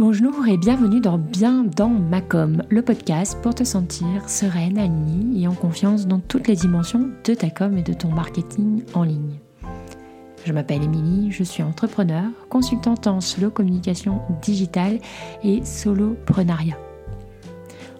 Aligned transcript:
Bonjour 0.00 0.48
et 0.48 0.56
bienvenue 0.56 1.02
dans 1.02 1.18
Bien 1.18 1.62
dans 1.62 1.90
ma 1.90 2.22
com, 2.22 2.62
le 2.70 2.80
podcast 2.80 3.36
pour 3.42 3.54
te 3.54 3.64
sentir 3.64 4.30
sereine, 4.30 4.78
alignée 4.78 5.42
et 5.42 5.46
en 5.46 5.52
confiance 5.52 6.06
dans 6.06 6.20
toutes 6.20 6.48
les 6.48 6.56
dimensions 6.56 7.10
de 7.22 7.34
ta 7.34 7.50
com 7.50 7.76
et 7.76 7.82
de 7.82 7.92
ton 7.92 8.08
marketing 8.08 8.82
en 8.94 9.02
ligne. 9.02 9.34
Je 10.46 10.54
m'appelle 10.54 10.84
Émilie, 10.84 11.30
je 11.30 11.44
suis 11.44 11.62
entrepreneur, 11.62 12.24
consultante 12.48 13.08
en 13.08 13.20
solo 13.20 13.50
communication 13.50 14.22
digitale 14.40 15.00
et 15.44 15.62
soloprenariat. 15.66 16.78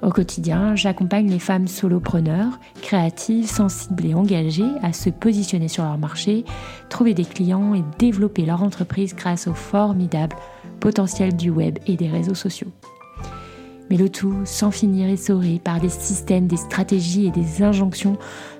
Au 0.01 0.09
quotidien, 0.09 0.75
j'accompagne 0.77 1.29
les 1.29 1.39
femmes 1.39 1.69
solopreneurs, 1.69 2.59
créatives, 2.80 3.46
sensibles 3.46 4.07
et 4.07 4.14
engagées 4.14 4.73
à 4.82 4.95
se 4.95 5.11
positionner 5.11 5.69
sur 5.69 5.85
leur 5.85 5.98
marché, 5.98 6.46
trouver 6.89 7.12
des 7.12 7.27
clients 7.27 7.75
et 7.75 7.85
développer 7.98 8.46
leur 8.46 8.62
entreprise 8.62 9.14
grâce 9.14 9.46
au 9.46 9.53
formidable 9.53 10.35
potentiel 10.81 11.37
du 11.37 11.51
web 11.51 11.79
et 11.87 11.97
des 11.97 12.09
réseaux 12.09 12.35
sociaux. 12.35 12.73
Mais 13.91 13.97
le 13.97 14.09
tout 14.09 14.34
sans 14.45 14.70
finir 14.70 15.09
essoré 15.09 15.61
par 15.62 15.80
des 15.80 15.89
systèmes, 15.89 16.47
des 16.47 16.56
stratégies 16.56 17.27
et 17.27 17.30
des 17.30 17.62
injonctions 17.62 18.16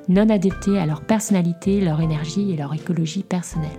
non 0.09 0.29
adaptées 0.29 0.79
à 0.79 0.87
leur 0.87 1.03
personnalité, 1.03 1.81
leur 1.81 2.01
énergie 2.01 2.51
et 2.51 2.57
leur 2.57 2.75
écologie 2.75 3.23
personnelle. 3.23 3.71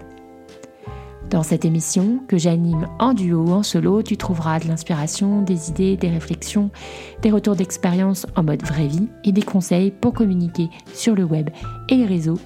Dans 1.29 1.43
cette 1.43 1.63
émission, 1.63 2.19
que 2.27 2.37
j'anime 2.37 2.87
en 2.99 3.13
duo 3.13 3.45
ou 3.45 3.51
en 3.51 3.63
solo, 3.63 4.03
tu 4.03 4.17
trouveras 4.17 4.59
de 4.59 4.67
l'inspiration, 4.67 5.41
des 5.41 5.69
idées, 5.69 5.95
des 5.95 6.09
réflexions, 6.09 6.71
des 7.21 7.31
retours 7.31 7.55
d'expérience 7.55 8.27
en 8.35 8.43
mode 8.43 8.63
vraie 8.63 8.87
vie 8.87 9.07
et 9.23 9.31
des 9.31 9.41
conseils 9.41 9.91
pour 9.91 10.13
communiquer 10.13 10.69
sur 10.93 11.15
le 11.15 11.23
web 11.23 11.49
et 11.87 11.95
les 11.95 12.05
réseaux 12.05 12.39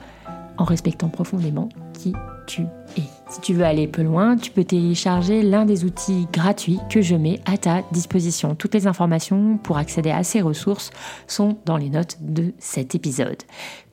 en 0.58 0.66
respectant 0.66 1.10
profondément 1.10 1.70
qui 1.94 2.14
tu 2.46 2.62
es. 2.62 2.85
Si 3.30 3.42
tu 3.42 3.54
veux 3.54 3.66
aller 3.66 3.88
plus 3.88 4.04
loin, 4.04 4.38
tu 4.38 4.52
peux 4.52 4.64
télécharger 4.64 5.42
l'un 5.42 5.66
des 5.66 5.84
outils 5.84 6.28
gratuits 6.32 6.80
que 6.90 7.02
je 7.02 7.16
mets 7.16 7.42
à 7.46 7.58
ta 7.58 7.82
disposition. 7.92 8.56
Toutes 8.56 8.74
les 8.74 8.88
informations 8.88 9.58
pour 9.58 9.78
accéder 9.78 10.12
à 10.12 10.24
ces 10.24 10.42
ressources 10.42 10.92
sont 11.28 11.58
dans 11.66 11.78
les 11.78 11.90
notes 11.90 12.18
de 12.22 12.54
cet 12.60 12.96
épisode. 12.96 13.44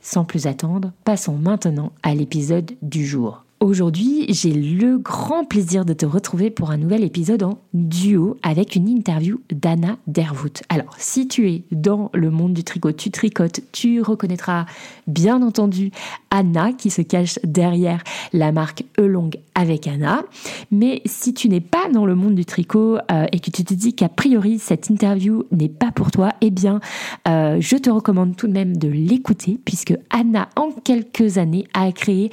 Sans 0.00 0.25
plus 0.25 0.47
attendre, 0.47 0.92
passons 1.05 1.36
maintenant 1.36 1.92
à 2.03 2.14
l'épisode 2.14 2.73
du 2.83 3.06
jour. 3.06 3.45
Aujourd'hui, 3.62 4.27
j'ai 4.28 4.53
le 4.53 4.98
grand 4.98 5.45
plaisir 5.45 5.84
de 5.84 5.92
te 5.92 6.05
retrouver 6.05 6.50
pour 6.50 6.73
un 6.73 6.77
nouvel 6.77 7.05
épisode 7.05 7.45
en 7.45 7.58
duo 7.75 8.36
avec 8.42 8.75
une 8.75 8.89
interview 8.89 9.41
d'Anna 9.53 9.98
Dervoot. 10.08 10.62
Alors, 10.69 10.97
si 10.98 11.28
tu 11.28 11.48
es 11.48 11.62
dans 11.70 12.11
le 12.12 12.33
monde 12.33 12.55
du 12.55 12.64
tricot, 12.64 12.91
tu 12.91 13.12
tricotes, 13.12 13.61
tu 13.70 14.03
reconnaîtras 14.03 14.67
bien 15.06 15.42
entendu 15.42 15.92
Anna 16.33 16.72
qui 16.72 16.91
se 16.91 17.02
cache 17.02 17.38
derrière 17.44 18.02
la 18.33 18.50
marque 18.50 18.84
Elong 18.98 19.30
avec 19.55 19.86
Anna. 19.86 20.22
Mais 20.70 21.02
si 21.05 21.34
tu 21.34 21.48
n'es 21.48 21.61
pas 21.61 21.89
dans 21.92 22.06
le 22.06 22.14
monde 22.14 22.34
du 22.34 22.44
tricot 22.44 22.97
euh, 23.11 23.27
et 23.30 23.39
que 23.39 23.50
tu 23.50 23.64
te 23.64 23.74
dis 23.74 23.94
qu'a 23.94 24.08
priori 24.08 24.58
cette 24.58 24.89
interview 24.89 25.44
n'est 25.52 25.69
pas 25.69 25.92
pour 25.92 26.11
toi, 26.11 26.30
eh 26.41 26.50
bien, 26.50 26.80
euh, 27.28 27.58
je 27.61 27.77
te 27.77 27.91
recommande 27.91 28.34
tout 28.34 28.48
de 28.48 28.52
même 28.52 28.77
de 28.77 28.89
l'écouter 28.89 29.61
puisque 29.64 29.94
Anna, 30.11 30.48
en 30.56 30.70
quelques 30.70 31.36
années, 31.39 31.66
a 31.74 31.92
créé 31.92 32.30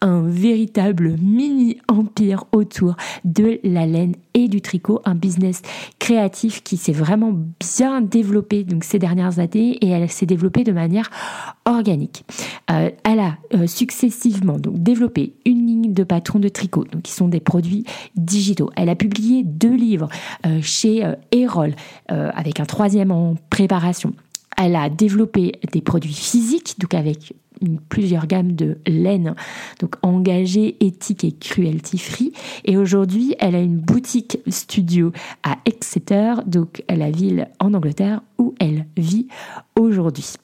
un 0.00 0.22
véritable 0.22 1.16
mini-empire 1.20 2.44
autour 2.52 2.94
de 3.24 3.58
la 3.64 3.84
laine 3.84 4.14
et 4.34 4.46
du 4.46 4.60
tricot, 4.60 5.00
un 5.04 5.16
business 5.16 5.62
créatif 5.98 6.62
qui 6.62 6.76
s'est 6.76 6.92
vraiment 6.92 7.34
bien 7.58 8.00
développé 8.00 8.62
donc 8.62 8.84
ces 8.84 9.00
dernières 9.00 9.40
années 9.40 9.72
et 9.80 9.88
elle 9.88 10.08
s'est 10.08 10.26
développée 10.26 10.62
de 10.62 10.72
manière 10.72 11.10
organique. 11.64 12.24
Euh, 12.70 12.90
elle 13.04 13.20
a 13.20 13.36
euh, 13.54 13.66
successivement 13.66 14.58
donc 14.58 14.82
développé 14.82 15.34
une 15.44 15.66
ligne 15.66 15.92
de 15.92 16.04
patrons 16.04 16.38
de 16.38 16.48
tricot, 16.48 16.84
donc 16.84 17.02
qui 17.02 17.12
sont 17.12 17.28
des 17.28 17.40
produits 17.40 17.84
digitaux. 18.16 18.70
Elle 18.76 18.88
a 18.88 18.94
publié 18.94 19.42
deux 19.44 19.74
livres 19.74 20.08
euh, 20.46 20.60
chez 20.62 21.04
Erol 21.32 21.74
avec 22.08 22.60
un 22.60 22.64
troisième 22.64 23.10
en 23.10 23.36
préparation. 23.50 24.12
Elle 24.56 24.76
a 24.76 24.90
développé 24.90 25.52
des 25.72 25.80
produits 25.80 26.12
physiques, 26.12 26.74
donc 26.78 26.94
avec 26.94 27.34
plusieurs 27.88 28.26
gammes 28.26 28.52
de 28.52 28.78
laine, 28.86 29.34
donc 29.80 29.96
engagée, 30.02 30.76
et 30.80 30.92
cruelty 31.40 31.98
free. 31.98 32.32
Et 32.64 32.76
aujourd'hui, 32.76 33.34
elle 33.38 33.54
a 33.54 33.60
une 33.60 33.78
boutique 33.78 34.38
studio 34.48 35.12
à 35.42 35.56
Exeter, 35.66 36.34
donc 36.46 36.82
la 36.88 37.10
ville 37.10 37.48
en 37.58 37.74
Angleterre 37.74 38.22
où 38.38 38.54
elle 38.58 38.86
vit 38.96 39.28
aujourd'hui. 39.78 40.34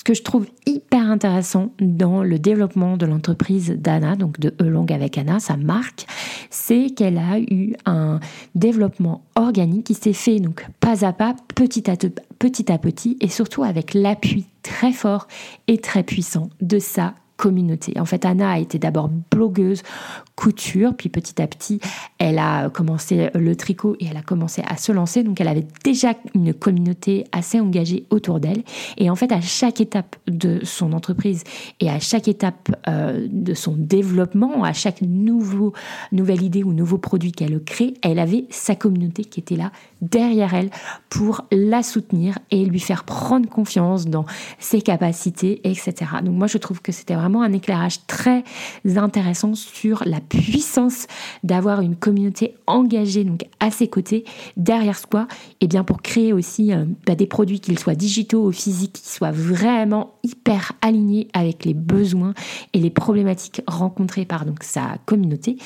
Ce 0.00 0.04
que 0.04 0.14
je 0.14 0.22
trouve 0.22 0.46
hyper 0.64 1.10
intéressant 1.10 1.74
dans 1.78 2.22
le 2.22 2.38
développement 2.38 2.96
de 2.96 3.04
l'entreprise 3.04 3.68
d'Anna, 3.76 4.16
donc 4.16 4.40
de 4.40 4.54
Elong 4.58 4.90
avec 4.90 5.18
Anna, 5.18 5.40
sa 5.40 5.58
marque, 5.58 6.06
c'est 6.48 6.88
qu'elle 6.88 7.18
a 7.18 7.38
eu 7.38 7.74
un 7.84 8.18
développement 8.54 9.26
organique 9.34 9.84
qui 9.84 9.92
s'est 9.92 10.14
fait 10.14 10.40
donc 10.40 10.66
pas 10.80 11.04
à 11.04 11.12
pas, 11.12 11.36
petit 11.54 11.90
à, 11.90 11.96
petit 12.38 12.72
à 12.72 12.78
petit, 12.78 13.18
et 13.20 13.28
surtout 13.28 13.62
avec 13.62 13.92
l'appui 13.92 14.46
très 14.62 14.92
fort 14.92 15.28
et 15.68 15.76
très 15.76 16.02
puissant 16.02 16.48
de 16.62 16.78
sa 16.78 17.14
communauté. 17.40 17.98
En 17.98 18.04
fait, 18.04 18.26
Anna 18.26 18.52
a 18.52 18.58
été 18.58 18.78
d'abord 18.78 19.08
blogueuse 19.30 19.82
couture, 20.36 20.94
puis 20.94 21.08
petit 21.08 21.40
à 21.40 21.46
petit, 21.46 21.80
elle 22.18 22.38
a 22.38 22.70
commencé 22.70 23.30
le 23.34 23.56
tricot 23.56 23.96
et 23.98 24.06
elle 24.10 24.16
a 24.16 24.22
commencé 24.22 24.62
à 24.66 24.76
se 24.76 24.92
lancer. 24.92 25.22
Donc, 25.22 25.40
elle 25.40 25.48
avait 25.48 25.66
déjà 25.84 26.14
une 26.34 26.52
communauté 26.52 27.24
assez 27.32 27.60
engagée 27.60 28.04
autour 28.10 28.40
d'elle. 28.40 28.62
Et 28.96 29.10
en 29.10 29.16
fait, 29.16 29.32
à 29.32 29.40
chaque 29.40 29.80
étape 29.80 30.16
de 30.26 30.60
son 30.64 30.92
entreprise 30.92 31.44
et 31.80 31.90
à 31.90 31.98
chaque 31.98 32.28
étape 32.28 32.74
euh, 32.88 33.26
de 33.30 33.54
son 33.54 33.74
développement, 33.74 34.64
à 34.64 34.72
chaque 34.72 35.00
nouveau, 35.00 35.72
nouvelle 36.12 36.42
idée 36.42 36.62
ou 36.62 36.72
nouveau 36.72 36.98
produit 36.98 37.32
qu'elle 37.32 37.62
crée, 37.62 37.94
elle 38.02 38.18
avait 38.18 38.46
sa 38.50 38.74
communauté 38.74 39.24
qui 39.24 39.40
était 39.40 39.56
là 39.56 39.72
derrière 40.02 40.54
elle 40.54 40.70
pour 41.08 41.46
la 41.52 41.82
soutenir 41.82 42.38
et 42.50 42.64
lui 42.64 42.80
faire 42.80 43.04
prendre 43.04 43.48
confiance 43.48 44.06
dans 44.06 44.24
ses 44.58 44.80
capacités, 44.80 45.60
etc. 45.64 45.92
Donc, 46.22 46.34
moi, 46.34 46.46
je 46.46 46.58
trouve 46.58 46.80
que 46.80 46.92
c'était 46.92 47.14
vraiment 47.14 47.29
un 47.38 47.52
éclairage 47.52 48.06
très 48.06 48.44
intéressant 48.96 49.54
sur 49.54 50.02
la 50.06 50.20
puissance 50.20 51.06
d'avoir 51.44 51.80
une 51.80 51.96
communauté 51.96 52.54
engagée 52.66 53.24
donc 53.24 53.44
à 53.60 53.70
ses 53.70 53.88
côtés 53.88 54.24
derrière 54.56 54.98
soi. 54.98 55.28
Et 55.60 55.66
bien 55.66 55.84
pour 55.84 56.02
créer 56.02 56.32
aussi 56.32 56.72
euh, 56.72 56.84
bah, 57.06 57.14
des 57.14 57.26
produits 57.26 57.60
qu'ils 57.60 57.78
soient 57.78 57.94
digitaux 57.94 58.46
ou 58.46 58.52
physiques 58.52 58.94
qui 58.94 59.08
soient 59.08 59.30
vraiment 59.30 60.14
hyper 60.22 60.72
alignés 60.82 61.28
avec 61.32 61.64
les 61.64 61.74
besoins 61.74 62.34
et 62.72 62.78
les 62.78 62.90
problématiques 62.90 63.62
rencontrées 63.66 64.24
par 64.24 64.44
donc 64.44 64.62
sa 64.62 64.98
communauté. 65.06 65.56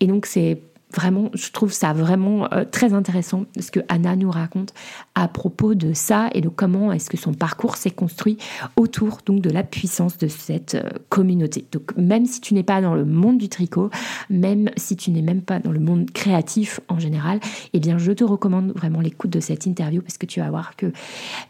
Et 0.00 0.06
donc 0.06 0.26
c'est 0.26 0.60
vraiment, 0.94 1.30
je 1.34 1.50
trouve 1.50 1.72
ça 1.72 1.92
vraiment 1.92 2.52
euh, 2.52 2.64
très 2.70 2.92
intéressant 2.92 3.44
ce 3.58 3.70
que 3.70 3.80
Anna 3.88 4.16
nous 4.16 4.30
raconte 4.30 4.74
à 5.14 5.28
propos 5.28 5.74
de 5.74 5.92
ça 5.92 6.28
et 6.34 6.40
de 6.40 6.48
comment 6.48 6.92
est-ce 6.92 7.10
que 7.10 7.16
son 7.16 7.34
parcours 7.34 7.76
s'est 7.76 7.90
construit 7.90 8.38
autour 8.76 9.18
donc 9.24 9.40
de 9.40 9.50
la 9.50 9.62
puissance 9.62 10.18
de 10.18 10.28
cette 10.28 10.74
euh, 10.74 10.88
communauté. 11.08 11.66
Donc 11.72 11.96
même 11.96 12.26
si 12.26 12.40
tu 12.40 12.54
n'es 12.54 12.62
pas 12.62 12.80
dans 12.80 12.94
le 12.94 13.04
monde 13.04 13.38
du 13.38 13.48
tricot, 13.48 13.90
même 14.30 14.70
si 14.76 14.96
tu 14.96 15.10
n'es 15.10 15.22
même 15.22 15.42
pas 15.42 15.58
dans 15.58 15.72
le 15.72 15.80
monde 15.80 16.10
créatif 16.10 16.80
en 16.88 16.98
général, 16.98 17.40
eh 17.72 17.80
bien 17.80 17.98
je 17.98 18.12
te 18.12 18.24
recommande 18.24 18.72
vraiment 18.72 19.00
l'écoute 19.00 19.30
de 19.30 19.40
cette 19.40 19.66
interview 19.66 20.02
parce 20.02 20.18
que 20.18 20.26
tu 20.26 20.40
vas 20.40 20.50
voir 20.50 20.76
que 20.76 20.92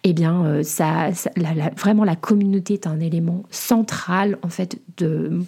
eh 0.04 0.12
bien 0.12 0.44
euh, 0.44 0.62
ça, 0.62 1.10
vraiment 1.76 2.04
la 2.04 2.16
communauté 2.16 2.74
est 2.74 2.86
un 2.86 3.00
élément 3.00 3.42
central 3.50 4.38
en 4.42 4.48
fait 4.48 4.80
de 4.96 5.42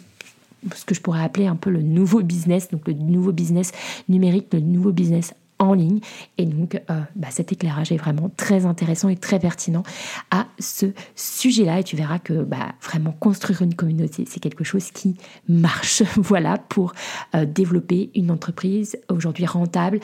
ce 0.75 0.85
que 0.85 0.95
je 0.95 1.01
pourrais 1.01 1.23
appeler 1.23 1.47
un 1.47 1.57
peu 1.57 1.71
le 1.71 1.83
nouveau 1.83 2.23
business, 2.23 2.71
donc 2.71 2.87
le 2.87 2.95
nouveau 2.95 3.33
business 3.33 3.73
numérique, 4.09 4.49
le 4.53 4.61
nouveau 4.61 4.93
business 4.93 5.35
en 5.59 5.75
ligne. 5.75 6.01
Et 6.39 6.47
donc, 6.47 6.81
euh, 6.91 7.01
bah, 7.17 7.29
cet 7.31 7.53
éclairage 7.53 7.93
est 7.93 7.97
vraiment 7.97 8.31
très 8.37 8.67
intéressant 8.67 9.09
et 9.09 9.17
très 9.17 9.39
pertinent 9.39 9.83
à 10.31 10.47
ce 10.59 10.87
sujet-là. 11.15 11.81
Et 11.81 11.85
tu 11.85 11.97
verras 11.97 12.19
que 12.19 12.43
bah, 12.43 12.75
vraiment 12.83 13.13
construire 13.13 13.63
une 13.63 13.75
communauté, 13.75 14.25
c'est 14.29 14.41
quelque 14.41 14.65
chose 14.65 14.91
qui 14.91 15.17
marche. 15.49 16.03
voilà, 16.17 16.59
pour 16.59 16.93
euh, 17.35 17.45
développer 17.45 18.11
une 18.15 18.31
entreprise 18.31 18.99
aujourd'hui 19.09 19.47
rentable 19.47 20.01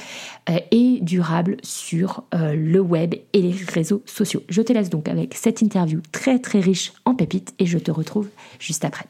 euh, 0.48 0.58
et 0.70 0.98
durable 1.02 1.56
sur 1.62 2.24
le 2.32 2.78
web 2.80 3.14
et 3.32 3.42
les 3.42 3.54
réseaux 3.72 4.02
sociaux. 4.06 4.42
Je 4.48 4.62
te 4.62 4.72
laisse 4.72 4.90
donc 4.90 5.08
avec 5.08 5.34
cette 5.34 5.62
interview 5.62 6.00
très 6.12 6.38
très 6.38 6.60
riche 6.60 6.92
en 7.04 7.14
pépites 7.14 7.54
et 7.58 7.66
je 7.66 7.78
te 7.78 7.90
retrouve 7.90 8.28
juste 8.58 8.84
après. 8.84 9.06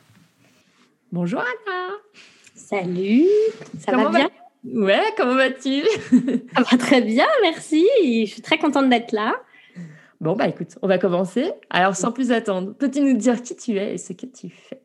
Bonjour 1.12 1.41
Anna. 1.41 1.89
Salut. 2.55 3.27
Ça 3.81 3.97
va 3.97 4.11
bien? 4.11 4.31
Ouais, 4.62 5.03
comment 5.17 5.35
vas-tu? 5.35 5.83
Ça 6.55 6.62
va 6.62 6.79
très 6.79 7.01
bien, 7.01 7.27
merci. 7.43 7.85
Je 8.27 8.31
suis 8.31 8.43
très 8.43 8.59
contente 8.59 8.89
d'être 8.89 9.11
là. 9.11 9.35
Bon, 10.21 10.37
bah 10.37 10.47
écoute, 10.47 10.79
on 10.83 10.87
va 10.87 10.99
commencer. 10.99 11.51
Alors, 11.69 11.97
sans 11.97 12.12
plus 12.12 12.31
attendre, 12.31 12.75
peux-tu 12.79 13.01
nous 13.01 13.17
dire 13.17 13.43
qui 13.43 13.57
tu 13.57 13.77
es 13.77 13.95
et 13.95 13.99
ce 13.99 14.12
que 14.12 14.27
tu 14.27 14.51
fais? 14.51 14.83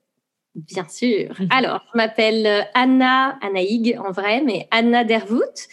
Bien 0.55 0.87
sûr. 0.89 1.35
Alors, 1.51 1.85
je 1.93 1.97
m'appelle 1.97 2.65
Anna, 2.73 3.37
Anna 3.43 3.59
en 3.99 4.11
vrai, 4.11 4.41
mais 4.41 4.67
Anna 4.71 5.03
Dervoot. 5.03 5.67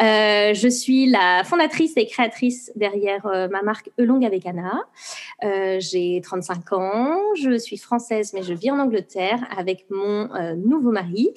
Euh, 0.00 0.54
je 0.54 0.68
suis 0.68 1.06
la 1.06 1.42
fondatrice 1.44 1.92
et 1.96 2.06
créatrice 2.06 2.72
derrière 2.74 3.26
euh, 3.26 3.48
ma 3.48 3.60
marque 3.62 3.90
Elong 3.98 4.24
avec 4.24 4.46
Anna. 4.46 4.80
j'ai 5.78 6.20
35 6.22 6.72
ans, 6.72 7.18
je 7.36 7.58
suis 7.58 7.76
française, 7.76 8.32
mais 8.32 8.42
je 8.42 8.54
vis 8.54 8.70
en 8.70 8.78
Angleterre 8.78 9.40
avec 9.56 9.86
mon 9.90 10.28
nouveau 10.56 10.90
mari, 10.90 11.30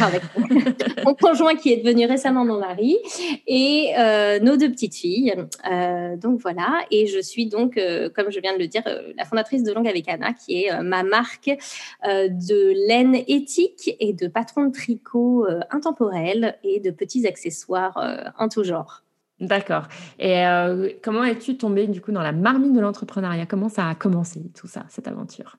avec 0.00 0.22
mon 1.04 1.14
conjoint 1.14 1.54
qui 1.54 1.72
est 1.72 1.78
devenu 1.78 2.06
récemment 2.06 2.44
mon 2.44 2.58
mari, 2.58 2.96
et 3.46 3.92
nos 4.42 4.56
deux 4.56 4.70
petites 4.70 4.94
filles. 4.94 5.34
donc 6.16 6.40
voilà, 6.40 6.80
et 6.90 7.06
je 7.06 7.20
suis 7.20 7.46
donc, 7.46 7.78
comme 8.14 8.30
je 8.30 8.40
viens 8.40 8.54
de 8.54 8.58
le 8.58 8.68
dire, 8.68 8.82
la 9.16 9.24
fondatrice 9.24 9.62
de 9.62 9.72
Longue 9.72 9.88
avec 9.88 10.08
Anna, 10.08 10.32
qui 10.32 10.64
est 10.64 10.82
ma 10.82 11.02
marque 11.02 11.50
de 12.04 12.86
laine 12.88 13.16
éthique 13.26 13.96
et 14.00 14.12
de 14.12 14.28
patron 14.28 14.66
de 14.66 14.72
tricot 14.72 15.46
intemporel 15.70 16.56
et 16.62 16.80
de 16.80 16.90
petits 16.90 17.26
accessoires 17.26 18.07
en 18.38 18.48
tout 18.48 18.64
genre. 18.64 19.02
D'accord. 19.40 19.86
Et 20.18 20.44
euh, 20.46 20.90
comment 21.02 21.22
es-tu 21.22 21.56
tombée 21.56 21.86
du 21.86 22.00
coup 22.00 22.10
dans 22.10 22.22
la 22.22 22.32
marmite 22.32 22.72
de 22.72 22.80
l'entrepreneuriat? 22.80 23.46
Comment 23.46 23.68
ça 23.68 23.88
a 23.88 23.94
commencé 23.94 24.42
tout 24.54 24.66
ça, 24.66 24.84
cette 24.88 25.06
aventure? 25.06 25.58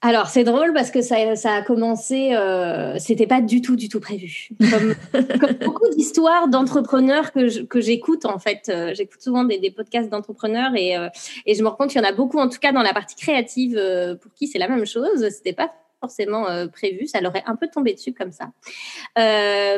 Alors 0.00 0.28
c'est 0.28 0.44
drôle 0.44 0.72
parce 0.72 0.92
que 0.92 1.02
ça, 1.02 1.16
a 1.16 1.62
commencé, 1.62 2.32
euh, 2.32 2.96
c'était 2.98 3.26
pas 3.26 3.40
du 3.40 3.60
tout 3.60 3.74
du 3.74 3.88
tout 3.88 3.98
prévu. 3.98 4.50
Comme, 4.70 4.94
beaucoup 5.64 5.88
d'histoires 5.90 6.46
d'entrepreneurs 6.46 7.32
que 7.32 7.80
j'écoute 7.80 8.24
en 8.24 8.38
fait, 8.38 8.68
euh, 8.68 8.94
j'écoute 8.94 9.20
souvent 9.20 9.42
des, 9.42 9.72
podcasts 9.72 10.08
d'entrepreneurs 10.08 10.70
et, 10.76 10.96
euh, 10.96 11.08
et, 11.46 11.54
je 11.56 11.62
me 11.64 11.68
rends 11.68 11.74
compte 11.74 11.90
qu'il 11.90 12.00
y 12.00 12.04
en 12.04 12.08
a 12.08 12.12
beaucoup, 12.12 12.38
en 12.38 12.48
tout 12.48 12.60
cas 12.60 12.70
dans 12.70 12.82
la 12.82 12.92
partie 12.92 13.16
créative, 13.16 13.74
pour 14.22 14.32
qui 14.34 14.46
c'est 14.46 14.60
la 14.60 14.68
même 14.68 14.86
chose. 14.86 15.28
C'était 15.30 15.52
pas 15.52 15.72
forcément 16.00 16.46
prévu, 16.68 17.06
ça 17.06 17.20
leur 17.20 17.34
est 17.36 17.44
un 17.46 17.56
peu 17.56 17.68
tombé 17.68 17.94
dessus 17.94 18.12
comme 18.12 18.32
ça. 18.32 18.50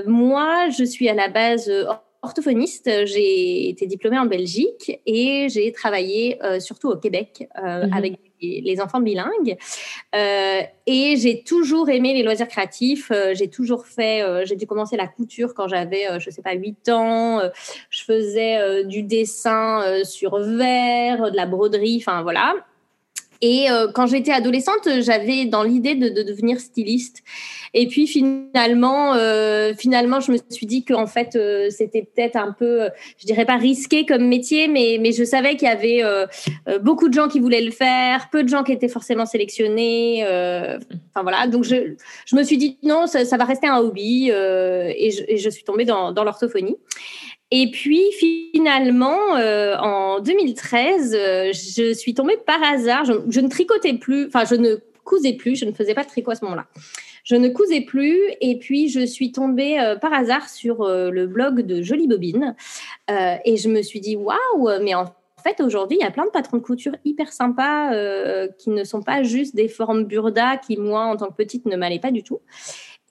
moi, 0.07 0.69
je 0.69 0.85
suis 0.85 1.09
à 1.09 1.15
la 1.15 1.29
base 1.29 1.71
orthophoniste. 2.23 3.07
J'ai 3.07 3.69
été 3.69 3.87
diplômée 3.87 4.19
en 4.19 4.27
Belgique 4.27 5.01
et 5.07 5.49
j'ai 5.49 5.73
travaillé 5.73 6.43
euh, 6.45 6.61
surtout 6.61 6.89
au 6.89 6.97
Québec 6.97 7.49
euh, 7.59 7.87
mhm. 7.87 7.93
avec 7.93 8.19
les 8.43 8.81
enfants 8.81 9.01
bilingues. 9.01 9.59
Euh, 10.15 10.63
et 10.87 11.17
j'ai 11.17 11.43
toujours 11.45 11.91
aimé 11.91 12.15
les 12.15 12.23
loisirs 12.23 12.49
créatifs. 12.49 13.13
j'ai 13.35 13.49
toujours 13.49 13.87
fait, 13.87 14.25
j'ai 14.47 14.57
dû 14.57 14.67
commencer 14.67 14.97
la 14.97 15.07
couture 15.07 15.53
quand 15.53 15.69
j'avais, 15.69 16.19
je 16.19 16.31
sais 16.31 16.41
pas, 16.41 16.55
8 16.55 16.89
ans. 16.89 17.43
je 17.91 18.03
faisais 18.03 18.85
du 18.87 19.03
dessin 19.03 20.03
sur 20.05 20.39
verre, 20.39 21.31
de 21.31 21.37
la 21.37 21.45
broderie, 21.45 21.99
enfin 22.01 22.23
voilà. 22.23 22.55
Et 23.43 23.71
euh, 23.71 23.89
quand 23.93 24.07
j'étais 24.07 24.33
adolescente, 24.33 24.89
j'avais 25.01 25.47
dans 25.47 25.63
l'idée 25.63 25.95
de, 25.95 26.09
de, 26.09 26.23
devenir 26.23 26.61
styliste. 26.61 27.23
Et 27.73 27.87
puis 27.87 28.07
finalement, 28.07 29.15
euh, 29.15 29.73
finalement, 29.75 30.21
je 30.21 30.33
me 30.33 30.39
suis 30.51 30.67
dit 30.67 30.85
qu'en 30.85 31.07
fait, 31.07 31.37
euh, 31.37 31.69
c'était 31.71 32.03
peut-être 32.03 32.37
un 32.37 32.53
peu, 32.53 32.89
je 33.17 33.27
dirais 33.27 33.47
pas 33.47 33.57
risqué 33.57 34.05
comme 34.05 34.27
métier, 34.27 34.69
mais, 34.69 34.99
mais 35.01 35.13
je 35.13 35.25
savais 35.25 35.57
qu'il 35.57 35.69
y 35.69 35.71
avait 35.71 36.03
euh, 36.03 36.27
beaucoup 36.81 37.09
de 37.09 37.15
gens 37.15 37.29
qui 37.29 37.41
voulaient 37.41 37.63
le 37.63 37.71
faire, 37.71 38.29
peu 38.31 38.43
de 38.43 38.49
gens 38.49 38.65
qui 38.65 38.73
étaient 38.73 38.89
forcément 38.89 39.25
sélectionnés. 39.27 40.25
Enfin 40.25 41.23
voilà, 41.23 41.47
donc 41.47 41.65
je, 41.65 41.95
je 42.27 42.37
me 42.37 42.43
suis 42.43 42.59
dit 42.59 42.79
non, 42.83 43.07
ça, 43.07 43.25
ça 43.25 43.37
va 43.37 43.45
rester 43.45 43.69
un 43.69 43.79
hobby 43.79 44.29
et 44.29 45.11
je, 45.11 45.23
et, 45.29 45.37
je, 45.37 45.51
suis 45.51 45.65
tombée 45.65 45.85
dans, 45.85 46.13
dans 46.13 46.25
l'orthophonie. 46.25 46.77
Et 47.51 47.71
puis 47.71 48.01
finalement, 48.55 49.37
euh, 49.37 49.77
en 49.77 50.21
2013, 50.21 51.15
euh, 51.15 51.53
je 51.53 51.93
suis 51.95 52.15
tombée 52.15 52.37
par 52.37 52.63
hasard. 52.63 53.05
Je, 53.05 53.41
ne 53.41 53.49
tricotais 53.49 53.95
plus, 53.95 54.27
enfin 54.27 54.45
je 54.45 54.55
ne 54.55 54.77
cousais 55.05 55.33
plus, 55.33 55.57
je 55.57 55.65
ne 55.65 55.73
faisais 55.73 55.95
pas 55.95 56.05
de 56.05 56.09
tricot 56.09 56.31
à 56.31 56.35
ce 56.37 56.45
moment-là. 56.45 56.67
Je 57.25 57.35
ne 57.35 57.49
cousais 57.49 57.81
plus 57.81 58.19
et 58.41 58.59
puis 58.59 58.89
je 58.89 59.05
suis 59.05 59.33
tombée 59.33 59.81
euh, 59.81 59.97
par 59.97 60.13
hasard 60.13 60.49
sur 60.49 60.89
le 60.89 61.27
blog 61.27 61.63
de 61.63 61.83
Jolie 61.83 62.07
Bobine 62.07 62.55
et 63.09 63.57
je 63.57 63.69
me 63.69 63.83
suis 63.83 64.01
dit 64.01 64.15
waouh, 64.15 64.71
mais 64.81 64.95
en 64.95 65.07
fait, 65.43 65.61
aujourd'hui, 65.61 65.99
il 66.01 66.05
y 66.05 66.07
a 66.07 66.11
plein 66.11 66.27
de 66.27 66.31
patrons 66.31 66.59
de 66.59 66.63
couture 66.63 66.93
hyper 67.05 67.33
sympas 67.33 67.91
qui 68.59 68.71
ne 68.71 68.85
sont 68.85 69.03
pas 69.03 69.23
juste 69.23 69.57
des 69.57 69.69
formes 69.69 70.05
burda 70.05 70.57
qui, 70.57 70.77
moi, 70.77 71.07
en 71.07 71.17
tant 71.17 71.29
que 71.29 71.35
petite, 71.35 71.67
ne 71.67 71.77
m'allaient 71.77 71.99
pas 71.99 72.13
du 72.13 72.23
tout. 72.23 72.41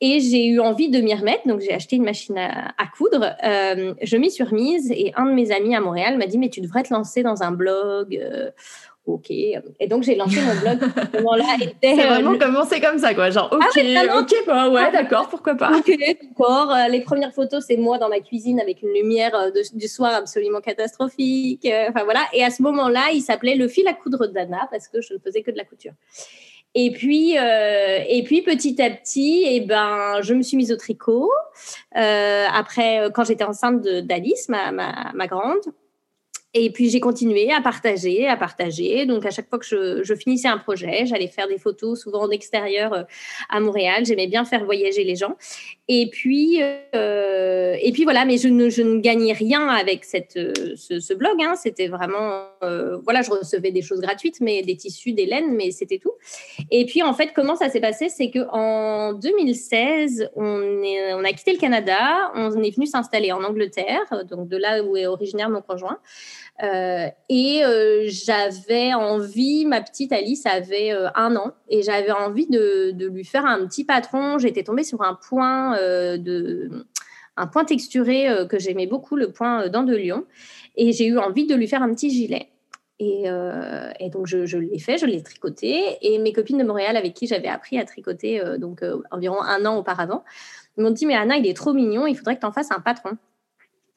Et 0.02 0.22
j'ai 0.22 0.46
eu 0.46 0.62
envie 0.62 0.90
de 0.90 1.02
m'y 1.02 1.14
remettre, 1.14 1.46
donc 1.46 1.60
j'ai 1.60 1.74
acheté 1.74 1.98
une 1.98 2.06
machine 2.06 2.38
à, 2.38 2.88
coudre. 2.98 3.36
Euh, 3.44 3.94
je 4.02 4.16
m'y 4.16 4.32
suis 4.32 4.46
remise 4.46 4.90
et 4.92 5.12
un 5.18 5.26
de 5.26 5.34
mes 5.34 5.52
amis 5.52 5.76
à 5.76 5.82
Montréal 5.82 6.18
m'a 6.18 6.26
dit 6.26 6.38
mais 6.38 6.50
tu 6.50 6.62
devrais 6.62 6.84
te 6.84 6.94
lancer 6.94 7.22
dans 7.22 7.44
un 7.44 7.52
blog. 7.52 8.16
Euh, 8.16 8.50
ok. 9.06 9.30
Et 9.30 9.60
donc 9.90 10.04
j'ai 10.04 10.16
lancé 10.16 10.40
mon 10.40 10.56
blog. 10.56 10.90
C'est 11.84 11.96
vraiment 11.96 12.38
commencé 12.38 12.80
comme 12.80 12.98
ça 12.98 13.14
quoi, 13.14 13.30
genre 13.30 13.50
ah 13.52 13.58
ok, 13.58 13.84
ok 14.20 14.46
quoi, 14.46 14.70
ouais 14.70 14.90
d'accord, 14.94 15.28
pourquoi 15.28 15.56
pas. 15.56 15.78
Ok, 15.78 15.92
d'accord. 16.00 16.74
Euh, 16.74 16.88
les 16.88 17.02
premières 17.02 17.34
photos 17.34 17.66
c'est 17.68 17.78
moi 17.78 17.98
dans 17.98 18.08
ma 18.08 18.22
cuisine 18.22 18.62
avec 18.62 18.82
une 18.82 18.94
lumière 18.94 19.52
du 19.74 19.88
soir 19.90 20.14
absolument 20.14 20.62
catastrophique. 20.62 21.68
Enfin 21.90 22.06
voilà. 22.06 22.22
Et 22.32 22.46
à 22.46 22.52
ce 22.52 22.62
moment-là, 22.62 23.08
il 23.14 23.22
s'appelait 23.22 23.56
le 23.56 23.68
fil 23.68 23.86
à 23.90 23.94
coudre 23.94 24.28
d'Anna 24.28 24.70
parce 24.72 24.88
que 24.88 25.02
je 25.02 25.16
ne 25.16 25.20
faisais 25.20 25.42
que 25.42 25.52
de 25.52 25.58
la 25.58 25.66
couture. 25.66 25.94
Et 26.76 26.92
puis, 26.92 27.38
euh, 27.38 28.00
et 28.08 28.24
puis 28.24 28.44
petit 28.44 28.82
à 28.82 28.92
petit, 28.92 29.44
et 29.44 29.56
eh 29.56 29.60
ben, 29.62 30.22
je 30.22 30.34
me 30.34 30.44
suis 30.44 30.56
mise 30.56 30.72
au 30.72 30.76
tricot. 30.76 31.32
Euh, 31.98 32.46
après, 32.54 33.00
euh, 33.00 33.10
quand 33.10 33.24
j'étais 33.24 33.44
enceinte 33.44 33.82
d'Alice, 33.82 34.50
ma, 34.50 34.72
ma, 34.72 35.12
ma 35.16 35.28
grande, 35.28 35.62
et 36.56 36.72
puis 36.72 36.90
j'ai 36.90 37.00
continué 37.00 37.52
à 37.52 37.62
partager, 37.62 38.28
à 38.28 38.36
partager. 38.36 39.06
Donc 39.06 39.24
à 39.26 39.30
chaque 39.30 39.48
fois 39.50 39.60
que 39.60 39.66
je, 39.66 40.16
finissais 40.16 40.48
un 40.48 40.58
projet, 40.58 41.06
j'allais 41.06 41.28
faire 41.28 41.48
des 41.48 41.60
photos, 41.60 42.02
souvent 42.02 42.24
en 42.24 42.32
extérieur 42.32 42.94
euh, 42.94 43.04
à 43.50 43.60
Montréal. 43.60 44.04
J'aimais 44.06 44.26
bien 44.26 44.46
faire 44.46 44.66
voyager 44.66 45.04
les 45.04 45.16
gens. 45.16 45.36
Et 45.88 46.10
puis, 46.12 46.62
euh, 46.96 47.76
et 47.80 47.92
puis 47.92 48.04
voilà, 48.04 48.26
mais 48.26 48.38
je 48.38 48.48
ne, 48.48 49.00
gagnais 49.00 49.34
rien 49.34 49.68
avec 49.68 50.06
euh, 50.36 50.76
ce, 50.76 51.14
blog. 51.14 51.40
Hein. 51.40 51.54
C'était 51.56 51.88
vraiment, 51.88 52.46
voilà, 53.04 53.22
je 53.22 53.30
recevais 53.30 53.72
des 53.72 53.84
choses 53.84 54.02
gratuites, 54.02 54.42
mais 54.42 54.64
des 54.64 54.76
tissus, 54.76 55.14
des 55.14 55.28
laines, 55.28 55.56
mais 55.56 55.70
c'était 55.70 56.00
tout. 56.00 56.14
Et 56.72 56.86
puis 56.86 57.04
en 57.04 57.14
fait, 57.14 57.32
comment 57.36 57.56
ça 57.56 57.70
s'est 57.70 57.80
passé, 57.80 58.10
c'est 58.10 58.32
que 58.32 58.40
en 58.52 59.14
2016, 59.14 60.32
on, 60.36 60.84
est, 60.84 61.14
on 61.14 61.24
a 61.24 61.32
quitté 61.32 61.54
le 61.54 61.60
Canada, 61.60 62.32
on 62.34 62.64
est 62.64 62.76
venu 62.76 62.88
s'installer 62.88 63.32
en 63.32 63.44
Angleterre, 63.44 64.26
donc 64.28 64.48
de 64.48 64.58
là 64.58 64.84
où 64.84 64.98
est 64.98 65.06
originaire 65.06 65.50
mon 65.50 65.62
conjoint. 65.62 66.00
Euh, 66.62 67.08
et 67.30 67.64
euh, 67.64 68.04
j'avais 68.08 68.94
envie, 68.94 69.66
ma 69.66 69.82
petite 69.82 70.12
Alice 70.12 70.46
avait 70.46 70.92
euh, 70.92 71.08
un 71.16 71.36
an, 71.36 71.54
et 71.70 71.82
j'avais 71.84 72.12
envie 72.12 72.48
de, 72.48 72.94
lui 73.08 73.24
faire 73.24 73.46
un 73.46 73.66
petit 73.66 73.86
patron. 73.86 74.38
J'étais 74.38 74.64
tombée 74.64 74.84
sur 74.84 75.02
un 75.02 75.16
point 75.16 75.78
de 76.18 76.86
un 77.38 77.48
point 77.48 77.64
texturé 77.64 78.28
que 78.50 78.60
j'aimais 78.60 78.86
beaucoup, 78.86 79.16
le 79.16 79.32
point 79.32 79.70
dent 79.70 79.84
de 79.84 79.96
lion, 79.96 80.26
et 80.76 80.92
j'ai 80.92 81.06
eu 81.06 81.18
envie 81.18 81.48
de 81.48 81.56
lui 81.56 81.68
faire 81.68 81.82
un 81.82 81.94
petit 81.94 82.10
gilet. 82.10 82.50
Et, 83.00 83.30
donc 84.12 84.28
je, 84.28 84.46
je 84.46 84.58
l'ai 84.58 84.80
fait, 84.80 84.98
je 84.98 85.06
l'ai 85.06 85.24
tricoté, 85.24 85.98
et 86.02 86.20
mes 86.20 86.34
copines 86.34 86.58
de 86.58 86.66
Montréal 86.66 86.98
avec 86.98 87.14
qui 87.14 87.28
j'avais 87.28 87.48
appris 87.48 87.80
à 87.80 87.86
tricoter 87.86 88.42
donc 88.58 88.84
environ 89.12 89.42
un 89.42 89.66
an 89.66 89.78
auparavant 89.78 90.26
m'ont 90.78 90.92
dit 90.92 91.06
mais 91.06 91.16
Anna 91.16 91.38
il 91.38 91.48
est 91.48 91.56
trop 91.56 91.74
mignon, 91.74 92.08
il 92.08 92.16
faudrait 92.16 92.36
que 92.36 92.42
tu 92.42 92.46
en 92.46 92.52
fasses 92.52 92.72
un 92.72 92.80
patron. 92.80 93.18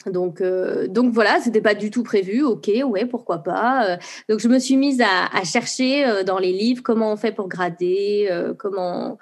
Donc, 0.06 0.40
euh, 0.40 0.86
donc 0.88 1.12
voilà, 1.12 1.40
c'était 1.40 1.60
pas 1.60 1.74
du 1.74 1.90
tout 1.90 2.02
prévu. 2.02 2.42
Ok, 2.42 2.70
ouais, 2.84 3.06
pourquoi 3.06 3.38
pas. 3.38 3.86
Euh, 3.86 3.96
donc 4.28 4.40
je 4.40 4.48
me 4.48 4.58
suis 4.58 4.76
mise 4.76 5.00
à, 5.00 5.44
chercher 5.44 6.06
euh, 6.06 6.24
dans 6.24 6.38
les 6.38 6.52
livres 6.52 6.82
comment 6.82 7.12
on 7.12 7.16
fait 7.16 7.32
pour 7.32 7.48
grader, 7.48 8.28
comment 8.58 9.18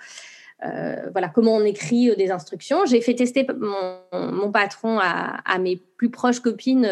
voilà 1.13 1.31
comment 1.35 1.57
on 1.57 1.65
écrit 1.65 2.15
des 2.17 2.31
instructions. 2.31 2.85
J'ai 2.85 3.01
fait 3.01 3.15
tester 3.15 3.47
mon, 3.59 4.31
mon 4.31 4.53
patron 4.53 4.99
à, 5.01 5.59
mes 5.59 5.81
plus 5.97 6.11
proches 6.11 6.41
copines, 6.41 6.87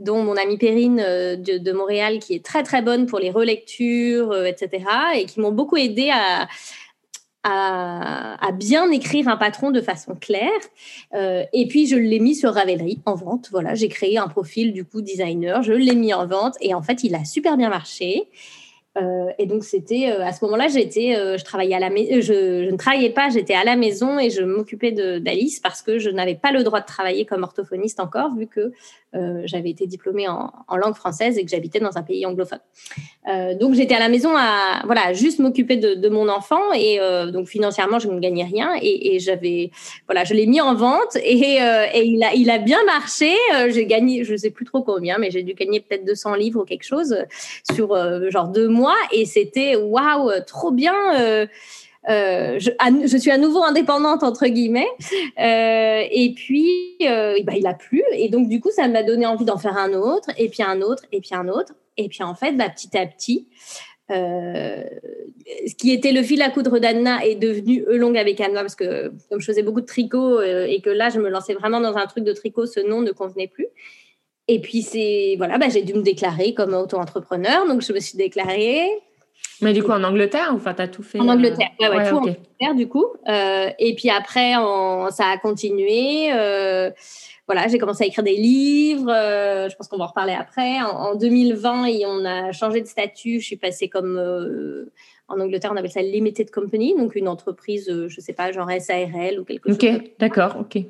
dont 0.00 0.24
mon 0.24 0.36
amie 0.36 0.58
Perrine 0.58 0.96
de, 0.96 1.58
de, 1.58 1.72
Montréal, 1.72 2.18
qui 2.18 2.34
est 2.34 2.44
très 2.44 2.64
très 2.64 2.82
bonne 2.82 3.06
pour 3.06 3.20
les 3.20 3.30
relectures, 3.30 4.44
etc. 4.44 4.84
Et 5.14 5.26
qui 5.26 5.38
m'ont 5.38 5.52
beaucoup 5.52 5.76
aidé 5.76 6.10
à 6.12 6.48
à, 7.48 8.52
bien 8.52 8.90
écrire 8.90 9.28
un 9.28 9.36
patron 9.36 9.70
de 9.70 9.80
façon 9.80 10.14
claire. 10.14 10.50
Euh, 11.14 11.44
et 11.52 11.68
puis, 11.68 11.86
je 11.86 11.96
l'ai 11.96 12.18
mis 12.18 12.34
sur 12.34 12.54
Ravelry 12.54 13.00
en 13.04 13.14
vente. 13.14 13.48
Voilà, 13.50 13.74
j'ai 13.74 13.88
créé 13.88 14.18
un 14.18 14.28
profil 14.28 14.72
du 14.72 14.84
coup 14.84 15.00
designer, 15.00 15.62
je 15.62 15.72
l'ai 15.72 15.94
mis 15.94 16.12
en 16.12 16.26
vente 16.26 16.54
et 16.60 16.74
en 16.74 16.82
fait, 16.82 17.04
il 17.04 17.14
a 17.14 17.24
super 17.24 17.56
bien 17.56 17.68
marché. 17.68 18.28
Euh, 18.96 19.30
et 19.38 19.46
donc 19.46 19.64
c'était 19.64 20.10
euh, 20.10 20.24
à 20.24 20.32
ce 20.32 20.44
moment-là, 20.44 20.68
j'étais, 20.68 21.16
euh, 21.16 21.36
je 21.36 21.44
travaillais 21.44 21.74
à 21.74 21.80
la 21.80 21.88
je, 21.88 22.70
ne 22.70 22.76
travaillais 22.76 23.10
pas, 23.10 23.28
j'étais 23.28 23.54
à 23.54 23.64
la 23.64 23.76
maison 23.76 24.18
et 24.18 24.30
je 24.30 24.42
m'occupais 24.42 24.92
d'Alice 24.92 25.60
parce 25.60 25.82
que 25.82 25.98
je 25.98 26.10
n'avais 26.10 26.34
pas 26.34 26.52
le 26.52 26.62
droit 26.62 26.80
de 26.80 26.86
travailler 26.86 27.26
comme 27.26 27.42
orthophoniste 27.42 28.00
encore 28.00 28.34
vu 28.34 28.46
que 28.46 28.72
j'avais 29.44 29.70
été 29.70 29.86
diplômée 29.86 30.28
en, 30.28 30.76
langue 30.76 30.94
française 30.94 31.38
et 31.38 31.44
que 31.44 31.50
j'habitais 31.50 31.80
dans 31.80 31.96
un 31.96 32.02
pays 32.02 32.26
anglophone. 32.26 32.58
donc 33.58 33.72
j'étais 33.72 33.94
à 33.94 33.98
la 33.98 34.10
maison 34.10 34.36
à 34.36 34.82
voilà 34.84 35.14
juste 35.14 35.38
m'occuper 35.38 35.78
de, 35.78 36.08
mon 36.10 36.28
enfant 36.28 36.60
et 36.74 36.98
donc 37.32 37.46
financièrement 37.46 37.98
je 37.98 38.08
ne 38.08 38.20
gagnais 38.20 38.44
rien 38.44 38.72
et, 38.82 39.18
j'avais 39.20 39.70
voilà 40.06 40.24
je 40.24 40.34
l'ai 40.34 40.46
mis 40.46 40.60
en 40.60 40.74
vente 40.74 41.16
et, 41.16 41.56
et 41.94 42.04
il 42.04 42.22
a 42.22 42.34
il 42.34 42.50
a 42.50 42.58
bien 42.58 42.84
marché. 42.84 43.34
j'ai 43.70 43.86
gagné 43.86 44.22
je 44.22 44.36
sais 44.36 44.50
plus 44.50 44.66
trop 44.66 44.82
combien 44.82 45.16
mais 45.16 45.30
j'ai 45.30 45.42
dû 45.42 45.54
gagner 45.54 45.80
peut-être 45.80 46.04
200 46.04 46.34
livres 46.34 46.60
ou 46.60 46.64
quelque 46.64 46.84
chose 46.84 47.16
sur 47.72 47.96
genre 48.30 48.48
deux 48.48 48.68
mois 48.68 48.85
et 49.12 49.24
c'était 49.24 49.76
waouh, 49.76 50.30
trop 50.46 50.70
bien. 50.70 50.94
Euh, 51.20 51.46
euh, 52.08 52.58
je, 52.60 53.16
suis 53.16 53.30
à 53.30 53.38
nouveau 53.38 53.62
indépendante 53.62 54.22
entre 54.22 54.46
guillemets. 54.46 54.88
Euh, 55.38 56.04
et 56.10 56.32
puis, 56.34 56.96
bah, 57.00 57.54
il 57.56 57.66
a 57.66 57.74
plu. 57.74 58.02
Et 58.12 58.28
donc, 58.28 58.48
du 58.48 58.60
coup, 58.60 58.70
ça 58.70 58.88
m'a 58.88 59.02
donné 59.02 59.26
envie 59.26 59.44
d'en 59.44 59.58
faire 59.58 59.76
un 59.76 59.92
autre, 59.92 60.30
et 60.38 60.48
puis 60.48 60.62
un 60.62 60.80
autre, 60.80 61.04
et 61.12 61.20
puis 61.20 61.34
un 61.34 61.48
autre. 61.48 61.74
Et 61.96 62.08
puis, 62.08 62.22
en 62.22 62.34
fait, 62.34 62.52
bah, 62.52 62.68
petit 62.68 62.96
à 62.96 63.06
petit, 63.06 63.48
ce 64.08 65.74
qui 65.76 65.92
était 65.92 66.12
le 66.12 66.22
fil 66.22 66.40
à 66.42 66.50
coudre 66.50 66.78
d'Anna 66.78 67.24
est 67.24 67.34
devenu 67.34 67.84
Eulong 67.88 68.14
avec 68.14 68.40
Anna 68.40 68.60
parce 68.60 68.76
que 68.76 69.12
comme 69.28 69.40
je 69.40 69.46
faisais 69.46 69.64
beaucoup 69.64 69.80
de 69.80 69.86
tricot 69.86 70.40
et 70.40 70.80
que 70.80 70.90
là 70.90 71.08
je 71.08 71.18
me 71.18 71.28
lançais 71.28 71.54
vraiment 71.54 71.80
dans 71.80 71.96
un 71.96 72.06
truc 72.06 72.22
de 72.22 72.32
tricot, 72.32 72.66
ce 72.66 72.78
nom 72.78 73.00
ne 73.00 73.10
convenait 73.10 73.48
plus. 73.48 73.66
Et 74.48 74.60
puis 74.60 74.82
c'est 74.82 75.34
voilà, 75.38 75.58
bah, 75.58 75.68
j'ai 75.68 75.82
dû 75.82 75.94
me 75.94 76.02
déclarer 76.02 76.54
comme 76.54 76.74
auto-entrepreneur, 76.74 77.66
donc 77.66 77.82
je 77.82 77.92
me 77.92 78.00
suis 78.00 78.16
déclarée. 78.16 78.88
Mais 79.60 79.72
du 79.72 79.82
coup 79.82 79.92
en 79.92 80.04
Angleterre, 80.04 80.50
enfin 80.54 80.74
t'as 80.74 80.88
tout 80.88 81.02
fait 81.02 81.18
En 81.18 81.28
Angleterre, 81.28 81.70
ouais, 81.80 81.88
ouais, 81.88 82.08
tout 82.08 82.16
en 82.16 82.20
Angleterre 82.20 82.74
du 82.76 82.88
coup. 82.88 83.06
Euh, 83.28 83.70
et 83.78 83.94
puis 83.94 84.10
après, 84.10 84.52
ça 85.10 85.26
a 85.26 85.38
continué. 85.38 86.32
Euh, 86.32 86.90
voilà, 87.46 87.68
j'ai 87.68 87.78
commencé 87.78 88.04
à 88.04 88.06
écrire 88.06 88.24
des 88.24 88.36
livres. 88.36 89.10
Euh, 89.10 89.68
je 89.68 89.76
pense 89.76 89.88
qu'on 89.88 89.98
va 89.98 90.04
en 90.04 90.08
reparler 90.08 90.32
après. 90.32 90.80
En, 90.80 91.14
2020, 91.14 91.86
et 91.86 92.04
on 92.06 92.24
a 92.24 92.52
changé 92.52 92.80
de 92.80 92.86
statut. 92.86 93.40
Je 93.40 93.46
suis 93.46 93.56
passée 93.56 93.88
comme 93.88 94.18
euh, 94.18 94.90
en 95.28 95.38
Angleterre, 95.38 95.70
on 95.72 95.76
appelle 95.76 95.90
ça 95.90 96.02
limited 96.02 96.50
company, 96.50 96.94
donc 96.96 97.14
une 97.14 97.28
entreprise, 97.28 97.88
euh, 97.88 98.08
je 98.08 98.20
sais 98.20 98.32
pas, 98.32 98.50
genre 98.52 98.68
SARL 98.70 99.38
ou 99.38 99.44
quelque 99.44 99.68
chose. 99.68 99.78
Ok, 99.80 100.12
d'accord, 100.18 100.56
ok. 100.60 100.82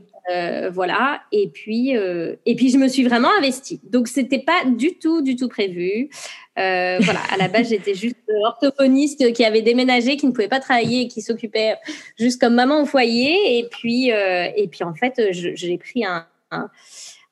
Voilà. 0.72 1.22
Et 1.32 1.48
puis, 1.48 1.90
et 1.90 2.56
puis, 2.56 2.70
je 2.70 2.78
me 2.78 2.88
suis 2.88 3.04
vraiment 3.04 3.30
investie. 3.38 3.80
Donc, 3.84 4.08
c'était 4.08 4.40
pas 4.40 4.64
du 4.64 4.98
tout, 4.98 5.22
du 5.22 5.36
tout 5.36 5.48
prévu. 5.48 6.10
voilà. 6.56 7.20
À 7.32 7.36
la 7.36 7.48
base, 7.48 7.68
j'étais 7.68 7.94
juste 7.94 8.16
orthophoniste 8.44 9.32
qui 9.32 9.44
avait 9.44 9.62
déménagé, 9.62 10.16
qui 10.16 10.26
ne 10.26 10.32
pouvait 10.32 10.48
pas 10.48 10.60
travailler 10.60 11.02
et 11.02 11.08
qui 11.08 11.22
s'occupait 11.22 11.76
juste 12.18 12.40
comme 12.40 12.54
maman 12.54 12.82
au 12.82 12.86
foyer. 12.86 13.58
Et 13.58 13.68
puis, 13.70 14.10
et 14.10 14.68
puis, 14.70 14.84
en 14.84 14.94
fait, 14.94 15.20
j'ai 15.32 15.78
pris 15.78 16.04
un, 16.04 16.26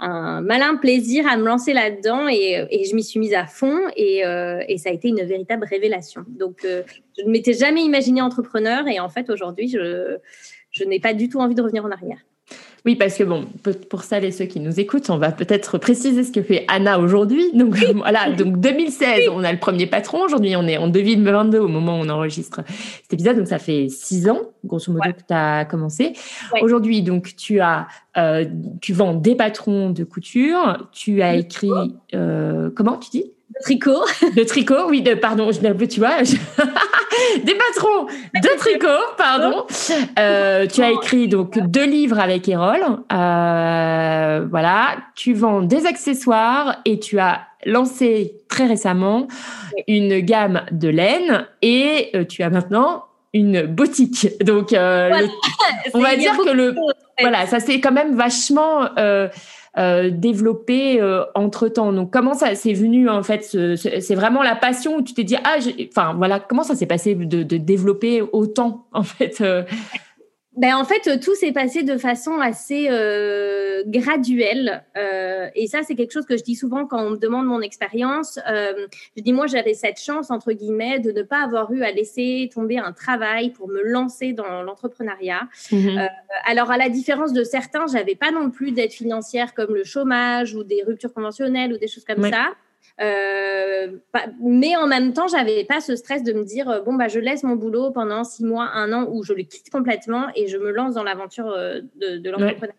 un, 0.00 0.40
malin 0.40 0.76
plaisir 0.76 1.26
à 1.26 1.36
me 1.36 1.44
lancer 1.44 1.72
là-dedans 1.72 2.28
et, 2.28 2.84
je 2.84 2.94
m'y 2.94 3.02
suis 3.02 3.20
mise 3.20 3.34
à 3.34 3.46
fond 3.46 3.80
et, 3.96 4.24
euh, 4.24 4.62
ça 4.76 4.90
a 4.90 4.92
été 4.92 5.08
une 5.08 5.22
véritable 5.22 5.64
révélation. 5.64 6.24
Donc, 6.28 6.64
euh, 6.64 6.82
je 7.18 7.24
ne 7.24 7.30
m'étais 7.30 7.52
jamais 7.52 7.82
imaginée 7.82 8.22
entrepreneur 8.22 8.86
et 8.88 9.00
en 9.00 9.08
fait, 9.08 9.30
aujourd'hui, 9.30 9.68
je, 9.68 10.18
je 10.70 10.84
n'ai 10.84 11.00
pas 11.00 11.14
du 11.14 11.28
tout 11.28 11.38
envie 11.40 11.54
de 11.54 11.62
revenir 11.62 11.84
en 11.84 11.90
arrière. 11.90 12.18
Oui, 12.86 12.96
parce 12.96 13.16
que 13.16 13.24
bon, 13.24 13.46
pour 13.88 14.02
celles 14.02 14.24
et 14.24 14.30
ceux 14.30 14.44
qui 14.44 14.60
nous 14.60 14.78
écoutent, 14.78 15.08
on 15.08 15.16
va 15.16 15.32
peut-être 15.32 15.78
préciser 15.78 16.22
ce 16.22 16.30
que 16.30 16.42
fait 16.42 16.66
Anna 16.68 16.98
aujourd'hui. 16.98 17.50
Donc 17.54 17.76
voilà, 17.94 18.30
donc 18.30 18.60
2016, 18.60 19.30
on 19.32 19.42
a 19.42 19.50
le 19.52 19.58
premier 19.58 19.86
patron. 19.86 20.22
Aujourd'hui, 20.22 20.54
on 20.54 20.66
est 20.66 20.76
en 20.76 20.88
2022 20.88 21.58
au 21.58 21.68
moment 21.68 21.98
où 21.98 22.02
on 22.02 22.08
enregistre 22.10 22.60
cet 23.02 23.14
épisode. 23.14 23.38
Donc 23.38 23.46
ça 23.46 23.58
fait 23.58 23.88
six 23.88 24.28
ans, 24.28 24.40
grosso 24.64 24.92
modo, 24.92 25.10
que 25.12 25.22
tu 25.26 25.34
as 25.34 25.64
commencé. 25.64 26.12
Aujourd'hui, 26.60 27.02
donc 27.02 27.34
tu 27.36 27.60
as, 27.60 27.86
euh, 28.18 28.44
tu 28.82 28.92
vends 28.92 29.14
des 29.14 29.34
patrons 29.34 29.88
de 29.88 30.04
couture. 30.04 30.88
Tu 30.92 31.22
as 31.22 31.36
écrit, 31.36 31.70
euh, 32.14 32.70
comment 32.74 32.98
tu 32.98 33.08
dis? 33.10 33.33
De 33.54 33.62
tricot. 33.62 34.04
De 34.36 34.44
tricot, 34.44 34.88
oui, 34.88 35.02
de, 35.02 35.14
pardon, 35.14 35.50
je, 35.52 35.60
tu 35.86 36.00
vois, 36.00 36.22
des 37.44 37.54
patrons 37.54 38.06
de 38.06 38.58
tricot, 38.58 39.14
pardon. 39.16 39.66
Euh, 40.18 40.66
tu 40.66 40.82
as 40.82 40.90
écrit 40.90 41.28
donc 41.28 41.58
deux 41.58 41.86
livres 41.86 42.18
avec 42.18 42.48
Erol. 42.48 42.80
Euh, 43.12 44.46
voilà, 44.50 44.96
tu 45.14 45.34
vends 45.34 45.62
des 45.62 45.86
accessoires 45.86 46.80
et 46.84 46.98
tu 46.98 47.18
as 47.18 47.42
lancé 47.66 48.34
très 48.48 48.66
récemment 48.66 49.26
une 49.88 50.20
gamme 50.20 50.62
de 50.70 50.88
laine 50.88 51.46
et 51.62 52.10
euh, 52.14 52.24
tu 52.24 52.42
as 52.42 52.50
maintenant 52.50 53.04
une 53.32 53.66
boutique. 53.66 54.28
Donc, 54.44 54.68
on 54.72 56.00
va 56.00 56.16
dire 56.16 56.36
que 56.36 56.50
le, 56.50 56.74
voilà, 57.20 57.46
ça 57.46 57.60
c'est 57.60 57.80
quand 57.80 57.92
même 57.92 58.16
vachement 58.16 58.88
euh, 58.98 59.28
développé 59.76 61.00
euh, 61.00 61.24
entre 61.34 61.68
temps. 61.68 61.92
Donc 61.92 62.12
comment 62.12 62.34
ça 62.34 62.54
s'est 62.54 62.72
venu 62.72 63.08
en 63.08 63.22
fait 63.22 63.42
C'est 63.76 64.14
vraiment 64.14 64.42
la 64.42 64.54
passion 64.54 64.96
où 64.96 65.02
tu 65.02 65.14
t'es 65.14 65.24
dit 65.24 65.36
ah, 65.42 65.56
enfin 65.88 66.14
voilà, 66.14 66.38
comment 66.38 66.62
ça 66.62 66.76
s'est 66.76 66.86
passé 66.86 67.14
de, 67.14 67.42
de, 67.42 67.56
développer 67.56 68.22
autant 68.22 68.86
en 68.92 69.02
fait 69.02 69.40
euh? 69.40 69.64
Ben, 70.56 70.76
en 70.76 70.84
fait, 70.84 71.18
tout 71.20 71.34
s'est 71.34 71.52
passé 71.52 71.82
de 71.82 71.96
façon 71.98 72.38
assez 72.38 72.86
euh, 72.88 73.82
graduelle. 73.86 74.84
Euh, 74.96 75.48
et 75.56 75.66
ça, 75.66 75.82
c'est 75.82 75.96
quelque 75.96 76.12
chose 76.12 76.26
que 76.26 76.36
je 76.36 76.44
dis 76.44 76.54
souvent 76.54 76.86
quand 76.86 77.04
on 77.04 77.10
me 77.10 77.16
demande 77.16 77.46
mon 77.46 77.60
expérience. 77.60 78.38
Euh, 78.48 78.86
je 79.16 79.22
dis, 79.22 79.32
moi, 79.32 79.48
j'avais 79.48 79.74
cette 79.74 80.00
chance, 80.00 80.30
entre 80.30 80.52
guillemets, 80.52 81.00
de 81.00 81.10
ne 81.10 81.22
pas 81.22 81.42
avoir 81.42 81.72
eu 81.72 81.82
à 81.82 81.90
laisser 81.90 82.50
tomber 82.54 82.78
un 82.78 82.92
travail 82.92 83.50
pour 83.50 83.68
me 83.68 83.82
lancer 83.82 84.32
dans 84.32 84.62
l'entrepreneuriat. 84.62 85.48
Mhm. 85.72 85.98
Euh, 85.98 86.06
alors, 86.46 86.70
à 86.70 86.78
la 86.78 86.88
différence 86.88 87.32
de 87.32 87.42
certains, 87.42 87.86
j'avais 87.86 88.14
pas 88.14 88.30
non 88.30 88.50
plus 88.50 88.70
d'aide 88.70 88.92
financière 88.92 89.54
comme 89.54 89.74
le 89.74 89.82
chômage 89.82 90.54
ou 90.54 90.62
des 90.62 90.84
ruptures 90.86 91.12
conventionnelles 91.12 91.72
ou 91.72 91.78
des 91.78 91.88
choses 91.88 92.04
comme 92.04 92.30
ça. 92.30 92.50
Euh, 93.00 93.88
mais 94.40 94.76
en 94.76 94.86
même 94.86 95.12
temps, 95.12 95.26
j'avais 95.26 95.64
pas 95.64 95.80
ce 95.80 95.96
stress 95.96 96.22
de 96.22 96.32
me 96.32 96.44
dire 96.44 96.68
euh, 96.68 96.80
bon 96.80 96.94
bah 96.94 97.08
je 97.08 97.18
laisse 97.18 97.42
mon 97.42 97.56
boulot 97.56 97.90
pendant 97.90 98.22
six 98.22 98.44
mois, 98.44 98.70
un 98.72 98.92
an, 98.92 99.08
où 99.10 99.24
je 99.24 99.32
le 99.32 99.42
quitte 99.42 99.70
complètement 99.70 100.28
et 100.36 100.46
je 100.46 100.56
me 100.58 100.70
lance 100.70 100.94
dans 100.94 101.02
l'aventure 101.02 101.48
euh, 101.48 101.80
de, 101.96 102.18
de 102.18 102.30
l'entrepreneuriat. 102.30 102.78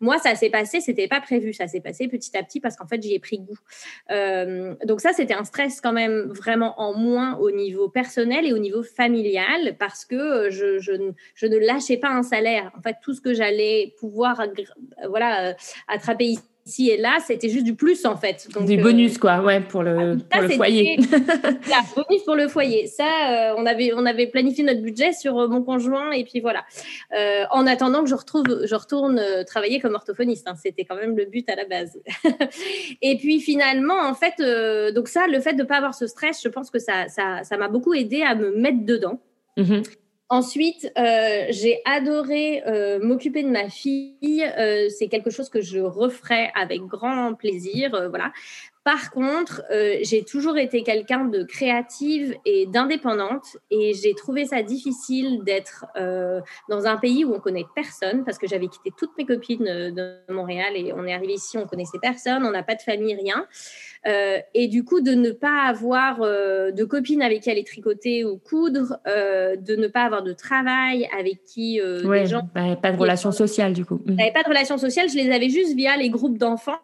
Moi, 0.00 0.18
ça 0.18 0.34
s'est 0.34 0.50
passé, 0.50 0.80
c'était 0.80 1.08
pas 1.08 1.20
prévu, 1.20 1.52
ça 1.52 1.66
s'est 1.66 1.80
passé 1.80 2.08
petit 2.08 2.36
à 2.36 2.42
petit 2.42 2.60
parce 2.60 2.76
qu'en 2.76 2.86
fait, 2.86 3.02
j'y 3.02 3.14
ai 3.14 3.18
pris 3.18 3.38
goût. 3.40 3.58
Euh, 4.10 4.74
donc 4.84 5.00
ça, 5.00 5.12
c'était 5.12 5.34
un 5.34 5.44
stress 5.44 5.80
quand 5.80 5.92
même 5.92 6.28
vraiment 6.32 6.80
en 6.80 6.94
moins 6.94 7.36
au 7.38 7.50
niveau 7.50 7.88
personnel 7.88 8.46
et 8.46 8.52
au 8.52 8.58
niveau 8.58 8.82
familial 8.82 9.76
parce 9.78 10.04
que 10.04 10.50
je, 10.50 10.78
je, 10.78 10.92
je 11.34 11.46
ne 11.46 11.58
lâchais 11.58 11.96
pas 11.96 12.10
un 12.10 12.22
salaire. 12.22 12.70
En 12.78 12.82
fait, 12.82 12.96
tout 13.02 13.12
ce 13.12 13.20
que 13.20 13.34
j'allais 13.34 13.94
pouvoir 13.98 14.44
voilà, 15.08 15.54
attraper 15.88 16.24
ici 16.26 16.42
ici 16.66 16.90
et 16.90 16.96
là, 16.96 17.18
c'était 17.24 17.48
juste 17.48 17.64
du 17.64 17.74
plus 17.74 18.04
en 18.04 18.16
fait. 18.16 18.48
Donc, 18.54 18.66
du 18.66 18.76
bonus 18.76 19.18
quoi, 19.18 19.40
ouais, 19.40 19.60
pour 19.60 19.82
le, 19.82 20.18
pour 20.18 20.42
le 20.42 20.48
foyer. 20.50 20.96
bonus 21.96 22.22
pour 22.24 22.34
le 22.34 22.48
foyer. 22.48 22.86
Ça, 22.86 23.04
euh, 23.04 23.54
on 23.56 23.66
avait 23.66 23.92
on 23.94 24.06
avait 24.06 24.26
planifié 24.26 24.64
notre 24.64 24.80
budget 24.80 25.12
sur 25.12 25.38
euh, 25.38 25.48
mon 25.48 25.62
conjoint 25.62 26.12
et 26.12 26.24
puis 26.24 26.40
voilà. 26.40 26.64
Euh, 27.16 27.44
en 27.50 27.66
attendant 27.66 28.02
que 28.02 28.08
je 28.08 28.14
retrouve, 28.14 28.44
je 28.64 28.74
retourne 28.74 29.20
travailler 29.46 29.80
comme 29.80 29.94
orthophoniste. 29.94 30.48
Hein. 30.48 30.54
c'était 30.60 30.84
quand 30.84 30.96
même 30.96 31.16
le 31.16 31.24
but 31.24 31.48
à 31.48 31.56
la 31.56 31.64
base. 31.64 31.98
et 33.02 33.16
puis 33.16 33.40
finalement, 33.40 34.00
en 34.00 34.14
fait, 34.14 34.34
donc 34.94 35.08
ça, 35.08 35.26
le 35.26 35.40
fait 35.40 35.54
de 35.54 35.62
pas 35.62 35.76
avoir 35.76 35.94
ce 35.94 36.06
stress, 36.06 36.40
je 36.42 36.48
pense 36.48 36.70
que 36.70 36.78
ça 36.78 37.08
ça 37.08 37.42
ça 37.42 37.56
m'a 37.56 37.68
beaucoup 37.68 37.94
aidé 37.94 38.22
à 38.22 38.34
me 38.34 38.54
mettre 38.56 38.84
dedans. 38.84 39.20
Mm-hmm. 39.56 40.01
Ensuite, 40.32 40.90
euh, 40.96 41.44
j'ai 41.50 41.82
adoré 41.84 42.62
euh, 42.66 42.98
m'occuper 43.02 43.42
de 43.42 43.50
ma 43.50 43.68
fille. 43.68 44.42
Euh, 44.58 44.88
c'est 44.88 45.08
quelque 45.08 45.28
chose 45.28 45.50
que 45.50 45.60
je 45.60 45.78
referai 45.78 46.50
avec 46.54 46.80
grand 46.80 47.34
plaisir. 47.34 47.90
voilà. 48.08 48.32
Par 48.84 49.10
contre, 49.10 49.62
j'ai 50.02 50.24
toujours 50.24 50.58
été 50.58 50.82
quelqu'un 50.82 51.24
de 51.24 51.42
créative 51.44 52.34
et 52.44 52.66
d'indépendante 52.66 53.56
et 53.70 53.94
j'ai 53.94 54.14
trouvé 54.14 54.44
ça 54.44 54.62
difficile 54.62 55.42
d'être 55.44 55.86
dans 56.68 56.86
un 56.86 56.96
pays 56.96 57.24
où 57.24 57.32
on 57.32 57.40
connaît 57.40 57.64
personne 57.74 58.24
parce 58.24 58.38
que 58.38 58.46
j'avais 58.48 58.68
quitté 58.68 58.90
toutes 58.96 59.16
mes 59.16 59.24
copines 59.24 59.64
de 59.64 60.16
Montréal 60.32 60.72
et 60.74 60.92
on 60.92 61.04
est 61.06 61.14
arrivé 61.14 61.34
ici, 61.34 61.58
on 61.58 61.66
connaissait 61.66 61.98
personne, 62.00 62.44
on 62.44 62.50
n'a 62.50 62.62
pas 62.62 62.74
de 62.74 62.82
famille, 62.82 63.14
rien. 63.14 63.46
Euh, 64.06 64.38
et 64.54 64.68
du 64.68 64.84
coup, 64.84 65.00
de 65.00 65.12
ne 65.12 65.30
pas 65.30 65.64
avoir 65.66 66.22
euh, 66.22 66.72
de 66.72 66.84
copines 66.84 67.22
avec 67.22 67.42
qui 67.42 67.50
aller 67.50 67.64
tricoter 67.64 68.24
ou 68.24 68.36
coudre, 68.36 68.98
euh, 69.06 69.56
de 69.56 69.76
ne 69.76 69.86
pas 69.86 70.02
avoir 70.02 70.22
de 70.22 70.32
travail 70.32 71.08
avec 71.16 71.44
qui 71.44 71.80
les 71.80 72.26
gens. 72.26 72.48
Bah, 72.54 72.76
pas 72.76 72.92
de 72.92 72.98
relations 72.98 73.32
sociales, 73.32 73.72
du 73.72 73.84
coup. 73.84 74.00
J'avais 74.06 74.32
pas 74.32 74.42
de 74.42 74.48
relations 74.48 74.78
sociales, 74.78 75.08
je 75.08 75.16
les 75.16 75.30
avais 75.30 75.50
juste 75.50 75.76
via 75.76 75.96
les 75.96 76.10
groupes 76.10 76.38
d'enfants. 76.38 76.78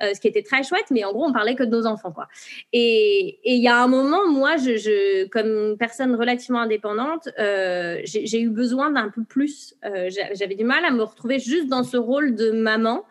Ce 0.00 0.20
qui 0.20 0.28
était 0.28 0.42
très 0.42 0.62
chouette, 0.62 0.86
mais 0.90 1.04
en 1.04 1.12
gros, 1.12 1.26
on 1.26 1.32
parlait 1.32 1.54
que 1.54 1.64
de 1.64 1.70
nos 1.70 1.86
enfants, 1.86 2.12
quoi. 2.12 2.28
Et 2.72 3.38
il 3.44 3.62
y 3.62 3.68
a 3.68 3.82
un 3.82 3.88
moment, 3.88 4.28
moi, 4.28 4.56
je, 4.56 4.76
je, 4.76 5.26
comme 5.26 5.76
personne 5.78 6.14
relativement 6.14 6.60
indépendante, 6.60 7.28
j'ai 7.36 8.40
eu 8.40 8.50
besoin 8.50 8.90
d'un 8.90 9.08
peu 9.08 9.24
plus. 9.24 9.74
J'avais 9.82 10.54
du 10.54 10.64
mal 10.64 10.84
à 10.84 10.90
me 10.90 11.02
retrouver 11.02 11.38
juste 11.38 11.68
dans 11.68 11.82
ce 11.82 11.96
rôle 11.96 12.34
de 12.34 12.50
maman. 12.50 13.04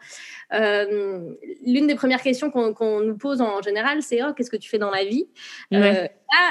Euh, 0.53 1.33
l'une 1.65 1.87
des 1.87 1.95
premières 1.95 2.21
questions 2.21 2.51
qu'on 2.51 3.01
nous 3.01 3.17
pose 3.17 3.41
en 3.41 3.61
général, 3.61 4.01
c'est 4.01 4.23
oh, 4.23 4.33
qu'est-ce 4.33 4.49
que 4.49 4.57
tu 4.57 4.69
fais 4.69 4.77
dans 4.77 4.91
la 4.91 5.03
vie? 5.03 5.27
Euh, 5.73 6.07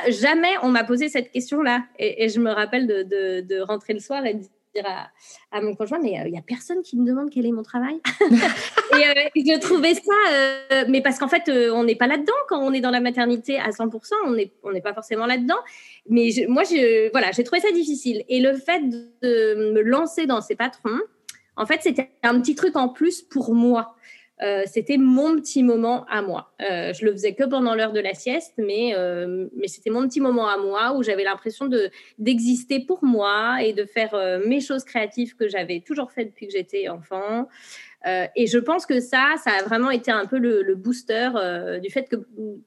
Jamais 0.08 0.52
on 0.62 0.68
m'a 0.68 0.84
posé 0.84 1.08
cette 1.08 1.30
question-là. 1.30 1.84
Et, 1.98 2.28
je 2.28 2.40
me 2.40 2.50
rappelle 2.50 2.86
de, 2.86 3.60
rentrer 3.60 3.94
le 3.94 4.00
soir 4.00 4.24
et 4.26 4.34
de 4.34 4.44
à, 4.84 5.60
mon 5.60 5.74
conjoint, 5.74 5.98
mais 6.02 6.12
il 6.12 6.26
euh, 6.26 6.30
n'y 6.30 6.38
a 6.38 6.42
personne 6.42 6.82
qui 6.82 6.96
me 6.96 7.06
demande 7.06 7.30
quel 7.30 7.46
est 7.46 7.52
mon 7.52 7.62
travail. 7.62 8.00
et 8.92 9.40
je 9.44 9.58
trouvais 9.60 9.94
ça, 9.94 10.84
mais 10.88 11.00
parce 11.00 11.18
qu'en 11.18 11.28
fait, 11.28 11.50
on 11.72 11.84
n'est 11.84 11.96
pas 11.96 12.06
là-dedans 12.06 12.32
quand 12.48 12.60
on 12.60 12.72
est 12.72 12.80
dans 12.80 12.90
la 12.90 13.00
maternité 13.00 13.58
à 13.58 13.70
100%, 13.70 14.12
on 14.26 14.32
n'est 14.32 14.52
on 14.62 14.72
n'est 14.72 14.80
pas 14.80 14.92
forcément 14.92 15.26
là-dedans. 15.26 15.58
Mais 16.08 16.28
moi, 16.48 16.62
voilà, 17.12 17.32
j'ai 17.32 17.44
trouvé 17.44 17.60
ça 17.60 17.70
difficile. 17.72 18.24
Et 18.28 18.40
le 18.40 18.54
fait 18.54 18.82
de 19.22 19.72
me 19.72 19.82
lancer 19.82 20.26
dans 20.26 20.40
ces 20.40 20.56
patrons, 20.56 21.00
en 21.56 21.66
fait, 21.66 21.80
c'était 21.82 22.10
un 22.22 22.40
petit 22.40 22.54
truc 22.54 22.76
en 22.76 22.88
plus 22.88 23.22
pour 23.22 23.54
moi. 23.54 23.94
Euh, 24.42 24.64
c'était 24.66 24.98
mon 24.98 25.36
petit 25.36 25.62
moment 25.62 26.04
à 26.10 26.20
moi. 26.20 26.52
Euh, 26.60 26.92
je 26.92 27.04
le 27.06 27.12
faisais 27.12 27.34
que 27.34 27.44
pendant 27.44 27.74
l'heure 27.74 27.92
de 27.92 28.00
la 28.00 28.12
sieste, 28.12 28.52
mais, 28.58 28.92
euh, 28.94 29.48
mais 29.56 29.66
c'était 29.66 29.90
mon 29.90 30.06
petit 30.06 30.20
moment 30.20 30.48
à 30.48 30.58
moi 30.58 30.94
où 30.94 31.02
j'avais 31.02 31.24
l'impression 31.24 31.66
de 31.66 31.90
d'exister 32.18 32.80
pour 32.80 33.02
moi 33.02 33.62
et 33.62 33.72
de 33.72 33.84
faire 33.84 34.40
mes 34.46 34.60
choses 34.60 34.84
créatives 34.84 35.36
que 35.36 35.48
j'avais 35.48 35.80
toujours 35.80 36.12
fait 36.12 36.26
depuis 36.26 36.46
que 36.46 36.52
j'étais 36.52 36.88
enfant. 36.88 37.48
et 38.36 38.46
je 38.46 38.58
pense 38.58 38.86
que 38.86 39.00
ça, 39.00 39.34
ça 39.42 39.50
a 39.50 39.62
vraiment 39.64 39.90
été 39.90 40.12
un 40.12 40.26
peu 40.26 40.38
le, 40.38 40.74
booster 40.74 41.30
du 41.82 41.90
fait 41.90 42.08
que 42.08 42.16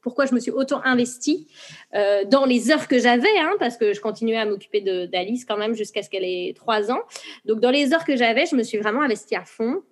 pourquoi 0.02 0.26
je 0.26 0.34
me 0.34 0.40
suis 0.40 0.50
autant 0.50 0.82
investie 0.84 1.46
dans 1.92 2.44
les 2.44 2.70
heures 2.70 2.88
que 2.88 2.98
j'avais, 2.98 3.38
hein, 3.38 3.52
parce 3.58 3.76
que 3.76 3.92
je 3.92 4.00
continuais 4.00 4.36
à 4.36 4.44
m'occuper 4.44 4.80
d'Alice 4.80 5.44
quand 5.44 5.56
même 5.56 5.74
jusqu'à 5.74 6.02
ce 6.02 6.10
qu'elle 6.10 6.24
ait 6.24 6.52
trois 6.54 6.90
ans. 6.90 7.00
Donc 7.44 7.60
dans 7.60 7.70
les 7.70 7.94
heures 7.94 8.04
que 8.04 8.16
j'avais, 8.16 8.46
je 8.46 8.56
me 8.56 8.62
suis 8.62 8.78
vraiment 8.78 9.02
investie 9.02 9.36
à 9.36 9.44
fond. 9.44 9.82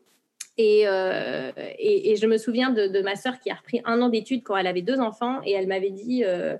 Euh, 0.60 1.52
et, 1.78 2.16
je 2.16 2.26
me 2.26 2.36
souviens 2.36 2.70
de, 2.70 3.02
ma 3.02 3.14
sœur 3.14 3.38
qui 3.38 3.50
a 3.50 3.54
repris 3.54 3.80
un 3.84 4.00
an 4.02 4.08
d'études 4.08 4.42
quand 4.42 4.56
elle 4.56 4.66
avait 4.66 4.82
deux 4.82 5.00
enfants 5.00 5.40
et 5.44 5.52
elle 5.52 5.68
m'avait 5.68 5.90
dit 5.90 6.24
euh, 6.24 6.56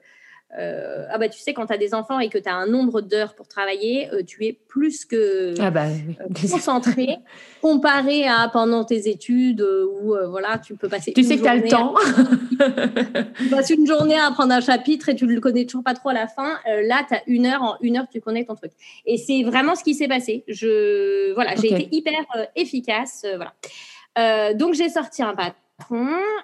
euh, 0.59 1.07
Ah, 1.11 1.19
bah 1.19 1.29
tu 1.29 1.39
sais, 1.39 1.53
quand 1.53 1.67
tu 1.67 1.73
as 1.73 1.79
des 1.79 1.95
enfants 1.95 2.21
et 2.21 2.29
que 2.29 2.39
tu 2.39 2.49
as 2.49 2.55
un 2.55 2.67
nombre 2.67 3.01
d'heures 3.01 3.35
pour 3.35 3.49
travailler, 3.49 4.09
tu 4.27 4.47
es 4.47 4.53
plus 4.53 5.05
que 5.05 5.55
ah 5.61 5.71
bah, 5.71 5.87
concentré 6.41 7.19
comparé 7.63 8.27
à 8.27 8.49
pendant 8.53 8.85
tes 8.85 9.09
études 9.09 9.61
où 9.61 10.15
voilà, 10.29 10.59
tu 10.59 10.75
peux 10.75 10.89
passer. 10.89 11.13
Tu 11.13 11.25
sais 11.25 11.37
que 11.37 11.43
tu 11.43 11.49
as 11.49 11.57
le 11.57 11.69
temps. 11.69 11.95
tu 13.39 13.49
passes 13.49 13.71
une 13.71 13.87
journée 13.87 14.19
à 14.19 14.27
apprendre 14.27 14.53
un 14.53 14.61
chapitre 14.61 15.09
et 15.09 15.15
tu 15.15 15.27
ne 15.27 15.35
le 15.35 15.41
connais 15.41 15.65
toujours 15.65 15.85
pas 15.85 15.95
trop 15.95 16.11
à 16.11 16.15
la 16.15 16.27
fin. 16.27 16.59
là, 16.67 17.05
tu 17.07 17.15
as 17.15 17.23
une 17.27 17.47
heure, 17.47 17.63
en 17.63 17.77
une 17.81 17.99
heure, 17.99 18.07
tu 18.11 18.21
connais 18.21 18.45
ton 18.45 18.55
truc. 18.55 18.73
Et 19.07 19.17
c'est 19.17 19.43
vraiment 19.43 19.75
ce 19.75 19.85
qui 19.85 19.95
s'est 19.95 20.09
passé. 20.09 20.45
Je, 20.49 21.35
voilà, 21.35 21.57
j'ai 21.57 21.73
été 21.73 21.89
hyper 21.91 22.21
efficace. 22.57 23.27
voilà. 23.37 23.53
Euh, 24.19 24.55
donc 24.55 24.75
j'ai 24.75 24.89
sorti 24.89 25.23
un 25.23 25.35
patron 25.35 25.55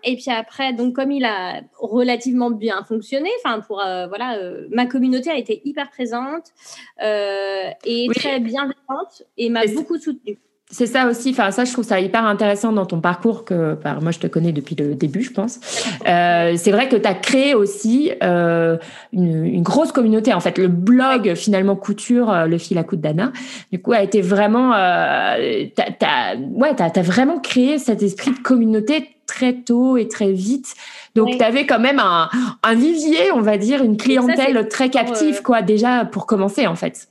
et 0.05 0.17
puis 0.17 0.31
après 0.31 0.73
donc 0.73 0.95
comme 0.95 1.11
il 1.11 1.25
a 1.25 1.61
relativement 1.79 2.50
bien 2.50 2.85
fonctionné 2.85 3.31
enfin 3.45 3.61
pour 3.61 3.81
euh, 3.81 4.07
voilà 4.07 4.38
euh, 4.38 4.69
ma 4.71 4.87
communauté 4.87 5.31
a 5.31 5.37
été 5.37 5.61
hyper 5.64 5.91
présente 5.91 6.53
et 7.00 8.09
très 8.14 8.41
bienveillante 8.41 9.23
et 9.37 9.50
m'a 9.50 9.67
beaucoup 9.67 9.99
soutenue 9.99 10.38
c'est 10.71 10.87
ça 10.87 11.06
aussi, 11.06 11.30
enfin 11.30 11.50
ça 11.50 11.64
je 11.64 11.73
trouve 11.73 11.85
ça 11.85 12.00
hyper 12.00 12.25
intéressant 12.25 12.73
dans 12.73 12.87
ton 12.87 13.00
parcours 13.00 13.44
que 13.44 13.76
enfin, 13.78 13.99
moi 14.00 14.12
je 14.12 14.18
te 14.18 14.26
connais 14.26 14.50
depuis 14.50 14.75
le 14.75 14.94
début 14.94 15.23
je 15.23 15.30
pense. 15.30 15.61
Euh, 16.06 16.54
c'est 16.59 16.71
vrai 16.71 16.88
que 16.88 16.97
tu 16.97 17.09
as 17.09 17.14
créé 17.14 17.54
aussi 17.54 18.12
euh, 18.23 18.76
une, 19.12 19.47
une, 19.47 19.62
grosse 19.62 19.90
communauté 19.90 20.35
en 20.35 20.40
fait. 20.40 20.59
Le 20.59 20.68
blog 20.68 21.35
finalement 21.35 21.76
couture, 21.76 22.30
euh, 22.30 22.47
le 22.47 22.59
fil 22.59 22.76
à 22.76 22.85
coude 22.85 23.00
d'Anna, 23.00 23.33
du 23.73 23.80
coup 23.80 23.92
a 23.92 24.02
été 24.02 24.21
vraiment, 24.21 24.75
euh, 24.75 25.64
t'as, 25.75 26.37
ouais, 26.37 26.75
t'as, 26.76 26.90
as 26.94 27.02
vraiment 27.02 27.38
créé 27.38 27.78
cet 27.78 28.02
esprit 28.02 28.33
de 28.33 28.38
communauté 28.38 29.16
très 29.26 29.54
tôt 29.54 29.97
et 29.97 30.09
très 30.09 30.33
vite. 30.33 30.75
Donc 31.14 31.38
tu 31.38 31.42
avais 31.42 31.64
quand 31.64 31.80
même 31.80 32.00
un, 32.00 32.28
un 32.62 32.75
vivier, 32.75 33.33
on 33.33 33.40
va 33.40 33.56
dire, 33.56 33.83
une 33.83 33.97
clientèle 33.97 34.68
très 34.68 34.90
captive 34.90 35.40
quoi 35.40 35.62
déjà 35.62 36.04
pour 36.04 36.26
commencer 36.26 36.66
en 36.66 36.75
fait. 36.75 37.09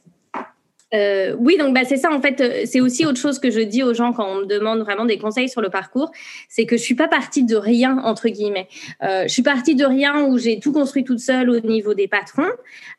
Euh, 0.93 1.35
oui, 1.39 1.57
donc 1.57 1.73
bah, 1.73 1.81
c'est 1.85 1.97
ça 1.97 2.11
en 2.11 2.21
fait. 2.21 2.39
Euh, 2.41 2.61
c'est 2.65 2.79
aussi 2.79 3.05
autre 3.05 3.19
chose 3.19 3.39
que 3.39 3.49
je 3.49 3.59
dis 3.59 3.83
aux 3.83 3.93
gens 3.93 4.13
quand 4.13 4.27
on 4.27 4.41
me 4.41 4.45
demande 4.45 4.79
vraiment 4.79 5.05
des 5.05 5.17
conseils 5.17 5.49
sur 5.49 5.61
le 5.61 5.69
parcours, 5.69 6.11
c'est 6.49 6.65
que 6.65 6.77
je 6.77 6.81
suis 6.81 6.95
pas 6.95 7.07
partie 7.07 7.43
de 7.43 7.55
rien 7.55 7.97
entre 8.03 8.29
guillemets. 8.29 8.67
Euh, 9.01 9.23
je 9.23 9.29
suis 9.29 9.43
partie 9.43 9.75
de 9.75 9.85
rien 9.85 10.25
où 10.25 10.37
j'ai 10.37 10.59
tout 10.59 10.71
construit 10.71 11.03
toute 11.03 11.19
seule 11.19 11.49
au 11.49 11.59
niveau 11.59 11.93
des 11.93 12.07
patrons, 12.07 12.49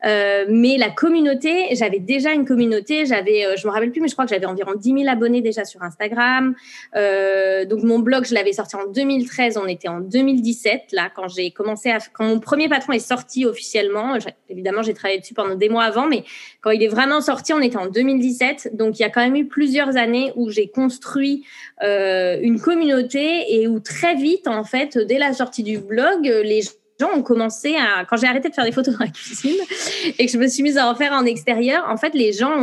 euh, 0.04 0.44
mais 0.48 0.76
la 0.76 0.90
communauté, 0.90 1.68
j'avais 1.72 2.00
déjà 2.00 2.32
une 2.32 2.44
communauté. 2.44 3.06
J'avais, 3.06 3.56
je 3.56 3.66
me 3.66 3.72
rappelle 3.72 3.92
plus, 3.92 4.00
mais 4.00 4.08
je 4.08 4.14
crois 4.14 4.24
que 4.24 4.30
j'avais 4.30 4.46
environ 4.46 4.72
10 4.74 5.00
000 5.00 5.08
abonnés 5.08 5.40
déjà 5.40 5.64
sur 5.64 5.82
Instagram. 5.82 6.54
Donc 6.94 7.82
mon 7.82 8.00
blog, 8.00 8.24
je 8.24 8.34
l'avais 8.34 8.52
sorti 8.52 8.76
en 8.76 8.86
2013. 8.86 9.56
On 9.56 9.66
était 9.66 9.88
en 9.88 10.00
2017 10.00 10.92
là 10.92 11.10
quand 11.14 11.28
j'ai 11.28 11.50
commencé 11.50 11.90
à, 11.90 11.98
quand 12.12 12.24
mon 12.24 12.40
premier 12.40 12.68
patron 12.68 12.92
est 12.92 12.98
sorti 12.98 13.46
officiellement. 13.46 14.16
Évidemment, 14.48 14.82
j'ai 14.82 14.94
travaillé 14.94 15.20
dessus 15.20 15.34
pendant 15.34 15.54
des 15.54 15.68
mois 15.68 15.84
avant, 15.84 16.06
mais 16.06 16.24
quand 16.60 16.70
il 16.70 16.82
est 16.82 16.88
vraiment 16.88 17.20
sorti, 17.20 17.52
on 17.52 17.60
était 17.60 17.76
en 17.76 17.83
2017. 17.88 18.76
Donc, 18.76 18.98
il 18.98 19.02
y 19.02 19.04
a 19.04 19.10
quand 19.10 19.20
même 19.20 19.36
eu 19.36 19.46
plusieurs 19.46 19.96
années 19.96 20.32
où 20.36 20.50
j'ai 20.50 20.68
construit 20.68 21.44
euh, 21.82 22.38
une 22.40 22.60
communauté 22.60 23.54
et 23.54 23.68
où 23.68 23.80
très 23.80 24.14
vite, 24.14 24.48
en 24.48 24.64
fait, 24.64 24.98
dès 24.98 25.18
la 25.18 25.32
sortie 25.32 25.62
du 25.62 25.78
blog, 25.78 26.24
les 26.24 26.62
gens 27.00 27.10
ont 27.14 27.22
commencé 27.22 27.74
à, 27.76 28.04
quand 28.04 28.16
j'ai 28.16 28.26
arrêté 28.26 28.48
de 28.48 28.54
faire 28.54 28.64
des 28.64 28.72
photos 28.72 28.94
dans 28.94 29.04
la 29.04 29.10
cuisine 29.10 29.56
et 30.18 30.26
que 30.26 30.32
je 30.32 30.38
me 30.38 30.46
suis 30.46 30.62
mise 30.62 30.78
à 30.78 30.88
en 30.88 30.94
faire 30.94 31.12
en 31.12 31.24
extérieur, 31.24 31.84
en 31.88 31.96
fait, 31.96 32.14
les 32.14 32.32
gens 32.32 32.54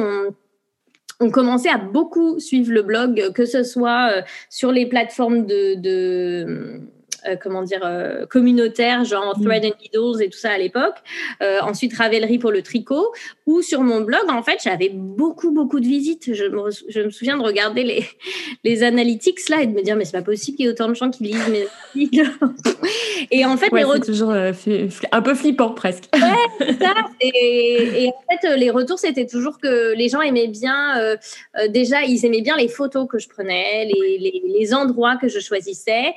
ont 1.22 1.30
commencé 1.30 1.70
à 1.70 1.78
beaucoup 1.78 2.40
suivre 2.40 2.74
le 2.74 2.82
blog, 2.82 3.32
que 3.34 3.46
ce 3.46 3.64
soit 3.64 4.12
euh, 4.12 4.22
sur 4.50 4.72
les 4.72 4.88
plateformes 4.88 5.46
de, 5.46 6.82
comment 7.42 7.64
dire, 7.64 7.82
euh, 7.84 8.26
communautaire, 8.26 9.04
genre 9.06 9.38
mm. 9.38 9.44
Thread 9.44 9.66
and 9.66 9.76
Needles 9.82 10.24
et 10.24 10.30
tout 10.30 10.38
ça 10.38 10.52
à 10.52 10.58
l'époque. 10.58 10.96
Euh, 11.42 11.60
ensuite, 11.62 11.96
Ravelry 11.96 12.40
pour 12.40 12.52
le 12.52 12.62
tricot. 12.62 13.12
Ou 13.46 13.62
sur 13.62 13.82
mon 13.82 14.02
blog, 14.02 14.22
en 14.30 14.44
fait, 14.44 14.60
j'avais 14.64 14.90
beaucoup, 14.90 15.52
beaucoup 15.52 15.80
de 15.80 15.86
visites. 15.86 16.34
Je 16.34 16.46
me, 16.46 16.70
je 16.90 17.02
me 17.02 17.10
souviens 17.10 17.38
de 17.38 17.44
regarder 17.44 17.84
les, 17.84 18.06
les 18.64 18.84
analytics 18.84 19.50
là 19.50 19.62
et 19.62 19.68
de 19.68 19.74
me 19.74 19.82
dire, 19.82 19.96
mais 19.96 20.06
c'est 20.06 20.18
pas 20.18 20.22
possible 20.22 20.58
qu'il 20.58 20.66
y 20.66 20.70
ait 20.70 20.72
autant 20.72 20.88
de 20.88 20.94
gens 20.94 21.10
qui 21.10 21.24
lisent 21.24 21.48
mes 21.50 21.66
articles. 21.66 22.32
et 23.32 23.46
en 23.46 23.58
fait, 23.58 23.70
c'est 23.72 24.06
toujours 24.06 24.32
un 24.32 25.22
peu 25.22 25.36
flippant 25.36 25.72
presque. 25.72 26.06
Ouais, 26.14 26.76
ça. 26.80 26.94
Et, 27.20 28.04
et, 28.04 28.08
en 28.08 28.38
fait, 28.38 28.58
les 28.58 28.70
retours, 28.70 29.00
c'était 29.00 29.26
toujours 29.26 29.60
que 29.60 29.94
les 29.96 30.10
gens 30.10 30.22
aimaient 30.22 30.48
bien, 30.48 31.16
déjà, 31.70 32.04
ils 32.04 32.26
aimaient 32.26 32.42
bien 32.42 32.58
les 32.58 32.68
photos 32.68 33.08
que 33.08 33.20
je 33.20 33.28
prenais, 33.28 33.86
les, 33.86 34.18
les, 34.18 34.42
les 34.46 34.74
endroits 34.74 35.18
que 35.18 35.28
je 35.28 35.40
choisissais. 35.40 36.14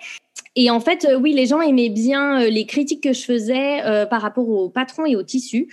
Et 0.56 0.70
en 0.70 0.78
fait, 0.78 1.04
euh, 1.04 1.16
oui, 1.16 1.32
les 1.32 1.46
gens 1.46 1.60
aimaient 1.60 1.88
bien 1.88 2.42
euh, 2.42 2.48
les 2.48 2.64
critiques 2.64 3.02
que 3.02 3.12
je 3.12 3.24
faisais 3.24 3.82
euh, 3.84 4.06
par 4.06 4.22
rapport 4.22 4.48
au 4.48 4.68
patron 4.68 5.04
et 5.04 5.16
au 5.16 5.22
tissu, 5.22 5.68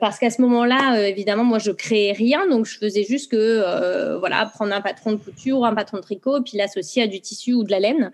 parce 0.00 0.18
qu'à 0.18 0.30
ce 0.30 0.42
moment-là, 0.42 1.08
évidemment, 1.08 1.44
moi, 1.44 1.58
je 1.58 1.70
créais 1.70 2.12
rien, 2.12 2.46
donc 2.48 2.66
je 2.66 2.78
faisais 2.78 3.04
juste 3.04 3.30
que, 3.30 4.18
voilà, 4.18 4.46
prendre 4.46 4.74
un 4.74 4.80
patron 4.80 5.12
de 5.12 5.16
couture, 5.16 5.64
un 5.64 5.74
patron 5.74 5.98
de 5.98 6.02
tricot, 6.02 6.40
puis 6.42 6.58
l'associer 6.58 7.02
à 7.02 7.06
du 7.06 7.20
tissu 7.20 7.54
ou 7.54 7.64
de 7.64 7.70
la 7.70 7.80
laine. 7.80 8.10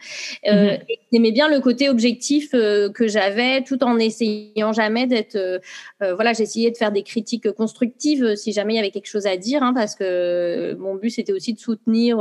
Euh, 0.46 0.76
mmh. 1.12 1.30
bien 1.30 1.48
le 1.48 1.61
côté 1.61 1.88
objectif 1.88 2.50
que 2.50 3.08
j'avais, 3.08 3.62
tout 3.62 3.82
en 3.82 3.98
essayant 3.98 4.72
jamais 4.72 5.06
d'être, 5.06 5.38
voilà, 6.00 6.32
j'essayais 6.32 6.70
de 6.70 6.76
faire 6.76 6.92
des 6.92 7.02
critiques 7.02 7.50
constructives 7.52 8.37
si 8.37 8.52
jamais 8.52 8.74
il 8.74 8.76
y 8.76 8.80
avait 8.80 8.90
quelque 8.90 9.08
chose 9.08 9.26
à 9.26 9.37
dire, 9.37 9.62
hein, 9.62 9.72
parce 9.74 9.94
que 9.94 10.74
mon 10.78 10.94
but 10.96 11.11
c'était 11.11 11.32
aussi 11.32 11.54
de 11.54 11.58
soutenir. 11.58 12.18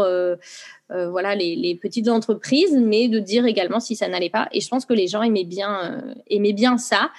Euh, 0.93 1.09
voilà 1.09 1.35
les, 1.35 1.79
petites 1.81 2.09
entreprises, 2.09 2.77
mais 2.77 3.07
de 3.07 3.19
dire 3.19 3.45
également 3.45 3.79
si 3.79 3.95
ça 3.95 4.07
n'allait 4.07 4.29
pas. 4.29 4.47
Et 4.51 4.61
je 4.61 4.67
pense 4.67 4.85
que 4.85 4.93
les 4.93 5.07
gens 5.07 5.21
aimaient 5.21 5.45
bien, 5.45 5.83
euh, 5.83 6.13
aimaient 6.29 6.53
bien 6.53 6.77
ça. 6.77 7.11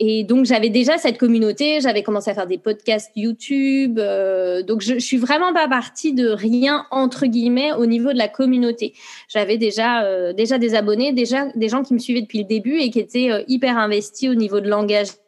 Et 0.00 0.24
donc 0.24 0.44
j'avais 0.44 0.70
déjà 0.70 0.98
cette 0.98 1.18
communauté, 1.18 1.80
j'avais 1.80 2.02
commencé 2.02 2.28
à 2.28 2.34
faire 2.34 2.48
des 2.48 2.58
podcasts 2.58 3.12
YouTube, 3.14 4.00
euh, 4.00 4.64
donc 4.64 4.80
je, 4.80 4.94
je 4.94 4.98
suis 4.98 5.16
vraiment 5.16 5.52
pas 5.52 5.68
partie 5.68 6.12
de 6.12 6.28
rien 6.28 6.84
entre 6.90 7.26
guillemets 7.26 7.72
au 7.72 7.86
niveau 7.86 8.12
de 8.12 8.18
la 8.18 8.26
communauté. 8.26 8.94
J'avais 9.28 9.56
déjà 9.56 10.32
déjà 10.32 10.58
des 10.58 10.74
abonnés, 10.74 11.12
déjà 11.12 11.46
des 11.54 11.68
gens 11.68 11.84
qui 11.84 11.94
me 11.94 12.00
suivaient 12.00 12.22
depuis 12.22 12.40
le 12.40 12.44
début 12.44 12.78
et 12.80 12.90
qui 12.90 12.98
étaient 12.98 13.44
hyper 13.46 13.78
investis 13.78 14.28
au 14.28 14.34
niveau 14.34 14.58
de 14.58 14.68
l'engagement 14.68 15.23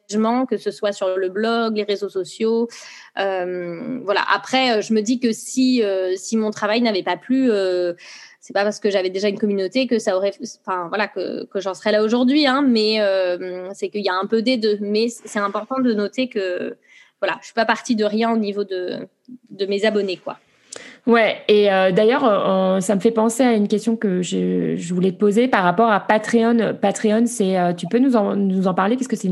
que 0.48 0.56
ce 0.56 0.70
soit 0.70 0.92
sur 0.92 1.16
le 1.16 1.28
blog, 1.28 1.76
les 1.76 1.82
réseaux 1.84 2.08
sociaux. 2.08 2.68
Euh, 3.18 4.00
voilà. 4.04 4.24
Après, 4.32 4.78
euh, 4.78 4.80
je 4.80 4.92
me 4.94 5.00
dis 5.00 5.20
que 5.20 5.32
si 5.32 5.82
euh, 5.82 6.14
si 6.16 6.36
mon 6.36 6.50
travail 6.50 6.80
n'avait 6.80 7.02
pas 7.02 7.16
plu, 7.16 7.50
c'est 8.40 8.52
pas 8.52 8.64
parce 8.64 8.78
que 8.78 8.90
j'avais 8.90 9.10
déjà 9.10 9.28
une 9.28 9.38
communauté 9.38 9.86
que 9.86 9.98
ça 9.98 10.16
aurait, 10.16 10.32
enfin 10.64 10.88
voilà, 10.88 11.08
que, 11.08 11.44
que 11.46 11.60
j'en 11.60 11.74
serais 11.74 11.92
là 11.92 12.02
aujourd'hui. 12.02 12.46
Hein, 12.46 12.62
mais 12.62 12.98
c'est 13.74 13.88
qu'il 13.88 14.04
y 14.04 14.08
a 14.08 14.14
un 14.14 14.26
peu 14.26 14.42
des 14.42 14.56
deux. 14.56 14.78
Mais 14.80 15.08
c'est 15.08 15.40
important 15.40 15.80
de 15.80 15.92
noter 15.94 16.28
que 16.28 16.76
voilà, 17.20 17.38
je 17.40 17.46
suis 17.46 17.54
pas 17.54 17.64
partie 17.64 17.96
de 17.96 18.04
rien 18.04 18.32
au 18.32 18.36
niveau 18.36 18.64
de 18.64 19.08
de 19.50 19.66
mes 19.66 19.84
abonnés, 19.84 20.18
quoi. 20.18 20.38
Ouais, 21.06 21.36
et 21.46 21.70
euh, 21.70 21.92
d'ailleurs, 21.92 22.24
euh, 22.24 22.80
ça 22.80 22.96
me 22.96 23.00
fait 23.00 23.12
penser 23.12 23.44
à 23.44 23.52
une 23.52 23.68
question 23.68 23.96
que 23.96 24.22
je, 24.22 24.74
je, 24.76 24.94
voulais 24.94 25.12
te 25.12 25.18
poser 25.18 25.46
par 25.46 25.62
rapport 25.62 25.88
à 25.88 26.00
Patreon. 26.00 26.76
Patreon, 26.80 27.26
c'est, 27.26 27.56
euh, 27.56 27.72
tu 27.72 27.86
peux 27.86 27.98
nous 27.98 28.16
en, 28.16 28.34
nous 28.34 28.66
en 28.66 28.74
parler 28.74 28.96
parce 28.96 29.06
que 29.06 29.14
c'est 29.14 29.30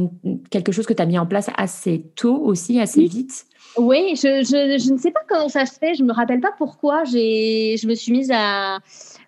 quelque 0.51 0.71
chose 0.71 0.87
que 0.87 0.93
tu 0.93 1.03
as 1.03 1.07
mis 1.07 1.19
en 1.19 1.27
place 1.27 1.51
assez 1.57 2.05
tôt 2.15 2.37
aussi, 2.37 2.81
assez 2.81 3.05
vite. 3.07 3.47
Oui, 3.77 4.15
je, 4.15 4.45
je, 4.45 4.79
je, 4.79 4.93
ne 4.93 4.99
sais 4.99 5.11
pas 5.11 5.23
comment 5.29 5.49
ça 5.49 5.67
se 5.67 5.77
fait. 5.77 5.97
Je 5.97 6.05
me 6.05 6.13
rappelle 6.13 6.41
pas 6.41 6.53
pourquoi 6.57 7.03
j'ai, 7.03 7.77
je 7.77 7.89
me 7.89 7.97
suis 7.97 8.13
mise 8.13 8.31
à. 8.33 8.79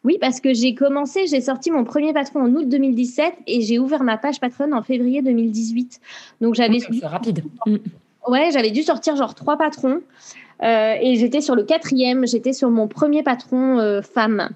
Oui, 0.04 0.18
parce 0.20 0.40
que 0.40 0.54
j'ai 0.54 0.76
commencé, 0.76 1.26
j'ai 1.26 1.40
sorti 1.40 1.72
mon 1.72 1.82
premier 1.82 2.12
patron 2.12 2.42
en 2.42 2.54
août 2.54 2.68
2017 2.68 3.34
et 3.48 3.60
j'ai 3.62 3.80
ouvert 3.80 4.04
ma 4.04 4.18
page 4.18 4.38
Patreon 4.38 4.70
en 4.70 4.84
février 4.84 5.20
2018. 5.20 6.00
Donc 6.40 6.54
j'avais. 6.54 6.78
c'est 6.78 7.06
rapide. 7.06 7.42
Ouais, 8.28 8.50
j'avais 8.52 8.70
dû 8.70 8.84
sortir 8.84 9.16
genre 9.16 9.34
trois 9.34 9.56
patrons. 9.56 10.00
Euh, 10.62 10.94
et 11.00 11.16
j'étais 11.16 11.40
sur 11.40 11.54
le 11.54 11.64
quatrième, 11.64 12.26
j'étais 12.26 12.52
sur 12.52 12.70
mon 12.70 12.88
premier 12.88 13.22
patron 13.22 13.78
euh, 13.78 14.02
femme. 14.02 14.50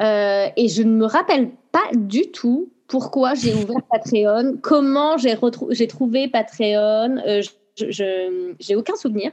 Euh, 0.00 0.46
et 0.56 0.68
je 0.68 0.82
ne 0.82 0.92
me 0.92 1.06
rappelle 1.06 1.50
pas 1.72 1.88
du 1.94 2.30
tout 2.30 2.68
pourquoi 2.88 3.34
j'ai 3.34 3.54
ouvert 3.54 3.82
Patreon, 3.90 4.58
comment 4.62 5.16
j'ai, 5.16 5.36
j'ai 5.70 5.86
trouvé 5.86 6.28
Patreon. 6.28 7.16
je 7.26 7.50
j'ai 7.76 8.76
aucun 8.76 8.96
souvenir, 8.96 9.32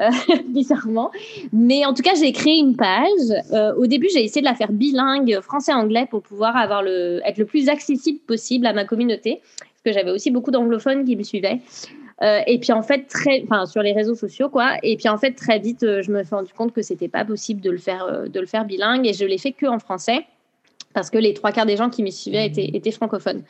euh, 0.00 0.10
bizarrement. 0.48 1.10
Mais 1.52 1.84
en 1.86 1.94
tout 1.94 2.02
cas, 2.02 2.14
j'ai 2.14 2.32
créé 2.32 2.58
une 2.58 2.76
page. 2.76 3.44
Euh, 3.52 3.74
au 3.76 3.86
début, 3.86 4.08
j'ai 4.12 4.24
essayé 4.24 4.40
de 4.40 4.46
la 4.46 4.54
faire 4.54 4.72
bilingue 4.72 5.40
français-anglais 5.40 6.06
pour 6.10 6.22
pouvoir 6.22 6.56
avoir 6.56 6.82
le, 6.82 7.20
être 7.24 7.38
le 7.38 7.46
plus 7.46 7.68
accessible 7.68 8.18
possible 8.20 8.66
à 8.66 8.72
ma 8.72 8.84
communauté, 8.84 9.40
parce 9.58 9.82
que 9.84 9.92
j'avais 9.92 10.10
aussi 10.10 10.30
beaucoup 10.30 10.50
d'anglophones 10.50 11.04
qui 11.04 11.16
me 11.16 11.22
suivaient. 11.22 11.60
Euh, 12.22 12.40
et 12.46 12.58
puis 12.58 12.72
en 12.72 12.82
fait, 12.82 13.06
très, 13.06 13.42
enfin 13.44 13.66
sur 13.66 13.82
les 13.82 13.92
réseaux 13.92 14.14
sociaux 14.14 14.48
quoi. 14.48 14.76
Et 14.82 14.96
puis 14.96 15.08
en 15.08 15.18
fait, 15.18 15.32
très 15.32 15.58
vite, 15.58 15.80
je 15.80 16.10
me 16.10 16.24
suis 16.24 16.34
rendu 16.34 16.52
compte 16.52 16.72
que 16.72 16.82
c'était 16.82 17.08
pas 17.08 17.24
possible 17.24 17.60
de 17.60 17.70
le 17.70 17.78
faire, 17.78 18.24
de 18.28 18.40
le 18.40 18.46
faire 18.46 18.64
bilingue, 18.64 19.06
et 19.06 19.12
je 19.12 19.24
l'ai 19.24 19.38
fait 19.38 19.52
que 19.52 19.66
en 19.66 19.78
français 19.78 20.24
parce 20.94 21.10
que 21.10 21.18
les 21.18 21.34
trois 21.34 21.52
quarts 21.52 21.66
des 21.66 21.76
gens 21.76 21.90
qui 21.90 22.02
m'y 22.02 22.12
suivaient 22.12 22.46
étaient, 22.46 22.70
étaient, 22.74 22.90
francophones. 22.90 23.42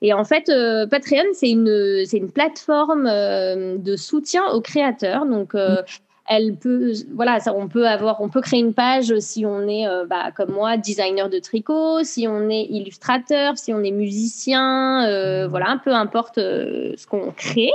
Et 0.00 0.12
en 0.12 0.24
fait, 0.24 0.48
euh, 0.48 0.86
Patreon, 0.86 1.24
c'est 1.32 1.50
une, 1.50 2.04
c'est 2.06 2.16
une 2.16 2.30
plateforme 2.30 3.06
euh, 3.06 3.76
de 3.76 3.96
soutien 3.96 4.46
aux 4.52 4.60
créateurs. 4.60 5.26
Donc, 5.26 5.54
euh, 5.54 5.82
elle 6.28 6.56
peut, 6.56 6.92
voilà, 7.14 7.38
on 7.54 7.68
peut 7.68 7.86
avoir, 7.86 8.20
on 8.20 8.28
peut 8.28 8.40
créer 8.40 8.60
une 8.60 8.74
page 8.74 9.18
si 9.18 9.44
on 9.44 9.68
est, 9.68 9.86
bah, 10.08 10.30
comme 10.34 10.52
moi, 10.52 10.76
designer 10.76 11.28
de 11.28 11.38
tricot, 11.38 12.02
si 12.02 12.26
on 12.26 12.48
est 12.48 12.64
illustrateur, 12.64 13.58
si 13.58 13.72
on 13.72 13.82
est 13.82 13.90
musicien, 13.90 15.46
voilà, 15.48 15.80
peu 15.84 15.92
importe 15.92 16.36
ce 16.36 17.06
qu'on 17.06 17.30
crée. 17.32 17.72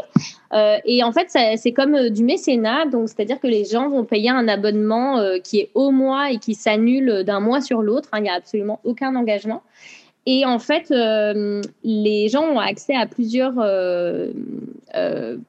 Euh, 0.53 0.77
et 0.85 1.03
en 1.03 1.11
fait, 1.11 1.27
c'est 1.29 1.71
comme 1.71 1.95
euh, 1.95 2.09
du 2.09 2.23
mécénat, 2.23 2.85
donc 2.85 3.09
c'est-à-dire 3.09 3.39
que 3.39 3.47
les 3.47 3.65
gens 3.65 3.89
vont 3.89 4.03
payer 4.03 4.31
un 4.31 4.47
abonnement 4.47 5.19
euh, 5.19 5.37
qui 5.37 5.59
est 5.59 5.69
au 5.75 5.91
mois 5.91 6.31
et 6.31 6.37
qui 6.37 6.55
s'annule 6.55 7.23
d'un 7.23 7.39
mois 7.39 7.61
sur 7.61 7.81
l'autre. 7.81 8.09
Hein, 8.11 8.19
il 8.19 8.23
n'y 8.23 8.29
a 8.29 8.33
absolument 8.33 8.79
aucun 8.83 9.15
engagement. 9.15 9.61
Et 10.31 10.45
en 10.45 10.59
fait, 10.59 10.93
les 11.83 12.29
gens 12.29 12.43
ont 12.43 12.59
accès 12.59 12.95
à 12.95 13.07
plusieurs, 13.07 13.55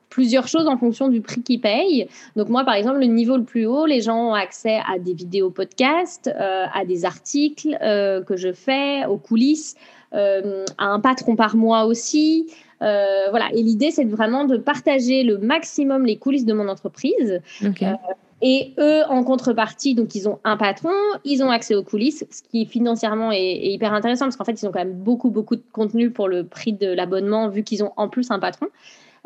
plusieurs 0.08 0.48
choses 0.48 0.66
en 0.66 0.78
fonction 0.78 1.08
du 1.08 1.20
prix 1.20 1.42
qu'ils 1.42 1.60
payent. 1.60 2.08
Donc 2.34 2.48
moi, 2.48 2.64
par 2.64 2.74
exemple, 2.74 3.00
le 3.00 3.04
niveau 3.04 3.36
le 3.36 3.44
plus 3.44 3.66
haut, 3.66 3.84
les 3.84 4.00
gens 4.00 4.30
ont 4.30 4.34
accès 4.34 4.80
à 4.90 4.98
des 4.98 5.12
vidéos 5.12 5.50
podcasts, 5.50 6.28
à 6.38 6.84
des 6.86 7.04
articles 7.04 7.76
que 7.78 8.36
je 8.36 8.54
fais, 8.54 9.04
aux 9.04 9.18
coulisses, 9.18 9.76
à 10.12 10.40
un 10.78 11.00
patron 11.00 11.36
par 11.36 11.56
mois 11.56 11.84
aussi. 11.84 12.46
Euh, 12.82 13.26
voilà. 13.30 13.50
Et 13.52 13.62
l'idée, 13.62 13.90
c'est 13.90 14.04
vraiment 14.04 14.44
de 14.44 14.56
partager 14.56 15.22
le 15.22 15.38
maximum 15.38 16.06
les 16.06 16.16
coulisses 16.16 16.46
de 16.46 16.52
mon 16.52 16.68
entreprise. 16.68 17.40
Euh, 17.62 17.94
et 18.42 18.72
eux, 18.78 19.02
en 19.08 19.22
contrepartie, 19.24 19.94
donc 19.94 20.14
ils 20.14 20.28
ont 20.28 20.38
un 20.44 20.56
patron, 20.56 20.92
ils 21.24 21.42
ont 21.42 21.50
accès 21.50 21.74
aux 21.74 21.82
coulisses, 21.82 22.24
ce 22.30 22.42
qui 22.42 22.66
financièrement 22.66 23.32
est, 23.32 23.56
hyper 23.56 23.92
intéressant 23.92 24.26
parce 24.26 24.36
qu'en 24.36 24.44
fait, 24.44 24.60
ils 24.60 24.66
ont 24.66 24.72
quand 24.72 24.80
même 24.80 24.94
beaucoup, 24.94 25.30
beaucoup 25.30 25.56
de 25.56 25.62
contenu 25.72 26.10
pour 26.10 26.28
le 26.28 26.44
prix 26.44 26.72
de 26.72 26.92
l'abonnement 26.92 27.48
vu 27.48 27.62
qu'ils 27.62 27.84
ont 27.84 27.92
en 27.96 28.08
plus 28.08 28.30
un 28.30 28.38
patron. 28.38 28.66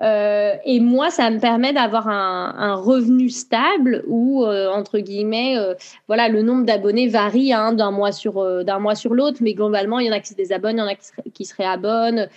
Euh, 0.02 0.54
et 0.64 0.80
moi, 0.80 1.10
ça 1.10 1.30
me 1.30 1.38
permet 1.38 1.72
d'avoir 1.72 2.08
un, 2.08 2.74
revenu 2.74 3.28
stable 3.28 4.04
où, 4.08 4.44
entre 4.44 4.98
guillemets, 4.98 5.56
voilà, 6.08 6.28
le 6.28 6.42
nombre 6.42 6.64
d'abonnés 6.64 7.06
varie 7.06 7.52
hein, 7.52 7.72
d'un 7.72 7.92
mois 7.92 8.10
sur 8.10 8.64
d'un 8.64 8.80
mois 8.80 8.96
sur 8.96 9.14
l'autre, 9.14 9.38
mais 9.40 9.54
globalement, 9.54 10.00
il 10.00 10.06
y 10.06 10.10
en 10.10 10.12
a 10.12 10.20
qui 10.20 10.30
se 10.30 10.34
désabonnent, 10.34 10.78
il 10.78 10.80
y 10.80 10.82
en 10.82 10.88
a 10.88 10.96
qui 10.96 11.30
qui 11.32 11.44
se 11.44 11.54
réabonnent 11.54 12.28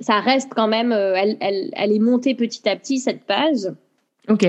ça 0.00 0.20
reste 0.20 0.52
quand 0.54 0.68
même, 0.68 0.92
euh, 0.92 1.14
elle, 1.16 1.36
elle, 1.40 1.70
elle, 1.72 1.92
est 1.92 1.98
montée 1.98 2.34
petit 2.34 2.68
à 2.68 2.76
petit, 2.76 2.98
cette 2.98 3.24
page. 3.24 3.72
OK. 4.28 4.46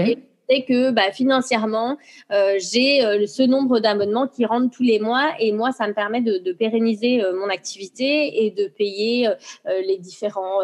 C'est 0.50 0.64
que 0.64 0.92
bah, 0.92 1.12
financièrement, 1.12 1.98
euh, 2.32 2.56
j'ai 2.58 3.04
euh, 3.04 3.26
ce 3.28 3.44
nombre 3.44 3.80
d'abonnements 3.80 4.28
qui 4.28 4.46
rentrent 4.46 4.76
tous 4.76 4.84
les 4.84 5.00
mois 5.00 5.32
et 5.40 5.52
moi, 5.52 5.72
ça 5.72 5.88
me 5.88 5.94
permet 5.94 6.22
de, 6.22 6.52
pérenniser 6.54 7.24
euh, 7.24 7.38
mon 7.38 7.50
activité 7.50 8.46
et 8.46 8.52
de 8.52 8.68
payer 8.68 9.30
les 9.66 9.98
différents 9.98 10.60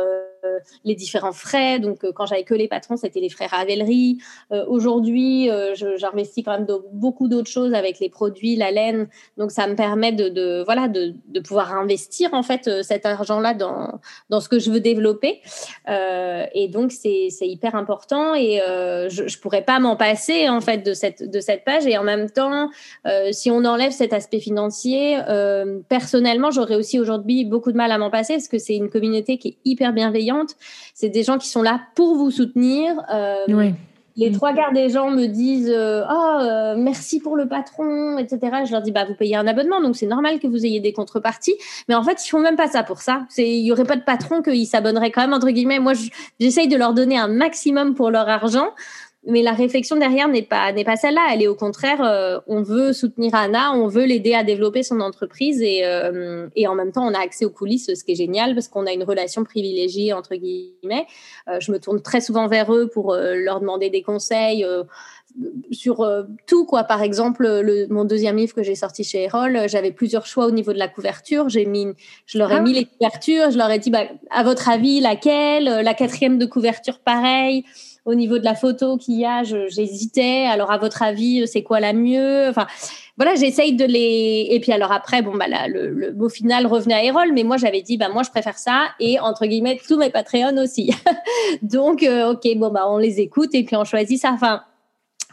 les 0.83 0.95
différents 0.95 1.31
frais. 1.31 1.79
Donc, 1.79 2.05
quand 2.13 2.25
j'avais 2.25 2.43
que 2.43 2.53
les 2.53 2.67
patrons, 2.67 2.97
c'était 2.97 3.19
les 3.19 3.29
frais 3.29 3.45
Ravelry. 3.45 4.17
Aujourd'hui, 4.67 5.49
j'investis 5.97 6.43
quand 6.43 6.51
même 6.51 6.65
de, 6.65 6.77
beaucoup 6.91 7.27
d'autres 7.27 7.49
choses 7.49 7.73
avec 7.73 7.99
les 7.99 8.09
produits, 8.09 8.55
la 8.55 8.71
laine. 8.71 9.07
Donc, 9.37 9.51
ça 9.51 9.67
me 9.67 9.75
permet 9.75 10.11
de, 10.11 10.63
voilà, 10.63 10.87
de, 10.87 11.13
pouvoir 11.41 11.73
investir 11.75 12.33
en 12.33 12.43
fait 12.43 12.83
cet 12.83 13.05
argent-là 13.05 13.53
dans, 13.53 13.99
dans 14.29 14.39
ce 14.39 14.49
que 14.49 14.59
je 14.59 14.71
veux 14.71 14.79
développer. 14.79 15.41
et 15.87 16.67
donc, 16.69 16.91
c'est 16.91 17.29
hyper 17.41 17.75
important 17.75 18.33
et 18.35 18.59
je 19.09 19.23
ne 19.23 19.41
pourrais 19.41 19.63
pas 19.63 19.72
m'en 19.79 19.95
passer 19.95 20.49
en 20.49 20.61
fait 20.61 20.79
de 20.79 20.93
cette, 20.93 21.29
de 21.29 21.39
cette 21.39 21.63
page. 21.63 21.85
Et 21.85 21.97
en 21.97 22.03
même 22.03 22.29
temps, 22.29 22.69
si 23.31 23.51
on 23.51 23.65
enlève 23.65 23.91
cet 23.91 24.13
aspect 24.13 24.39
financier, 24.39 25.19
personnellement, 25.89 26.51
j'aurais 26.51 26.75
aussi 26.75 26.99
aujourd'hui 26.99 27.45
beaucoup 27.45 27.71
de 27.71 27.77
mal 27.77 27.91
à 27.91 27.97
m'en 27.97 28.09
passer 28.09 28.33
parce 28.33 28.47
que 28.47 28.57
c'est 28.57 28.75
une 28.75 28.89
communauté 28.89 29.37
qui 29.37 29.49
est 29.49 29.57
hyper 29.65 29.93
bienveillante 29.93 30.55
c'est 30.93 31.09
des 31.09 31.23
gens 31.23 31.37
qui 31.37 31.49
sont 31.49 31.61
là 31.61 31.81
pour 31.95 32.15
vous 32.15 32.31
soutenir. 32.31 32.95
Euh, 33.13 33.71
les 34.15 34.31
trois 34.31 34.53
quarts 34.53 34.73
des 34.73 34.89
gens 34.89 35.09
me 35.09 35.25
disent 35.25 35.73
oh 35.75 36.75
merci 36.77 37.19
pour 37.19 37.35
le 37.35 37.47
patron, 37.47 38.19
etc. 38.19 38.39
Je 38.65 38.71
leur 38.71 38.83
dis 38.83 38.91
bah 38.91 39.05
vous 39.05 39.15
payez 39.15 39.35
un 39.35 39.47
abonnement, 39.47 39.81
donc 39.81 39.95
c'est 39.95 40.05
normal 40.05 40.39
que 40.39 40.45
vous 40.45 40.65
ayez 40.65 40.79
des 40.79 40.93
contreparties. 40.93 41.55
Mais 41.89 41.95
en 41.95 42.03
fait, 42.03 42.23
ils 42.23 42.29
font 42.29 42.39
même 42.39 42.55
pas 42.55 42.67
ça 42.67 42.83
pour 42.83 43.01
ça. 43.01 43.25
C'est 43.29 43.49
il 43.49 43.65
y 43.65 43.71
aurait 43.71 43.85
pas 43.85 43.95
de 43.95 44.03
patron 44.03 44.43
qu'ils 44.43 44.67
s'abonneraient 44.67 45.09
quand 45.09 45.21
même 45.21 45.33
entre 45.33 45.49
guillemets. 45.49 45.79
Moi, 45.79 45.93
j'essaye 46.39 46.67
de 46.67 46.77
leur 46.77 46.93
donner 46.93 47.17
un 47.17 47.27
maximum 47.27 47.95
pour 47.95 48.11
leur 48.11 48.29
argent 48.29 48.69
mais 49.25 49.41
la 49.41 49.53
réflexion 49.53 49.95
derrière 49.95 50.27
n'est 50.27 50.41
pas 50.43 50.71
n'est 50.73 50.83
pas 50.83 50.97
celle-là. 50.97 51.29
Elle 51.33 51.41
est 51.41 51.47
au 51.47 51.55
contraire, 51.55 52.03
euh, 52.03 52.39
on 52.47 52.61
veut 52.61 52.91
soutenir 52.91 53.33
Anna, 53.35 53.73
on 53.73 53.87
veut 53.87 54.03
l'aider 54.03 54.33
à 54.33 54.43
développer 54.43 54.83
son 54.83 54.99
entreprise 54.99 55.61
et 55.61 55.85
euh, 55.85 56.47
et 56.55 56.67
en 56.67 56.75
même 56.75 56.91
temps 56.91 57.07
on 57.07 57.13
a 57.13 57.19
accès 57.19 57.45
aux 57.45 57.49
coulisses, 57.49 57.93
ce 57.93 58.03
qui 58.03 58.11
est 58.11 58.15
génial 58.15 58.53
parce 58.53 58.67
qu'on 58.67 58.85
a 58.85 58.91
une 58.91 59.03
relation 59.03 59.43
privilégiée 59.43 60.11
entre 60.11 60.35
guillemets. 60.35 61.05
Euh, 61.47 61.59
je 61.59 61.71
me 61.71 61.79
tourne 61.79 62.01
très 62.01 62.19
souvent 62.19 62.47
vers 62.47 62.73
eux 62.73 62.87
pour 62.87 63.15
leur 63.15 63.61
demander 63.61 63.89
des 63.89 64.01
conseils 64.01 64.65
sur 65.71 66.05
tout 66.45 66.65
quoi. 66.65 66.83
Par 66.83 67.01
exemple, 67.01 67.47
le, 67.61 67.87
mon 67.89 68.03
deuxième 68.03 68.35
livre 68.35 68.53
que 68.53 68.63
j'ai 68.63 68.75
sorti 68.75 69.03
chez 69.03 69.23
Erol, 69.23 69.67
j'avais 69.67 69.91
plusieurs 69.91 70.25
choix 70.25 70.45
au 70.45 70.51
niveau 70.51 70.73
de 70.73 70.79
la 70.79 70.87
couverture. 70.87 71.49
J'ai 71.49 71.65
mis, 71.65 71.87
je 72.25 72.37
leur 72.37 72.51
ai 72.51 72.55
ah 72.55 72.61
mis 72.61 72.73
les 72.73 72.85
couvertures, 72.85 73.51
je 73.51 73.57
leur 73.57 73.71
ai 73.71 73.79
dit 73.79 73.89
bah, 73.89 74.03
à 74.29 74.43
votre 74.43 74.69
avis 74.69 74.99
laquelle, 74.99 75.63
la 75.63 75.93
quatrième 75.93 76.37
de 76.37 76.45
couverture 76.45 76.99
pareil 76.99 77.63
au 78.05 78.15
niveau 78.15 78.37
de 78.37 78.43
la 78.43 78.55
photo 78.55 78.97
qu'il 78.97 79.15
y 79.15 79.25
a, 79.25 79.43
j'hésitais. 79.43 80.45
Alors, 80.45 80.71
à 80.71 80.77
votre 80.77 81.01
avis, 81.01 81.47
c'est 81.47 81.63
quoi 81.63 81.79
la 81.79 81.93
mieux? 81.93 82.47
Enfin, 82.49 82.67
voilà, 83.17 83.35
j'essaye 83.35 83.73
de 83.75 83.85
les. 83.85 84.47
Et 84.51 84.59
puis, 84.59 84.71
alors 84.71 84.91
après, 84.91 85.21
bon, 85.21 85.35
bah, 85.35 85.45
le, 85.67 85.89
le, 85.89 86.13
mot 86.13 86.29
final 86.29 86.67
revenait 86.67 86.95
à 86.95 87.03
Erol, 87.03 87.31
mais 87.33 87.43
moi, 87.43 87.57
j'avais 87.57 87.81
dit, 87.81 87.97
bah, 87.97 88.09
moi, 88.09 88.23
je 88.23 88.29
préfère 88.29 88.57
ça. 88.57 88.87
Et 88.99 89.19
entre 89.19 89.45
guillemets, 89.45 89.79
tous 89.87 89.97
mes 89.97 90.09
Patreons 90.09 90.57
aussi. 90.57 90.91
Donc, 91.61 92.03
euh, 92.03 92.31
OK, 92.31 92.47
bon, 92.57 92.71
bah, 92.71 92.85
on 92.87 92.97
les 92.97 93.19
écoute 93.19 93.53
et 93.53 93.63
puis 93.63 93.75
on 93.75 93.85
choisit 93.85 94.19
ça. 94.19 94.31
Enfin, 94.33 94.63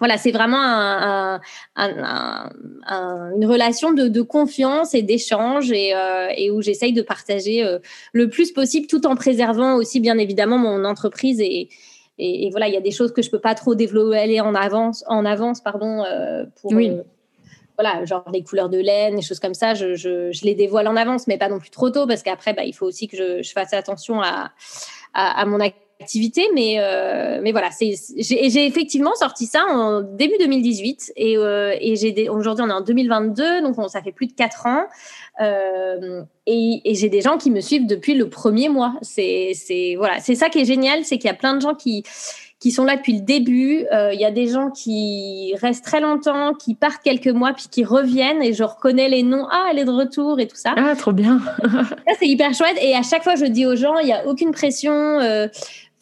voilà, 0.01 0.17
c'est 0.17 0.33
vraiment 0.33 0.63
un, 0.63 1.41
un, 1.77 2.51
un, 2.87 3.33
une 3.37 3.47
relation 3.47 3.93
de, 3.93 4.09
de 4.09 4.23
confiance 4.23 4.95
et 4.95 5.03
d'échange 5.03 5.71
et, 5.73 5.95
euh, 5.95 6.29
et, 6.37 6.51
où 6.51 6.63
j'essaye 6.63 6.95
de 6.95 7.03
partager 7.03 7.63
euh, 7.63 7.79
le 8.15 8.31
plus 8.31 8.51
possible 8.51 8.87
tout 8.87 9.07
en 9.07 9.15
préservant 9.15 9.77
aussi 9.77 10.01
bien 10.01 10.17
évidemment 10.17 10.57
mon 10.57 10.87
entreprise 10.87 11.41
et, 11.41 11.69
et, 12.21 12.51
voilà, 12.51 12.69
il 12.69 12.75
y 12.75 12.77
a 12.77 12.81
des 12.81 12.91
choses 12.91 13.13
que 13.13 13.23
je 13.23 13.31
peux 13.31 13.39
pas 13.39 13.55
trop 13.55 13.75
développer 13.75 14.41
en 14.41 14.55
avance, 14.55 15.05
en 15.09 15.25
avance 15.25 15.61
pardon, 15.61 16.05
euh, 16.05 16.45
pour 16.61 16.73
oui. 16.73 16.91
Euh, 16.91 17.03
voilà, 17.79 18.05
genre 18.05 18.25
les 18.31 18.43
couleurs 18.43 18.69
de 18.69 18.77
laine, 18.77 19.17
des 19.17 19.23
choses 19.23 19.41
comme 19.41 19.55
ça, 19.55 19.73
je, 19.73 19.95
je, 19.95 20.31
je, 20.33 20.45
les 20.45 20.55
dévoile 20.55 20.87
en 20.87 20.97
avance, 20.97 21.27
mais 21.27 21.39
pas 21.39 21.49
non 21.49 21.59
plus 21.59 21.71
trop 21.71 21.89
tôt 21.89 22.07
parce 22.07 22.23
qu'après, 22.23 22.53
bah, 22.53 22.65
il 22.65 22.75
faut 22.75 22.85
aussi 22.85 23.09
que 23.09 23.17
je, 23.17 23.43
je 23.43 23.53
fasse 23.53 23.73
attention 23.73 24.21
à, 24.21 24.51
à, 25.15 25.41
à 25.41 25.47
mon 25.47 25.61
activité 25.61 25.90
activité, 26.01 26.49
mais, 26.55 26.77
euh, 26.79 27.41
mais 27.43 27.53
voilà, 27.53 27.69
j'ai 27.79 28.67
effectivement 28.67 29.15
sorti 29.15 29.47
ça 29.47 29.65
en 29.69 30.01
début 30.01 30.37
2018 30.39 31.13
et, 31.17 31.37
euh, 31.37 31.75
et 31.81 31.97
j'ai 31.97 32.29
aujourd'hui 32.29 32.65
on 32.67 32.71
est 32.71 32.73
en 32.73 32.81
2022, 32.81 33.63
donc 33.63 33.77
ça 33.91 34.03
fait 34.03 34.13
plus 34.13 34.27
de 34.27 34.33
quatre 34.33 34.67
ans 34.67 34.85
euh, 35.41 36.23
et, 36.47 36.81
et 36.85 36.95
j'ai 36.95 37.09
des 37.09 37.21
gens 37.21 37.37
qui 37.37 37.51
me 37.51 37.61
suivent 37.61 37.87
depuis 37.87 38.15
le 38.15 38.29
premier 38.29 38.69
mois. 38.69 38.95
C'est 39.03 39.55
voilà, 39.97 40.21
c'est 40.21 40.35
ça 40.35 40.49
qui 40.49 40.61
est 40.61 40.65
génial, 40.65 41.05
c'est 41.05 41.19
qu'il 41.19 41.29
y 41.29 41.33
a 41.33 41.35
plein 41.35 41.55
de 41.55 41.61
gens 41.61 41.75
qui 41.75 42.05
qui 42.61 42.71
sont 42.71 42.85
là 42.85 42.97
depuis 42.97 43.15
le 43.15 43.23
début. 43.23 43.87
Euh, 43.91 44.13
il 44.13 44.21
y 44.21 44.25
a 44.25 44.31
des 44.31 44.47
gens 44.47 44.71
qui 44.71 45.55
restent 45.61 45.85
très 45.85 46.01
longtemps, 46.01 46.53
qui 46.53 46.75
partent 46.75 47.03
quelques 47.03 47.29
mois, 47.29 47.55
puis 47.55 47.67
qui 47.71 47.85
reviennent 47.85 48.43
et 48.43 48.53
je 48.53 48.63
reconnais 48.63 49.09
les 49.09 49.23
noms. 49.23 49.47
Ah, 49.51 49.69
elle 49.71 49.79
est 49.79 49.87
de 49.87 49.91
retour 49.91 50.39
et 50.39 50.47
tout 50.47 50.57
ça. 50.57 50.75
Ah, 50.77 50.95
trop 50.95 51.13
bien. 51.13 51.41
c'est 52.19 52.29
hyper 52.29 52.53
chouette. 52.53 52.77
Et 52.83 52.95
à 52.95 53.03
chaque 53.03 53.25
fois, 53.25 53.35
je 53.35 53.47
dis 53.47 53.65
aux 53.65 53.77
gens, 53.77 53.99
il 53.99 54.07
n'y 54.07 54.13
a 54.13 54.27
aucune 54.27 54.53
pression. 54.53 54.93
Euh, 54.93 55.49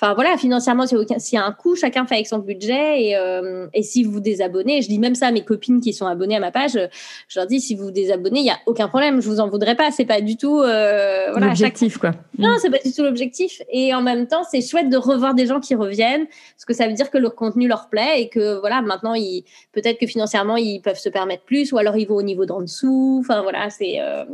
Enfin 0.01 0.15
voilà, 0.15 0.37
financièrement, 0.37 0.87
s'il 0.87 0.99
y 1.33 1.37
a 1.37 1.45
un 1.45 1.51
coût, 1.51 1.75
chacun 1.75 2.07
fait 2.07 2.15
avec 2.15 2.29
son 2.29 2.39
budget. 2.39 3.03
Et, 3.03 3.17
euh, 3.17 3.67
et 3.75 3.83
si 3.83 4.05
vous 4.05 4.21
désabonnez, 4.21 4.81
je 4.81 4.89
dis 4.89 5.01
même 5.01 5.17
ça 5.17 5.27
à 5.27 5.33
mes 5.33 5.45
copines 5.45 5.81
qui 5.81 5.93
sont 5.93 6.07
abonnées 6.07 6.37
à 6.37 6.41
ma 6.41 6.53
page, 6.53 6.79
je 7.27 7.41
leur 7.41 7.49
dis 7.49 7.61
si 7.61 7.75
vous 7.75 7.87
vous 7.87 7.91
désabonnez, 7.91 8.39
il 8.39 8.47
y 8.47 8.51
a 8.51 8.59
aucun 8.67 8.87
problème, 8.87 9.21
je 9.21 9.29
vous 9.29 9.41
en 9.41 9.49
voudrais 9.49 9.75
pas. 9.75 9.91
C'est 9.91 10.05
pas 10.05 10.21
du 10.21 10.37
tout 10.37 10.61
euh, 10.61 11.33
voilà, 11.33 11.49
l'objectif 11.49 11.99
quoi. 11.99 12.13
Non, 12.39 12.55
c'est 12.61 12.71
pas 12.71 12.79
du 12.85 12.93
tout 12.93 13.03
l'objectif. 13.03 13.61
Et 13.73 13.93
en 13.93 14.01
même 14.01 14.29
temps, 14.29 14.45
c'est 14.49 14.61
chouette 14.61 14.89
de 14.89 14.97
revoir 14.97 15.35
des 15.35 15.47
gens 15.47 15.59
qui 15.59 15.75
reviennent, 15.75 16.27
parce 16.27 16.65
que 16.65 16.75
ça 16.75 16.87
veut 16.87 16.95
dire 16.95 17.11
que 17.11 17.19
leur 17.19 17.35
contenu 17.35 17.67
leur 17.67 17.89
plaît 17.89 18.23
et 18.23 18.29
que 18.29 18.61
voilà, 18.61 18.81
maintenant 18.83 19.15
ils 19.15 19.45
peut-être 19.73 19.99
que 19.99 20.07
financièrement 20.07 20.57
ils 20.57 20.81
peuvent 20.81 20.99
se 20.99 21.09
permettre 21.09 21.43
plus, 21.43 21.73
ou 21.73 21.79
alors 21.79 21.97
ils 21.97 22.07
vont 22.07 22.17
au 22.17 22.23
niveau 22.23 22.47
d'en 22.47 22.61
dessous. 22.61 23.19
Enfin 23.21 23.43
voilà, 23.43 23.69
c'est 23.71 23.97
euh, 24.01 24.25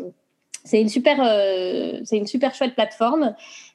c'est 0.65 0.81
une 0.81 0.89
super, 0.89 1.19
euh, 1.23 2.01
c'est 2.05 2.17
une 2.17 2.27
super 2.27 2.55
chouette 2.55 2.75
plateforme. 2.75 3.35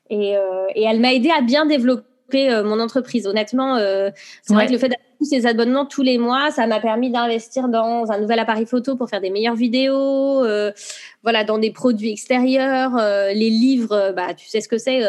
Et, 0.10 0.36
euh, 0.36 0.67
et 0.76 0.84
elle 0.84 1.00
m'a 1.00 1.13
aidé 1.13 1.30
à 1.30 1.41
bien 1.41 1.65
développer 1.65 2.09
mon 2.34 2.80
entreprise. 2.80 3.28
Honnêtement, 3.28 3.78
c'est 3.78 4.54
vrai 4.54 4.68
que 4.68 4.72
le 4.72 4.78
fait 4.78 4.89
d'avoir 4.89 5.08
tous 5.20 5.26
ces 5.26 5.46
abonnements 5.46 5.86
tous 5.86 6.02
les 6.02 6.18
mois, 6.18 6.52
ça 6.52 6.65
m'a 6.68 6.80
permis 6.80 7.12
d'investir 7.12 7.68
dans 7.68 8.10
un 8.10 8.20
nouvel 8.20 8.39
appareil 8.39 8.65
photo 8.65 8.96
pour 8.96 9.10
faire 9.10 9.22
des 9.22 9.30
meilleures 9.30 9.56
vidéos, 9.56 10.46
voilà, 11.24 11.44
dans 11.44 11.58
des 11.58 11.72
produits 11.72 12.12
extérieurs, 12.12 12.96
les 13.34 13.50
livres, 13.50 14.13
bah 14.15 14.34
tu 14.34 14.48
sais 14.48 14.62
ce 14.62 14.68
que 14.68 14.78
c'est 14.78 15.02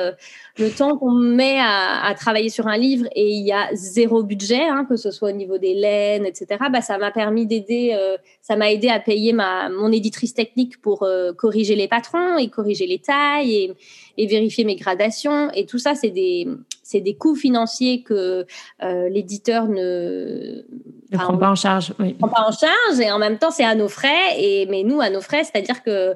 le 0.61 0.71
temps 0.71 0.97
qu'on 0.97 1.13
met 1.13 1.59
à, 1.59 2.15
travailler 2.17 2.51
sur 2.51 2.67
un 2.67 2.77
livre 2.77 3.07
et 3.15 3.31
il 3.31 3.47
y 3.47 3.53
a 3.53 3.69
zéro 3.73 4.23
budget, 4.23 4.63
hein, 4.63 4.85
que 4.89 4.97
ce 4.97 5.11
soit 5.11 5.31
au 5.31 5.33
niveau 5.33 5.59
des 5.59 5.75
laines, 5.75 6.27
etc., 6.27 6.61
bah, 6.71 6.83
ça 6.83 6.99
m'a 6.99 7.11
permis 7.11 7.47
d'aider, 7.47 7.97
euh, 7.99 8.17
ça 8.43 8.57
m'a 8.57 8.71
aidé 8.71 8.89
à 8.89 9.01
payer 9.01 9.33
ma, 9.33 9.69
mon 9.71 9.91
éditrice 9.91 10.35
technique 10.35 10.81
pour 10.81 11.03
euh, 11.03 11.33
corriger 11.33 11.77
les 11.77 11.89
patrons 11.89 12.37
et 12.37 12.49
corriger 12.49 12.87
les 12.87 12.99
tailles 12.99 13.55
et, 13.55 13.73
et 14.19 14.27
vérifier 14.27 14.65
mes 14.65 14.77
gradations. 14.77 15.51
Et 15.53 15.67
tout 15.67 15.79
ça, 15.79 15.95
c'est 15.95 16.11
des, 16.11 16.47
c'est 16.83 17.01
des 17.01 17.15
coûts 17.15 17.37
financiers 17.37 18.03
que 18.03 18.47
euh, 18.83 19.09
l'éditeur 19.09 19.69
ne, 19.69 20.65
ne 21.13 21.19
prend 21.19 21.37
pas 21.37 21.51
en 21.51 21.55
charge. 21.55 21.93
Oui. 21.99 22.15
prend 22.15 22.29
pas 22.29 22.47
en 22.49 22.53
charge 22.53 23.01
et 23.01 23.11
en 23.11 23.19
même 23.19 23.39
temps, 23.39 23.51
c'est 23.51 23.65
à 23.65 23.75
nos 23.75 23.89
frais. 23.89 24.39
Et, 24.39 24.67
mais 24.67 24.83
nous, 24.83 25.01
à 25.01 25.11
nos 25.11 25.21
frais, 25.21 25.45
c'est-à-dire 25.45 25.83
que 25.83 26.15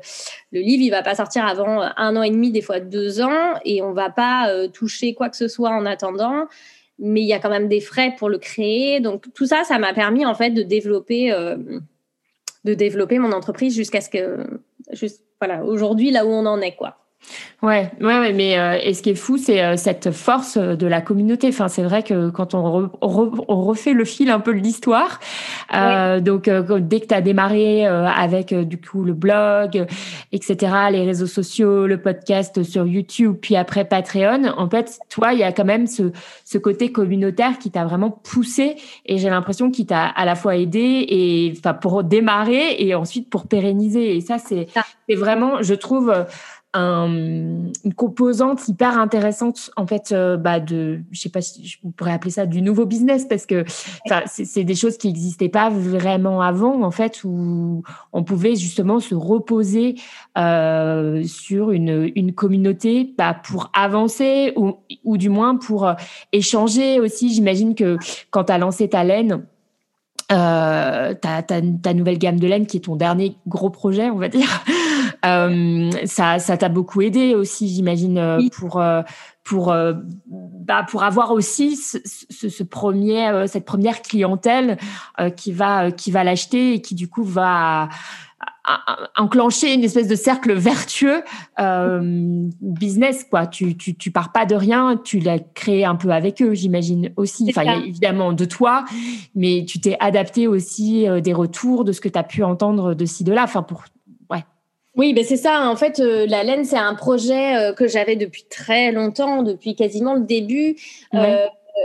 le 0.52 0.60
livre, 0.60 0.82
il 0.82 0.90
va 0.90 1.02
pas 1.02 1.14
sortir 1.14 1.46
avant 1.46 1.82
un 1.96 2.16
an 2.16 2.22
et 2.22 2.30
demi, 2.30 2.50
des 2.50 2.62
fois 2.62 2.80
deux 2.80 3.20
ans, 3.20 3.54
et 3.64 3.82
on 3.82 3.92
va 3.92 4.10
pas 4.10 4.48
euh, 4.48 4.68
toucher 4.68 5.14
quoi 5.14 5.28
que 5.28 5.36
ce 5.36 5.48
soit 5.48 5.70
en 5.70 5.86
attendant. 5.86 6.46
Mais 6.98 7.20
il 7.20 7.26
y 7.26 7.32
a 7.32 7.40
quand 7.40 7.50
même 7.50 7.68
des 7.68 7.80
frais 7.80 8.14
pour 8.18 8.28
le 8.28 8.38
créer. 8.38 9.00
Donc 9.00 9.32
tout 9.34 9.46
ça, 9.46 9.64
ça 9.64 9.78
m'a 9.78 9.92
permis 9.92 10.24
en 10.24 10.34
fait 10.34 10.50
de 10.50 10.62
développer, 10.62 11.32
euh, 11.32 11.56
de 12.64 12.74
développer 12.74 13.18
mon 13.18 13.32
entreprise 13.32 13.74
jusqu'à 13.74 14.00
ce 14.00 14.08
que, 14.10 14.46
juste, 14.92 15.24
voilà, 15.40 15.64
aujourd'hui 15.64 16.10
là 16.10 16.24
où 16.24 16.30
on 16.30 16.46
en 16.46 16.60
est, 16.60 16.76
quoi. 16.76 17.03
Ouais, 17.64 17.90
ouais, 18.02 18.18
ouais, 18.18 18.32
mais 18.34 18.58
euh, 18.58 18.78
et 18.82 18.92
ce 18.92 19.00
qui 19.00 19.08
est 19.08 19.14
fou, 19.14 19.38
c'est 19.38 19.64
euh, 19.64 19.76
cette 19.78 20.10
force 20.10 20.58
de 20.58 20.86
la 20.86 21.00
communauté. 21.00 21.48
Enfin, 21.48 21.68
c'est 21.68 21.82
vrai 21.82 22.02
que 22.02 22.28
quand 22.28 22.52
on, 22.52 22.90
on, 23.00 23.62
refait 23.62 23.94
le 23.94 24.04
fil 24.04 24.28
un 24.28 24.40
peu 24.40 24.52
de 24.52 24.58
l'histoire, 24.58 25.18
euh, 25.74 26.20
donc 26.20 26.50
dès 26.50 27.00
que 27.00 27.06
tu 27.06 27.14
as 27.14 27.22
démarré 27.22 27.86
avec 27.86 28.52
du 28.52 28.78
coup 28.78 29.02
le 29.02 29.14
blog, 29.14 29.86
etc., 30.32 30.56
les 30.90 31.04
réseaux 31.04 31.26
sociaux, 31.26 31.86
le 31.86 31.96
podcast 31.96 32.62
sur 32.64 32.86
YouTube, 32.86 33.36
puis 33.40 33.56
après 33.56 33.86
Patreon, 33.86 34.52
en 34.58 34.68
fait, 34.68 34.98
toi, 35.08 35.32
il 35.32 35.38
y 35.38 35.42
a 35.42 35.52
quand 35.52 35.64
même 35.64 35.86
ce, 35.86 36.12
ce 36.44 36.58
côté 36.58 36.92
communautaire 36.92 37.58
qui 37.58 37.70
t'a 37.70 37.86
vraiment 37.86 38.10
poussé 38.10 38.76
et 39.06 39.16
j'ai 39.16 39.30
l'impression 39.30 39.70
qu'il 39.70 39.86
t'a 39.86 40.04
à 40.04 40.26
la 40.26 40.34
fois 40.34 40.56
aidé 40.56 41.06
et 41.08 41.54
enfin 41.56 41.72
pour 41.72 42.04
démarrer 42.04 42.76
et 42.78 42.94
ensuite 42.94 43.30
pour 43.30 43.46
pérenniser. 43.46 44.16
Et 44.16 44.20
ça, 44.20 44.36
c'est 44.36 44.66
c'est 45.08 45.16
vraiment, 45.16 45.62
je 45.62 45.74
trouve 45.74 46.12
une 46.74 47.72
composante 47.96 48.66
hyper 48.68 48.98
intéressante 48.98 49.70
en 49.76 49.86
fait 49.86 50.10
euh, 50.10 50.36
bah 50.36 50.58
de 50.58 51.00
je 51.12 51.20
sais 51.20 51.28
pas 51.28 51.40
si 51.40 51.66
je 51.66 51.78
pourrais 51.96 52.12
appeler 52.12 52.32
ça 52.32 52.46
du 52.46 52.62
nouveau 52.62 52.84
business 52.84 53.26
parce 53.26 53.46
que 53.46 53.64
c'est 54.26 54.64
des 54.64 54.74
choses 54.74 54.96
qui 54.96 55.08
n'existaient 55.08 55.48
pas 55.48 55.70
vraiment 55.70 56.40
avant 56.40 56.82
en 56.82 56.90
fait 56.90 57.22
où 57.24 57.82
on 58.12 58.24
pouvait 58.24 58.56
justement 58.56 58.98
se 58.98 59.14
reposer 59.14 59.94
euh, 60.36 61.22
sur 61.24 61.70
une, 61.70 62.10
une 62.16 62.32
communauté 62.32 63.14
bah, 63.16 63.34
pour 63.34 63.70
avancer 63.72 64.52
ou, 64.56 64.78
ou 65.04 65.16
du 65.16 65.28
moins 65.28 65.56
pour 65.56 65.86
euh, 65.86 65.94
échanger 66.32 66.98
aussi 66.98 67.32
j'imagine 67.32 67.76
que 67.76 67.98
quand 68.30 68.44
tu 68.44 68.52
as 68.52 68.58
lancé 68.58 68.88
ta 68.88 69.04
laine 69.04 69.44
euh, 70.32 71.12
ta, 71.14 71.42
ta, 71.42 71.60
nouvelle 71.92 72.18
gamme 72.18 72.40
de 72.40 72.46
laine 72.46 72.66
qui 72.66 72.78
est 72.78 72.80
ton 72.80 72.96
dernier 72.96 73.36
gros 73.46 73.68
projet, 73.68 74.08
on 74.08 74.16
va 74.16 74.28
dire. 74.28 74.48
Euh, 75.24 75.90
ça, 76.04 76.38
ça 76.38 76.56
t'a 76.56 76.68
beaucoup 76.68 77.00
aidé 77.02 77.34
aussi, 77.34 77.68
j'imagine, 77.68 78.18
euh, 78.18 78.38
pour 78.56 78.80
euh, 78.80 79.02
pour 79.42 79.74
bah, 80.26 80.86
pour 80.88 81.02
avoir 81.02 81.32
aussi 81.32 81.76
ce, 81.76 81.98
ce, 82.04 82.48
ce 82.48 82.62
premier 82.62 83.46
cette 83.46 83.66
première 83.66 84.00
clientèle 84.00 84.78
qui 85.36 85.52
va 85.52 85.90
qui 85.90 86.10
va 86.10 86.24
l'acheter 86.24 86.74
et 86.74 86.80
qui 86.80 86.94
du 86.94 87.08
coup 87.08 87.24
va 87.24 87.90
enclencher 89.16 89.74
une 89.74 89.84
espèce 89.84 90.08
de 90.08 90.14
cercle 90.14 90.54
vertueux 90.54 91.22
euh, 91.60 92.48
business 92.62 93.24
quoi. 93.28 93.46
Tu, 93.46 93.76
tu 93.76 93.94
tu 93.94 94.10
pars 94.10 94.32
pas 94.32 94.46
de 94.46 94.54
rien 94.54 94.98
tu 95.02 95.18
l'as 95.18 95.38
créé 95.38 95.84
un 95.84 95.96
peu 95.96 96.10
avec 96.10 96.40
eux 96.40 96.54
j'imagine 96.54 97.12
aussi. 97.16 97.46
Enfin 97.50 97.80
évidemment 97.84 98.32
de 98.32 98.44
toi 98.46 98.84
mais 99.34 99.66
tu 99.68 99.80
t'es 99.80 99.96
adapté 100.00 100.46
aussi 100.48 101.06
euh, 101.06 101.20
des 101.20 101.34
retours 101.34 101.84
de 101.84 101.92
ce 101.92 102.00
que 102.00 102.08
tu 102.08 102.18
as 102.18 102.22
pu 102.22 102.42
entendre 102.42 102.94
de 102.94 103.04
ci 103.04 103.22
de 103.22 103.32
là. 103.32 103.44
Enfin 103.44 103.62
pour 103.62 103.84
oui, 104.96 105.12
ben 105.12 105.24
c'est 105.24 105.36
ça. 105.36 105.68
En 105.68 105.76
fait, 105.76 105.98
euh, 105.98 106.24
la 106.28 106.44
laine, 106.44 106.64
c'est 106.64 106.78
un 106.78 106.94
projet 106.94 107.74
que 107.76 107.88
j'avais 107.88 108.14
depuis 108.14 108.44
très 108.48 108.92
longtemps, 108.92 109.42
depuis 109.42 109.74
quasiment 109.74 110.14
le 110.14 110.20
début. 110.20 110.76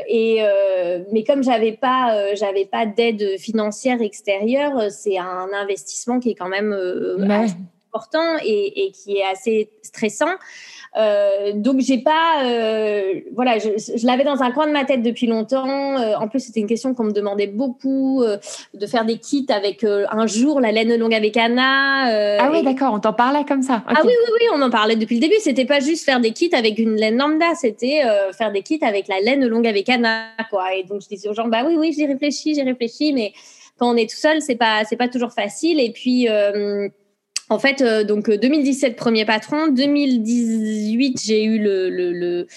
Et 0.08 0.38
euh, 0.42 1.00
mais 1.12 1.24
comme 1.24 1.44
j'avais 1.44 1.72
pas, 1.72 2.16
euh, 2.16 2.32
j'avais 2.36 2.66
pas 2.66 2.86
d'aide 2.86 3.38
financière 3.40 4.02
extérieure, 4.02 4.92
c'est 4.92 5.18
un 5.18 5.50
investissement 5.54 6.20
qui 6.20 6.32
est 6.32 6.36
quand 6.36 6.48
même 6.48 6.74
euh, 6.74 7.18
important 7.94 8.38
et, 8.44 8.86
et, 8.86 8.92
qui 8.92 9.18
est 9.18 9.26
assez 9.26 9.70
stressant. 9.82 10.36
Euh, 10.98 11.52
donc 11.54 11.80
j'ai 11.80 12.00
pas, 12.00 12.44
euh, 12.46 13.22
voilà, 13.36 13.60
je, 13.60 13.70
je 13.96 14.06
l'avais 14.06 14.24
dans 14.24 14.42
un 14.42 14.52
coin 14.52 14.66
de 14.66 14.72
ma 14.72 14.86
tête 14.86 15.04
depuis 15.04 15.28
longtemps. 15.28 16.00
Euh, 16.00 16.16
en 16.16 16.28
plus, 16.28 16.40
c'était 16.40 16.60
une 16.60 16.68
question 16.68 16.94
qu'on 16.94 17.04
me 17.04 17.12
demandait 17.12 17.48
beaucoup 17.48 18.24
de 18.74 18.88
faire 18.88 19.06
des 19.06 19.18
kits 19.18 19.46
avec 19.50 19.84
un 19.84 20.28
jour 20.28 20.60
la 20.60 20.72
laine 20.72 20.96
longue 20.96 21.14
avec 21.14 21.38
Anna. 21.38 22.40
ah 22.40 22.50
oui, 22.52 22.64
d'accord, 22.64 22.94
on 22.94 23.00
t'en 23.00 23.14
parlait 23.14 23.46
comme 23.46 23.62
ça. 23.62 23.84
Ah 23.88 24.02
oui, 24.04 24.12
oui, 24.12 24.34
oui, 24.40 24.46
on 24.56 24.62
en 24.62 24.70
parlait 24.70 24.96
depuis 24.96 25.16
le 25.16 25.22
début. 25.22 25.36
C'était 25.40 25.66
pas 25.66 25.80
juste 25.80 26.06
faire 26.06 26.20
des 26.20 26.32
kits 26.32 26.54
avec 26.54 26.78
une 26.80 26.96
laine 26.96 27.18
lambda, 27.18 27.56
c'était 27.56 28.02
faire 28.38 28.52
des 28.52 28.62
kits 28.62 28.80
avec 28.82 29.08
la 29.08 29.20
laine 29.20 29.46
longue 29.46 29.68
avec 29.68 29.90
Anna, 29.90 30.28
quoi. 30.50 30.74
Et 30.76 30.84
donc 30.84 31.02
je 31.02 31.08
disais 31.08 31.30
aux 31.30 31.34
gens, 31.34 31.48
bah 31.48 31.64
oui, 31.66 31.76
oui, 31.78 31.94
j'ai 31.98 32.06
réfléchi, 32.06 32.56
j'ai 32.56 32.64
réfléchi, 32.64 33.14
mais 33.14 33.34
quand 33.78 33.94
on 33.94 33.96
est 33.96 34.10
tout 34.10 34.18
seul, 34.18 34.42
c'est 34.42 34.56
pas, 34.56 34.84
c'est 34.84 34.98
pas 34.98 35.08
toujours 35.08 35.32
facile. 35.32 35.80
Et 35.80 35.92
puis 35.92 36.28
en 37.50 37.58
fait, 37.58 37.82
euh, 37.82 38.04
donc 38.04 38.30
2017 38.30 38.92
euh, 38.92 38.96
premier 38.96 39.26
patron, 39.26 39.68
2018 39.70 41.20
j'ai 41.24 41.44
eu 41.44 41.58
le, 41.58 41.90
le, 41.90 42.14
le, 42.14 42.48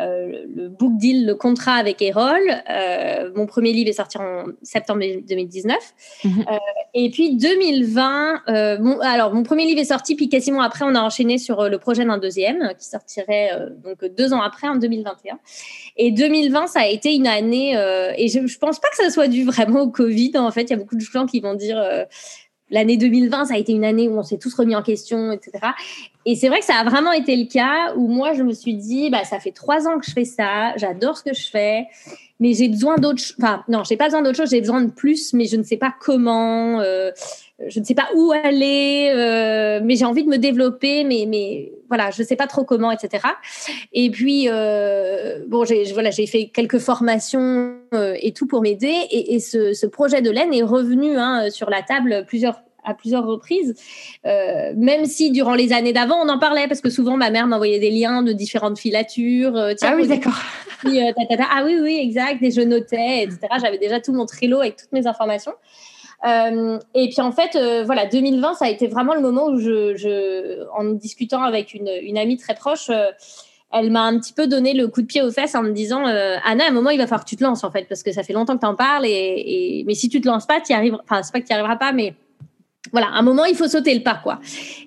euh, 0.00 0.44
le, 0.54 0.68
book 0.68 0.96
deal, 0.96 1.26
le 1.26 1.34
contrat 1.34 1.74
avec 1.74 2.00
Erol. 2.00 2.40
Euh, 2.70 3.30
mon 3.34 3.46
premier 3.46 3.72
livre 3.72 3.90
est 3.90 3.94
sorti 3.94 4.16
en 4.16 4.46
septembre 4.62 5.04
2019. 5.28 5.76
Mhm. 6.24 6.44
euh, 6.50 6.56
et 6.94 7.10
puis 7.10 7.36
2020, 7.36 8.42
euh, 8.48 8.76
bon, 8.78 8.98
alors 9.00 9.34
mon 9.34 9.42
premier 9.42 9.66
livre 9.66 9.80
est 9.80 9.84
sorti, 9.84 10.14
puis 10.14 10.30
quasiment 10.30 10.62
après 10.62 10.84
on 10.86 10.94
a 10.94 11.00
enchaîné 11.00 11.36
sur 11.36 11.68
le 11.68 11.78
projet 11.78 12.06
d'un 12.06 12.18
deuxième 12.18 12.72
qui 12.78 12.86
sortirait 12.86 13.50
donc 13.84 14.02
deux 14.16 14.32
ans 14.32 14.40
après 14.40 14.68
en 14.68 14.76
2021. 14.76 15.38
Et 15.98 16.10
2020 16.10 16.68
ça 16.68 16.80
a 16.80 16.86
été 16.86 17.14
une 17.14 17.26
année 17.26 17.72
et 18.16 18.28
je, 18.28 18.46
je 18.46 18.58
pense 18.58 18.78
pas 18.78 18.88
que 18.88 18.96
ça 18.96 19.10
soit 19.10 19.28
dû 19.28 19.44
vraiment 19.44 19.82
au 19.82 19.90
Covid. 19.90 20.32
En 20.36 20.50
fait, 20.50 20.62
il 20.62 20.70
y 20.70 20.72
a 20.74 20.76
beaucoup 20.76 20.96
de 20.96 21.00
gens 21.00 21.26
qui 21.26 21.40
vont 21.40 21.54
dire 21.54 22.06
l'année 22.70 22.96
2020, 22.96 23.46
ça 23.46 23.54
a 23.54 23.58
été 23.58 23.72
une 23.72 23.84
année 23.84 24.08
où 24.08 24.18
on 24.18 24.22
s'est 24.22 24.38
tous 24.38 24.54
remis 24.54 24.76
en 24.76 24.82
question, 24.82 25.32
etc. 25.32 25.52
Et 26.26 26.34
c'est 26.34 26.48
vrai 26.48 26.60
que 26.60 26.64
ça 26.64 26.76
a 26.76 26.84
vraiment 26.84 27.12
été 27.12 27.36
le 27.36 27.46
cas 27.46 27.94
où 27.96 28.08
moi, 28.08 28.34
je 28.34 28.42
me 28.42 28.52
suis 28.52 28.74
dit, 28.74 29.10
bah, 29.10 29.24
ça 29.24 29.40
fait 29.40 29.52
trois 29.52 29.86
ans 29.86 29.98
que 29.98 30.06
je 30.06 30.12
fais 30.12 30.24
ça, 30.24 30.76
j'adore 30.76 31.16
ce 31.16 31.24
que 31.24 31.34
je 31.34 31.48
fais, 31.48 31.86
mais 32.40 32.52
j'ai 32.54 32.68
besoin 32.68 32.96
d'autres 32.96 33.22
Enfin, 33.38 33.64
non, 33.68 33.84
j'ai 33.84 33.96
pas 33.96 34.06
besoin 34.06 34.22
d'autre 34.22 34.36
chose, 34.36 34.50
j'ai 34.50 34.60
besoin 34.60 34.82
de 34.82 34.90
plus, 34.90 35.32
mais 35.32 35.46
je 35.46 35.56
ne 35.56 35.62
sais 35.62 35.76
pas 35.76 35.94
comment, 36.00 36.80
euh, 36.80 37.10
je 37.66 37.80
ne 37.80 37.84
sais 37.84 37.94
pas 37.94 38.08
où 38.14 38.32
aller, 38.32 39.10
euh, 39.14 39.80
mais 39.82 39.96
j'ai 39.96 40.04
envie 40.04 40.24
de 40.24 40.28
me 40.28 40.38
développer, 40.38 41.04
mais, 41.04 41.26
mais 41.28 41.72
voilà, 41.88 42.10
je 42.10 42.22
sais 42.22 42.36
pas 42.36 42.46
trop 42.46 42.64
comment, 42.64 42.90
etc. 42.92 43.26
Et 43.92 44.10
puis, 44.10 44.46
euh, 44.48 45.40
bon, 45.48 45.64
j'ai 45.64 45.84
voilà, 45.92 46.12
fait 46.12 46.50
quelques 46.54 46.78
formations 46.78 47.74
euh, 47.94 48.14
et 48.20 48.32
tout 48.32 48.46
pour 48.46 48.62
m'aider, 48.62 48.94
et, 49.10 49.34
et 49.34 49.40
ce, 49.40 49.72
ce, 49.72 49.86
projet 49.86 50.22
de 50.22 50.30
laine 50.30 50.54
est 50.54 50.62
revenu 50.62 51.16
hein, 51.16 51.50
sur 51.50 51.68
la 51.70 51.82
table 51.82 52.24
plusieurs 52.26 52.62
à 52.88 52.94
plusieurs 52.94 53.26
reprises, 53.26 53.74
euh, 54.26 54.72
même 54.76 55.04
si 55.04 55.30
durant 55.30 55.54
les 55.54 55.72
années 55.72 55.92
d'avant, 55.92 56.16
on 56.24 56.28
en 56.28 56.38
parlait, 56.38 56.68
parce 56.68 56.80
que 56.80 56.90
souvent, 56.90 57.16
ma 57.16 57.30
mère 57.30 57.46
m'envoyait 57.46 57.78
des 57.78 57.90
liens 57.90 58.22
de 58.22 58.32
différentes 58.32 58.78
filatures. 58.78 59.56
Euh, 59.56 59.74
ah 59.82 59.94
oui, 59.96 60.06
d'accord. 60.06 60.38
Euh, 60.86 61.12
ah 61.50 61.62
oui, 61.64 61.76
oui, 61.82 61.98
exact, 62.00 62.42
et 62.42 62.50
je 62.50 62.60
notais, 62.60 63.24
etc. 63.24 63.40
J'avais 63.60 63.78
déjà 63.78 64.00
tout 64.00 64.12
mon 64.12 64.26
Trello 64.26 64.60
avec 64.60 64.76
toutes 64.76 64.92
mes 64.92 65.06
informations. 65.06 65.52
Euh, 66.26 66.78
et 66.94 67.08
puis 67.08 67.20
en 67.20 67.32
fait, 67.32 67.54
euh, 67.54 67.84
voilà, 67.84 68.06
2020, 68.06 68.54
ça 68.54 68.64
a 68.64 68.68
été 68.68 68.88
vraiment 68.88 69.14
le 69.14 69.20
moment 69.20 69.46
où 69.46 69.58
je, 69.58 69.96
je 69.96 70.66
en 70.72 70.84
discutant 70.84 71.42
avec 71.42 71.74
une, 71.74 71.90
une 72.02 72.18
amie 72.18 72.36
très 72.36 72.54
proche, 72.54 72.90
euh, 72.90 73.06
elle 73.70 73.90
m'a 73.90 74.02
un 74.02 74.18
petit 74.18 74.32
peu 74.32 74.46
donné 74.46 74.72
le 74.72 74.88
coup 74.88 75.02
de 75.02 75.06
pied 75.06 75.22
aux 75.22 75.30
fesses 75.30 75.54
en 75.54 75.62
me 75.62 75.72
disant 75.72 76.04
Anna, 76.04 76.64
à 76.64 76.68
un 76.68 76.70
moment, 76.70 76.90
il 76.90 76.98
va 76.98 77.06
falloir 77.06 77.24
que 77.24 77.28
tu 77.28 77.36
te 77.36 77.44
lances 77.44 77.64
en 77.64 77.70
fait, 77.70 77.86
parce 77.86 78.02
que 78.02 78.12
ça 78.12 78.22
fait 78.22 78.32
longtemps 78.32 78.54
que 78.56 78.60
tu 78.60 78.66
en 78.66 78.74
parles, 78.74 79.04
et, 79.04 79.10
et, 79.10 79.84
mais 79.86 79.94
si 79.94 80.08
tu 80.08 80.20
te 80.22 80.26
lances 80.26 80.46
pas, 80.46 80.60
tu 80.60 80.72
arriveras. 80.72 81.02
Enfin, 81.04 81.22
c'est 81.22 81.32
pas 81.32 81.40
que 81.40 81.46
tu 81.46 81.52
arriveras 81.52 81.76
pas, 81.76 81.92
mais 81.92 82.14
voilà, 82.92 83.08
à 83.08 83.18
un 83.18 83.22
moment, 83.22 83.44
il 83.44 83.54
faut 83.54 83.68
sauter 83.68 83.94
le 83.94 84.02
pas, 84.02 84.20
quoi. 84.22 84.40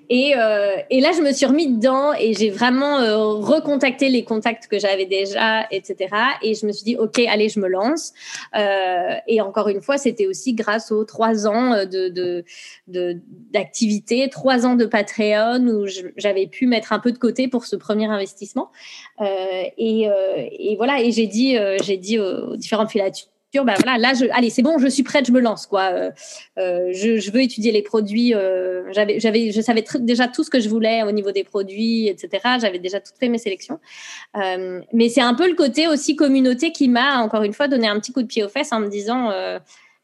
Et, 0.08 0.34
euh, 0.36 0.76
et 0.90 1.00
là, 1.00 1.12
je 1.16 1.22
me 1.22 1.32
suis 1.32 1.46
remis 1.46 1.68
dedans 1.74 2.12
et 2.12 2.34
j'ai 2.34 2.50
vraiment 2.50 2.98
euh, 2.98 3.16
recontacté 3.16 4.08
les 4.08 4.24
contacts 4.24 4.66
que 4.66 4.78
j'avais 4.78 5.06
déjà, 5.06 5.66
etc. 5.70 6.14
Et 6.42 6.54
je 6.54 6.66
me 6.66 6.72
suis 6.72 6.84
dit, 6.84 6.96
OK, 6.96 7.18
allez, 7.18 7.48
je 7.48 7.60
me 7.60 7.68
lance. 7.68 8.12
Euh, 8.54 9.14
et 9.26 9.40
encore 9.40 9.68
une 9.68 9.80
fois, 9.80 9.96
c'était 9.96 10.26
aussi 10.26 10.52
grâce 10.52 10.92
aux 10.92 11.04
trois 11.04 11.46
ans 11.46 11.86
de, 11.86 12.08
de, 12.08 12.44
d'activité, 13.50 14.28
trois 14.30 14.66
ans 14.66 14.74
de 14.74 14.84
Patreon 14.84 15.66
où 15.66 15.86
j'avais 16.16 16.46
pu 16.46 16.66
mettre 16.66 16.92
un 16.92 16.98
peu 16.98 17.12
de 17.12 17.18
côté 17.18 17.48
pour 17.48 17.64
ce 17.64 17.76
premier 17.76 18.06
investissement. 18.06 18.70
Euh, 19.20 19.24
et, 19.78 20.08
euh, 20.08 20.12
et, 20.36 20.76
voilà, 20.76 21.00
et 21.00 21.10
j'ai 21.10 21.26
dit, 21.26 21.56
j'ai 21.82 21.96
dit 21.96 22.18
aux 22.18 22.56
différentes 22.56 22.90
filatures 22.90 23.31
bah 23.60 23.74
voilà, 23.82 23.98
là, 23.98 24.14
je, 24.14 24.24
allez, 24.32 24.48
c'est 24.48 24.62
bon, 24.62 24.78
je 24.78 24.88
suis 24.88 25.02
prête, 25.02 25.26
je 25.26 25.32
me 25.32 25.40
lance, 25.40 25.66
quoi. 25.66 25.90
Euh, 25.92 26.10
euh 26.58 26.88
je, 26.92 27.18
je, 27.18 27.30
veux 27.30 27.42
étudier 27.42 27.70
les 27.70 27.82
produits. 27.82 28.34
Euh, 28.34 28.82
j'avais, 28.92 29.20
j'avais, 29.20 29.52
je 29.52 29.60
savais 29.60 29.84
déjà 30.00 30.26
tout 30.26 30.42
ce 30.42 30.48
que 30.48 30.58
je 30.58 30.70
voulais 30.70 31.02
au 31.02 31.12
niveau 31.12 31.32
des 31.32 31.44
produits, 31.44 32.08
etc. 32.08 32.56
J'avais 32.60 32.78
déjà 32.78 33.00
toutes 33.00 33.18
fait 33.18 33.28
mes 33.28 33.38
sélections. 33.38 33.78
Euh, 34.36 34.80
mais 34.94 35.10
c'est 35.10 35.20
un 35.20 35.34
peu 35.34 35.46
le 35.46 35.54
côté 35.54 35.86
aussi 35.86 36.16
communauté 36.16 36.72
qui 36.72 36.88
m'a, 36.88 37.18
encore 37.18 37.42
une 37.42 37.52
fois, 37.52 37.68
donné 37.68 37.88
un 37.88 38.00
petit 38.00 38.12
coup 38.12 38.22
de 38.22 38.26
pied 38.26 38.42
aux 38.42 38.48
fesses 38.48 38.72
en 38.72 38.80
me 38.80 38.88
disant. 38.88 39.30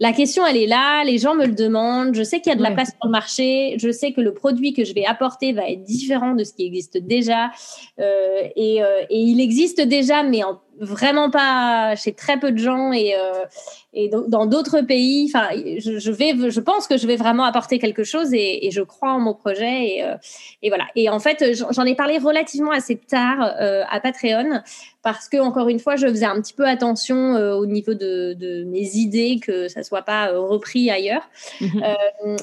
La 0.01 0.13
question, 0.13 0.47
elle 0.47 0.57
est 0.57 0.69
là, 0.69 1.03
les 1.03 1.19
gens 1.19 1.35
me 1.35 1.45
le 1.45 1.55
demandent, 1.55 2.15
je 2.15 2.23
sais 2.23 2.39
qu'il 2.39 2.51
y 2.51 2.53
a 2.53 2.57
de 2.57 2.63
la 2.63 2.71
place 2.71 2.91
sur 2.91 2.99
le 3.03 3.11
marché, 3.11 3.75
je 3.79 3.91
sais 3.91 4.13
que 4.13 4.21
le 4.21 4.33
produit 4.33 4.73
que 4.73 4.85
je 4.85 4.95
vais 4.95 5.05
apporter 5.05 5.53
va 5.53 5.69
être 5.69 5.83
différent 5.83 6.37
de 6.37 6.45
ce 6.45 6.53
qui 6.53 6.65
existe 6.65 6.99
déjà. 6.99 7.51
Et, 7.99 8.77
et, 8.77 8.83
il 9.11 9.41
existe 9.41 9.81
déjà, 9.81 10.23
mais 10.23 10.45
en 10.45 10.61
vraiment 10.81 11.31
pas 11.31 11.97
chez 11.97 12.13
très 12.13 12.39
peu 12.39 12.53
de 12.53 12.59
gens 12.59 12.93
et, 12.93 13.15
euh, 13.15 13.45
et 13.93 14.09
dans 14.09 14.47
d'autres 14.47 14.81
pays. 14.83 15.31
Enfin, 15.33 15.49
je, 15.55 15.99
je, 15.99 16.11
vais, 16.11 16.51
je 16.51 16.61
pense 16.61 16.87
que 16.87 16.97
je 16.97 17.07
vais 17.07 17.17
vraiment 17.17 17.45
apporter 17.45 17.79
quelque 17.79 18.05
chose 18.05 18.33
et, 18.33 18.67
et 18.67 18.71
je 18.71 18.83
crois 18.83 19.13
en 19.13 19.21
mon 19.21 19.35
projet 19.35 19.87
et, 19.87 20.05
euh, 20.05 20.15
et 20.63 20.69
voilà. 20.69 20.87
Et 20.95 21.09
en 21.09 21.19
fait, 21.19 21.45
j'en 21.71 21.85
ai 21.85 21.95
parlé 21.95 22.19
relativement 22.19 22.71
assez 22.71 22.97
tard 22.97 23.55
euh, 23.61 23.83
à 23.91 24.01
Patreon 24.01 24.61
parce 25.03 25.29
que 25.29 25.39
encore 25.39 25.69
une 25.69 25.79
fois, 25.79 25.97
je 25.97 26.07
faisais 26.07 26.27
un 26.27 26.41
petit 26.41 26.53
peu 26.53 26.67
attention 26.67 27.35
au 27.37 27.67
niveau 27.67 27.95
de, 27.95 28.35
de, 28.35 28.65
mes 28.65 28.97
idées 28.97 29.41
que 29.41 29.69
ça 29.69 29.83
soit 29.83 30.03
pas 30.03 30.33
repris 30.33 30.91
ailleurs. 30.91 31.23
Mhm. 31.61 31.83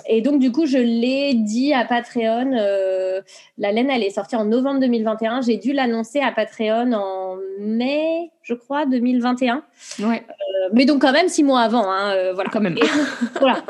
et 0.08 0.22
donc 0.22 0.40
du 0.40 0.52
coup, 0.52 0.66
je 0.66 0.78
l'ai 0.78 1.34
dit 1.36 1.74
à 1.74 1.86
Patreon. 1.86 2.52
la 3.58 3.72
laine, 3.72 3.90
elle 3.92 4.04
est 4.04 4.10
sortie 4.10 4.36
en 4.36 4.46
novembre 4.46 4.80
2021. 4.80 5.42
J'ai 5.42 5.58
dû 5.58 5.74
l'annoncer 5.74 6.22
à 6.22 6.32
Patreon 6.32 6.94
en 6.94 7.38
mai 7.60 8.25
je 8.44 8.54
crois, 8.54 8.86
2021. 8.86 9.64
Ouais. 10.00 10.24
Euh, 10.30 10.70
mais 10.74 10.86
donc 10.86 11.02
quand 11.02 11.12
même 11.12 11.30
six 11.30 11.44
mois 11.44 11.62
avant, 11.62 11.90
hein, 11.90 12.14
euh, 12.16 12.34
voilà. 12.34 12.50
Quand 12.52 12.62
même. 12.62 12.78
Et, 12.78 12.84
voilà. 13.40 13.64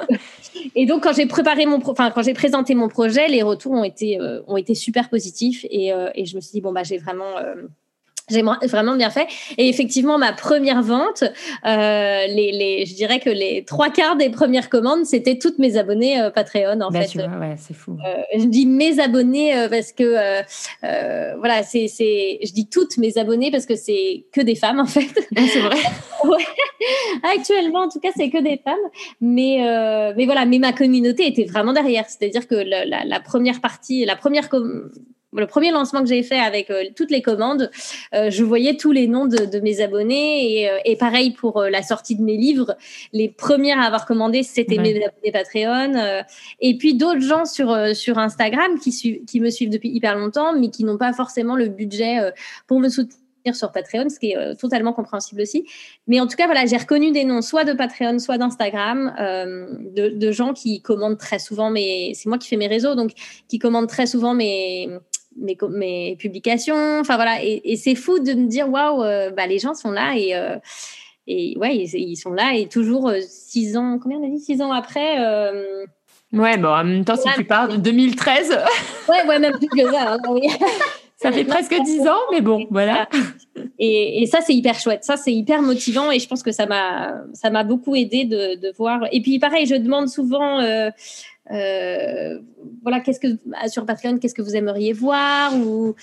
Et 0.75 0.85
donc 0.85 1.03
quand 1.03 1.13
j'ai 1.13 1.25
préparé 1.25 1.65
mon, 1.65 1.79
enfin 1.85 2.11
quand 2.11 2.21
j'ai 2.21 2.33
présenté 2.33 2.75
mon 2.75 2.87
projet, 2.87 3.27
les 3.27 3.43
retours 3.43 3.73
ont 3.73 3.83
été 3.83 4.19
euh, 4.19 4.41
ont 4.47 4.57
été 4.57 4.75
super 4.75 5.09
positifs 5.09 5.65
et, 5.69 5.91
et, 6.15 6.25
je 6.25 6.35
me 6.35 6.41
suis 6.41 6.51
dit 6.51 6.61
bon 6.61 6.71
bah 6.71 6.83
j'ai 6.83 6.97
vraiment 6.97 7.35
j'ai 8.29 8.41
vraiment 8.41 8.95
bien 8.95 9.09
fait. 9.11 9.27
Et 9.57 9.69
effectivement, 9.69 10.17
ma 10.17 10.33
première 10.33 10.81
vente, 10.81 11.23
euh, 11.23 12.27
les, 12.27 12.51
les, 12.51 12.85
je 12.85 12.95
dirais 12.95 13.19
que 13.19 13.29
les 13.29 13.63
trois 13.65 13.89
quarts 13.89 14.15
des 14.15 14.29
premières 14.29 14.69
commandes, 14.69 15.05
c'était 15.05 15.37
toutes 15.37 15.59
mes 15.59 15.77
abonnés 15.77 16.19
euh, 16.19 16.31
Patreon, 16.31 16.81
en 16.81 16.89
bah, 16.89 17.01
fait. 17.01 17.17
Ouais, 17.19 17.55
c'est 17.57 17.75
fou. 17.75 17.97
Euh, 18.05 18.21
je 18.39 18.45
dis 18.45 18.65
mes 18.65 18.99
abonnés 18.99 19.55
euh, 19.55 19.69
parce 19.69 19.91
que, 19.91 20.03
euh, 20.03 20.41
euh, 20.83 21.35
voilà, 21.37 21.61
c'est, 21.61 21.87
c'est, 21.87 22.39
je 22.43 22.51
dis 22.51 22.67
toutes 22.67 22.97
mes 22.97 23.17
abonnés 23.17 23.51
parce 23.51 23.67
que 23.67 23.75
c'est 23.75 24.25
que 24.31 24.41
des 24.41 24.55
femmes, 24.55 24.79
en 24.79 24.87
fait. 24.87 25.05
Ah, 25.37 25.41
c'est 25.51 25.59
vrai. 25.59 25.75
ouais. 26.23 26.45
Actuellement, 27.35 27.81
en 27.81 27.89
tout 27.89 27.99
cas, 27.99 28.09
c'est 28.15 28.29
que 28.29 28.41
des 28.41 28.59
femmes. 28.63 28.75
Mais, 29.19 29.57
mais 30.15 30.25
voilà, 30.25 30.45
mais 30.45 30.59
ma 30.59 30.71
communauté 30.71 31.27
était 31.27 31.43
vraiment 31.43 31.73
derrière. 31.73 32.05
C'est-à-dire 32.07 32.47
que 32.47 32.55
la, 32.55 32.85
la, 32.85 33.03
la 33.03 33.19
première 33.19 33.59
partie, 33.59 34.05
la 34.05 34.15
première 34.15 34.49
le 35.35 35.47
premier 35.47 35.71
lancement 35.71 36.01
que 36.01 36.07
j'ai 36.07 36.23
fait 36.23 36.39
avec 36.39 36.69
euh, 36.69 36.83
toutes 36.95 37.11
les 37.11 37.21
commandes, 37.21 37.69
euh, 38.13 38.29
je 38.29 38.43
voyais 38.43 38.77
tous 38.77 38.91
les 38.91 39.07
noms 39.07 39.25
de, 39.25 39.45
de 39.45 39.59
mes 39.59 39.81
abonnés 39.81 40.61
et, 40.61 40.69
euh, 40.69 40.77
et, 40.85 40.95
pareil 40.95 41.31
pour 41.31 41.61
la 41.61 41.81
sortie 41.81 42.15
de 42.15 42.23
mes 42.23 42.37
livres. 42.37 42.75
Les 43.13 43.29
premières 43.29 43.79
à 43.79 43.83
avoir 43.83 44.05
commandé, 44.05 44.43
c'était 44.43 44.77
mes 44.77 44.95
abonnés 45.03 45.31
Patreon. 45.31 46.23
et 46.59 46.77
puis 46.77 46.95
d'autres 46.95 47.21
gens 47.21 47.45
sur 47.45 47.75
sur 47.95 48.17
Instagram 48.17 48.79
qui, 48.79 49.21
qui 49.25 49.39
me 49.39 49.49
suivent 49.49 49.69
depuis 49.69 49.89
hyper 49.89 50.15
longtemps, 50.17 50.57
mais 50.57 50.69
qui 50.69 50.83
n'ont 50.83 50.97
pas 50.97 51.13
forcément 51.13 51.55
le 51.55 51.67
budget 51.67 52.17
pour 52.67 52.79
me 52.79 52.89
soutenir 52.89 53.15
sur 53.53 53.71
Patreon, 53.71 54.09
ce 54.09 54.19
qui 54.19 54.31
est 54.31 54.55
totalement 54.55 54.93
compréhensible 54.93 55.41
aussi. 55.41 55.65
Mais 56.07 56.19
en 56.19 56.27
tout 56.27 56.35
cas, 56.35 56.45
voilà, 56.45 56.65
j'ai 56.65 56.77
reconnu 56.77 57.11
des 57.11 57.25
noms 57.25 57.41
soit 57.41 57.63
de 57.63 57.73
Patreon, 57.73 58.17
soit 58.17 58.37
d'Instagram, 58.37 59.13
euh, 59.19 59.67
de, 59.95 60.09
de, 60.09 60.31
gens 60.31 60.53
qui 60.53 60.81
commandent 60.81 61.19
très 61.19 61.39
souvent 61.39 61.69
mes. 61.69 62.13
C'est 62.15 62.27
moi 62.27 62.37
qui 62.37 62.47
fais 62.47 62.57
mes 62.57 62.67
réseaux, 62.67 62.95
donc 62.95 63.11
qui 63.47 63.59
commandent 63.59 63.89
très 63.89 64.07
souvent 64.07 64.33
mes 64.33 64.89
mes, 65.35 65.57
mes 65.69 66.15
publications. 66.17 66.99
Enfin 66.99 67.15
voilà, 67.15 67.43
et, 67.43 67.61
et 67.63 67.75
c'est 67.75 67.95
fou 67.95 68.19
de 68.19 68.33
me 68.33 68.47
dire 68.47 68.69
waouh, 68.69 69.03
euh, 69.03 69.31
bah, 69.31 69.47
les 69.47 69.59
gens 69.59 69.73
sont 69.73 69.91
là 69.91 70.15
et, 70.15 70.35
euh, 70.35 70.57
et 71.27 71.57
ouais, 71.57 71.75
ils, 71.75 72.15
sont 72.15 72.31
là 72.31 72.53
et 72.55 72.67
toujours 72.67 73.09
euh, 73.09 73.19
six 73.21 73.77
ans, 73.77 73.99
combien 74.01 74.19
on 74.19 74.25
a 74.25 74.29
dit? 74.29 74.39
Six 74.39 74.61
ans 74.61 74.71
après. 74.71 75.19
Ouais, 76.33 76.57
bon, 76.57 76.69
en 76.69 76.83
même 76.83 77.05
temps, 77.05 77.15
si 77.15 77.29
tu 77.35 77.45
parles 77.45 77.73
de 77.73 77.77
2013. 77.77 78.49
ouais, 79.09 79.27
ouais, 79.27 79.39
même 79.39 79.57
plus 79.57 79.67
que 79.67 79.91
ça. 79.91 80.13
Hein, 80.13 80.17
oui. 80.29 80.47
Ça 81.17 81.31
fait 81.31 81.45
presque 81.45 81.73
dix 81.85 82.01
ans, 82.07 82.19
mais 82.31 82.41
bon, 82.41 82.67
voilà. 82.69 83.07
Et, 83.79 84.21
et 84.21 84.25
ça, 84.25 84.41
c'est 84.41 84.53
hyper 84.53 84.77
chouette. 84.77 85.05
Ça, 85.05 85.15
c'est 85.15 85.33
hyper 85.33 85.61
motivant 85.61 86.11
et 86.11 86.19
je 86.19 86.27
pense 86.27 86.43
que 86.43 86.51
ça 86.51 86.65
m'a, 86.65 87.21
ça 87.33 87.49
m'a 87.49 87.63
beaucoup 87.63 87.95
aidé 87.95 88.25
de, 88.25 88.59
de, 88.59 88.71
voir. 88.77 89.07
Et 89.13 89.21
puis, 89.21 89.39
pareil, 89.39 89.65
je 89.65 89.75
demande 89.75 90.09
souvent 90.09 90.59
euh, 90.59 90.89
voilà, 91.49 92.99
qu'est-ce 93.03 93.19
que 93.19 93.27
sur 93.67 93.85
Patreon, 93.85 94.17
qu'est-ce 94.17 94.35
que 94.35 94.41
vous 94.41 94.55
aimeriez 94.55 94.93
voir 94.93 95.55
ou 95.55 95.95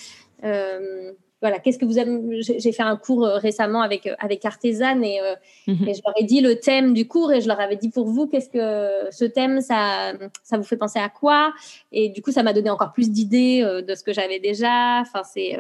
euh, 0.45 1.13
voilà, 1.41 1.59
qu'est-ce 1.59 1.79
que 1.79 1.85
vous 1.85 1.99
aimez 1.99 2.41
J'ai 2.41 2.71
fait 2.71 2.85
un 2.85 2.97
cours 2.97 3.27
euh, 3.27 3.37
récemment 3.37 3.83
avec 3.83 4.09
avec 4.21 4.45
Artisan 4.45 5.03
et, 5.03 5.19
mhm. 5.67 5.89
et, 5.89 5.95
je 5.95 6.01
leur 6.05 6.15
ai 6.17 6.23
dit 6.23 6.41
le 6.41 6.61
thème 6.61 6.95
du 6.95 7.09
cours 7.09 7.33
et 7.33 7.41
je 7.41 7.49
leur 7.49 7.59
avais 7.59 7.75
dit 7.75 7.91
pour 7.91 8.07
vous, 8.07 8.29
qu'est-ce 8.29 8.49
que 8.49 9.11
ce 9.11 9.25
thème 9.25 9.61
ça 9.61 10.13
ça 10.45 10.57
vous 10.57 10.63
fait 10.63 10.77
penser 10.77 11.01
à 11.01 11.09
quoi? 11.09 11.53
Et 11.91 12.11
du 12.11 12.23
coup, 12.23 12.31
ça 12.31 12.45
m'a 12.45 12.53
donné 12.53 12.71
encore 12.71 12.93
plus 12.93 13.11
d'idées 13.11 13.63
de 13.63 13.95
ce 13.97 14.05
que 14.05 14.13
j'avais 14.13 14.39
déjà. 14.39 15.01
Enfin, 15.01 15.23
c'est 15.25 15.59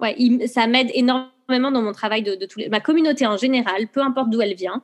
ouais, 0.00 0.46
ça 0.46 0.68
m'aide 0.68 0.90
énormément 0.94 1.72
dans 1.72 1.82
mon 1.82 1.92
travail 1.92 2.22
de, 2.22 2.36
de 2.36 2.46
tous 2.46 2.60
les, 2.60 2.68
ma 2.68 2.78
communauté 2.78 3.26
en 3.26 3.36
général, 3.36 3.88
peu 3.88 4.00
importe 4.00 4.30
d'où 4.30 4.40
elle 4.40 4.54
vient. 4.54 4.80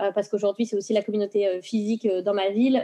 Euh, 0.00 0.10
parce 0.10 0.30
qu'aujourd'hui 0.30 0.64
c'est 0.64 0.74
aussi 0.74 0.94
la 0.94 1.02
communauté 1.02 1.46
euh, 1.46 1.60
physique 1.60 2.06
euh, 2.06 2.22
dans 2.22 2.32
ma 2.32 2.48
ville, 2.48 2.82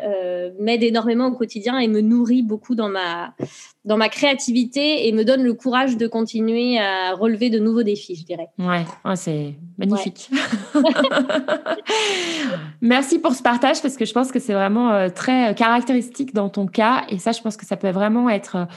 m'aide 0.61 0.83
énormément 0.83 1.29
au 1.29 1.33
quotidien 1.33 1.79
et 1.79 1.89
me 1.89 2.03
nourrit 2.03 2.43
beaucoup 2.43 2.75
dans 2.75 2.91
ma, 2.91 3.33
dans 3.87 3.97
ma 3.97 4.11
créativité 4.11 5.09
et 5.09 5.13
me 5.13 5.25
donne 5.25 5.43
le 5.43 5.55
courage 5.55 5.97
de 5.97 6.07
continuer 6.07 6.79
à 6.79 7.15
relever 7.15 7.49
de 7.49 7.59
nouveaux 7.59 7.83
défis, 7.83 8.15
je 8.15 8.25
dirais. 8.25 8.49
Ouais, 8.59 8.85
c'est 9.17 9.55
magnifique. 9.79 10.29
Merci 12.83 13.19
pour 13.19 13.33
ce 13.33 13.43
partage 13.43 13.81
parce 13.81 13.97
que 13.97 14.05
je 14.05 14.13
pense 14.13 14.31
que 14.31 14.39
c'est 14.39 14.53
vraiment 14.53 15.09
très 15.11 15.55
caractéristique 15.55 16.35
dans 16.35 16.51
ton 16.51 16.67
cas 16.67 17.05
et 17.09 17.19
ça, 17.19 17.33
je 17.33 17.41
pense 17.41 17.57
que 17.57 17.65
ça 17.65 17.77
peut 17.77 17.91
vraiment 17.91 18.29
être 18.29 18.69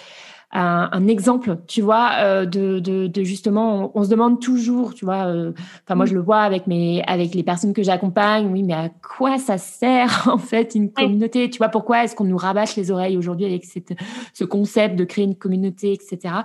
un, 0.53 0.89
un, 0.91 1.07
exemple, 1.07 1.57
tu 1.67 1.81
vois, 1.81 2.11
euh, 2.19 2.45
de, 2.45 2.79
de, 2.79 3.07
de, 3.07 3.23
justement, 3.23 3.91
on, 3.95 4.03
se 4.03 4.09
demande 4.09 4.41
toujours, 4.41 4.93
tu 4.93 5.05
vois, 5.05 5.25
euh, 5.25 5.53
enfin 5.83 5.95
moi 5.95 6.05
je 6.05 6.13
le 6.13 6.19
vois 6.19 6.41
avec 6.41 6.67
mes, 6.67 7.03
avec 7.07 7.33
les 7.33 7.43
personnes 7.43 7.73
que 7.73 7.83
j'accompagne, 7.83 8.47
oui, 8.51 8.63
mais 8.63 8.73
à 8.73 8.89
quoi 8.89 9.37
ça 9.37 9.57
sert 9.57 10.27
en 10.31 10.37
fait 10.37 10.75
une 10.75 10.91
communauté 10.91 11.49
Tu 11.49 11.57
vois, 11.57 11.69
pourquoi 11.69 12.03
est-ce 12.03 12.15
qu'on 12.15 12.25
nous 12.25 12.37
rabâche 12.37 12.75
les 12.75 12.91
oreilles 12.91 13.17
aujourd'hui 13.17 13.45
avec 13.45 13.63
cette, 13.63 13.93
ce 14.33 14.43
concept 14.43 14.95
de 14.95 15.05
créer 15.05 15.25
une 15.25 15.37
communauté, 15.37 15.93
etc. 15.93 16.35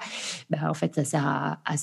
Ben, 0.51 0.69
en 0.69 0.75
fait, 0.75 0.95
ça 0.95 1.05
sert 1.05 1.27
à, 1.27 1.59
à, 1.65 1.75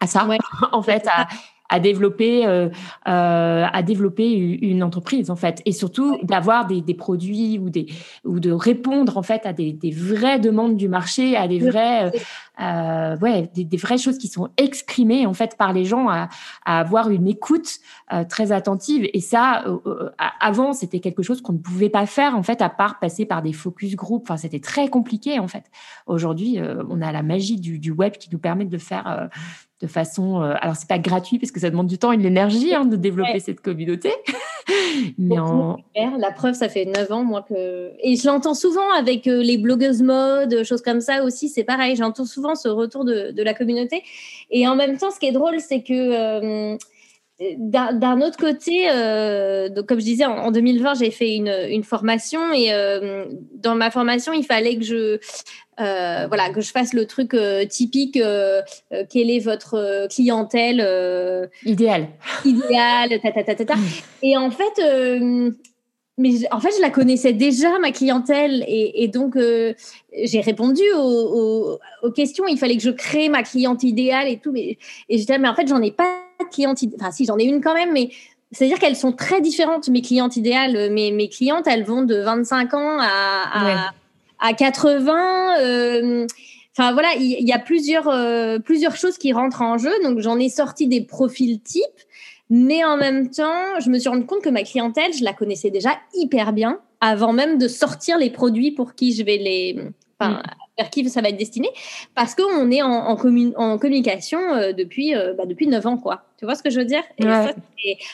à 0.00 0.06
ça, 0.06 0.28
en 0.72 0.82
fait, 0.82 1.06
à, 1.08 1.26
à 1.70 1.80
développer, 1.80 2.46
euh, 2.46 2.68
euh, 3.08 3.64
à 3.72 3.82
développer 3.82 4.30
une 4.32 4.82
entreprise 4.82 5.30
en 5.30 5.36
fait, 5.36 5.62
et 5.64 5.72
surtout 5.72 6.18
d'avoir 6.22 6.66
des, 6.66 6.82
des, 6.82 6.94
produits 6.94 7.58
ou 7.58 7.70
des 7.70 7.86
ou 8.24 8.40
de 8.40 8.50
répondre 8.50 9.16
en 9.16 9.22
fait 9.22 9.46
à 9.46 9.52
des, 9.52 9.72
des 9.72 9.90
vraies 9.90 10.38
demandes 10.38 10.76
du 10.76 10.88
marché, 10.88 11.36
à 11.36 11.48
des 11.48 11.60
vraies 11.60 12.12
euh, 12.60 13.16
ouais 13.18 13.50
des, 13.54 13.64
des, 13.64 13.76
vraies 13.76 13.98
choses 13.98 14.18
qui 14.18 14.28
sont 14.28 14.50
exprimées 14.56 15.26
en 15.26 15.32
fait 15.32 15.56
par 15.56 15.72
les 15.72 15.84
gens, 15.84 16.08
à, 16.08 16.28
à 16.66 16.80
avoir 16.80 17.10
une 17.10 17.26
écoute 17.28 17.78
euh, 18.12 18.24
très 18.24 18.50
attentive. 18.50 19.08
Et 19.12 19.20
ça, 19.20 19.64
euh, 19.66 19.78
euh, 19.86 20.10
avant, 20.40 20.72
c'était 20.72 20.98
quelque 20.98 21.22
chose 21.22 21.40
qu'on 21.42 21.52
ne 21.52 21.58
pouvait 21.58 21.88
pas 21.90 22.06
faire 22.06 22.36
en 22.36 22.42
fait, 22.42 22.60
à 22.60 22.68
part 22.68 22.98
passer 22.98 23.24
par 23.24 23.40
des 23.40 23.52
focus 23.52 23.94
group. 23.94 24.24
Enfin, 24.24 24.36
c'était 24.36 24.58
très 24.58 24.88
compliqué 24.88 25.38
en 25.38 25.46
fait. 25.46 25.70
Aujourd'hui, 26.06 26.58
on 26.88 27.00
a 27.02 27.12
la 27.12 27.22
magie 27.22 27.60
du, 27.60 27.78
du, 27.78 27.92
web 27.92 28.14
qui 28.14 28.28
nous 28.32 28.38
permet 28.38 28.64
de 28.64 28.78
faire 28.78 29.28
de 29.80 29.86
façon. 29.86 30.42
Euh, 30.42 30.54
alors, 30.60 30.76
c'est 30.76 30.88
pas 30.88 30.98
gratuit 30.98 31.38
parce 31.38 31.50
que 31.50 31.60
ça 31.60 31.70
demande 31.70 31.86
du 31.86 31.98
temps 31.98 32.12
et 32.12 32.16
de 32.16 32.22
l'énergie 32.22 32.74
hein, 32.74 32.84
de 32.84 32.96
développer 32.96 33.40
cette 33.40 33.60
communauté. 33.60 34.12
Mais 35.18 35.38
en... 35.38 35.78
La 36.18 36.32
preuve, 36.32 36.54
ça 36.54 36.68
fait 36.68 36.84
9 36.84 37.12
ans, 37.12 37.24
moi, 37.24 37.44
que. 37.48 37.90
Et 38.02 38.16
je 38.16 38.26
l'entends 38.26 38.54
souvent 38.54 38.90
avec 38.92 39.26
euh, 39.26 39.42
les 39.42 39.56
blogueuses 39.56 40.02
mode, 40.02 40.64
choses 40.64 40.82
comme 40.82 41.00
ça 41.00 41.24
aussi. 41.24 41.48
C'est 41.48 41.64
pareil, 41.64 41.96
j'entends 41.96 42.26
souvent 42.26 42.54
ce 42.54 42.68
retour 42.68 43.04
de, 43.04 43.30
de, 43.30 43.42
la 43.42 43.54
communauté. 43.54 44.02
Et 44.50 44.68
en 44.68 44.76
même 44.76 44.98
temps, 44.98 45.10
ce 45.10 45.18
qui 45.18 45.26
est 45.26 45.32
drôle, 45.32 45.60
c'est 45.60 45.82
que. 45.82 46.72
Euh, 46.72 46.76
d'un 47.56 48.20
autre 48.20 48.36
côté, 48.36 48.86
donc 49.74 49.86
comme 49.86 49.98
je 49.98 50.04
disais, 50.04 50.26
en, 50.26 50.50
2020, 50.50 50.94
j'ai 50.94 51.10
fait 51.10 51.36
une, 51.36 51.54
une, 51.70 51.84
formation 51.84 52.52
et 52.52 52.68
dans 53.54 53.74
ma 53.74 53.90
formation, 53.90 54.32
il 54.34 54.44
fallait 54.44 54.76
que 54.76 54.84
je 54.84 55.18
euh, 55.80 56.26
voilà, 56.28 56.50
que 56.50 56.60
je 56.60 56.70
fasse 56.70 56.92
le 56.92 57.06
truc 57.06 57.32
euh, 57.32 57.64
typique, 57.64 58.18
euh, 58.18 58.60
quelle 59.08 59.30
est 59.30 59.38
votre 59.38 60.08
clientèle 60.08 61.48
idéale. 61.64 62.08
Idéale, 62.44 63.18
ta, 63.22 63.32
ta, 63.32 63.42
ta, 63.42 63.64
ta, 63.64 63.76
mm. 63.76 63.84
Et 64.22 64.36
en 64.36 64.50
fait, 64.50 64.82
mais 66.18 66.32
en 66.50 66.60
fait, 66.60 66.70
je 66.76 66.82
la 66.82 66.90
connaissais 66.90 67.32
déjà, 67.32 67.78
ma 67.78 67.92
clientèle, 67.92 68.62
et, 68.68 69.08
donc 69.08 69.38
j'ai 69.38 70.40
répondu 70.40 70.82
aux, 70.94 71.78
questions. 72.14 72.46
Il 72.46 72.58
fallait 72.58 72.76
que 72.76 72.82
je 72.82 72.90
crée 72.90 73.30
ma 73.30 73.42
cliente 73.42 73.82
idéale 73.82 74.28
et 74.28 74.36
tout. 74.36 74.52
Mais, 74.52 74.76
et 75.08 75.16
je 75.16 75.18
disais, 75.18 75.38
mais 75.38 75.48
en 75.48 75.54
fait, 75.54 75.66
j'en 75.66 75.80
ai 75.80 75.92
pas 75.92 76.29
cliente 76.48 76.82
idéale. 76.82 77.00
Enfin, 77.00 77.10
si, 77.10 77.24
j'en 77.24 77.38
ai 77.38 77.44
une 77.44 77.60
quand 77.60 77.74
même, 77.74 77.92
mais 77.92 78.10
c'est-à-dire 78.52 78.78
qu'elles 78.78 78.96
sont 78.96 79.12
très 79.12 79.40
différentes, 79.40 79.88
mes 79.88 80.02
clientes 80.02 80.36
idéales. 80.36 80.90
Mes, 80.90 81.12
mes 81.12 81.28
clientes, 81.28 81.66
elles 81.66 81.84
vont 81.84 82.02
de 82.02 82.16
25 82.16 82.74
ans 82.74 82.98
à, 83.00 83.92
à 84.40 84.52
80. 84.52 85.60
Euh, 85.60 86.26
enfin 86.76 86.92
voilà, 86.92 87.10
il 87.16 87.46
y, 87.46 87.52
a 87.52 87.58
plusieurs, 87.58 88.08
euh, 88.08 88.58
plusieurs 88.58 88.96
choses 88.96 89.18
qui 89.18 89.32
rentrent 89.32 89.62
en 89.62 89.78
jeu. 89.78 89.92
Donc 90.02 90.20
j'en 90.20 90.38
ai 90.38 90.48
sorti 90.48 90.88
des 90.88 91.02
profils 91.02 91.60
types. 91.60 91.84
Mais 92.52 92.84
en 92.84 92.96
même 92.96 93.30
temps, 93.30 93.78
je 93.78 93.90
me 93.90 93.98
suis 94.00 94.08
rendu 94.08 94.26
compte 94.26 94.42
que 94.42 94.48
ma 94.48 94.64
clientèle, 94.64 95.12
je 95.16 95.22
la 95.22 95.32
connaissais 95.32 95.70
déjà 95.70 95.90
hyper 96.14 96.52
bien 96.52 96.80
avant 97.00 97.32
même 97.32 97.58
de 97.58 97.68
sortir 97.68 98.18
les 98.18 98.30
produits 98.30 98.72
pour 98.72 98.94
qui 98.94 99.14
je 99.14 99.22
vais 99.22 99.36
les, 99.36 99.78
enfin, 100.18 100.32
mm. 100.32 100.42
Vers 100.80 100.90
qui 100.90 101.08
ça 101.10 101.20
va 101.20 101.28
être 101.28 101.36
destiné, 101.36 101.68
parce 102.14 102.34
qu'on 102.34 102.70
est 102.70 102.82
en, 102.82 102.88
en, 102.88 103.52
en 103.56 103.78
communication 103.78 104.40
euh, 104.54 104.72
depuis, 104.72 105.14
euh, 105.14 105.34
bah, 105.34 105.44
depuis 105.46 105.66
9 105.66 105.86
ans, 105.86 105.96
quoi. 105.98 106.22
Tu 106.38 106.46
vois 106.46 106.54
ce 106.54 106.62
que 106.62 106.70
je 106.70 106.78
veux 106.78 106.86
dire? 106.86 107.02
Et 107.18 107.24
ça, 107.24 107.52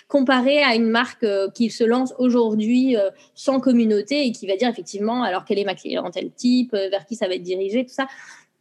comparé 0.09 0.63
à 0.63 0.75
une 0.75 0.89
marque 0.89 1.23
euh, 1.23 1.49
qui 1.55 1.71
se 1.71 1.85
lance 1.85 2.13
aujourd'hui 2.19 2.97
sans 3.35 3.61
communauté 3.61 4.27
et 4.27 4.33
qui 4.33 4.47
va 4.47 4.57
dire 4.57 4.69
effectivement, 4.69 5.23
alors 5.23 5.45
quelle 5.45 5.59
est 5.61 5.65
ma 5.65 5.75
clientèle 5.75 6.31
type, 6.33 6.73
vers 6.73 7.07
qui 7.07 7.15
ça 7.15 7.29
va 7.29 7.35
être 7.35 7.43
dirigé, 7.43 7.85
tout 7.85 7.95
ça. 7.95 8.07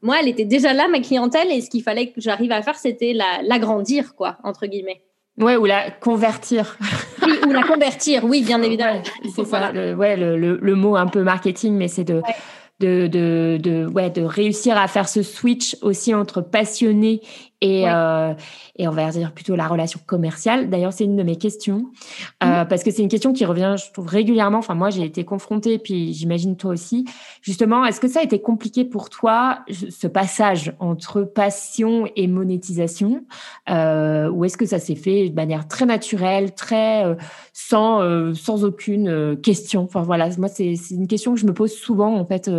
Moi, 0.02 0.18
elle 0.22 0.28
était 0.28 0.46
déjà 0.46 0.74
là, 0.74 0.88
ma 0.88 1.00
clientèle, 1.00 1.52
et 1.52 1.62
ce 1.62 1.70
qu'il 1.70 1.82
fallait 1.82 2.08
que 2.08 2.22
j'arrive 2.22 2.52
à 2.52 2.62
faire, 2.62 2.76
c'était 2.76 3.14
l'agrandir, 3.14 4.14
quoi, 4.16 4.38
entre 4.44 4.68
guillemets. 4.68 5.02
Ouais, 5.40 5.58
ou 5.58 5.66
la 5.66 5.90
convertir. 5.90 6.78
Oui, 7.26 7.34
ou 7.48 7.52
la 7.52 7.64
convertir, 7.64 8.24
oui, 8.24 8.44
bien 8.44 8.62
évidemment. 8.62 9.02
c'est 9.36 9.46
ça, 9.46 9.72
le, 9.72 9.96
ouais, 9.96 10.16
le, 10.16 10.38
le, 10.38 10.76
mot 10.76 10.96
un 10.96 11.08
peu 11.08 11.24
marketing, 11.24 11.74
mais 11.74 11.88
c'est 11.88 12.04
de, 12.04 12.22
de, 12.80 13.08
de, 13.08 13.58
de, 13.62 13.86
ouais, 13.88 14.10
de 14.10 14.22
réussir 14.22 14.78
à 14.78 14.88
faire 14.88 15.08
ce 15.08 15.24
switch 15.24 15.78
aussi 15.82 16.14
entre 16.14 16.42
passionné 16.42 17.22
et, 17.62 17.90
euh, 17.90 18.34
et 18.76 18.88
on 18.88 18.92
va 18.92 19.10
dire 19.12 19.32
plutôt 19.32 19.56
la 19.56 19.68
relation 19.68 20.00
commerciale. 20.06 20.70
D'ailleurs, 20.70 20.94
c'est 20.94 21.06
une 21.06 21.16
de 21.16 21.24
mes 21.24 21.38
questions 21.38 21.86
euh, 22.44 22.64
mmh. 22.64 22.68
parce 22.68 22.84
que 22.84 22.92
c'est 22.92 23.02
une 23.02 23.10
question 23.10 23.34
qui 23.34 23.46
revient, 23.46 23.76
je 23.78 23.92
trouve, 23.92 24.08
régulièrement. 24.08 24.60
Enfin, 24.60 24.76
moi, 24.76 24.90
j'ai 24.90 25.04
été 25.04 25.24
confrontée, 25.24 25.80
puis 25.80 26.14
j'imagine 26.14 26.58
toi 26.58 26.72
aussi. 26.72 27.06
Justement, 27.42 27.86
est-ce 27.86 28.00
que 28.00 28.08
ça 28.08 28.20
a 28.20 28.24
été 28.24 28.42
compliqué 28.42 28.86
pour 28.86 29.10
toi, 29.10 29.60
ce 29.70 30.08
passage 30.08 30.74
entre 30.80 31.22
passion 31.22 32.08
et 32.16 32.28
monétisation 32.28 33.24
euh, 33.70 34.30
Ou 34.30 34.46
est-ce 34.46 34.58
que 34.58 34.66
ça 34.66 34.80
s'est 34.80 34.96
fait 34.96 35.30
de 35.30 35.36
manière 35.36 35.68
très 35.68 35.86
naturelle, 35.86 36.54
très 36.54 37.06
euh, 37.06 37.16
sans, 37.54 38.02
euh, 38.02 38.34
sans 38.34 38.66
aucune 38.66 39.08
euh, 39.08 39.36
question? 39.36 39.84
Enfin, 39.84 40.02
voilà, 40.02 40.30
moi, 40.38 40.48
c'est 40.48 40.74
une 40.92 41.08
question 41.08 41.34
que 41.34 41.40
je 41.40 41.46
me 41.46 41.54
pose 41.54 41.74
souvent, 41.74 42.16
en 42.16 42.26
fait, 42.26 42.50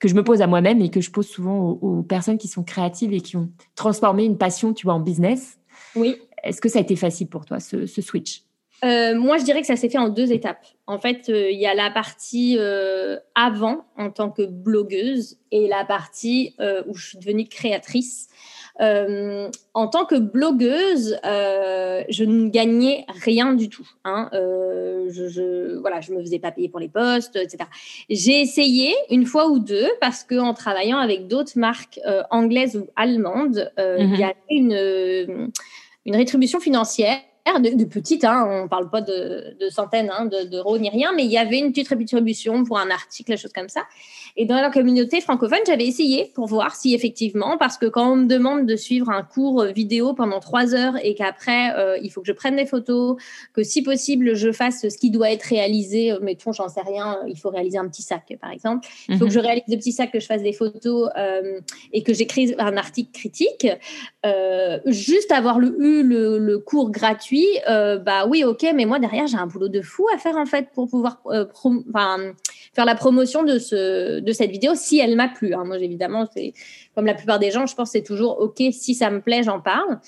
que 0.00 0.08
je 0.08 0.14
me 0.14 0.24
pose 0.24 0.42
à 0.42 0.46
moi-même 0.46 0.80
et 0.80 0.88
que 0.88 1.00
je 1.00 1.10
pose 1.10 1.26
souvent 1.26 1.58
aux, 1.58 1.78
aux 1.82 2.02
personnes 2.02 2.38
qui 2.38 2.48
sont 2.48 2.62
créatives 2.62 3.12
et 3.12 3.20
qui 3.20 3.36
ont 3.36 3.50
transformé 3.74 4.24
une 4.24 4.38
passion, 4.38 4.46
tu 4.74 4.86
vois, 4.86 4.94
en 4.94 5.00
business. 5.00 5.58
Oui. 5.94 6.16
Est-ce 6.42 6.60
que 6.60 6.68
ça 6.68 6.78
a 6.78 6.82
été 6.82 6.96
facile 6.96 7.28
pour 7.28 7.44
toi, 7.44 7.60
ce, 7.60 7.86
switch? 7.86 8.42
Euh, 8.84 9.14
moi, 9.14 9.38
je 9.38 9.44
dirais 9.44 9.62
que 9.62 9.66
ça 9.66 9.76
s'est 9.76 9.88
fait 9.88 9.98
en 9.98 10.08
deux 10.08 10.32
étapes. 10.32 10.66
En 10.86 10.98
fait, 10.98 11.28
euh, 11.28 11.50
il 11.50 11.58
y 11.58 11.66
a 11.66 11.74
la 11.74 11.90
partie 11.90 12.56
euh, 12.58 13.18
avant 13.34 13.86
en 13.96 14.10
tant 14.10 14.30
que 14.30 14.42
blogueuse 14.42 15.38
et 15.50 15.66
la 15.66 15.84
partie 15.84 16.54
où 16.86 16.94
je 16.94 17.08
suis 17.08 17.18
devenue 17.18 17.48
créatrice. 17.48 18.28
Euh, 18.80 19.50
en 19.74 19.88
tant 19.88 20.04
que 20.04 20.16
blogueuse, 20.16 21.18
euh, 21.24 22.02
je 22.08 22.24
ne 22.24 22.48
gagnais 22.48 23.06
rien 23.08 23.54
du 23.54 23.68
tout. 23.68 23.88
Hein. 24.04 24.28
Euh, 24.34 25.06
je, 25.10 25.28
je, 25.28 25.78
voilà, 25.78 26.00
je 26.00 26.12
me 26.12 26.20
faisais 26.20 26.38
pas 26.38 26.52
payer 26.52 26.68
pour 26.68 26.80
les 26.80 26.88
postes, 26.88 27.36
etc. 27.36 27.64
J'ai 28.10 28.40
essayé 28.40 28.94
une 29.10 29.24
fois 29.24 29.48
ou 29.48 29.58
deux 29.58 29.88
parce 30.00 30.24
que 30.24 30.38
en 30.38 30.52
travaillant 30.54 30.98
avec 30.98 31.26
d'autres 31.26 31.58
marques 31.58 32.00
anglaises 32.30 32.76
ou 32.76 32.86
allemandes, 32.96 33.72
il 33.78 34.14
y 34.14 34.18
mhm. 34.18 34.22
avait 34.22 34.34
une, 34.50 35.50
une 36.04 36.16
rétribution 36.16 36.60
financière 36.60 37.18
de, 37.54 37.76
de 37.76 37.84
petites, 37.84 38.24
hein, 38.24 38.46
on 38.48 38.62
ne 38.64 38.68
parle 38.68 38.90
pas 38.90 39.00
de, 39.00 39.56
de 39.60 39.68
centaines 39.70 40.10
hein, 40.10 40.26
d'euros 40.26 40.78
ni 40.78 40.90
rien, 40.90 41.12
mais 41.14 41.24
il 41.24 41.30
y 41.30 41.38
avait 41.38 41.58
une 41.58 41.70
petite 41.70 41.88
rétribution 41.88 42.64
pour 42.64 42.78
un 42.78 42.90
article, 42.90 43.32
des 43.32 43.36
choses 43.36 43.52
comme 43.52 43.68
ça. 43.68 43.82
Et 44.36 44.44
dans 44.44 44.56
la 44.56 44.70
communauté 44.70 45.20
francophone, 45.20 45.60
j'avais 45.66 45.86
essayé 45.86 46.30
pour 46.34 46.46
voir 46.46 46.76
si 46.76 46.94
effectivement, 46.94 47.56
parce 47.58 47.78
que 47.78 47.86
quand 47.86 48.12
on 48.12 48.16
me 48.16 48.26
demande 48.26 48.66
de 48.66 48.76
suivre 48.76 49.08
un 49.10 49.22
cours 49.22 49.64
vidéo 49.64 50.12
pendant 50.12 50.40
trois 50.40 50.74
heures 50.74 50.94
et 51.02 51.14
qu'après, 51.14 51.74
euh, 51.76 51.98
il 52.02 52.10
faut 52.10 52.20
que 52.20 52.26
je 52.26 52.32
prenne 52.32 52.56
des 52.56 52.66
photos, 52.66 53.16
que 53.54 53.62
si 53.62 53.82
possible, 53.82 54.34
je 54.34 54.52
fasse 54.52 54.88
ce 54.88 54.98
qui 54.98 55.10
doit 55.10 55.30
être 55.30 55.44
réalisé, 55.44 56.12
euh, 56.12 56.18
mettons, 56.20 56.52
j'en 56.52 56.68
sais 56.68 56.82
rien, 56.82 57.18
il 57.26 57.38
faut 57.38 57.50
réaliser 57.50 57.78
un 57.78 57.88
petit 57.88 58.02
sac, 58.02 58.36
par 58.40 58.50
exemple. 58.50 58.86
Il 59.08 59.16
faut 59.16 59.24
que 59.24 59.30
mhm. 59.30 59.34
je 59.34 59.40
réalise 59.40 59.64
des 59.68 59.76
petits 59.76 59.92
sacs, 59.92 60.12
que 60.12 60.20
je 60.20 60.26
fasse 60.26 60.42
des 60.42 60.52
photos 60.52 61.10
euh, 61.16 61.60
et 61.92 62.02
que 62.02 62.12
j'écrive 62.12 62.54
un 62.58 62.76
article 62.76 63.10
critique. 63.12 63.66
Euh, 64.24 64.78
juste 64.86 65.30
avoir 65.32 65.58
le, 65.58 65.76
eu 65.80 66.02
le, 66.02 66.38
le 66.38 66.58
cours 66.58 66.90
gratuit, 66.90 67.35
euh, 67.68 67.98
bah 67.98 68.26
oui, 68.26 68.44
ok, 68.44 68.66
mais 68.74 68.84
moi 68.84 68.98
derrière, 68.98 69.26
j'ai 69.26 69.36
un 69.36 69.46
boulot 69.46 69.68
de 69.68 69.82
fou 69.82 70.06
à 70.14 70.18
faire 70.18 70.36
en 70.36 70.46
fait 70.46 70.68
pour 70.74 70.88
pouvoir 70.88 71.20
euh, 71.26 71.44
faire 72.74 72.84
la 72.84 72.94
promotion 72.94 73.42
de, 73.42 73.58
ce, 73.58 74.20
de 74.20 74.32
cette 74.32 74.50
vidéo 74.50 74.72
si 74.74 74.98
elle 74.98 75.16
m'a 75.16 75.28
plu. 75.28 75.54
Hein. 75.54 75.64
Moi, 75.64 75.78
évidemment, 75.78 76.26
c'est 76.34 76.52
comme 76.94 77.06
la 77.06 77.14
plupart 77.14 77.38
des 77.38 77.50
gens, 77.50 77.66
je 77.66 77.74
pense 77.74 77.90
c'est 77.90 78.02
toujours 78.02 78.40
ok, 78.40 78.62
si 78.72 78.94
ça 78.94 79.10
me 79.10 79.20
plaît, 79.20 79.42
j'en 79.42 79.60
parle. 79.60 80.00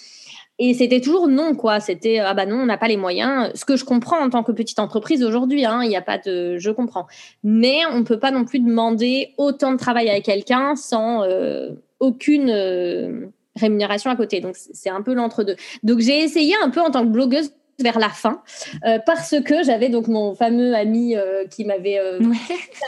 Et 0.61 0.75
c'était 0.75 1.01
toujours 1.01 1.29
non, 1.29 1.55
quoi. 1.55 1.79
C'était 1.79 2.19
ah 2.19 2.35
bah 2.35 2.45
non, 2.45 2.57
on 2.57 2.67
n'a 2.67 2.79
pas 2.79 2.89
les 2.89 2.97
moyens. 2.97 3.51
Ce 3.55 3.65
que 3.65 3.77
je 3.77 3.85
comprends 3.85 4.19
en 4.19 4.29
tant 4.29 4.43
que 4.43 4.51
petite 4.51 4.81
entreprise 4.81 5.23
aujourd'hui, 5.23 5.65
hein, 5.65 5.83
il 5.85 5.89
n'y 5.89 5.97
a 5.97 6.03
pas 6.03 6.19
de, 6.19 6.59
je 6.59 6.71
comprends. 6.71 7.07
Mais 7.45 7.79
on 7.93 8.01
ne 8.01 8.05
peut 8.05 8.19
pas 8.19 8.33
non 8.33 8.45
plus 8.45 8.59
demander 8.59 9.35
autant 9.39 9.73
de 9.73 9.79
travail 9.79 10.11
à 10.11 10.21
quelqu'un 10.21 10.75
sans 10.75 11.23
euh, 11.23 11.71
aucune 12.01 13.31
rémunération 13.59 14.11
à 14.11 14.17
côté. 14.17 14.41
Donc 14.41 14.57
c'est 14.57 14.91
un 14.91 15.03
peu 15.03 15.15
l'entre-deux. 15.15 15.57
Donc 15.83 16.01
j'ai 16.01 16.21
essayé 16.21 16.55
un 16.63 16.71
peu 16.71 16.81
en 16.81 16.91
tant 16.91 17.03
que 17.03 17.11
blogueuse 17.11 17.53
vers 17.81 17.99
la 17.99 18.09
fin 18.09 18.43
euh, 18.85 18.99
parce 19.05 19.37
que 19.45 19.63
j'avais 19.63 19.89
donc 19.89 20.09
mon 20.09 20.35
fameux 20.35 20.75
ami 20.75 21.17
euh, 21.17 21.47
qui 21.47 21.65
m'avait 21.65 21.99
euh, 21.99 22.19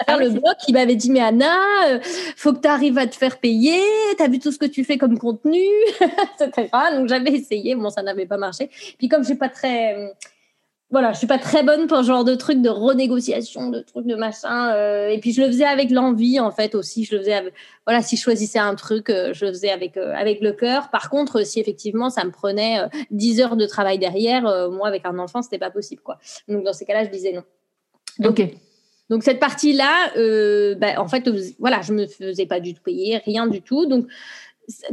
faire 0.06 0.18
le 0.18 0.30
blog 0.30 0.54
qui 0.58 0.72
m'avait 0.72 0.96
dit 0.96 1.12
mais 1.12 1.20
Anna 1.20 1.54
faut 2.36 2.52
que 2.52 2.60
tu 2.60 2.68
arrives 2.68 2.98
à 2.98 3.06
te 3.06 3.14
faire 3.14 3.38
payer. 3.38 3.78
Tu 4.16 4.22
as 4.22 4.28
vu 4.28 4.38
tout 4.40 4.50
ce 4.50 4.58
que 4.58 4.66
tu 4.66 4.84
fais 4.84 4.98
comme 4.98 5.18
contenu 5.18 5.62
etc 6.40 6.68
donc 6.92 7.08
j'avais 7.08 7.30
essayé. 7.30 7.74
Bon 7.74 7.90
ça 7.90 8.02
n'avait 8.02 8.26
pas 8.26 8.36
marché. 8.36 8.68
Puis 8.98 9.08
comme 9.08 9.24
j'ai 9.24 9.36
pas 9.36 9.48
très 9.48 10.12
voilà, 10.90 11.12
je 11.12 11.18
suis 11.18 11.26
pas 11.28 11.38
très 11.38 11.62
bonne 11.62 11.86
pour 11.86 11.98
ce 11.98 12.02
genre 12.02 12.24
de 12.24 12.34
trucs 12.34 12.60
de 12.60 12.68
renégociation, 12.68 13.70
de 13.70 13.80
trucs 13.80 14.06
de 14.06 14.16
machin. 14.16 14.74
Euh, 14.74 15.08
et 15.08 15.18
puis 15.18 15.32
je 15.32 15.40
le 15.40 15.46
faisais 15.46 15.64
avec 15.64 15.90
l'envie 15.90 16.40
en 16.40 16.50
fait 16.50 16.74
aussi. 16.74 17.04
Je 17.04 17.14
le 17.14 17.20
faisais, 17.20 17.52
voilà, 17.86 18.02
si 18.02 18.16
je 18.16 18.22
choisissais 18.22 18.58
un 18.58 18.74
truc, 18.74 19.08
euh, 19.08 19.32
je 19.32 19.46
le 19.46 19.52
faisais 19.52 19.70
avec 19.70 19.96
euh, 19.96 20.12
avec 20.14 20.40
le 20.40 20.52
cœur. 20.52 20.90
Par 20.90 21.08
contre, 21.08 21.46
si 21.46 21.60
effectivement 21.60 22.10
ça 22.10 22.24
me 22.24 22.32
prenait 22.32 22.80
10 23.12 23.40
heures 23.40 23.56
de 23.56 23.66
travail 23.66 23.98
derrière, 23.98 24.42
moi 24.70 24.88
avec 24.88 25.06
un 25.06 25.18
enfant 25.20 25.42
c'était 25.42 25.58
pas 25.58 25.70
possible 25.70 26.02
quoi. 26.02 26.18
Donc 26.48 26.64
dans 26.64 26.72
ces 26.72 26.84
cas-là, 26.84 27.04
je 27.04 27.10
disais 27.10 27.32
non. 27.32 27.44
Donc, 28.18 28.40
ok. 28.40 28.48
Donc 29.10 29.22
cette 29.22 29.40
partie-là, 29.40 30.12
bah, 30.74 31.00
en 31.00 31.08
fait, 31.08 31.28
voilà, 31.58 31.82
je 31.82 31.92
me 31.92 32.06
faisais 32.06 32.46
pas 32.46 32.60
du 32.60 32.74
tout 32.74 32.82
payer, 32.82 33.18
rien 33.18 33.46
du 33.46 33.62
tout. 33.62 33.86
Donc 33.86 34.06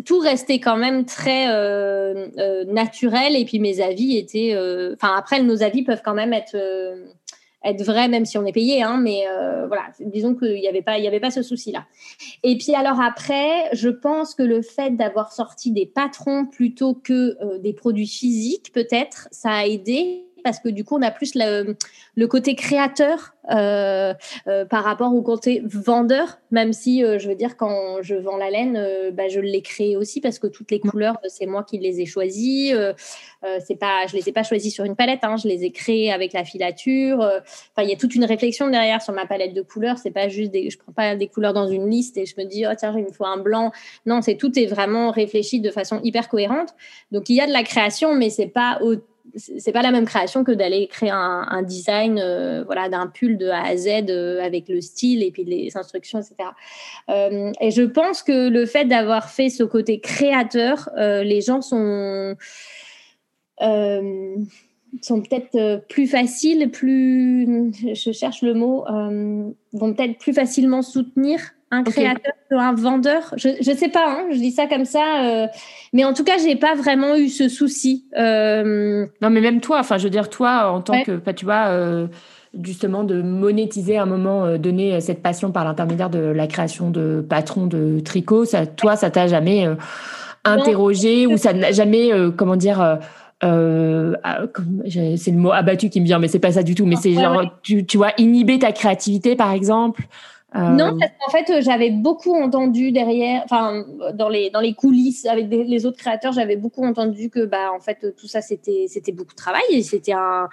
tout 0.06 0.20
restait 0.20 0.60
quand 0.60 0.78
même 0.78 1.06
très 1.06 1.48
euh, 1.50 2.28
euh, 2.38 2.66
naturel. 2.66 3.36
Et 3.36 3.46
puis 3.46 3.60
mes 3.60 3.82
avis 3.82 4.18
étaient 4.18 4.54
euh, 4.54 4.94
enfin 4.94 5.16
après 5.18 5.42
nos 5.42 5.64
avis 5.64 5.84
peuvent 5.84 6.02
quand 6.04 6.14
même 6.14 6.34
être 6.34 6.58
être 7.64 7.84
vrais 7.84 8.08
même 8.08 8.26
si 8.26 8.38
on 8.38 8.46
est 8.46 8.54
payé 8.54 8.84
hein, 8.84 8.98
mais 9.02 9.26
voilà. 9.68 9.84
Disons 10.00 10.36
qu'il 10.36 10.54
n'y 10.54 10.68
avait 10.68 10.82
pas 10.82 10.98
il 10.98 11.04
y 11.04 11.08
avait 11.08 11.20
pas 11.20 11.32
ce 11.32 11.42
souci 11.42 11.72
là 11.72 11.86
et 12.44 12.58
puis 12.58 12.74
alors 12.76 13.02
après 13.02 13.70
je 13.74 13.90
pense 13.90 14.36
que 14.36 14.44
le 14.44 14.62
fait 14.62 14.92
d'avoir 14.92 15.34
sorti 15.34 15.72
des 15.72 15.86
patrons 15.86 16.46
plutôt 16.46 16.94
que 16.94 17.58
des 17.58 17.74
produits 17.74 18.08
physiques 18.08 18.72
peut-être 18.74 19.28
ça 19.32 19.52
a 19.52 19.66
aidé 19.66 20.27
parce 20.48 20.60
que 20.62 20.70
du 20.70 20.86
coup 20.86 20.96
on 20.96 21.02
a 21.02 21.12
plus 21.12 21.36
le, 21.36 21.76
le 22.16 22.28
côté 22.28 22.56
créateur 22.56 23.34
euh, 23.52 24.14
euh, 24.48 24.64
par 24.66 24.86
rapport 24.86 25.14
au 25.14 25.22
côté 25.22 25.62
vendeur, 25.66 26.40
même 26.52 26.72
si 26.72 27.04
euh, 27.04 27.20
je 27.20 27.28
veux 27.28 27.36
dire 27.36 27.58
quand 27.58 28.02
je 28.02 28.16
vends 28.16 28.38
la 28.38 28.50
laine, 28.50 29.12
bah, 29.12 29.28
je 29.28 29.42
l'ai 29.42 29.62
créé 29.62 29.98
aussi 29.98 30.22
parce 30.22 30.40
que 30.40 30.48
toutes 30.48 30.72
les 30.72 30.80
couleurs, 30.80 31.18
c'est 31.28 31.46
moi 31.46 31.64
qui 31.64 31.78
les 31.78 32.00
ai 32.00 32.06
choisies. 32.06 32.74
c'est 33.66 33.76
pas, 33.76 34.08
je 34.08 34.16
les 34.16 34.30
ai 34.30 34.32
pas 34.32 34.44
choisies 34.44 34.72
sur 34.72 34.86
une 34.86 34.96
palette, 34.96 35.20
hein, 35.24 35.36
je 35.36 35.50
les 35.50 35.66
ai 35.66 35.72
créées 35.72 36.14
avec 36.14 36.32
la 36.32 36.46
filature. 36.46 37.20
Enfin, 37.20 37.84
il 37.84 37.90
y 37.90 37.94
a 37.94 37.98
toute 37.98 38.16
une 38.16 38.26
réflexion 38.26 38.70
derrière 38.70 39.02
sur 39.02 39.14
ma 39.14 39.26
palette 39.26 39.54
de 39.54 39.62
couleurs. 39.62 39.98
C'est 39.98 40.12
pas 40.12 40.30
juste 40.30 40.52
des, 40.52 40.70
je 40.70 40.78
prends 40.78 40.94
pas 40.94 41.16
des 41.18 41.28
couleurs 41.28 41.54
dans 41.54 41.68
une 41.68 41.90
liste 41.90 42.18
et 42.18 42.26
je 42.26 42.36
me 42.38 42.46
dis 42.46 42.66
oh 42.66 42.74
tiens 42.78 42.94
il 42.98 43.04
me 43.04 43.12
faut 43.12 43.26
un 43.26 43.38
blanc. 43.38 43.74
Non, 44.06 44.22
c'est 44.22 44.36
tout 44.36 44.58
est 44.58 44.66
vraiment 44.66 45.12
réfléchi 45.12 45.60
de 45.60 45.72
façon 45.72 46.00
hyper 46.04 46.30
cohérente. 46.30 46.70
Donc 47.12 47.30
il 47.30 47.36
y 47.36 47.42
a 47.42 47.48
de 47.48 47.54
la 47.54 47.64
création, 47.64 48.16
mais 48.16 48.30
c'est 48.30 48.48
pas 48.48 48.80
au 48.82 48.96
c'est 49.36 49.72
pas 49.72 49.82
la 49.82 49.92
même 49.92 50.06
création 50.06 50.44
que 50.44 50.52
d'aller 50.52 50.88
créer 50.88 51.10
un, 51.12 51.62
design 51.64 52.20
euh, 52.20 52.64
voilà 52.64 52.90
d'un 52.90 53.08
pull 53.08 53.38
de 53.38 53.48
A 53.48 53.64
à 53.64 53.78
Z 53.78 54.10
euh, 54.10 54.42
avec 54.42 54.70
le 54.70 54.82
style 54.82 55.24
et 55.24 55.32
puis 55.32 55.44
les 55.44 55.76
instructions 55.76 56.20
etc 56.20 56.50
euh, 57.10 57.52
et 57.60 57.72
je 57.72 57.84
pense 57.84 58.24
que 58.24 58.50
le 58.50 58.66
fait 58.66 58.86
d'avoir 58.86 59.30
fait 59.30 59.50
ce 59.50 59.64
côté 59.64 60.00
créateur 60.00 60.90
les 60.96 61.42
gens 61.42 61.62
sont 61.62 62.36
sont 63.60 65.22
peut-être 65.22 65.88
plus 65.88 66.08
faciles 66.08 66.70
plus 66.72 67.72
je 67.94 68.12
cherche 68.12 68.42
le 68.42 68.54
mot 68.54 68.86
vont 69.74 69.94
peut-être 69.94 70.18
plus 70.18 70.34
facilement 70.34 70.82
soutenir 70.82 71.40
un 71.72 71.84
créateur 71.84 72.34
un 72.52 72.74
vendeur 72.74 73.34
Je 73.36 73.50
ne 73.50 73.76
sais 73.76 73.90
pas, 73.90 74.08
hein, 74.08 74.26
je 74.32 74.38
dis 74.38 74.52
ça 74.52 74.68
comme 74.68 74.86
ça. 74.86 75.26
Euh, 75.26 75.48
mais 75.94 76.06
en 76.06 76.14
tout 76.14 76.24
cas, 76.24 76.38
j'ai 76.38 76.56
pas 76.56 76.76
vraiment 76.76 77.16
eu 77.16 77.30
ce 77.30 77.50
souci. 77.50 78.06
Euh, 78.18 79.06
non, 79.22 79.30
mais 79.30 79.42
même 79.42 79.60
toi, 79.60 79.80
enfin, 79.80 79.98
je 79.98 80.06
veux 80.06 80.10
dire, 80.10 80.30
toi, 80.30 80.72
en 80.72 80.82
tant 80.82 81.04
que, 81.04 81.20
tu 81.32 81.46
vois, 81.46 81.68
euh, 81.68 82.08
justement, 82.64 83.04
de 83.04 83.22
monétiser 83.22 83.98
à 83.98 84.04
un 84.04 84.06
moment 84.06 84.58
donné 84.58 85.00
cette 85.02 85.22
passion 85.22 85.52
par 85.52 85.66
l'intermédiaire 85.66 86.10
de 86.10 86.20
la 86.20 86.48
création 86.48 86.90
de 86.90 87.26
patrons 87.28 87.68
de 87.68 88.00
tricot, 88.00 88.46
ça, 88.46 88.66
toi, 88.66 88.96
ça 88.96 89.10
t'a 89.10 89.28
jamais 89.28 89.68
interrogé 90.46 91.28
ou 91.28 91.38
ça 91.38 91.52
n'a 91.52 91.74
jamais, 91.74 92.12
comment 92.38 92.56
dire, 92.56 92.80
ah, 93.42 94.40
c'est 94.88 95.32
le 95.32 95.38
mot 95.38 95.52
abattu 95.52 95.90
qui 95.90 96.00
me 96.00 96.06
vient, 96.06 96.20
mais 96.20 96.30
c'est 96.30 96.40
pas 96.40 96.54
ça 96.54 96.64
du 96.64 96.76
tout. 96.76 96.86
Mais 96.86 96.96
c'est 96.96 97.14
genre, 97.14 97.44
Tu, 97.62 97.86
tu 97.86 97.98
vois, 97.98 98.14
inhiber 98.18 98.58
ta 98.58 98.72
créativité, 98.72 99.36
par 99.36 99.52
exemple. 99.52 100.04
Non, 100.58 100.96
euh, 100.96 100.98
parce 101.00 101.12
qu'en 101.20 101.32
fait, 101.32 101.62
j'avais 101.62 101.92
beaucoup 101.92 102.36
entendu 102.36 102.92
derrière, 102.92 103.44
enfin, 103.46 103.86
dans 104.14 104.30
les, 104.30 104.50
dans 104.50 104.60
les 104.60 104.74
coulisses 104.74 105.26
avec 105.26 105.50
les 105.50 105.86
autres 105.86 105.98
créateurs, 105.98 106.34
j'avais 106.34 106.56
beaucoup 106.56 106.84
entendu 106.84 107.30
que, 107.30 107.46
bah, 107.46 107.72
en 107.76 107.80
fait, 107.80 108.16
tout 108.16 108.28
ça, 108.28 108.42
c'était, 108.42 108.86
c'était 108.88 109.12
beaucoup 109.12 109.34
de 109.34 109.38
travail 109.38 109.64
et 109.72 109.84
c'était 109.84 110.14
un, 110.14 110.50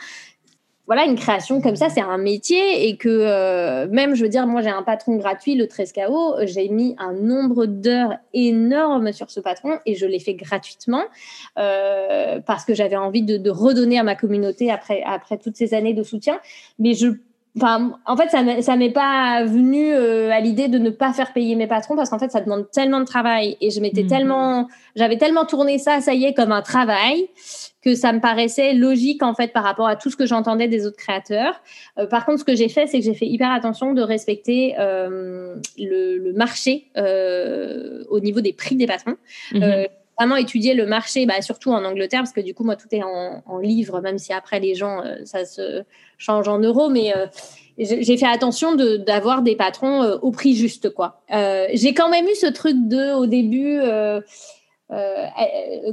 voilà, 0.87 1.05
une 1.05 1.17
création 1.17 1.63
comme 1.63 1.77
ça, 1.77 1.89
c'est 1.89 2.03
un 2.03 2.19
métier 2.19 2.89
et 2.89 2.97
que 2.97 3.09
euh, 3.09 3.89
même, 3.89 4.15
je 4.15 4.23
veux 4.23 4.29
dire, 4.29 4.47
moi, 4.47 4.61
j'ai 4.61 4.69
un 4.69 4.83
patron 4.83 5.17
gratuit, 5.17 5.55
le 5.55 5.65
13KO, 5.65 6.47
j'ai 6.47 6.69
mis 6.69 6.95
un 6.99 7.13
nombre 7.15 7.65
d'heures 7.65 8.15
énorme 8.35 9.13
sur 9.13 9.31
ce 9.31 9.41
patron 9.41 9.79
et 9.87 9.95
je 9.95 10.05
l'ai 10.05 10.19
fait 10.19 10.35
gratuitement 10.35 11.05
euh, 11.59 12.39
parce 12.41 12.67
que 12.67 12.75
j'avais 12.75 12.97
envie 12.97 13.23
de, 13.23 13.39
de, 13.39 13.51
redonner 13.51 13.99
à 13.99 14.03
ma 14.03 14.15
communauté 14.15 14.71
après, 14.71 15.03
après 15.07 15.39
toutes 15.39 15.57
ces 15.57 15.73
années 15.73 15.95
de 15.95 16.03
soutien. 16.03 16.39
Mais 16.79 16.93
je 16.93 17.09
Enfin, 17.57 18.01
en 18.05 18.17
fait, 18.17 18.31
ça 18.31 18.77
m'est 18.77 18.91
pas 18.91 19.45
venu 19.45 19.93
euh, 19.93 20.33
à 20.33 20.41
l'idée 20.41 20.67
de 20.67 20.79
ne 20.79 20.91
pas 20.91 21.13
faire 21.13 21.33
payer 21.33 21.55
mes 21.55 21.69
patrons 21.69 21.95
parce 21.95 22.11
qu'en 22.11 22.19
fait, 22.19 22.31
ça 22.31 22.41
demande 22.41 22.69
tellement 22.73 22.99
de 22.99 23.05
travail 23.05 23.57
et 23.61 23.71
je 23.71 23.81
m'étais 23.81 24.03
mhm. 24.03 24.09
tellement, 24.09 24.69
j'avais 24.97 25.19
tellement 25.19 25.45
tourné 25.45 25.79
ça, 25.79 26.01
ça 26.01 26.15
y 26.15 26.25
est, 26.25 26.35
comme 26.35 26.51
un 26.51 26.63
travail 26.63 27.29
que 27.81 27.95
ça 27.95 28.13
me 28.13 28.21
paraissait 28.21 28.73
logique 28.73 29.23
en 29.23 29.35
fait 29.35 29.53
par 29.53 29.63
rapport 29.63 29.87
à 29.87 29.95
tout 29.95 30.11
ce 30.11 30.17
que 30.17 30.27
j'entendais 30.27 30.67
des 30.67 30.85
autres 30.85 30.97
créateurs. 30.97 31.61
Euh, 31.99 32.07
par 32.07 32.27
contre, 32.27 32.41
ce 32.41 32.45
que 32.45 32.57
j'ai 32.57 32.69
fait, 32.69 32.89
c'est 32.89 32.99
que 32.99 33.05
j'ai 33.05 33.15
fait 33.15 33.27
hyper 33.27 33.53
attention 33.53 33.93
de 33.93 34.03
respecter 34.03 34.75
euh, 34.81 35.55
le, 35.79 36.33
marché 36.33 36.91
au 36.97 38.19
niveau 38.19 38.41
des 38.41 38.53
prix 38.53 38.75
des 38.75 38.87
patrons. 38.87 39.17
Mhm 39.53 39.87
vraiment 40.19 40.37
étudier 40.37 40.75
le 40.75 40.87
marché, 40.87 41.27
bah, 41.27 41.41
surtout 41.43 41.71
en 41.73 41.85
Angleterre, 41.85 42.21
parce 42.21 42.33
que 42.33 42.41
du 42.41 42.55
coup, 42.55 42.65
moi, 42.65 42.77
tout 42.77 42.89
est 42.93 43.03
en, 43.03 43.43
en 43.47 43.59
livres, 43.59 44.01
même 44.01 44.19
si 44.19 44.33
après 44.33 44.61
les 44.61 44.75
gens, 44.75 45.03
euh, 45.05 45.17
ça 45.25 45.45
se 45.45 45.83
change 46.19 46.49
en 46.49 46.59
euros. 46.59 46.89
Mais 46.89 47.15
euh, 47.17 47.27
j'ai 47.79 48.17
fait 48.17 48.27
attention 48.27 48.75
d'avoir 48.75 49.43
des 49.43 49.57
patrons 49.57 50.03
euh, 50.03 50.17
au 50.23 50.31
prix 50.31 50.55
juste, 50.55 50.91
quoi. 50.91 51.21
j'ai 51.29 51.95
quand 51.95 52.09
même 52.09 52.27
eu 52.27 52.35
ce 52.35 52.47
truc 52.47 52.77
de, 52.89 53.15
au 53.15 53.27
début, 53.27 53.81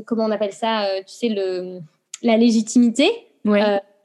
comment 0.05 0.25
on 0.25 0.31
appelle 0.31 0.53
ça, 0.53 0.85
tu 1.07 1.13
sais, 1.13 1.29
le, 1.29 1.79
la 2.23 2.37
légitimité. 2.37 3.09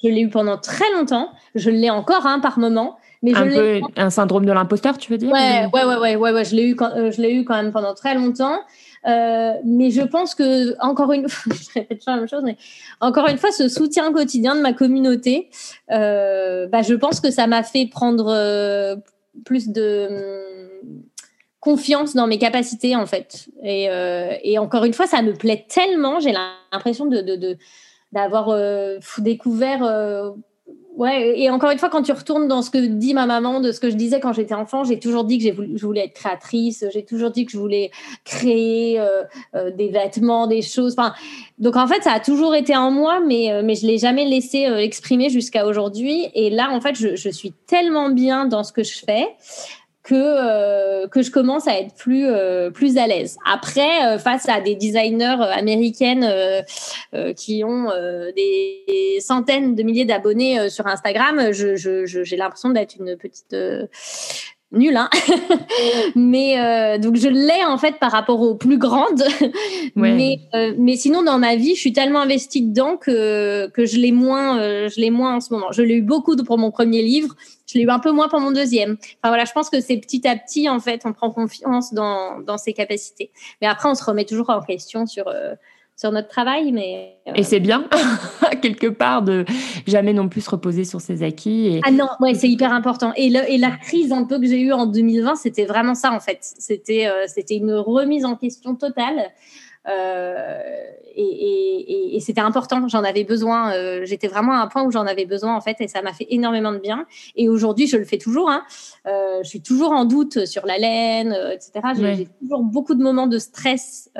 je 0.02 0.08
l'ai 0.08 0.20
eu 0.20 0.28
pendant 0.28 0.58
très 0.58 0.90
longtemps. 0.92 1.30
Je 1.54 1.70
l'ai 1.70 1.90
encore 1.90 2.26
hein, 2.26 2.40
par 2.40 2.58
moment. 2.58 2.98
Mais 3.22 3.34
un 3.34 3.48
peu 3.48 3.80
un 3.96 4.10
syndrome 4.10 4.44
de 4.44 4.52
l'imposteur, 4.52 4.98
tu 4.98 5.10
veux 5.10 5.18
dire 5.18 5.32
ouais, 5.32 5.66
ouais, 5.72 5.84
ouais, 5.84 6.16
ouais, 6.16 6.32
ouais, 6.32 6.44
je 6.44 6.54
l'ai 6.54 6.68
eu, 6.68 6.76
je 6.76 7.20
l'ai 7.20 7.32
eu 7.32 7.44
quand 7.44 7.56
même 7.56 7.72
pendant 7.72 7.94
très 7.94 8.14
longtemps. 8.14 8.58
Euh, 9.06 9.52
mais 9.64 9.90
je 9.90 10.02
pense 10.02 10.34
que, 10.34 10.78
encore 10.80 11.12
une 11.12 11.28
fois, 11.28 11.54
je 11.54 11.80
répète 11.80 12.02
la 12.06 12.16
même 12.16 12.28
chose, 12.28 12.42
mais 12.44 12.56
encore 13.00 13.28
une 13.28 13.38
fois, 13.38 13.52
ce 13.52 13.68
soutien 13.68 14.12
quotidien 14.12 14.56
de 14.56 14.60
ma 14.60 14.72
communauté, 14.72 15.48
euh, 15.90 16.66
bah, 16.66 16.82
je 16.82 16.94
pense 16.94 17.20
que 17.20 17.30
ça 17.30 17.46
m'a 17.46 17.62
fait 17.62 17.86
prendre 17.86 18.28
euh, 18.28 18.96
plus 19.44 19.68
de 19.68 20.08
hum, 20.82 21.02
confiance 21.60 22.14
dans 22.14 22.26
mes 22.26 22.38
capacités, 22.38 22.96
en 22.96 23.06
fait. 23.06 23.48
Et, 23.62 24.58
encore 24.58 24.84
une 24.84 24.92
fois, 24.92 25.06
ça 25.06 25.22
me 25.22 25.34
plaît 25.34 25.66
tellement, 25.68 26.20
j'ai 26.20 26.32
l'impression 26.72 27.06
de, 27.06 27.56
d'avoir 28.12 28.56
découvert 29.18 30.34
Ouais, 30.96 31.38
et 31.38 31.50
encore 31.50 31.70
une 31.70 31.78
fois, 31.78 31.90
quand 31.90 32.00
tu 32.00 32.12
retournes 32.12 32.48
dans 32.48 32.62
ce 32.62 32.70
que 32.70 32.78
dit 32.78 33.12
ma 33.12 33.26
maman, 33.26 33.60
de 33.60 33.70
ce 33.70 33.80
que 33.80 33.90
je 33.90 33.96
disais 33.96 34.18
quand 34.18 34.32
j'étais 34.32 34.54
enfant, 34.54 34.82
j'ai 34.82 34.98
toujours 34.98 35.24
dit 35.24 35.38
que 35.38 35.44
je 35.76 35.86
voulais 35.86 36.06
être 36.06 36.14
créatrice, 36.14 36.86
j'ai 36.90 37.04
toujours 37.04 37.30
dit 37.30 37.44
que 37.44 37.52
je 37.52 37.58
voulais 37.58 37.90
créer 38.24 38.98
euh, 38.98 39.22
euh, 39.54 39.70
des 39.70 39.88
vêtements, 39.88 40.46
des 40.46 40.62
choses. 40.62 40.94
Enfin, 40.98 41.12
donc 41.58 41.76
en 41.76 41.86
fait, 41.86 42.02
ça 42.02 42.12
a 42.12 42.20
toujours 42.20 42.54
été 42.54 42.74
en 42.74 42.90
moi, 42.90 43.20
mais, 43.20 43.52
euh, 43.52 43.60
mais 43.62 43.74
je 43.74 43.86
l'ai 43.86 43.98
jamais 43.98 44.24
laissé 44.24 44.60
exprimer 44.60 45.28
jusqu'à 45.28 45.66
aujourd'hui. 45.66 46.28
Et 46.34 46.48
là, 46.48 46.70
en 46.72 46.80
fait, 46.80 46.94
je, 46.94 47.14
je, 47.14 47.28
suis 47.28 47.52
tellement 47.66 48.08
bien 48.08 48.46
dans 48.46 48.64
ce 48.64 48.72
que 48.72 48.82
je 48.82 48.98
fais 48.98 49.26
que, 50.06 50.14
euh, 50.14 51.08
que 51.08 51.20
je 51.20 51.32
commence 51.32 51.66
à 51.66 51.80
être 51.80 51.92
plus, 51.96 52.26
euh, 52.26 52.70
plus 52.70 52.96
à 52.96 53.08
l'aise. 53.08 53.36
Après, 53.44 54.06
euh, 54.06 54.18
face 54.18 54.48
à 54.48 54.60
des 54.60 54.76
designers 54.76 55.42
américaines 55.52 56.26
qui 57.34 57.64
ont 57.64 57.90
des 58.36 59.18
centaines 59.20 59.74
de 59.74 59.82
milliers 59.82 60.04
d'abonnés 60.04 60.70
sur 60.70 60.86
Instagram, 60.86 61.52
j'ai 61.52 61.76
je, 61.76 62.36
l'impression 62.36 62.70
d'être 62.70 62.96
une 63.00 63.16
petite 63.16 63.56
nul, 64.72 64.96
hein 64.96 65.08
mais 66.16 66.58
euh, 66.58 66.98
donc 66.98 67.16
je 67.16 67.28
l'ai 67.28 67.64
en 67.64 67.78
fait 67.78 67.98
par 67.98 68.10
rapport 68.10 68.40
aux 68.40 68.54
plus 68.54 68.78
grandes. 68.78 69.22
mais, 69.94 70.40
euh, 70.54 70.74
mais 70.78 70.96
sinon 70.96 71.22
dans 71.22 71.38
ma 71.38 71.56
vie, 71.56 71.74
je 71.74 71.80
suis 71.80 71.92
tellement 71.92 72.20
investie 72.20 72.62
dedans 72.62 72.96
que, 72.96 73.68
que 73.70 73.86
je 73.86 73.96
l'ai 73.98 74.12
moins, 74.12 74.58
euh, 74.58 74.88
je 74.88 75.00
l'ai 75.00 75.10
moins 75.10 75.36
en 75.36 75.40
ce 75.40 75.52
moment. 75.52 75.70
Je 75.72 75.82
l'ai 75.82 75.94
eu 75.94 76.02
beaucoup 76.02 76.36
pour 76.36 76.58
mon 76.58 76.70
premier 76.70 77.02
livre, 77.02 77.34
je 77.66 77.78
l'ai 77.78 77.84
eu 77.84 77.90
un 77.90 78.00
peu 78.00 78.10
moins 78.10 78.28
pour 78.28 78.40
mon 78.40 78.50
deuxième. 78.50 78.96
Enfin 79.00 79.28
voilà, 79.28 79.44
je 79.44 79.52
pense 79.52 79.70
que 79.70 79.80
c'est 79.80 79.96
petit 79.98 80.26
à 80.26 80.36
petit 80.36 80.68
en 80.68 80.80
fait, 80.80 81.02
on 81.04 81.12
prend 81.12 81.30
confiance 81.30 81.94
dans, 81.94 82.40
dans 82.40 82.58
ses 82.58 82.72
capacités. 82.72 83.30
Mais 83.60 83.68
après, 83.68 83.88
on 83.88 83.94
se 83.94 84.04
remet 84.04 84.24
toujours 84.24 84.50
en 84.50 84.60
question 84.60 85.06
sur 85.06 85.26
sur 85.96 86.12
notre 86.12 86.28
travail. 86.28 86.72
Mais, 86.72 87.16
Et 87.34 87.42
c'est 87.42 87.60
bien, 87.60 87.88
quelque 88.62 88.86
part, 88.86 89.22
de 89.22 89.44
jamais 89.86 90.12
non 90.12 90.28
plus 90.28 90.42
se 90.42 90.50
reposer 90.50 90.84
sur 90.84 91.00
ses 91.00 91.22
acquis. 91.22 91.68
Et... 91.68 91.80
Ah 91.84 91.90
non, 91.90 92.08
ouais, 92.20 92.34
c'est 92.34 92.48
hyper 92.48 92.72
important. 92.72 93.12
Et, 93.16 93.30
le, 93.30 93.50
et 93.50 93.58
la 93.58 93.70
crise 93.70 94.12
un 94.12 94.24
peu 94.24 94.38
que 94.38 94.46
j'ai 94.46 94.60
eue 94.60 94.72
en 94.72 94.86
2020, 94.86 95.36
c'était 95.36 95.64
vraiment 95.64 95.94
ça, 95.94 96.12
en 96.12 96.20
fait. 96.20 96.38
C'était 96.40 97.06
euh, 97.06 97.24
c'était 97.26 97.56
une 97.56 97.72
remise 97.72 98.24
en 98.24 98.36
question 98.36 98.74
totale. 98.74 99.30
Euh, 99.88 100.62
et, 101.18 102.18
c'était 102.20 102.40
important, 102.40 102.88
j'en 102.88 103.04
avais 103.04 103.24
besoin. 103.24 103.72
Euh, 103.72 104.04
j'étais 104.04 104.26
vraiment 104.26 104.52
à 104.52 104.56
un 104.56 104.66
point 104.66 104.82
où 104.82 104.90
j'en 104.90 105.06
avais 105.06 105.26
besoin 105.26 105.54
en 105.54 105.60
fait, 105.60 105.76
et 105.80 105.86
ça 105.86 106.02
m'a 106.02 106.12
fait 106.12 106.26
énormément 106.30 106.72
de 106.72 106.78
bien. 106.78 107.06
Et 107.36 107.48
aujourd'hui, 107.48 107.86
je 107.86 107.96
le 107.96 108.04
fais 108.04 108.18
toujours. 108.18 108.50
Hein. 108.50 108.64
Euh, 109.06 109.42
je 109.42 109.48
suis 109.48 109.60
toujours 109.60 109.92
en 109.92 110.04
doute 110.06 110.46
sur 110.46 110.66
la 110.66 110.78
laine, 110.78 111.36
etc. 111.52 111.72
J'ai 112.16 112.28
toujours 112.40 112.62
beaucoup 112.62 112.94
de 112.94 113.02
moments 113.02 113.26
de 113.26 113.38
stress 113.38 114.10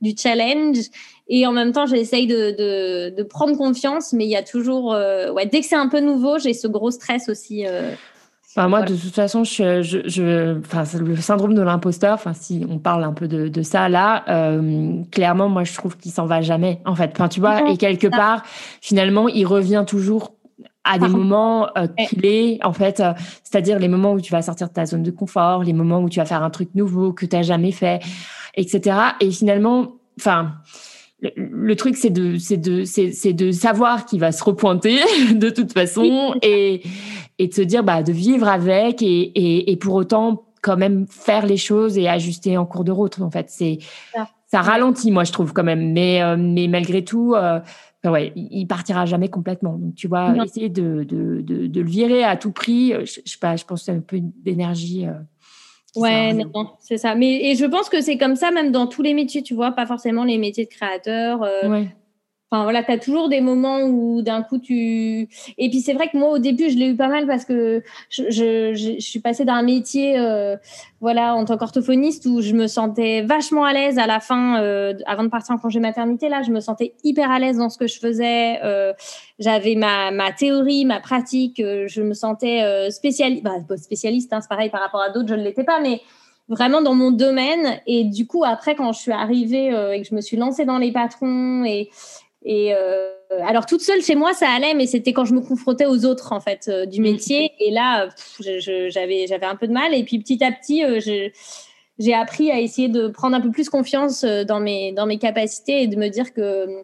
du 0.00 0.14
challenge, 0.16 0.78
et 1.28 1.46
en 1.46 1.52
même 1.52 1.72
temps, 1.72 1.86
j'essaye 1.86 2.26
de, 2.26 3.10
de, 3.10 3.22
prendre 3.22 3.56
confiance, 3.56 4.12
mais 4.12 4.24
il 4.24 4.30
y 4.30 4.36
a 4.36 4.42
toujours, 4.42 4.90
ouais, 4.90 5.46
dès 5.46 5.60
que 5.60 5.66
c'est 5.66 5.74
un 5.74 5.88
peu 5.88 6.00
nouveau, 6.00 6.38
j'ai 6.38 6.54
ce 6.54 6.68
gros 6.68 6.90
stress 6.90 7.28
aussi 7.28 7.64
moi, 8.56 8.82
de 8.82 8.94
toute 8.94 9.14
façon, 9.14 9.44
je, 9.44 9.82
je, 9.82 10.58
enfin, 10.60 10.84
le 10.98 11.16
syndrome 11.16 11.54
de 11.54 11.62
l'imposteur, 11.62 12.14
enfin, 12.14 12.32
si 12.32 12.66
on 12.68 12.78
parle 12.78 13.04
un 13.04 13.12
peu 13.12 13.28
de, 13.28 13.48
de 13.48 13.62
ça 13.62 13.88
là, 13.88 14.24
euh, 14.28 15.02
clairement, 15.10 15.48
moi, 15.48 15.64
je 15.64 15.74
trouve 15.74 15.96
qu'il 15.96 16.10
s'en 16.10 16.26
va 16.26 16.40
jamais, 16.40 16.80
en 16.86 16.94
fait. 16.94 17.10
Enfin, 17.12 17.28
tu 17.28 17.40
vois, 17.40 17.70
et 17.70 17.76
quelque 17.76 18.06
part, 18.06 18.42
finalement, 18.80 19.28
il 19.28 19.46
revient 19.46 19.84
toujours 19.86 20.32
à 20.84 20.98
des 20.98 21.08
moments 21.08 21.68
euh, 21.76 21.86
clés, 22.08 22.58
en 22.62 22.72
fait, 22.72 23.00
euh, 23.00 23.12
c'est-à-dire 23.42 23.78
les 23.78 23.88
moments 23.88 24.12
où 24.12 24.20
tu 24.20 24.32
vas 24.32 24.42
sortir 24.42 24.68
de 24.68 24.72
ta 24.72 24.86
zone 24.86 25.02
de 25.02 25.10
confort, 25.10 25.64
les 25.64 25.72
moments 25.72 26.00
où 26.00 26.08
tu 26.08 26.20
vas 26.20 26.24
faire 26.24 26.42
un 26.42 26.50
truc 26.50 26.70
nouveau 26.74 27.12
que 27.12 27.26
tu 27.26 27.36
n'as 27.36 27.42
jamais 27.42 27.72
fait, 27.72 28.00
etc. 28.54 28.96
Et 29.20 29.30
finalement, 29.30 29.96
enfin, 30.18 30.52
le, 31.20 31.76
truc, 31.76 31.96
c'est 31.96 32.10
de, 32.10 32.36
c'est 32.38 32.56
de, 32.56 32.84
c'est, 32.84 33.32
de 33.32 33.50
savoir 33.50 34.04
qu'il 34.04 34.20
va 34.20 34.32
se 34.32 34.44
repointer 34.44 34.98
de 35.34 35.50
toute 35.50 35.72
façon 35.72 36.34
et, 36.42 36.82
et 37.38 37.48
de 37.48 37.54
se 37.54 37.62
dire, 37.62 37.82
bah, 37.82 38.02
de 38.02 38.12
vivre 38.12 38.48
avec 38.48 39.02
et, 39.02 39.06
et, 39.06 39.72
et, 39.72 39.76
pour 39.76 39.94
autant 39.94 40.44
quand 40.62 40.76
même 40.76 41.06
faire 41.08 41.46
les 41.46 41.56
choses 41.56 41.96
et 41.96 42.08
ajuster 42.08 42.56
en 42.56 42.66
cours 42.66 42.84
de 42.84 42.92
route. 42.92 43.20
En 43.20 43.30
fait, 43.30 43.46
c'est, 43.48 43.78
ça 44.46 44.60
ralentit, 44.60 45.10
moi, 45.10 45.24
je 45.24 45.32
trouve 45.32 45.52
quand 45.52 45.64
même. 45.64 45.92
Mais, 45.92 46.22
euh, 46.22 46.36
mais 46.36 46.68
malgré 46.68 47.04
tout, 47.04 47.34
euh, 47.34 47.60
ouais, 48.04 48.32
il 48.36 48.66
partira 48.66 49.06
jamais 49.06 49.28
complètement. 49.28 49.76
Donc, 49.76 49.94
tu 49.94 50.08
vois, 50.08 50.34
essayer 50.44 50.68
de, 50.68 51.04
de, 51.04 51.40
de, 51.40 51.66
de, 51.66 51.80
le 51.80 51.88
virer 51.88 52.24
à 52.24 52.36
tout 52.36 52.52
prix, 52.52 52.92
je, 53.04 53.20
je 53.24 53.32
sais 53.32 53.38
pas, 53.40 53.56
je 53.56 53.64
pense 53.64 53.80
que 53.80 53.84
c'est 53.86 53.92
un 53.92 54.00
peu 54.00 54.18
d'énergie. 54.20 55.06
Euh, 55.06 55.12
Ouais, 55.96 56.32
non, 56.32 56.70
c'est 56.80 56.98
ça. 56.98 57.14
Mais 57.14 57.50
et 57.50 57.54
je 57.54 57.64
pense 57.64 57.88
que 57.88 58.00
c'est 58.00 58.18
comme 58.18 58.36
ça 58.36 58.50
même 58.50 58.72
dans 58.72 58.86
tous 58.86 59.02
les 59.02 59.14
métiers, 59.14 59.42
tu 59.42 59.54
vois, 59.54 59.72
pas 59.72 59.86
forcément 59.86 60.24
les 60.24 60.38
métiers 60.38 60.64
de 60.64 60.70
créateur. 60.70 61.42
Euh, 61.42 61.84
Enfin 62.50 62.62
voilà, 62.62 62.84
tu 62.84 62.92
as 62.92 62.98
toujours 62.98 63.28
des 63.28 63.40
moments 63.40 63.80
où 63.82 64.22
d'un 64.22 64.42
coup 64.42 64.58
tu. 64.58 65.28
Et 65.58 65.68
puis 65.68 65.80
c'est 65.80 65.94
vrai 65.94 66.08
que 66.08 66.16
moi 66.16 66.30
au 66.30 66.38
début 66.38 66.70
je 66.70 66.76
l'ai 66.76 66.88
eu 66.90 66.96
pas 66.96 67.08
mal 67.08 67.26
parce 67.26 67.44
que 67.44 67.82
je, 68.08 68.22
je, 68.30 68.74
je, 68.74 69.00
suis 69.00 69.18
passée 69.18 69.44
d'un 69.44 69.62
métier 69.62 70.16
euh, 70.18 70.56
voilà, 71.00 71.34
en 71.34 71.44
tant 71.44 71.58
qu'orthophoniste 71.58 72.24
où 72.26 72.40
je 72.40 72.54
me 72.54 72.66
sentais 72.66 73.22
vachement 73.22 73.64
à 73.64 73.72
l'aise 73.72 73.98
à 73.98 74.06
la 74.06 74.18
fin, 74.18 74.60
euh, 74.62 74.94
avant 75.06 75.24
de 75.24 75.28
partir 75.28 75.54
en 75.54 75.58
congé 75.58 75.78
maternité. 75.78 76.28
Là, 76.28 76.42
je 76.42 76.50
me 76.50 76.60
sentais 76.60 76.94
hyper 77.04 77.30
à 77.30 77.38
l'aise 77.38 77.58
dans 77.58 77.68
ce 77.68 77.78
que 77.78 77.86
je 77.86 77.98
faisais. 77.98 78.58
Euh, 78.64 78.94
J'avais 79.38 79.74
ma, 79.74 80.10
ma 80.10 80.32
théorie, 80.32 80.84
ma 80.84 81.00
pratique. 81.00 81.60
Euh, 81.60 81.86
je 81.86 82.00
me 82.00 82.14
sentais 82.14 82.62
euh, 82.62 82.90
spécialiste. 82.90 83.42
Bah, 83.42 83.52
spécialiste, 83.76 84.32
hein, 84.32 84.40
c'est 84.40 84.48
pareil 84.48 84.70
par 84.70 84.80
rapport 84.80 85.02
à 85.02 85.10
d'autres, 85.10 85.28
je 85.28 85.34
ne 85.34 85.42
l'étais 85.42 85.64
pas, 85.64 85.80
mais 85.80 86.00
vraiment 86.48 86.80
dans 86.80 86.94
mon 86.94 87.10
domaine. 87.10 87.78
Et 87.86 88.04
du 88.04 88.26
coup, 88.26 88.44
après, 88.44 88.74
quand 88.74 88.92
je 88.92 89.00
suis 89.00 89.12
arrivée 89.12 89.66
et 89.66 90.00
que 90.00 90.08
je 90.08 90.14
me 90.14 90.20
suis 90.22 90.36
lancée 90.36 90.64
dans 90.64 90.78
les 90.78 90.92
patrons 90.92 91.64
et 91.64 91.90
et 92.48 92.72
euh, 92.72 93.10
alors 93.44 93.66
toute 93.66 93.80
seule 93.80 94.00
chez 94.02 94.14
moi, 94.14 94.32
ça 94.32 94.48
allait, 94.48 94.72
mais 94.74 94.86
c'était 94.86 95.12
quand 95.12 95.24
je 95.24 95.34
me 95.34 95.40
confrontais 95.40 95.84
aux 95.84 96.06
autres 96.06 96.32
en 96.32 96.40
fait 96.40 96.68
euh, 96.68 96.86
du 96.86 97.00
mm. 97.00 97.02
métier. 97.02 97.52
Et 97.58 97.72
là, 97.72 98.08
j'avais 98.38 99.26
j'avais 99.26 99.46
un 99.46 99.56
peu 99.56 99.66
de 99.66 99.72
mal. 99.72 99.92
Et 99.92 100.04
puis 100.04 100.20
petit 100.20 100.42
à 100.44 100.52
petit, 100.52 100.84
euh, 100.84 101.00
j'ai 101.98 102.14
appris 102.14 102.52
à 102.52 102.60
essayer 102.60 102.88
de 102.88 103.08
prendre 103.08 103.36
un 103.36 103.40
peu 103.40 103.50
plus 103.50 103.68
confiance 103.68 104.24
dans 104.24 104.60
mes 104.60 104.92
dans 104.92 105.06
mes 105.06 105.18
capacités 105.18 105.82
et 105.82 105.86
de 105.88 105.96
me 105.96 106.08
dire 106.08 106.32
que 106.32 106.82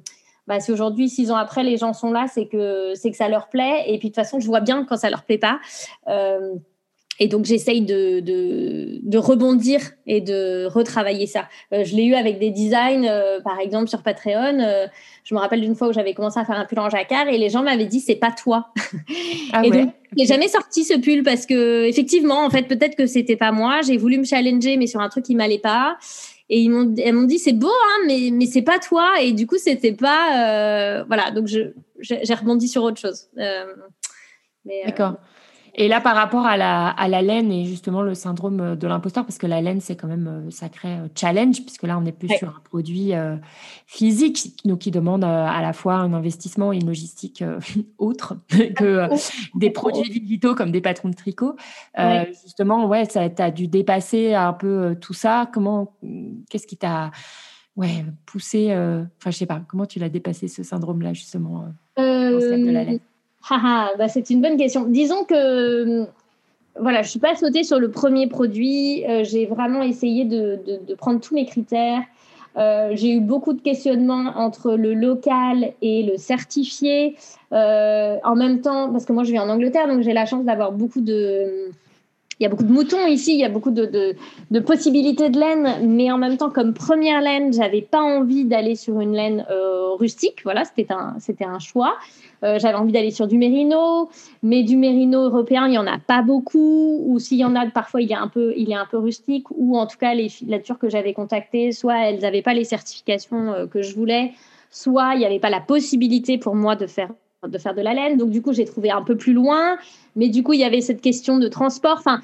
bah, 0.48 0.58
si 0.58 0.72
aujourd'hui, 0.72 1.08
six 1.08 1.30
ans 1.30 1.36
après, 1.36 1.62
les 1.62 1.76
gens 1.76 1.92
sont 1.92 2.10
là, 2.10 2.26
c'est 2.26 2.48
que 2.48 2.94
c'est 2.96 3.12
que 3.12 3.16
ça 3.16 3.28
leur 3.28 3.48
plaît. 3.48 3.84
Et 3.86 3.98
puis 4.00 4.08
de 4.08 4.14
toute 4.14 4.16
façon, 4.16 4.40
je 4.40 4.46
vois 4.46 4.60
bien 4.60 4.84
quand 4.84 4.96
ça 4.96 5.10
leur 5.10 5.22
plaît 5.22 5.38
pas. 5.38 5.60
Et 7.18 7.28
donc, 7.28 7.44
j'essaye 7.44 7.82
de, 7.82 8.20
de, 8.20 8.98
de, 9.02 9.18
rebondir 9.18 9.80
et 10.06 10.20
de 10.20 10.66
retravailler 10.66 11.26
ça. 11.26 11.48
Euh, 11.72 11.84
je 11.84 11.94
l'ai 11.94 12.04
eu 12.04 12.14
avec 12.14 12.38
des 12.38 12.50
designs, 12.50 13.04
euh, 13.04 13.40
par 13.40 13.60
exemple, 13.60 13.88
sur 13.88 14.02
Patreon. 14.02 14.58
Euh, 14.60 14.86
je 15.22 15.34
me 15.34 15.38
rappelle 15.38 15.60
d'une 15.60 15.74
fois 15.74 15.88
où 15.88 15.92
j'avais 15.92 16.14
commencé 16.14 16.40
à 16.40 16.44
faire 16.44 16.56
un 16.56 16.64
pull 16.64 16.78
en 16.78 16.88
jacquard 16.88 17.28
et 17.28 17.36
les 17.36 17.50
gens 17.50 17.62
m'avaient 17.62 17.86
dit, 17.86 18.00
c'est 18.00 18.16
pas 18.16 18.32
toi. 18.32 18.72
Ah 19.52 19.64
et 19.64 19.70
donc, 19.70 19.90
j'ai 20.16 20.24
jamais 20.24 20.48
sorti 20.48 20.84
ce 20.84 20.94
pull 20.94 21.22
parce 21.22 21.44
que, 21.44 21.84
effectivement, 21.84 22.44
en 22.44 22.50
fait, 22.50 22.62
peut-être 22.62 22.96
que 22.96 23.06
c'était 23.06 23.36
pas 23.36 23.52
moi. 23.52 23.82
J'ai 23.82 23.98
voulu 23.98 24.16
me 24.16 24.24
challenger, 24.24 24.78
mais 24.78 24.86
sur 24.86 25.00
un 25.00 25.10
truc 25.10 25.24
qui 25.26 25.34
m'allait 25.34 25.58
pas. 25.58 25.98
Et 26.48 26.60
ils 26.60 26.70
m'ont, 26.70 26.94
elles 26.96 27.12
m'ont 27.12 27.24
dit, 27.24 27.38
c'est 27.38 27.52
beau, 27.52 27.68
hein, 27.68 28.04
mais, 28.06 28.30
mais 28.32 28.46
c'est 28.46 28.62
pas 28.62 28.78
toi. 28.78 29.20
Et 29.20 29.32
du 29.32 29.46
coup, 29.46 29.58
c'était 29.58 29.92
pas, 29.92 31.04
voilà. 31.06 31.30
Donc, 31.30 31.46
je, 31.46 31.72
j'ai 32.00 32.34
rebondi 32.34 32.68
sur 32.68 32.82
autre 32.82 33.00
chose. 33.00 33.28
D'accord. 34.86 35.16
Et 35.74 35.88
là, 35.88 36.02
par 36.02 36.14
rapport 36.14 36.44
à 36.44 36.58
la, 36.58 36.88
à 36.88 37.08
la 37.08 37.22
laine 37.22 37.50
et 37.50 37.64
justement 37.64 38.02
le 38.02 38.14
syndrome 38.14 38.76
de 38.76 38.86
l'imposteur, 38.86 39.24
parce 39.24 39.38
que 39.38 39.46
la 39.46 39.62
laine, 39.62 39.80
c'est 39.80 39.96
quand 39.96 40.06
même 40.06 40.26
un 40.26 40.46
euh, 40.46 40.50
sacré 40.50 40.88
euh, 40.88 41.08
challenge, 41.18 41.62
puisque 41.62 41.84
là, 41.84 41.96
on 41.96 42.02
n'est 42.02 42.12
plus 42.12 42.28
sur 42.36 42.48
un 42.48 42.60
produit 42.62 43.14
euh, 43.14 43.36
physique, 43.86 44.54
donc 44.66 44.80
qui 44.80 44.90
demande 44.90 45.24
à 45.24 45.62
la 45.62 45.72
fois 45.72 45.94
un 45.94 46.12
investissement 46.12 46.74
et 46.74 46.76
une 46.76 46.86
logistique 46.86 47.42
autre 47.98 48.36
que 48.76 49.08
des 49.54 49.70
produits 49.70 50.10
digitaux 50.10 50.54
comme 50.54 50.72
des 50.72 50.82
patrons 50.82 51.08
de 51.08 51.14
tricot. 51.14 51.56
Justement, 52.44 52.86
ouais, 52.86 53.06
tu 53.06 53.18
as 53.18 53.50
dû 53.50 53.66
dépasser 53.66 54.34
un 54.34 54.52
peu 54.52 54.96
tout 55.00 55.14
ça. 55.14 55.48
Comment, 55.54 55.96
qu'est-ce 56.50 56.66
qui 56.66 56.76
t'a 56.76 57.10
ouais, 57.76 58.04
poussé, 58.26 58.66
enfin, 59.18 59.30
je 59.30 59.36
sais 59.36 59.46
pas, 59.46 59.62
comment 59.68 59.86
tu 59.86 59.98
l'as 59.98 60.10
dépassé 60.10 60.48
ce 60.48 60.62
syndrome-là, 60.62 61.14
justement, 61.14 61.64
de 61.96 62.70
la 62.70 62.84
laine? 62.84 63.00
Bah 63.50 64.08
c'est 64.08 64.30
une 64.30 64.40
bonne 64.40 64.56
question. 64.56 64.84
Disons 64.84 65.24
que 65.24 66.06
voilà, 66.78 67.02
je 67.02 67.10
suis 67.10 67.18
pas 67.18 67.34
sautée 67.34 67.64
sur 67.64 67.78
le 67.78 67.90
premier 67.90 68.26
produit. 68.28 69.04
Euh, 69.06 69.24
j'ai 69.24 69.46
vraiment 69.46 69.82
essayé 69.82 70.24
de, 70.24 70.58
prendre 70.96 71.20
tous 71.20 71.34
mes 71.34 71.44
critères. 71.44 72.02
Euh, 72.56 72.90
j'ai 72.94 73.12
eu 73.12 73.20
beaucoup 73.20 73.54
de 73.54 73.60
questionnements 73.60 74.32
entre 74.36 74.74
le 74.74 74.94
local 74.94 75.72
et 75.80 76.02
le 76.02 76.16
certifié. 76.18 77.16
Euh, 77.52 78.16
en 78.24 78.36
même 78.36 78.60
temps, 78.60 78.90
parce 78.90 79.04
que 79.04 79.12
moi 79.12 79.24
je 79.24 79.32
vis 79.32 79.38
en 79.38 79.48
Angleterre, 79.48 79.88
donc 79.88 80.02
j'ai 80.02 80.12
la 80.12 80.26
chance 80.26 80.44
d'avoir 80.44 80.72
beaucoup 80.72 81.00
de 81.00 81.70
il 82.40 82.42
y 82.42 82.46
a 82.46 82.48
beaucoup 82.48 82.64
de 82.64 82.72
moutons 82.72 83.06
ici, 83.06 83.34
il 83.34 83.38
y 83.38 83.44
a 83.44 83.48
beaucoup 83.48 83.70
de, 83.70 83.86
de, 83.86 84.16
de, 84.50 84.58
possibilités 84.58 85.28
de 85.28 85.38
laine, 85.38 85.86
mais 85.86 86.10
en 86.10 86.18
même 86.18 86.38
temps, 86.38 86.50
comme 86.50 86.74
première 86.74 87.20
laine, 87.20 87.52
j'avais 87.52 87.82
pas 87.82 88.00
envie 88.00 88.44
d'aller 88.44 88.74
sur 88.74 88.98
une 89.00 89.12
laine 89.12 89.46
rustique. 90.00 90.40
Voilà, 90.42 90.64
c'était 90.64 90.92
un, 90.92 91.14
c'était 91.20 91.44
un 91.44 91.60
choix. 91.60 91.94
Euh, 92.44 92.58
j'avais 92.58 92.76
envie 92.76 92.92
d'aller 92.92 93.10
sur 93.10 93.26
du 93.26 93.38
mérino, 93.38 94.10
mais 94.42 94.62
du 94.62 94.76
mérino 94.76 95.20
européen, 95.22 95.66
il 95.66 95.70
n'y 95.70 95.78
en 95.78 95.86
a 95.86 95.98
pas 95.98 96.22
beaucoup. 96.22 97.02
Ou 97.06 97.18
s'il 97.18 97.38
y 97.38 97.44
en 97.44 97.54
a, 97.54 97.66
parfois, 97.70 98.02
il 98.02 98.10
est 98.10 98.16
un 98.16 98.28
peu, 98.28 98.52
il 98.56 98.70
est 98.70 98.76
un 98.76 98.86
peu 98.86 98.98
rustique. 98.98 99.46
Ou 99.50 99.78
en 99.78 99.86
tout 99.86 99.98
cas, 99.98 100.14
les 100.14 100.28
filatures 100.28 100.78
que 100.78 100.88
j'avais 100.88 101.14
contactées, 101.14 101.72
soit 101.72 101.98
elles 102.08 102.20
n'avaient 102.20 102.42
pas 102.42 102.54
les 102.54 102.64
certifications 102.64 103.52
euh, 103.52 103.66
que 103.66 103.82
je 103.82 103.94
voulais, 103.94 104.32
soit 104.70 105.14
il 105.14 105.20
n'y 105.20 105.26
avait 105.26 105.40
pas 105.40 105.50
la 105.50 105.60
possibilité 105.60 106.38
pour 106.38 106.56
moi 106.56 106.76
de 106.76 106.86
faire 106.86 107.10
de 107.48 107.58
faire 107.58 107.74
de 107.74 107.80
la 107.80 107.94
laine. 107.94 108.16
Donc, 108.16 108.30
du 108.30 108.42
coup, 108.42 108.52
j'ai 108.52 108.64
trouvé 108.64 108.90
un 108.90 109.02
peu 109.02 109.16
plus 109.16 109.32
loin. 109.32 109.76
Mais 110.14 110.28
du 110.28 110.42
coup, 110.42 110.52
il 110.52 110.60
y 110.60 110.64
avait 110.64 110.80
cette 110.82 111.00
question 111.00 111.38
de 111.38 111.48
transport. 111.48 111.96
Enfin, 111.98 112.20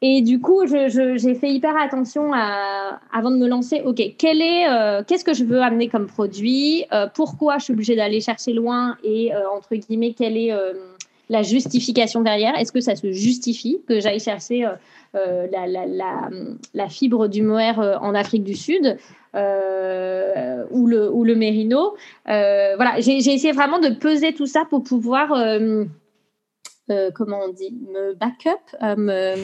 et 0.00 0.22
du 0.22 0.40
coup, 0.40 0.64
j'ai 0.66 1.34
fait 1.34 1.50
hyper 1.50 1.76
attention 1.76 2.32
avant 2.32 3.30
de 3.30 3.36
me 3.36 3.48
lancer. 3.48 3.82
OK, 3.84 4.00
est, 4.00 4.68
euh, 4.68 5.02
qu'est-ce 5.06 5.24
que 5.24 5.34
je 5.34 5.44
veux 5.44 5.60
amener 5.60 5.88
comme 5.88 6.06
produit? 6.06 6.84
Euh, 6.92 7.08
Pourquoi 7.12 7.58
je 7.58 7.64
suis 7.64 7.72
obligée 7.72 7.96
d'aller 7.96 8.20
chercher 8.20 8.52
loin? 8.52 8.96
Et, 9.02 9.34
euh, 9.34 9.40
entre 9.50 9.74
guillemets, 9.74 10.14
quelle 10.16 10.36
est 10.36 10.52
la 11.28 11.42
justification 11.42 12.20
derrière? 12.20 12.56
Est-ce 12.56 12.72
que 12.72 12.80
ça 12.80 12.94
se 12.94 13.10
justifie 13.10 13.80
que 13.88 14.00
j'aille 14.00 14.20
chercher 14.20 14.68
la, 15.14 15.66
la, 15.66 15.86
la, 15.86 16.30
la, 16.74 16.88
fibre 16.88 17.28
du 17.28 17.42
mohair 17.42 17.78
en 18.00 18.14
Afrique 18.14 18.44
du 18.44 18.54
Sud 18.54 18.96
euh, 19.34 20.66
ou, 20.70 20.86
le, 20.86 21.10
ou 21.10 21.24
le 21.24 21.34
mérino. 21.34 21.96
Euh, 22.28 22.76
voilà, 22.76 23.00
j'ai 23.00 23.16
essayé 23.16 23.52
vraiment 23.52 23.78
de 23.78 23.88
peser 23.88 24.34
tout 24.34 24.46
ça 24.46 24.64
pour 24.68 24.82
pouvoir, 24.82 25.32
euh, 25.32 25.84
comment 27.14 27.40
on 27.46 27.52
dit, 27.52 27.74
me 27.92 28.14
backup, 28.14 28.76
me, 28.98 29.36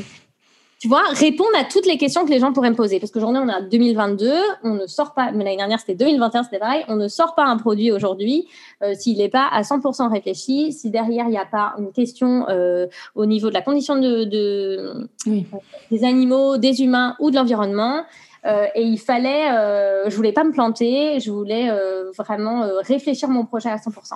tu 0.78 0.88
vois, 0.88 1.02
répondre 1.12 1.50
à 1.58 1.64
toutes 1.64 1.86
les 1.86 1.98
questions 1.98 2.24
que 2.24 2.30
les 2.30 2.38
gens 2.38 2.52
pourraient 2.52 2.70
me 2.70 2.76
poser. 2.76 3.00
Parce 3.00 3.10
qu'aujourd'hui, 3.10 3.40
on 3.44 3.48
est 3.48 3.54
en 3.54 3.68
2022, 3.68 4.32
on 4.62 4.74
ne 4.74 4.86
sort 4.86 5.12
pas, 5.14 5.32
mais 5.32 5.44
l'année 5.44 5.56
dernière, 5.56 5.80
c'était 5.80 5.94
2021, 5.94 6.44
c'était 6.44 6.58
pareil, 6.58 6.84
on 6.88 6.96
ne 6.96 7.08
sort 7.08 7.34
pas 7.34 7.44
un 7.44 7.56
produit 7.56 7.90
aujourd'hui 7.90 8.48
s'il 8.94 9.18
n'est 9.18 9.28
pas 9.28 9.48
à 9.50 9.62
100% 9.62 10.10
réfléchi, 10.10 10.72
si 10.72 10.90
derrière, 10.90 11.26
il 11.26 11.30
n'y 11.30 11.38
a 11.38 11.46
pas 11.46 11.74
une 11.78 11.90
question 11.90 12.46
au 13.16 13.26
niveau 13.26 13.48
de 13.48 13.54
la 13.54 13.62
condition 13.62 13.96
de, 13.96 14.24
de 14.24 15.08
des 15.90 16.04
animaux, 16.04 16.58
des 16.58 16.82
humains 16.82 17.16
ou 17.18 17.30
de 17.30 17.36
l'environnement. 17.36 18.04
Euh, 18.46 18.66
et 18.74 18.82
il 18.82 18.98
fallait, 18.98 19.50
euh, 19.50 20.08
je 20.08 20.16
voulais 20.16 20.32
pas 20.32 20.44
me 20.44 20.52
planter, 20.52 21.20
je 21.20 21.30
voulais 21.30 21.70
euh, 21.70 22.10
vraiment 22.16 22.68
réfléchir 22.82 23.28
mon 23.28 23.44
projet 23.44 23.68
à 23.68 23.76
100%. 23.76 24.14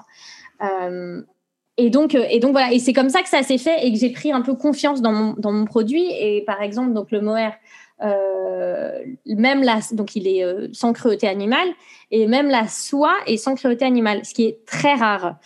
Et 1.79 1.91
donc, 1.91 2.15
et 2.15 2.39
donc 2.39 2.53
voilà, 2.53 2.73
et 2.73 2.79
c'est 2.79 2.93
comme 2.93 3.09
ça 3.09 3.23
que 3.23 3.29
ça 3.29 3.43
s'est 3.43 3.59
fait 3.59 3.87
et 3.87 3.93
que 3.93 3.99
j'ai 3.99 4.11
pris 4.11 4.33
un 4.33 4.43
peu 4.43 4.55
confiance 4.55 5.01
dans 5.01 5.13
mon, 5.13 5.35
dans 5.39 5.53
mon 5.53 5.65
produit. 5.65 6.11
Et 6.21 6.43
par 6.47 6.63
exemple, 6.63 6.93
donc 6.93 7.11
le 7.11 7.21
mohair, 7.21 7.55
même 8.01 9.63
la, 9.63 9.81
donc 9.93 10.17
il 10.17 10.27
est 10.27 10.45
sans 10.75 10.93
cruauté 10.93 11.29
animale 11.29 11.69
et 12.11 12.27
même 12.27 12.49
la 12.49 12.69
soie 12.69 13.15
est 13.27 13.37
sans 13.37 13.55
cruauté 13.55 13.85
animale, 13.85 14.25
ce 14.25 14.35
qui 14.35 14.45
est 14.45 14.65
très 14.67 14.95
rare. 14.95 15.37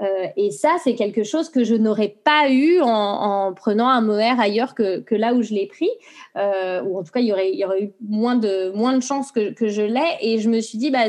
Euh, 0.00 0.26
et 0.36 0.50
ça, 0.50 0.76
c'est 0.82 0.94
quelque 0.94 1.22
chose 1.22 1.50
que 1.50 1.62
je 1.62 1.74
n'aurais 1.74 2.08
pas 2.08 2.50
eu 2.50 2.80
en, 2.80 3.52
prenant 3.54 3.88
un 3.88 4.00
mohair 4.00 4.40
ailleurs 4.40 4.74
que, 4.74 5.04
là 5.14 5.34
où 5.34 5.42
je 5.42 5.54
l'ai 5.54 5.66
pris. 5.66 5.90
Euh, 6.36 6.82
ou 6.82 6.98
en 6.98 7.04
tout 7.04 7.12
cas, 7.12 7.20
il 7.20 7.26
y 7.26 7.32
aurait, 7.32 7.54
y 7.54 7.64
aurait 7.64 7.82
eu 7.82 7.92
moins 8.00 8.34
de, 8.34 8.70
moins 8.74 8.92
de 8.96 9.02
chances 9.02 9.30
que, 9.30 9.54
je 9.60 9.82
l'ai. 9.82 10.16
Et 10.20 10.38
je 10.38 10.48
me 10.48 10.60
suis 10.60 10.78
dit, 10.78 10.90
bah, 10.90 11.08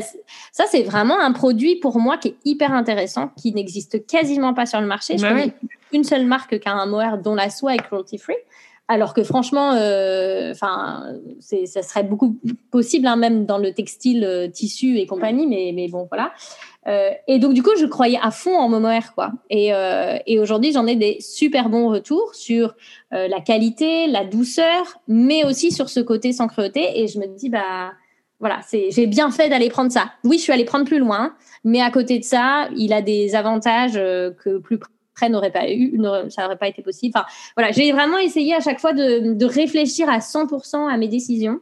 ça, 0.52 0.64
c'est 0.68 0.82
vraiment 0.82 1.18
un 1.18 1.32
produit 1.32 1.76
pour 1.76 1.98
moi 1.98 2.16
qui 2.16 2.28
est 2.28 2.36
hyper 2.44 2.72
intéressant, 2.72 3.30
qui 3.36 3.52
n'existe 3.52 4.06
quasiment 4.06 4.54
pas 4.54 4.66
sur 4.66 4.80
le 4.80 4.86
marché. 4.86 5.18
Je 5.18 5.22
bah 5.22 5.30
connais 5.30 5.52
une 5.92 6.04
seule 6.04 6.26
marque 6.26 6.58
qui 6.58 6.68
a 6.68 6.72
un 6.72 6.86
mohair 6.86 7.18
dont 7.18 7.34
la 7.34 7.50
soie 7.50 7.74
est 7.74 7.78
cruelty 7.82 8.18
free. 8.18 8.36
Alors 8.88 9.14
que 9.14 9.24
franchement, 9.24 9.72
euh, 9.72 10.52
enfin, 10.52 11.04
ça 11.40 11.82
serait 11.82 12.04
beaucoup 12.04 12.38
possible, 12.70 13.06
hein, 13.08 13.16
même 13.16 13.44
dans 13.44 13.58
le 13.58 13.72
textile, 13.72 14.50
tissu 14.52 14.98
et 14.98 15.06
compagnie. 15.06 15.46
Mais, 15.46 15.72
mais 15.74 15.88
bon, 15.88 16.06
voilà. 16.08 16.32
Euh, 16.88 17.10
et 17.26 17.38
donc, 17.38 17.54
du 17.54 17.62
coup, 17.62 17.72
je 17.78 17.86
croyais 17.86 18.18
à 18.22 18.30
fond 18.30 18.56
en 18.56 18.68
Momoair, 18.68 19.14
quoi. 19.14 19.32
Et, 19.50 19.74
euh, 19.74 20.16
et 20.26 20.38
aujourd'hui, 20.38 20.72
j'en 20.72 20.86
ai 20.86 20.94
des 20.94 21.18
super 21.20 21.68
bons 21.68 21.88
retours 21.88 22.34
sur 22.34 22.74
euh, 23.12 23.28
la 23.28 23.40
qualité, 23.40 24.06
la 24.06 24.24
douceur, 24.24 25.00
mais 25.08 25.44
aussi 25.44 25.72
sur 25.72 25.88
ce 25.88 26.00
côté 26.00 26.32
sans 26.32 26.46
cruauté. 26.46 27.00
Et 27.00 27.08
je 27.08 27.18
me 27.18 27.26
dis, 27.26 27.48
bah, 27.48 27.92
voilà, 28.38 28.60
j'ai 28.70 29.06
bien 29.06 29.30
fait 29.30 29.48
d'aller 29.48 29.68
prendre 29.68 29.90
ça. 29.90 30.12
Oui, 30.22 30.36
je 30.38 30.42
suis 30.42 30.52
allée 30.52 30.64
prendre 30.64 30.84
plus 30.84 30.98
loin, 30.98 31.34
mais 31.64 31.80
à 31.80 31.90
côté 31.90 32.18
de 32.18 32.24
ça, 32.24 32.68
il 32.76 32.92
a 32.92 33.02
des 33.02 33.34
avantages 33.34 33.94
que 33.94 34.58
plus 34.58 34.78
près 35.16 35.28
n'aurait 35.28 35.50
pas 35.50 35.68
eu, 35.68 36.00
ça 36.28 36.42
n'aurait 36.42 36.56
pas 36.56 36.68
été 36.68 36.82
possible. 36.82 37.12
Enfin, 37.16 37.26
voilà, 37.56 37.72
j'ai 37.72 37.90
vraiment 37.90 38.18
essayé 38.18 38.54
à 38.54 38.60
chaque 38.60 38.78
fois 38.78 38.92
de, 38.92 39.34
de 39.34 39.46
réfléchir 39.46 40.08
à 40.08 40.18
100% 40.18 40.88
à 40.88 40.96
mes 40.96 41.08
décisions 41.08 41.60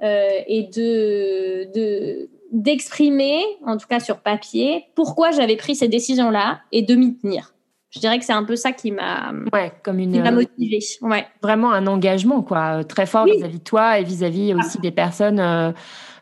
et 0.00 0.70
de, 0.72 1.72
de 1.74 2.30
d'exprimer, 2.52 3.42
en 3.66 3.76
tout 3.76 3.86
cas 3.86 4.00
sur 4.00 4.18
papier, 4.18 4.84
pourquoi 4.94 5.30
j'avais 5.30 5.56
pris 5.56 5.74
ces 5.74 5.88
décisions-là 5.88 6.60
et 6.72 6.82
de 6.82 6.94
m'y 6.94 7.16
tenir. 7.16 7.54
Je 7.90 8.00
dirais 8.00 8.18
que 8.18 8.24
c'est 8.24 8.34
un 8.34 8.44
peu 8.44 8.56
ça 8.56 8.72
qui 8.72 8.92
m'a 8.92 9.32
ouais, 9.52 9.72
comme 9.82 9.98
une 9.98 10.14
euh, 10.16 10.30
motivé. 10.30 10.78
Ouais. 11.00 11.26
Vraiment 11.42 11.72
un 11.72 11.86
engagement 11.86 12.42
quoi, 12.42 12.80
euh, 12.80 12.82
très 12.82 13.06
fort 13.06 13.24
vis-à-vis 13.24 13.58
de 13.58 13.64
toi 13.64 13.98
et 13.98 14.04
vis-à-vis 14.04 14.54
aussi 14.54 14.78
des 14.78 14.90
personnes 14.90 15.40
euh, 15.40 15.72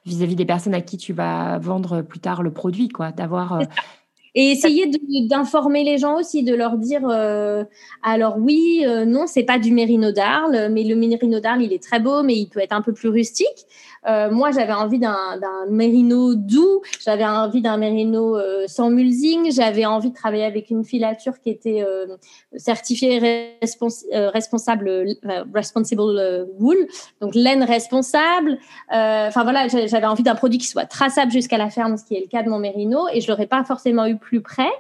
vis-à-vis 0.05 0.37
des 0.37 0.45
personnes 0.45 0.75
à 0.75 0.81
qui 0.81 0.97
tu 0.97 1.13
vas 1.13 1.59
vendre 1.59 2.03
plus 2.03 2.21
tard 2.21 2.45
le 2.45 2.53
produit, 2.53 2.89
quoi. 2.89 3.11
D'avoir 3.11 3.61
et 4.37 4.51
essayer 4.51 4.87
d'informer 5.29 5.83
les 5.83 5.97
gens 5.97 6.19
aussi, 6.19 6.43
de 6.43 6.55
leur 6.55 6.77
dire 6.77 7.09
euh, 7.09 7.65
alors 8.03 8.37
oui, 8.39 8.85
euh, 8.87 9.07
non, 9.07 9.27
c'est 9.27 9.45
pas 9.45 9.59
du 9.59 9.73
mérino 9.73 10.13
d'Arles, 10.13 10.69
mais 10.71 10.85
le 10.85 10.95
mérino 10.95 11.41
d'Arles, 11.41 11.63
il 11.63 11.73
est 11.73 11.83
très 11.83 12.01
beau, 12.01 12.23
mais 12.23 12.37
il 12.37 12.47
peut 12.47 12.61
être 12.61 12.75
un 12.75 12.83
peu 12.83 12.93
plus 12.93 13.09
rustique. 13.09 13.67
Euh, 14.07 14.31
moi, 14.31 14.51
j'avais 14.53 14.73
envie 14.73 14.99
d'un 14.99 15.39
mérino 15.69 16.35
doux, 16.35 16.83
j'avais 17.05 17.25
envie 17.25 17.61
d'un 17.61 17.77
mérino 17.77 18.37
euh, 18.37 18.65
sans 18.69 18.91
mulesing, 18.91 19.51
j'avais 19.53 19.85
envie 19.85 20.11
de 20.11 20.15
travailler 20.15 20.45
avec 20.45 20.71
une 20.71 20.85
filature 20.85 21.41
qui 21.41 21.51
était 21.51 21.83
euh, 21.83 22.07
certifiée 22.57 23.19
responsable, 24.33 25.17
responsible 25.53 26.47
wool, 26.59 26.77
donc 27.21 27.35
laine 27.35 27.65
responsable. 27.65 28.59
Enfin 28.91 29.43
voilà, 29.43 29.67
j'avais 29.69 30.07
envie 30.07 30.23
d'un 30.23 30.35
produit 30.35 30.59
qui 30.59 30.69
soit 30.69 30.87
traçable 30.87 31.33
jusqu'à 31.33 31.59
la 31.59 31.71
ferme, 31.71 31.97
ce 31.97 32.05
qui 32.05 32.15
est 32.15 32.21
le 32.21 32.29
cas 32.29 32.43
de 32.43 32.49
mon 32.49 32.59
mérino, 32.59 33.09
et 33.13 33.21
je 33.21 33.29
l'aurais 33.29 33.47
pas 33.47 33.65
forcément 33.65 34.07
eu 34.07 34.17
plus 34.17 34.41
près. 34.41 34.71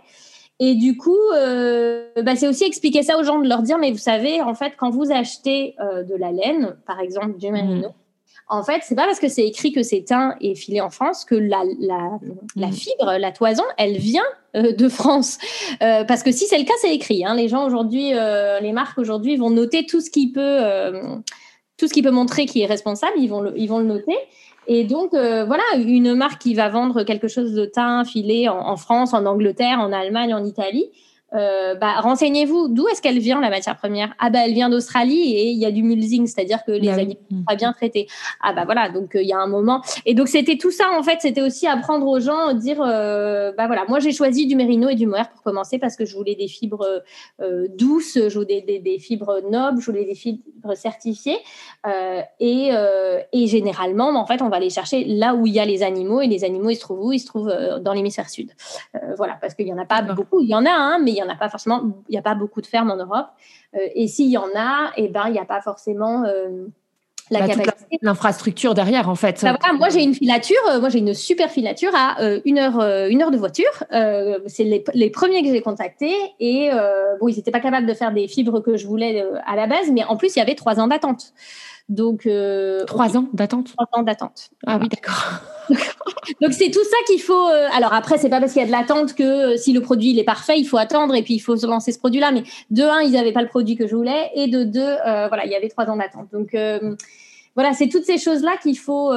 Et 0.59 0.75
du 0.75 0.97
coup, 0.97 1.19
bah, 1.33 2.37
c'est 2.37 2.49
aussi 2.49 2.65
expliquer 2.65 3.03
ça 3.03 3.19
aux 3.19 3.25
gens, 3.25 3.41
de 3.41 3.49
leur 3.49 3.63
dire, 3.63 3.79
mais 3.79 3.91
vous 3.91 3.99
savez, 3.99 4.41
en 4.41 4.55
fait, 4.55 4.75
quand 4.79 4.91
vous 4.91 5.11
achetez 5.11 5.75
de 5.81 6.15
la 6.15 6.31
laine, 6.31 6.77
par 6.87 7.01
exemple 7.01 7.37
du 7.37 7.51
merino, 7.51 7.93
en 8.49 8.63
fait, 8.63 8.83
c'est 8.83 8.95
pas 8.95 9.07
parce 9.07 9.21
que 9.21 9.29
c'est 9.29 9.47
écrit 9.47 9.73
que 9.73 9.83
c'est 9.83 10.03
teint 10.03 10.37
et 10.41 10.55
filé 10.55 10.81
en 10.81 10.91
France 10.91 11.25
que 11.25 11.35
la, 11.35 11.63
la, 11.81 12.19
la 12.55 12.71
fibre, 12.71 13.19
la 13.19 13.33
toison, 13.33 13.65
elle 13.77 13.97
vient 13.97 14.23
euh, 14.55 14.73
de 14.73 14.89
France. 14.89 15.39
parce 15.81 16.23
que 16.23 16.31
si 16.31 16.47
c'est 16.47 16.59
le 16.59 16.65
cas, 16.65 16.75
c'est 16.81 16.95
écrit. 16.95 17.25
Hein. 17.25 17.35
Les 17.35 17.49
gens 17.49 17.67
aujourd'hui, 17.67 18.11
les 18.11 18.73
marques 18.73 18.99
aujourd'hui 18.99 19.37
vont 19.37 19.51
noter 19.51 19.85
tout 19.87 20.01
ce 20.01 20.11
qui 20.11 20.31
peut, 20.31 20.61
tout 21.77 21.89
ce 21.89 21.93
qui 21.93 22.03
peut 22.03 22.11
montrer 22.11 22.47
qui 22.47 22.63
est 22.63 22.67
responsable, 22.67 23.15
ils 23.19 23.29
vont 23.29 23.41
le, 23.41 23.53
ils 23.57 23.69
vont 23.69 23.79
le 23.79 23.87
noter. 23.87 24.17
Et 24.69 24.85
donc, 24.85 25.15
euh, 25.15 25.45
voilà, 25.45 25.63
une 25.77 26.15
marque 26.15 26.43
qui 26.43 26.55
va 26.55 26.69
vendre 26.69 27.05
quelque 27.05 27.29
chose 27.29 27.53
de 27.53 27.65
teint 27.67 28.05
filé 28.05 28.49
en, 28.49 28.77
France, 28.77 29.15
en 29.15 29.25
Angleterre, 29.25 29.79
en 29.81 29.93
Allemagne, 29.93 30.35
en 30.35 30.45
Italie, 30.45 30.91
euh, 31.35 31.75
bah, 31.75 32.01
renseignez-vous, 32.01 32.69
d'où 32.69 32.87
est-ce 32.89 33.03
qu'elle 33.03 33.19
vient 33.19 33.41
la 33.41 33.51
matière 33.51 33.77
première? 33.77 34.15
Ah 34.19 34.31
bah 34.31 34.41
elle 34.45 34.55
vient 34.55 34.69
d'Australie 34.69 35.35
et 35.35 35.49
il 35.49 35.59
y 35.59 35.67
a 35.67 35.73
du 35.73 35.83
mulesing, 35.83 36.27
c'est-à-dire 36.27 36.65
que 36.65 36.71
les 36.71 36.87
bah 36.87 36.95
animaux 36.95 37.21
sont 37.31 37.45
pas 37.45 37.57
bien 37.57 37.73
traités. 37.73 38.07
Ah 38.41 38.53
bah 38.53 38.65
voilà, 38.65 38.91
donc 38.91 39.17
euh, 39.17 39.23
il 39.23 39.29
y 39.29 39.33
a 39.33 39.39
un 39.39 39.49
moment. 39.49 39.83
Et 40.05 40.15
donc 40.15 40.29
c'était 40.29 40.57
tout 40.57 40.71
ça 40.71 40.85
en 40.97 41.03
fait, 41.03 41.19
c'était 41.21 41.43
aussi 41.43 41.67
apprendre 41.67 42.07
aux 42.07 42.21
gens, 42.21 42.55
dire 42.55 42.81
euh, 42.81 43.53
bah 43.57 43.67
voilà, 43.67 43.85
moi 43.89 43.99
j'ai 43.99 44.13
choisi 44.13 44.47
du 44.47 44.55
mérino 44.55 44.89
et 44.89 44.95
du 44.95 45.07
mohair 45.07 45.29
pour 45.31 45.43
commencer 45.43 45.79
parce 45.79 45.97
que 45.97 46.05
je 46.05 46.17
voulais 46.17 46.37
des 46.37 46.49
fibres 46.49 47.03
douces, 47.71 48.19
je 48.29 48.39
voulais 48.39 48.63
des, 48.63 48.99
fibres 48.99 49.41
nobles, 49.51 49.81
je 49.81 49.87
voulais 49.87 50.05
des 50.05 50.15
fibres 50.15 50.75
certifiées. 50.75 51.39
Et, 52.41 52.71
et 53.33 53.47
généralement 53.47 54.09
en 54.11 54.27
fait 54.27 54.43
on 54.43 54.49
va 54.49 54.57
aller 54.57 54.71
chercher 54.71 55.05
là 55.05 55.35
où 55.35 55.47
il 55.47 55.53
y 55.53 55.61
a 55.61 55.65
les 55.65 55.83
animaux 55.83 56.21
et 56.21 56.29
les 56.29 56.45
animaux 56.45 56.71
ils 56.71 56.77
se 56.77 56.81
trouvent 56.81 57.05
où? 57.05 57.13
Ils 57.13 57.19
se 57.19 57.27
trouvent 57.27 57.53
dans 57.81 57.93
l'hémisphère 57.93 58.31
sud. 58.31 58.53
voilà, 59.17 59.37
parce 59.41 59.55
qu'il 59.55 59.67
y 59.67 59.73
en 59.73 59.79
a 59.79 59.87
pas 59.87 60.03
beaucoup, 60.03 60.41
il 60.41 60.49
y 60.49 60.55
en 60.55 60.65
a 60.65 60.71
un, 60.71 60.99
mais 60.99 61.11
il 61.11 61.15
n'y 61.15 61.23
en 61.23 61.26
a 61.29 61.37
pas 61.37 61.49
forcément, 61.49 61.83
il 62.09 62.13
n'y 62.13 62.19
a 62.19 62.23
pas 62.23 62.35
beaucoup 62.35 62.61
de 62.61 62.67
fermes 62.67 62.91
en 62.91 62.97
Europe. 62.97 63.27
Euh, 63.75 63.79
et 63.95 64.09
s'il 64.09 64.31
y 64.31 64.37
en 64.37 64.49
a, 64.55 64.93
et 64.97 65.05
eh 65.05 65.09
ben, 65.09 65.25
il 65.29 65.33
n'y 65.33 65.39
a 65.39 65.45
pas 65.45 65.61
forcément 65.61 66.25
euh, 66.25 66.67
la 67.31 67.41
bah, 67.41 67.49
capacité. 67.49 67.99
L'infrastructure 68.03 68.75
derrière, 68.75 69.09
en 69.09 69.15
fait. 69.15 69.43
Bah, 69.43 69.59
moi, 69.75 69.89
j'ai 69.89 70.03
une 70.03 70.15
filature, 70.15 70.57
euh, 70.71 70.81
moi, 70.81 70.89
j'ai 70.89 70.99
une 70.99 71.15
super 71.15 71.51
filature 71.51 71.93
à 71.95 72.17
une, 72.45 72.59
heure, 72.59 72.81
une 73.09 73.23
heure 73.23 73.31
de 73.31 73.37
voiture. 73.37 73.85
c'est 74.47 74.65
les, 74.65 74.85
les, 74.95 75.11
premiers 75.11 75.43
que 75.43 75.49
j'ai 75.49 75.63
contactés. 75.63 76.15
Et 76.41 76.71
bon, 77.21 77.29
ils 77.29 77.37
n'étaient 77.37 77.51
pas 77.51 77.61
capables 77.61 77.87
de 77.87 77.95
faire 77.95 78.13
des 78.13 78.29
fibres 78.29 78.61
que 78.61 78.77
je 78.77 78.87
voulais 78.87 79.25
à 79.47 79.57
la 79.57 79.67
base, 79.67 79.91
mais 79.93 80.05
en 80.05 80.17
plus, 80.17 80.37
il 80.37 80.39
y 80.39 80.43
avait 80.43 80.55
trois 80.55 80.81
ans 80.81 80.87
d'attente. 80.87 81.33
Donc, 81.89 82.29
trois 82.87 83.17
ans 83.17 83.29
d'attente? 83.33 83.73
Trois 83.77 83.89
ans 83.93 84.03
d'attente. 84.03 84.51
Ah 84.67 84.79
oui, 84.81 84.89
d'accord. 84.89 85.41
Donc 86.41 86.53
c'est 86.53 86.71
tout 86.71 86.85
ça 86.85 86.97
qu'il 87.07 87.21
faut. 87.21 87.49
Euh, 87.49 87.69
alors 87.73 87.93
après, 87.93 88.19
c'est 88.19 88.29
pas 88.29 88.41
parce 88.41 88.53
qu'il 88.53 88.61
y 88.61 88.65
a 88.65 88.67
de 88.67 88.73
l'attente 88.73 89.15
que 89.15 89.55
euh, 89.55 89.57
si 89.57 89.73
le 89.73 89.81
produit 89.81 90.11
il 90.11 90.19
est 90.19 90.25
parfait, 90.25 90.59
il 90.59 90.65
faut 90.65 90.79
attendre 90.79 91.15
et 91.15 91.23
puis 91.23 91.35
il 91.35 91.41
faut 91.41 91.57
se 91.57 91.67
lancer 91.67 91.93
ce 91.93 91.99
produit-là. 91.99 92.33
Mais 92.33 92.43
de 92.71 92.83
un, 92.83 93.01
ils 93.01 93.13
n'avaient 93.13 93.33
pas 93.33 93.43
le 93.43 93.49
produit 93.49 93.77
que 93.77 93.87
je 93.87 93.95
voulais 93.95 94.31
et 94.35 94.49
de 94.49 94.65
deux, 94.65 94.81
euh, 94.81 95.29
voilà, 95.29 95.45
il 95.45 95.51
y 95.51 95.55
avait 95.55 95.69
trois 95.69 95.87
ans 95.87 95.97
d'attente. 95.97 96.29
Donc 96.33 96.57
voilà, 97.55 97.73
c'est 97.73 97.89
toutes 97.89 98.05
ces 98.05 98.19
choses-là 98.19 98.59
qu'il 98.63 98.79
faut 98.79 99.13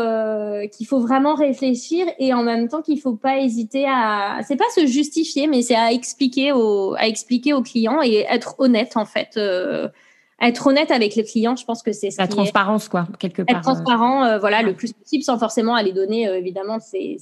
qu'il 0.72 0.88
faut 0.88 1.02
vraiment 1.02 1.36
réfléchir 1.36 2.08
et 2.20 2.34
en 2.34 2.42
même 2.42 2.70
temps 2.70 2.82
qu'il 2.82 3.00
faut 3.00 3.16
pas 3.16 3.40
hésiter 3.40 3.86
à. 3.86 4.40
C'est 4.48 4.56
pas 4.56 4.70
se 4.74 4.86
justifier, 4.86 5.48
mais 5.48 5.62
c'est 5.62 5.76
à 5.76 5.92
expliquer 5.92 6.54
aux 6.54 6.96
à 6.98 7.08
expliquer 7.08 7.54
aux 7.54 7.62
clients 7.62 8.02
et 8.02 8.26
être 8.30 8.56
honnête 8.60 8.94
en 8.96 9.06
fait 9.06 9.38
être 10.42 10.68
honnête 10.68 10.92
avec 10.92 11.16
les 11.16 11.24
clients, 11.24 11.56
je 11.56 11.66
pense 11.66 11.84
que 11.84 11.92
c'est 11.92 12.10
la 12.18 12.28
transparence, 12.28 12.90
quoi, 12.90 13.08
quelque 13.20 13.42
part. 13.42 13.58
Être 13.58 13.64
transparent, 13.64 14.24
euh, 14.24 14.40
voilà, 14.40 14.62
le 14.62 14.74
plus 14.74 14.94
possible, 14.94 15.24
sans 15.24 15.38
forcément 15.38 15.76
aller 15.76 15.94
donner, 15.94 16.28
euh, 16.28 16.38
évidemment, 16.38 16.80
c'est 16.80 17.18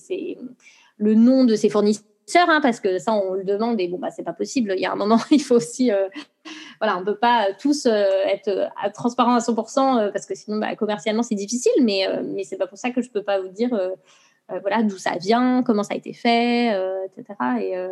le 0.97 1.13
nom 1.13 1.43
de 1.43 1.55
ses 1.55 1.69
fournisseurs, 1.69 2.05
hein, 2.35 2.59
parce 2.61 2.79
que 2.79 2.99
ça, 2.99 3.13
on 3.13 3.33
le 3.33 3.43
demande 3.43 3.79
et 3.79 3.87
bon, 3.87 3.97
bah, 3.97 4.09
c'est 4.11 4.23
pas 4.23 4.33
possible. 4.33 4.73
Il 4.75 4.81
y 4.81 4.85
a 4.85 4.91
un 4.91 4.95
moment, 4.95 5.19
il 5.31 5.41
faut 5.41 5.55
aussi, 5.55 5.91
euh, 5.91 6.07
voilà, 6.79 6.97
on 6.97 7.03
peut 7.03 7.17
pas 7.17 7.47
tous 7.59 7.85
être 7.85 8.69
transparent 8.93 9.35
à 9.35 9.39
100%, 9.39 10.11
parce 10.11 10.25
que 10.25 10.35
sinon, 10.35 10.57
bah, 10.57 10.75
commercialement, 10.75 11.23
c'est 11.23 11.35
difficile, 11.35 11.73
mais, 11.81 12.07
mais 12.23 12.43
c'est 12.43 12.57
pas 12.57 12.67
pour 12.67 12.77
ça 12.77 12.91
que 12.91 13.01
je 13.01 13.09
peux 13.09 13.23
pas 13.23 13.41
vous 13.41 13.49
dire 13.49 13.69
euh, 14.49 14.59
voilà 14.61 14.81
d'où 14.81 14.97
ça 14.97 15.11
vient, 15.19 15.61
comment 15.61 15.83
ça 15.83 15.93
a 15.93 15.97
été 15.97 16.13
fait, 16.13 16.73
euh, 16.73 16.99
etc. 17.05 17.37
Et, 17.59 17.77
euh, 17.77 17.89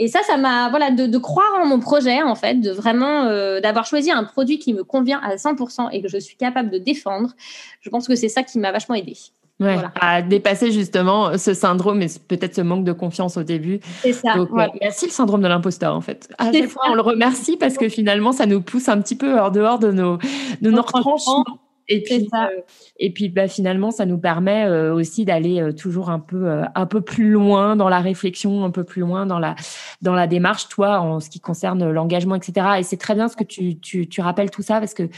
et, 0.00 0.08
ça, 0.08 0.20
ça 0.26 0.36
m'a 0.36 0.68
voilà 0.68 0.90
de, 0.90 1.18
croire 1.18 1.60
en 1.62 1.66
mon 1.66 1.78
projet 1.78 2.22
en 2.22 2.34
fait, 2.34 2.56
de 2.56 2.72
vraiment 2.72 3.24
d'avoir 3.60 3.86
choisi 3.86 4.10
un 4.10 4.24
produit 4.24 4.58
qui 4.58 4.74
me 4.74 4.82
convient 4.82 5.20
à 5.20 5.36
100% 5.36 5.90
et 5.92 6.02
que 6.02 6.08
je 6.08 6.18
suis 6.18 6.36
capable 6.36 6.70
de 6.70 6.78
défendre. 6.78 7.30
Je 7.80 7.88
pense 7.88 8.08
que 8.08 8.16
c'est 8.16 8.28
ça 8.28 8.42
qui 8.42 8.58
m'a 8.58 8.72
vachement 8.72 8.96
aidé. 8.96 9.16
Ouais, 9.60 9.76
à 10.00 10.22
dépasser 10.22 10.72
justement 10.72 11.38
ce 11.38 11.54
syndrome 11.54 12.02
et 12.02 12.08
peut-être 12.26 12.56
ce 12.56 12.62
manque 12.62 12.82
de 12.84 12.92
confiance 12.92 13.36
au 13.36 13.44
début. 13.44 13.78
C'est 14.00 14.12
ça. 14.12 14.34
merci 14.80 15.06
le 15.06 15.12
syndrome 15.12 15.42
de 15.42 15.46
l'imposteur 15.46 15.94
en 15.94 16.00
fait. 16.00 16.28
À 16.38 16.50
chaque 16.50 16.66
fois, 16.66 16.82
on 16.88 16.94
le 16.94 17.00
remercie 17.00 17.56
parce 17.56 17.78
que 17.78 17.88
finalement, 17.88 18.32
ça 18.32 18.46
nous 18.46 18.60
pousse 18.60 18.88
un 18.88 19.00
petit 19.00 19.14
peu 19.14 19.38
hors 19.38 19.52
dehors 19.52 19.78
de 19.78 19.92
nos, 19.92 20.18
de 20.60 20.70
nos 20.70 20.82
retranchements 20.82 21.44
et 21.92 22.00
puis, 22.02 22.28
euh, 22.32 22.60
et 22.98 23.12
puis 23.12 23.28
bah, 23.28 23.48
finalement, 23.48 23.90
ça 23.90 24.06
nous 24.06 24.18
permet 24.18 24.64
euh, 24.64 24.94
aussi 24.94 25.24
d'aller 25.24 25.60
euh, 25.60 25.72
toujours 25.72 26.10
un 26.10 26.18
peu, 26.18 26.62
un 26.74 26.86
peu 26.86 27.00
plus 27.02 27.30
loin 27.30 27.76
dans 27.76 27.88
la 27.88 28.00
réflexion, 28.00 28.64
un 28.64 28.70
peu 28.70 28.84
plus 28.84 29.00
loin 29.00 29.26
dans 29.26 29.38
la, 29.38 29.54
dans 30.00 30.14
la 30.14 30.26
démarche, 30.26 30.68
toi, 30.68 31.00
en 31.00 31.20
ce 31.20 31.28
qui 31.28 31.40
concerne 31.40 31.90
l'engagement, 31.90 32.34
etc. 32.34 32.66
Et 32.78 32.82
c'est 32.82 32.96
très 32.96 33.14
bien 33.14 33.28
ce 33.28 33.36
que 33.36 33.44
tu, 33.44 33.78
tu, 33.78 34.08
tu 34.08 34.20
rappelles 34.20 34.50
tout 34.50 34.62
ça 34.62 34.78
parce 34.78 34.94
que 34.94 35.08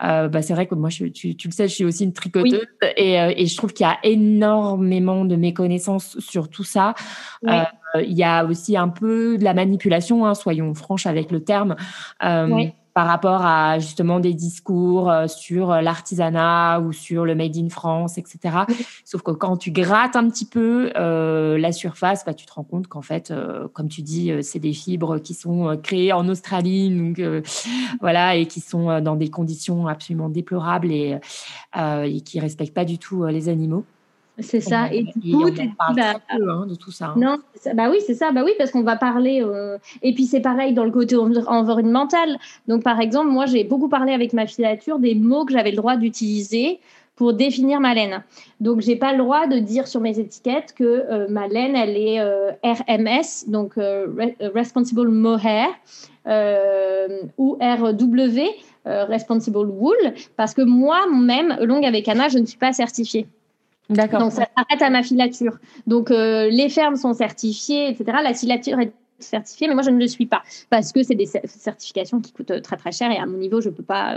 bah, 0.00 0.42
c'est 0.42 0.54
vrai 0.54 0.66
que 0.66 0.74
moi, 0.74 0.90
je, 0.90 1.06
tu, 1.06 1.36
tu, 1.36 1.48
le 1.48 1.52
sais, 1.52 1.68
je 1.68 1.74
suis 1.74 1.84
aussi 1.84 2.04
une 2.04 2.12
tricoteuse 2.12 2.66
et, 2.96 3.14
et, 3.14 3.46
je 3.46 3.56
trouve 3.56 3.72
qu'il 3.72 3.86
y 3.86 3.88
a 3.88 3.98
énormément 4.02 5.24
de 5.24 5.36
méconnaissances 5.36 6.18
sur 6.18 6.48
tout 6.48 6.64
ça. 6.64 6.94
Il 7.42 8.12
y 8.12 8.24
a 8.24 8.44
aussi 8.44 8.76
un 8.76 8.88
peu 8.88 9.38
de 9.38 9.44
la 9.44 9.54
manipulation, 9.54 10.26
hein, 10.26 10.34
soyons 10.34 10.74
franches 10.74 11.06
avec 11.06 11.30
le 11.30 11.44
terme. 11.44 11.76
Oui 12.22 12.72
par 12.94 13.08
rapport 13.08 13.44
à 13.44 13.80
justement 13.80 14.20
des 14.20 14.34
discours 14.34 15.10
euh, 15.10 15.26
sur 15.26 15.68
l'artisanat 15.82 16.78
ou 16.80 16.92
sur 16.92 17.24
le 17.24 17.34
made 17.34 17.56
in 17.56 17.68
France, 17.68 18.18
etc. 18.18 18.58
Sauf 19.04 19.22
que 19.22 19.32
quand 19.32 19.56
tu 19.56 19.72
grattes 19.72 20.14
un 20.14 20.30
petit 20.30 20.46
peu 20.46 20.92
euh, 20.96 21.58
la 21.58 21.72
surface, 21.72 22.24
bah, 22.24 22.34
tu 22.34 22.46
te 22.46 22.52
rends 22.52 22.62
compte 22.62 22.86
qu'en 22.86 23.02
fait, 23.02 23.32
euh, 23.32 23.66
comme 23.72 23.88
tu 23.88 24.02
dis, 24.02 24.32
c'est 24.42 24.60
des 24.60 24.72
fibres 24.72 25.18
qui 25.18 25.34
sont 25.34 25.76
créées 25.82 26.12
en 26.12 26.28
Australie, 26.28 26.96
donc 26.96 27.20
voilà, 28.00 28.36
et 28.36 28.46
qui 28.46 28.60
sont 28.60 29.00
dans 29.00 29.16
des 29.16 29.28
conditions 29.28 29.88
absolument 29.88 30.28
déplorables 30.28 30.92
et, 30.92 31.18
et 31.76 32.20
qui 32.20 32.38
respectent 32.38 32.74
pas 32.74 32.84
du 32.84 32.98
tout 32.98 33.24
les 33.24 33.48
animaux. 33.48 33.84
C'est 34.40 34.60
ça. 34.60 34.92
Et, 34.92 35.04
du 35.16 35.32
coup, 35.32 35.46
on 35.46 35.74
parle 35.78 35.94
bah, 35.94 36.14
peu, 36.36 36.50
hein, 36.50 36.66
de 36.66 36.74
tout 36.74 36.90
ça. 36.90 37.08
Hein. 37.08 37.14
Non, 37.16 37.36
bah 37.74 37.88
oui, 37.90 37.98
c'est 38.04 38.14
ça. 38.14 38.32
Bah 38.32 38.42
oui, 38.44 38.52
parce 38.58 38.72
qu'on 38.72 38.82
va 38.82 38.96
parler. 38.96 39.42
Euh, 39.42 39.78
et 40.02 40.12
puis 40.12 40.26
c'est 40.26 40.40
pareil 40.40 40.74
dans 40.74 40.84
le 40.84 40.90
côté 40.90 41.16
environnemental. 41.16 42.38
Donc 42.66 42.82
par 42.82 43.00
exemple, 43.00 43.28
moi 43.28 43.46
j'ai 43.46 43.62
beaucoup 43.62 43.88
parlé 43.88 44.12
avec 44.12 44.32
ma 44.32 44.46
filature 44.46 44.98
des 44.98 45.14
mots 45.14 45.44
que 45.44 45.52
j'avais 45.52 45.70
le 45.70 45.76
droit 45.76 45.96
d'utiliser 45.96 46.80
pour 47.14 47.32
définir 47.32 47.78
ma 47.78 47.94
laine. 47.94 48.24
Donc 48.58 48.80
j'ai 48.80 48.96
pas 48.96 49.12
le 49.12 49.18
droit 49.18 49.46
de 49.46 49.60
dire 49.60 49.86
sur 49.86 50.00
mes 50.00 50.18
étiquettes 50.18 50.74
que 50.76 50.84
euh, 50.84 51.28
ma 51.28 51.46
laine 51.46 51.76
elle 51.76 51.96
est 51.96 52.18
euh, 52.18 52.50
RMS, 52.64 53.46
donc 53.46 53.74
Responsible 54.40 55.08
Mohair, 55.10 55.68
ou 57.38 57.56
RW, 57.60 58.40
Responsible 58.84 59.58
Wool, 59.58 60.14
parce 60.36 60.54
que 60.54 60.62
moi-même, 60.62 61.56
longue 61.60 61.84
avec 61.84 62.08
Anna, 62.08 62.28
je 62.28 62.38
ne 62.38 62.46
suis 62.46 62.58
pas 62.58 62.72
certifiée. 62.72 63.28
Donc 63.90 64.32
ça 64.32 64.48
s'arrête 64.56 64.82
à 64.82 64.90
ma 64.90 65.02
filature. 65.02 65.58
Donc 65.86 66.10
euh, 66.10 66.48
les 66.48 66.68
fermes 66.68 66.96
sont 66.96 67.14
certifiées, 67.14 67.90
etc. 67.90 68.18
La 68.22 68.34
filature 68.34 68.80
est 68.80 68.92
certifié, 69.18 69.68
mais 69.68 69.74
moi 69.74 69.82
je 69.82 69.90
ne 69.90 69.98
le 69.98 70.08
suis 70.08 70.26
pas 70.26 70.42
parce 70.70 70.92
que 70.92 71.02
c'est 71.02 71.14
des 71.14 71.26
certifications 71.26 72.20
qui 72.20 72.32
coûtent 72.32 72.62
très 72.62 72.76
très 72.76 72.92
cher 72.92 73.10
et 73.10 73.16
à 73.16 73.26
mon 73.26 73.38
niveau 73.38 73.60
je 73.60 73.70
peux 73.70 73.82
pas, 73.82 74.16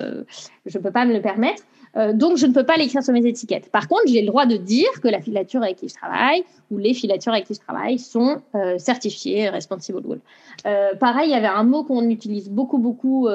je 0.65 0.77
peux 0.77 0.91
pas 0.91 1.05
me 1.05 1.13
le 1.13 1.21
permettre. 1.21 1.63
Euh, 1.95 2.13
donc, 2.13 2.37
je 2.37 2.45
ne 2.45 2.53
peux 2.53 2.65
pas 2.65 2.77
l'écrire 2.77 3.03
sur 3.03 3.13
mes 3.13 3.25
étiquettes. 3.25 3.69
Par 3.71 3.87
contre, 3.87 4.03
j'ai 4.07 4.21
le 4.21 4.27
droit 4.27 4.45
de 4.45 4.57
dire 4.57 4.89
que 5.01 5.07
la 5.07 5.21
filature 5.21 5.63
avec 5.63 5.77
qui 5.77 5.87
je 5.87 5.95
travaille 5.95 6.43
ou 6.69 6.77
les 6.77 6.93
filatures 6.93 7.33
avec 7.33 7.45
qui 7.45 7.53
je 7.53 7.59
travaille 7.59 7.97
sont 7.97 8.37
euh, 8.55 8.77
certifiées 8.77 9.49
Responsible 9.49 10.01
Wool. 10.05 10.19
Euh, 10.65 10.95
pareil, 10.99 11.29
il 11.29 11.31
y 11.31 11.35
avait 11.35 11.47
un 11.47 11.63
mot 11.63 11.83
qu'on 11.83 12.09
utilise 12.09 12.49
beaucoup, 12.49 12.77
beaucoup, 12.77 13.27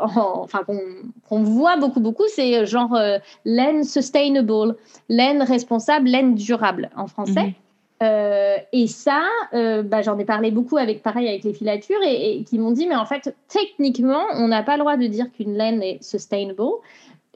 enfin 0.00 0.60
qu'on 0.66 1.42
voit 1.42 1.76
beaucoup, 1.78 2.00
beaucoup, 2.00 2.24
c'est 2.28 2.66
genre 2.66 2.98
laine 3.44 3.84
sustainable, 3.84 4.76
laine 5.08 5.42
responsable, 5.42 6.08
laine 6.08 6.34
durable 6.34 6.90
en 6.96 7.06
français. 7.06 7.54
Mhm. 8.00 8.62
et 8.72 8.86
ça, 8.88 9.22
bah, 9.52 10.02
j'en 10.02 10.18
ai 10.18 10.24
parlé 10.24 10.50
beaucoup 10.50 10.76
avec 10.76 11.02
pareil 11.02 11.28
avec 11.28 11.44
les 11.44 11.54
filatures 11.54 12.02
et, 12.04 12.38
et 12.38 12.44
qui 12.44 12.58
m'ont 12.58 12.72
dit 12.72 12.86
mais 12.86 12.96
en 12.96 13.06
fait 13.06 13.34
techniquement 13.48 14.22
on 14.34 14.48
n'a 14.48 14.62
pas 14.62 14.76
le 14.76 14.80
droit 14.80 14.96
de 14.96 15.06
dire 15.06 15.32
qu'une 15.32 15.54
laine 15.54 15.82
est 15.82 16.02
sustainable 16.02 16.62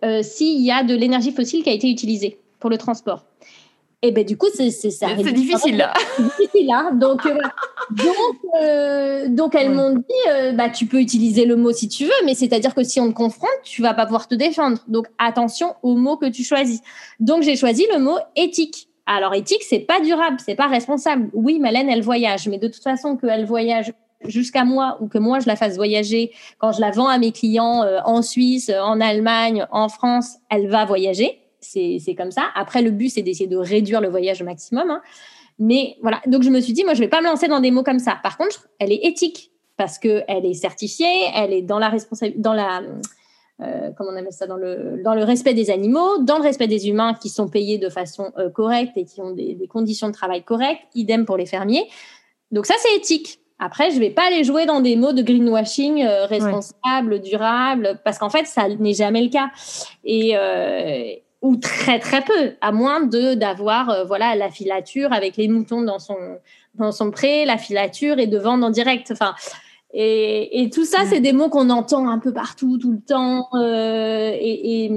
euh, 0.05 0.23
s'il 0.23 0.63
y 0.63 0.71
a 0.71 0.83
de 0.83 0.95
l'énergie 0.95 1.33
fossile 1.33 1.63
qui 1.63 1.71
a 1.71 1.73
été 1.73 1.91
utilisée 1.91 2.39
pour 2.59 2.71
le 2.71 2.79
transport. 2.79 3.25
Et 4.03 4.09
eh 4.09 4.13
ben 4.13 4.25
du 4.25 4.39
coup, 4.39 4.47
c'est 4.55 4.71
ça. 4.71 5.09
C'est 5.15 5.33
difficile 5.33 5.77
là. 5.77 5.93
difficile 6.19 6.67
là. 6.67 6.91
Donc, 6.95 7.27
euh, 7.27 7.37
donc, 7.91 8.37
euh, 8.63 9.29
donc 9.29 9.55
elles 9.55 9.71
m'ont 9.71 9.97
dit, 9.97 10.55
bah 10.55 10.71
tu 10.71 10.87
peux 10.87 11.01
utiliser 11.01 11.45
le 11.45 11.55
mot 11.55 11.71
si 11.71 11.87
tu 11.87 12.05
veux, 12.05 12.25
mais 12.25 12.35
c'est-à-dire 12.35 12.75
que 12.75 12.83
si 12.83 12.99
on 12.99 13.11
te 13.11 13.15
confronte, 13.15 13.51
tu 13.63 13.83
vas 13.83 13.93
pas 13.93 14.07
pouvoir 14.07 14.27
te 14.27 14.35
défendre. 14.35 14.79
Donc 14.89 15.07
attention 15.19 15.75
au 15.83 15.97
mot 15.97 16.17
que 16.17 16.31
tu 16.31 16.45
choisis. 16.45 16.81
Donc 17.19 17.43
j'ai 17.43 17.57
choisi 17.57 17.87
le 17.93 17.99
mot 17.99 18.17
éthique. 18.37 18.89
Alors 19.05 19.35
éthique, 19.35 19.65
c'est 19.69 19.81
pas 19.81 20.01
durable, 20.01 20.39
c'est 20.43 20.55
pas 20.55 20.69
responsable. 20.69 21.29
Oui, 21.35 21.59
Malène, 21.59 21.91
elle 21.91 22.01
voyage, 22.01 22.49
mais 22.49 22.57
de 22.59 22.69
toute 22.69 22.83
façon 22.83 23.17
qu'elle 23.17 23.45
voyage 23.45 23.93
jusqu'à 24.25 24.65
moi 24.65 24.99
ou 25.01 25.09
que 25.09 25.19
moi 25.19 25.41
je 25.41 25.47
la 25.47 25.57
fasse 25.57 25.77
voyager 25.77 26.33
quand 26.59 26.73
je 26.73 26.81
la 26.81 26.91
vends 26.91 27.09
à 27.09 27.19
mes 27.19 27.33
clients 27.33 27.83
euh, 27.83 27.99
en 28.05 28.23
Suisse, 28.23 28.71
en 28.71 29.01
Allemagne, 29.01 29.67
en 29.71 29.89
France, 29.89 30.37
elle 30.51 30.69
va 30.69 30.85
voyager. 30.85 31.39
C'est 31.61 32.15
comme 32.17 32.31
ça. 32.31 32.45
Après, 32.55 32.81
le 32.81 32.91
but, 32.91 33.11
c'est 33.11 33.23
d'essayer 33.23 33.47
de 33.47 33.57
réduire 33.57 34.01
le 34.01 34.09
voyage 34.09 34.41
au 34.41 34.47
maximum. 34.47 34.91
Hein. 34.91 35.03
Mais 35.59 35.97
voilà, 36.01 36.23
donc 36.27 36.43
je 36.43 36.49
me 36.49 36.59
suis 36.61 36.73
dit, 36.73 36.85
moi, 36.85 36.95
je 36.95 37.01
vais 37.01 37.09
pas 37.09 37.21
me 37.21 37.27
lancer 37.27 37.49
dans 37.49 37.61
des 37.61 37.71
mots 37.71 37.83
comme 37.83 37.99
ça. 37.99 38.17
Par 38.23 38.39
contre, 38.39 38.69
elle 38.79 38.93
est 38.93 39.05
éthique 39.05 39.51
parce 39.77 39.99
qu'elle 39.99 40.47
est 40.47 40.55
certifiée, 40.55 41.07
elle 41.35 41.53
est 41.53 41.63
dans 41.63 41.79
la 41.79 41.91
responsabilité, 41.91 42.41
dans 42.41 42.55
la, 42.55 42.81
euh, 43.63 43.91
on 43.99 44.17
appelle 44.17 44.33
ça, 44.33 44.47
dans 44.47 44.57
le, 44.57 45.03
dans 45.05 45.15
le 45.15 45.23
respect 45.23 45.55
des 45.55 45.71
animaux, 45.71 46.19
dans 46.23 46.39
le 46.39 46.43
respect 46.43 46.67
des 46.67 46.89
humains 46.89 47.15
qui 47.15 47.29
sont 47.29 47.49
payés 47.49 47.79
de 47.79 47.89
façon 47.89 48.33
euh, 48.39 48.49
correcte 48.49 48.97
et 48.97 49.05
qui 49.05 49.21
ont 49.21 49.33
des, 49.33 49.57
conditions 49.69 50.09
de 50.09 50.13
travail 50.13 50.43
correctes, 50.43 50.83
idem 50.95 51.27
pour 51.27 51.37
les 51.37 51.47
fermiers. 51.47 51.87
Donc 52.51 52.67
ça, 52.67 52.75
c'est 52.79 52.97
éthique. 52.97 53.41
Après, 53.63 53.91
je 53.91 54.01
vais 54.01 54.11
pas 54.11 54.31
les 54.31 54.43
jouer 54.43 54.65
dans 54.65 54.81
des 54.81 54.97
mots 54.97 55.13
de 55.13 55.21
greenwashing 55.21 56.03
euh, 56.03 56.25
responsable, 56.25 57.21
durable, 57.21 58.01
parce 58.05 58.19
qu'en 58.19 58.31
fait, 58.31 58.47
ça 58.47 58.67
n'est 58.69 58.95
jamais 58.95 59.23
le 59.23 59.29
cas. 59.29 59.51
Et 60.03 60.33
euh, 60.35 61.13
ou 61.43 61.57
très 61.57 61.99
très 61.99 62.23
peu, 62.23 62.55
à 62.63 62.73
moins 62.73 63.03
de 63.03 63.35
d'avoir 63.35 63.91
euh, 63.91 64.05
voilà 64.05 64.35
la 64.35 64.51
filature 64.51 65.13
avec 65.13 65.37
les 65.37 65.47
moutons 65.49 65.83
dans 65.83 65.99
son 65.99 66.17
dans 66.75 66.91
son 66.91 67.11
pré, 67.11 67.45
la 67.45 67.59
filature 67.59 68.19
et 68.19 68.27
de 68.27 68.39
vendre 68.39 68.67
en 68.67 68.71
direct. 68.71 69.11
Enfin. 69.13 69.35
Et, 69.93 70.63
et 70.63 70.71
tout 70.71 70.85
ça, 70.85 70.99
c'est 71.05 71.19
des 71.19 71.33
mots 71.33 71.49
qu'on 71.49 71.69
entend 71.69 72.09
un 72.09 72.21
peu 72.21 72.33
partout, 72.33 72.79
tout 72.79 72.93
le 72.93 73.01
temps. 73.01 73.49
et, 73.57 74.85
et 74.85 74.93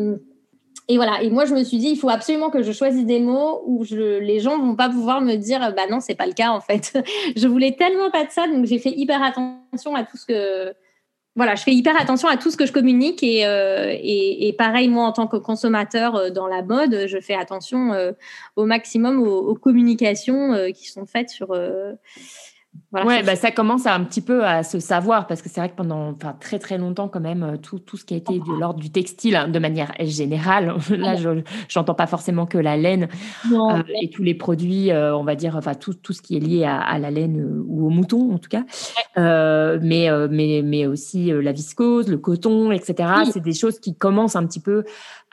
et 0.89 0.97
voilà. 0.97 1.21
Et 1.23 1.29
moi, 1.29 1.45
je 1.45 1.53
me 1.53 1.63
suis 1.63 1.77
dit, 1.77 1.89
il 1.89 1.97
faut 1.97 2.09
absolument 2.09 2.49
que 2.49 2.61
je 2.61 2.71
choisisse 2.71 3.05
des 3.05 3.19
mots 3.19 3.63
où 3.65 3.85
je, 3.85 4.19
les 4.19 4.39
gens 4.39 4.59
vont 4.59 4.75
pas 4.75 4.89
pouvoir 4.89 5.21
me 5.21 5.35
dire, 5.35 5.73
bah 5.75 5.83
non, 5.89 5.99
c'est 5.99 6.15
pas 6.15 6.25
le 6.27 6.33
cas 6.33 6.49
en 6.49 6.61
fait. 6.61 6.97
je 7.35 7.47
voulais 7.47 7.75
tellement 7.77 8.11
pas 8.11 8.25
de 8.25 8.31
ça, 8.31 8.47
donc 8.47 8.65
j'ai 8.65 8.79
fait 8.79 8.91
hyper 8.91 9.23
attention 9.23 9.95
à 9.95 10.03
tout 10.03 10.17
ce 10.17 10.25
que, 10.25 10.73
voilà, 11.35 11.55
je 11.55 11.63
fais 11.63 11.73
hyper 11.73 11.99
attention 11.99 12.27
à 12.27 12.37
tout 12.37 12.51
ce 12.51 12.57
que 12.57 12.65
je 12.67 12.71
communique 12.71 13.23
et, 13.23 13.45
euh, 13.45 14.51
pareil, 14.57 14.87
moi, 14.87 15.05
en 15.05 15.11
tant 15.11 15.27
que 15.27 15.37
consommateur 15.37 16.15
euh, 16.15 16.29
dans 16.29 16.47
la 16.47 16.61
mode, 16.61 17.07
je 17.07 17.19
fais 17.19 17.33
attention 17.33 17.91
euh, 17.93 18.11
au 18.55 18.65
maximum 18.65 19.19
aux, 19.19 19.55
communications 19.55 20.71
qui 20.73 20.89
sont 20.89 21.05
faites 21.05 21.29
sur, 21.29 21.55
voilà, 22.93 23.07
ouais, 23.07 23.23
bah, 23.23 23.35
ça. 23.35 23.49
commence 23.49 23.87
à 23.87 23.95
un 23.95 24.03
petit 24.03 24.21
peu 24.21 24.45
à 24.45 24.61
se 24.61 24.79
savoir 24.79 25.25
parce 25.25 25.41
que 25.41 25.49
c'est 25.49 25.59
vrai 25.59 25.69
que 25.69 25.75
pendant 25.75 26.11
enfin, 26.11 26.35
très 26.39 26.59
très 26.59 26.77
longtemps 26.77 27.07
quand 27.07 27.19
même 27.19 27.41
euh, 27.41 27.57
tout, 27.57 27.79
tout 27.79 27.97
ce 27.97 28.05
qui 28.05 28.13
a 28.13 28.17
été 28.17 28.37
de 28.37 28.59
l'ordre 28.59 28.79
du 28.79 28.91
textile 28.91 29.35
hein, 29.35 29.47
de 29.47 29.57
manière 29.57 29.91
générale, 29.99 30.75
là 30.91 31.15
je 31.15 31.41
j'entends 31.67 31.95
pas 31.95 32.05
forcément 32.05 32.45
que 32.45 32.59
la 32.59 32.77
laine 32.77 33.07
euh, 33.51 33.81
et 33.99 34.11
tous 34.11 34.21
les 34.21 34.35
produits, 34.35 34.91
euh, 34.91 35.15
on 35.15 35.23
va 35.23 35.33
dire 35.33 35.55
enfin 35.55 35.73
tout, 35.73 35.95
tout 35.95 36.13
ce 36.13 36.21
qui 36.21 36.37
est 36.37 36.39
lié 36.39 36.65
à, 36.65 36.79
à 36.79 36.99
la 36.99 37.09
laine 37.09 37.63
ou 37.67 37.87
au 37.87 37.89
mouton 37.89 38.31
en 38.31 38.37
tout 38.37 38.49
cas, 38.49 38.63
mais 39.15 40.09
mais 40.29 40.61
mais 40.63 40.85
aussi 40.85 41.31
la 41.31 41.51
viscose, 41.51 42.09
le 42.09 42.19
coton, 42.19 42.71
etc. 42.71 43.09
C'est 43.31 43.43
des 43.43 43.53
choses 43.53 43.79
qui 43.79 43.95
commencent 43.95 44.35
un 44.35 44.45
petit 44.45 44.61
peu 44.61 44.83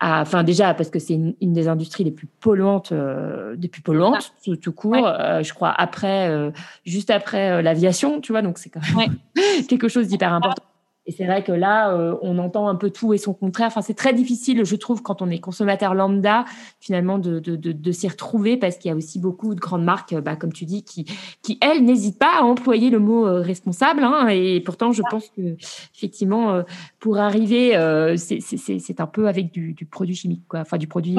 enfin 0.01 0.45
déjà 0.45 0.73
parce 0.75 0.91
que 0.91 0.99
c'est 0.99 1.15
une, 1.15 1.35
des 1.41 1.69
industries 1.69 2.05
les 2.05 2.11
plus 2.11 2.27
polluantes, 2.27 2.93
euh, 2.93 3.55
des 3.57 3.69
plus 3.69 3.83
polluantes 3.83 4.33
tout, 4.61 4.73
court. 4.73 5.07
Euh, 5.07 5.43
je 5.43 5.53
crois 5.53 5.73
après, 5.77 6.29
euh, 6.31 6.51
juste 6.85 7.11
après 7.11 7.50
l'aviation, 7.63 8.21
tu 8.21 8.33
vois, 8.33 8.43
donc 8.43 8.59
c'est 8.59 8.71
quand 8.71 8.81
même 8.97 9.17
quelque 9.69 9.89
chose 9.89 10.09
d'hyper 10.09 10.33
important. 10.33 10.65
Et 11.07 11.13
c'est 11.13 11.25
vrai 11.25 11.43
que 11.43 11.51
là, 11.51 11.93
euh, 11.93 12.15
on 12.23 12.39
entend 12.39 12.69
un 12.69 12.77
peu 12.77 12.91
tout 12.91 13.15
et 13.15 13.19
son 13.19 13.33
contraire. 13.33 13.69
Enfin, 13.69 13.81
c'est 13.81 13.95
très 13.95 14.13
difficile, 14.13 14.65
je 14.65 14.77
trouve, 14.77 15.03
quand 15.03 15.23
on 15.23 15.31
est 15.31 15.41
consommateur 15.41 15.95
lambda, 15.95 16.45
finalement, 16.79 17.19
de, 17.19 17.41
de, 17.41 17.57
de, 17.57 17.73
de 17.73 17.93
s'y 17.93 18.07
retrouver 18.07 18.59
parce 18.59 18.77
qu'il 18.77 18.91
y 18.91 18.93
a 18.93 18.97
aussi 18.97 19.19
beaucoup 19.19 19.55
de 19.55 19.61
grandes 19.61 19.83
marques, 19.83 20.15
bah, 20.21 20.37
comme 20.37 20.53
tu 20.53 20.67
dis, 20.67 20.85
qui, 20.85 21.07
qui 21.43 21.59
elles, 21.63 21.85
n'hésitent 21.85 22.19
pas 22.19 22.39
à 22.39 22.43
employer 22.43 22.91
le 22.91 22.99
mot 22.99 23.27
euh, 23.27 23.41
responsable. 23.41 24.05
Hein, 24.05 24.29
et 24.29 24.61
pourtant, 24.61 24.93
je 24.93 25.03
pense 25.11 25.31
que, 25.31 25.57
effectivement, 25.97 26.53
euh, 26.53 26.63
pour 27.01 27.19
arriver, 27.19 27.71
c'est 28.17 29.01
un 29.01 29.07
peu 29.07 29.27
avec 29.27 29.53
du, 29.53 29.73
du, 29.73 29.87
produit 29.87 30.15
chimique, 30.15 30.47
quoi. 30.49 30.61
Enfin, 30.61 30.77
du 30.77 30.87
produit. 30.87 31.17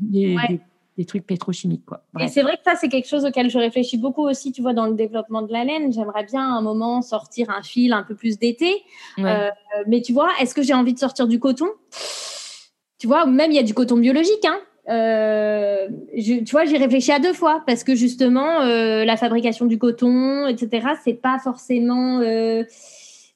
Des, 0.00 0.36
des 0.48 0.60
trucs 1.04 1.26
pétrochimiques. 1.26 1.84
Quoi. 1.84 2.02
Et 2.20 2.28
c'est 2.28 2.42
vrai 2.42 2.56
que 2.56 2.62
ça, 2.64 2.74
c'est 2.74 2.88
quelque 2.88 3.08
chose 3.08 3.24
auquel 3.24 3.50
je 3.50 3.58
réfléchis 3.58 3.98
beaucoup 3.98 4.26
aussi, 4.26 4.52
tu 4.52 4.62
vois, 4.62 4.72
dans 4.72 4.86
le 4.86 4.94
développement 4.94 5.42
de 5.42 5.52
la 5.52 5.64
laine. 5.64 5.92
J'aimerais 5.92 6.24
bien 6.24 6.40
à 6.40 6.56
un 6.56 6.62
moment 6.62 7.02
sortir 7.02 7.50
un 7.50 7.62
fil 7.62 7.92
un 7.92 8.02
peu 8.02 8.14
plus 8.14 8.38
d'été. 8.38 8.82
Euh, 9.18 9.50
mais 9.86 10.00
tu 10.00 10.12
vois, 10.12 10.30
est-ce 10.40 10.54
que 10.54 10.62
j'ai 10.62 10.74
envie 10.74 10.94
de 10.94 10.98
sortir 10.98 11.28
du 11.28 11.38
coton? 11.38 11.68
Tu 12.98 13.06
vois, 13.06 13.26
même 13.26 13.50
il 13.50 13.56
y 13.56 13.58
a 13.58 13.62
du 13.62 13.74
coton 13.74 13.96
biologique. 13.96 14.44
Hein. 14.44 14.58
Euh, 14.88 15.88
tu 16.16 16.50
vois, 16.52 16.64
j'y 16.64 16.78
réfléchis 16.78 17.12
à 17.12 17.18
deux 17.18 17.34
fois 17.34 17.62
parce 17.66 17.84
que 17.84 17.94
justement, 17.94 18.62
euh, 18.62 19.04
la 19.04 19.16
fabrication 19.16 19.66
du 19.66 19.78
coton, 19.78 20.46
etc., 20.46 20.88
c'est 21.04 21.20
pas 21.20 21.38
forcément 21.38 22.20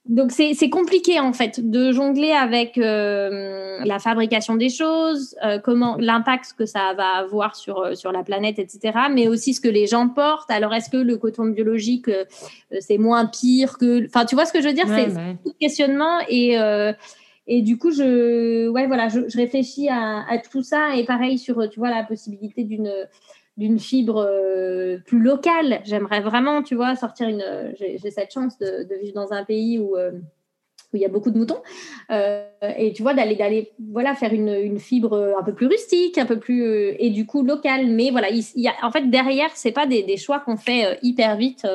donc 0.08 0.32
c'est 0.32 0.70
compliqué 0.70 1.20
en 1.20 1.32
fait 1.32 1.60
de 1.70 1.92
jongler 1.92 2.32
avec 2.32 2.78
euh, 2.78 3.78
la 3.84 3.98
fabrication 3.98 4.56
des 4.56 4.70
choses, 4.70 5.36
euh, 5.44 5.58
comment 5.58 5.96
l'impact 5.98 6.54
que 6.58 6.64
ça 6.64 6.94
va 6.94 7.18
avoir 7.18 7.54
sur 7.54 7.80
euh, 7.80 7.94
sur 7.94 8.10
la 8.10 8.22
planète, 8.22 8.58
etc. 8.58 8.98
Mais 9.12 9.28
aussi 9.28 9.52
ce 9.52 9.60
que 9.60 9.68
les 9.68 9.86
gens 9.86 10.08
portent. 10.08 10.50
Alors 10.50 10.72
est-ce 10.72 10.88
que 10.88 10.96
le 10.96 11.18
coton 11.18 11.44
biologique 11.44 12.10
c'est 12.80 12.98
moins 12.98 13.26
pire 13.26 13.76
que, 13.76 14.06
enfin 14.06 14.24
tu 14.24 14.34
vois 14.34 14.46
ce 14.46 14.52
que 14.52 14.62
je 14.62 14.68
veux 14.68 14.74
dire? 14.74 14.88
C'est 14.88 15.12
tout 15.44 15.54
questionnement 15.60 16.18
et 16.28 16.56
et 17.46 17.62
du 17.62 17.78
coup 17.78 17.90
je 17.90 18.68
ouais 18.68 18.86
voilà 18.86 19.08
je, 19.08 19.28
je 19.28 19.36
réfléchis 19.36 19.88
à, 19.88 20.24
à, 20.28 20.38
tout 20.38 20.62
ça 20.62 20.94
et 20.96 21.04
pareil 21.04 21.38
sur 21.38 21.68
tu 21.68 21.78
vois 21.78 21.90
la 21.90 22.04
possibilité 22.04 22.64
d'une 22.64 22.92
d'une 23.60 23.78
fibre 23.78 24.26
euh, 24.26 24.96
plus 25.04 25.20
locale. 25.20 25.82
J'aimerais 25.84 26.20
vraiment, 26.20 26.62
tu 26.62 26.74
vois, 26.74 26.96
sortir 26.96 27.28
une. 27.28 27.44
J'ai 27.78 28.10
cette 28.10 28.32
chance 28.32 28.58
de, 28.58 28.98
vivre 29.00 29.14
dans 29.14 29.32
un 29.32 29.44
pays 29.44 29.78
où, 29.78 29.96
euh, 29.96 30.12
où 30.92 30.96
il 30.96 31.00
y 31.00 31.04
a 31.04 31.08
beaucoup 31.08 31.30
de 31.30 31.36
moutons. 31.36 31.60
Euh, 32.10 32.42
et 32.78 32.94
tu 32.94 33.02
vois, 33.02 33.12
d'aller, 33.12 33.36
d'aller 33.36 33.70
voilà, 33.92 34.14
faire 34.14 34.32
une, 34.32 34.78
fibre 34.78 35.34
un 35.38 35.44
peu 35.44 35.52
plus 35.52 35.66
rustique, 35.66 36.16
un 36.16 36.24
peu 36.24 36.38
plus. 36.38 36.64
et 36.98 37.10
du 37.10 37.26
coup, 37.26 37.44
locale. 37.44 37.86
Mais 37.86 38.10
voilà, 38.10 38.28
en 38.82 38.90
fait, 38.90 39.10
derrière, 39.10 39.50
c'est 39.54 39.72
pas 39.72 39.86
des 39.86 40.16
choix 40.16 40.40
qu'on 40.40 40.56
fait 40.56 40.98
hyper 41.02 41.36
vite. 41.36 41.66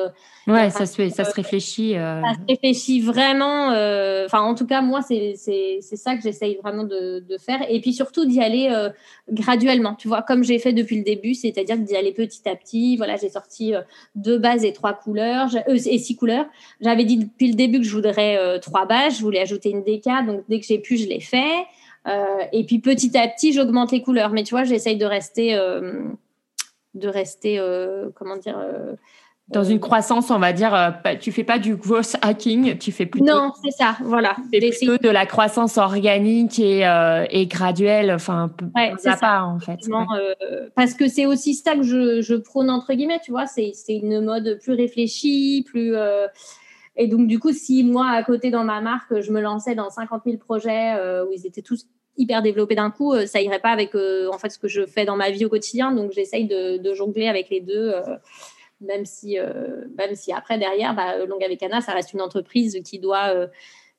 Ouais, 0.46 0.70
ça 0.70 0.86
se, 0.86 1.08
ça 1.08 1.24
se 1.24 1.34
réfléchit. 1.34 1.96
Euh... 1.96 2.22
Ça 2.22 2.34
se 2.34 2.46
réfléchit 2.48 3.00
vraiment. 3.00 3.72
Euh, 3.72 4.26
enfin, 4.26 4.42
en 4.42 4.54
tout 4.54 4.66
cas, 4.66 4.80
moi, 4.80 5.02
c'est 5.02 5.34
ça 5.34 6.14
que 6.14 6.22
j'essaye 6.22 6.56
vraiment 6.62 6.84
de, 6.84 7.18
de, 7.18 7.36
faire. 7.36 7.66
Et 7.68 7.80
puis 7.80 7.92
surtout 7.92 8.26
d'y 8.26 8.40
aller 8.40 8.68
euh, 8.70 8.90
graduellement. 9.28 9.96
Tu 9.96 10.06
vois, 10.06 10.22
comme 10.22 10.44
j'ai 10.44 10.60
fait 10.60 10.72
depuis 10.72 10.98
le 10.98 11.02
début, 11.02 11.34
c'est-à-dire 11.34 11.78
d'y 11.78 11.96
aller 11.96 12.12
petit 12.12 12.48
à 12.48 12.54
petit. 12.54 12.96
Voilà, 12.96 13.16
j'ai 13.16 13.28
sorti 13.28 13.74
euh, 13.74 13.80
deux 14.14 14.38
bases 14.38 14.64
et 14.64 14.72
trois 14.72 14.92
couleurs, 14.92 15.48
et 15.66 15.98
six 15.98 16.14
couleurs. 16.14 16.46
J'avais 16.80 17.04
dit 17.04 17.16
depuis 17.16 17.48
le 17.48 17.54
début 17.54 17.78
que 17.78 17.84
je 17.84 17.92
voudrais 17.92 18.60
trois 18.60 18.86
bases. 18.86 19.18
Je 19.18 19.22
voulais 19.22 19.40
ajouter 19.40 19.70
une 19.70 19.82
déca. 19.82 20.22
Donc, 20.22 20.44
dès 20.48 20.60
que 20.60 20.66
j'ai 20.66 20.78
pu, 20.78 20.96
je 20.96 21.08
l'ai 21.08 21.20
fait. 21.20 21.66
et 22.52 22.64
puis 22.64 22.78
petit 22.78 23.18
à 23.18 23.26
petit, 23.26 23.52
j'augmente 23.52 23.90
les 23.90 24.00
couleurs. 24.02 24.30
Mais 24.30 24.44
tu 24.44 24.54
vois, 24.54 24.62
j'essaye 24.62 24.96
de 24.96 25.06
rester, 25.06 25.58
de 26.94 27.08
rester, 27.08 27.60
comment 28.14 28.36
dire 28.36 28.56
dans 29.48 29.62
une 29.62 29.78
croissance, 29.78 30.30
on 30.32 30.40
va 30.40 30.52
dire, 30.52 30.74
euh, 30.74 30.90
tu 31.20 31.30
fais 31.30 31.44
pas 31.44 31.60
du 31.60 31.76
growth 31.76 32.16
hacking, 32.20 32.78
tu 32.78 32.90
fais 32.90 33.06
plutôt. 33.06 33.26
Non, 33.26 33.52
c'est 33.62 33.70
ça, 33.70 33.96
voilà. 34.02 34.36
plutôt 34.50 34.96
de 34.96 35.08
la 35.08 35.24
croissance 35.24 35.78
organique 35.78 36.58
et, 36.58 36.84
euh, 36.84 37.24
et 37.30 37.46
graduelle, 37.46 38.10
enfin, 38.10 38.50
ouais, 38.74 38.92
ça 38.98 39.16
pas 39.16 39.42
en 39.42 39.60
fait. 39.60 39.78
Euh, 39.88 40.68
parce 40.74 40.94
que 40.94 41.06
c'est 41.06 41.26
aussi 41.26 41.54
ça 41.54 41.76
que 41.76 41.84
je, 41.84 42.22
je, 42.22 42.34
prône 42.34 42.70
entre 42.70 42.92
guillemets, 42.92 43.20
tu 43.24 43.30
vois, 43.30 43.46
c'est 43.46 43.72
une 43.88 44.20
mode 44.20 44.58
plus 44.60 44.72
réfléchie, 44.72 45.64
plus. 45.64 45.94
Et 46.98 47.08
donc, 47.08 47.28
du 47.28 47.38
coup, 47.38 47.52
si 47.52 47.84
moi, 47.84 48.08
à 48.08 48.22
côté 48.24 48.50
dans 48.50 48.64
ma 48.64 48.80
marque, 48.80 49.20
je 49.20 49.30
me 49.30 49.40
lançais 49.40 49.74
dans 49.74 49.90
50 49.90 50.22
000 50.24 50.38
projets 50.38 50.94
où 51.22 51.32
ils 51.32 51.46
étaient 51.46 51.62
tous 51.62 51.86
hyper 52.16 52.42
développés 52.42 52.74
d'un 52.74 52.90
coup, 52.90 53.14
ça 53.26 53.40
irait 53.40 53.60
pas 53.60 53.68
avec 53.68 53.94
en 53.94 54.38
fait 54.38 54.48
ce 54.48 54.58
que 54.58 54.66
je 54.66 54.86
fais 54.86 55.04
dans 55.04 55.16
ma 55.16 55.30
vie 55.30 55.44
au 55.44 55.48
quotidien. 55.48 55.92
Donc, 55.92 56.10
j'essaye 56.10 56.46
de, 56.46 56.78
de, 56.78 56.94
jongler 56.94 57.28
avec 57.28 57.48
les 57.48 57.60
deux 57.60 57.92
même 58.80 59.04
si, 59.04 59.38
euh, 59.38 59.84
même 59.96 60.14
si 60.14 60.32
après, 60.32 60.58
derrière, 60.58 60.94
bah, 60.94 61.14
Vecana, 61.48 61.80
ça 61.80 61.92
reste 61.92 62.12
une 62.12 62.20
entreprise 62.20 62.80
qui 62.84 62.98
doit. 62.98 63.28
Euh, 63.34 63.46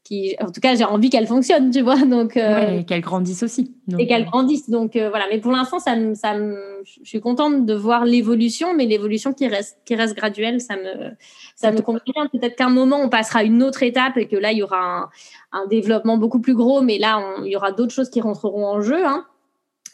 qui, 0.04 0.38
en 0.40 0.52
tout 0.52 0.62
cas, 0.62 0.74
j'ai 0.74 0.86
envie 0.86 1.10
qu'elle 1.10 1.28
fonctionne, 1.28 1.70
tu 1.70 1.82
vois. 1.82 1.98
Donc, 2.06 2.38
euh, 2.38 2.80
et 2.80 2.86
qu'elle 2.86 3.02
grandisse 3.02 3.44
aussi. 3.44 3.76
et 4.00 4.08
qu'elle 4.08 4.24
grandisse. 4.24 4.70
Donc, 4.70 4.96
voilà. 4.96 5.26
Mais 5.30 5.40
pour 5.40 5.52
l'instant, 5.52 5.80
ça, 5.80 5.96
ça 6.16 6.34
je 6.38 7.00
suis 7.04 7.20
contente 7.20 7.66
de 7.66 7.74
voir 7.74 8.06
l'évolution, 8.06 8.74
mais 8.74 8.86
l'évolution 8.86 9.34
qui 9.34 9.50
reste, 9.50 9.80
qui 9.84 9.96
reste 9.96 10.16
graduelle, 10.16 10.62
ça 10.62 10.78
me, 10.78 11.12
ça 11.58 11.74
me 11.74 11.82
convient. 11.82 12.28
Peut-être 12.32 12.56
qu'à 12.56 12.68
un 12.68 12.70
moment, 12.70 13.02
on 13.02 13.10
passera 13.10 13.40
à 13.40 13.44
une 13.44 13.62
autre 13.62 13.84
étape 13.84 14.16
et 14.16 14.30
que 14.30 14.38
là, 14.38 14.54
il 14.54 14.60
y 14.60 14.64
aura 14.64 14.80
un, 14.80 15.10
un 15.52 15.68
développement 15.68 16.18
beaucoup 16.18 16.40
plus 16.40 16.56
gros, 16.56 16.80
mais 16.80 17.00
là, 17.00 17.22
il 17.44 17.52
y 17.52 17.58
aura 17.58 17.74
d'autres 17.74 17.94
choses 17.94 18.10
qui 18.10 18.22
rentreront 18.22 18.66
en 18.66 18.80
jeu. 18.80 19.06
Hein. 19.06 19.26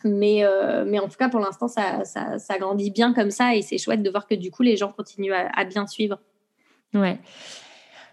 Mais, 0.04 0.44
euh, 0.44 0.84
mais 0.86 1.00
en 1.00 1.08
tout 1.08 1.18
cas, 1.18 1.30
pour 1.30 1.40
l'instant, 1.40 1.68
ça, 1.68 2.04
ça, 2.04 2.38
ça, 2.40 2.58
grandit 2.58 2.92
bien 2.92 3.14
comme 3.14 3.32
ça 3.32 3.56
et 3.56 3.62
c'est 3.62 3.78
chouette 3.78 4.04
de 4.04 4.10
voir 4.10 4.28
que 4.28 4.36
du 4.36 4.52
coup, 4.52 4.64
les 4.64 4.78
gens 4.78 4.92
continuent 4.92 5.34
à, 5.34 5.64
bien 5.66 5.88
suivre. 5.88 6.20
Ouais. 6.94 7.20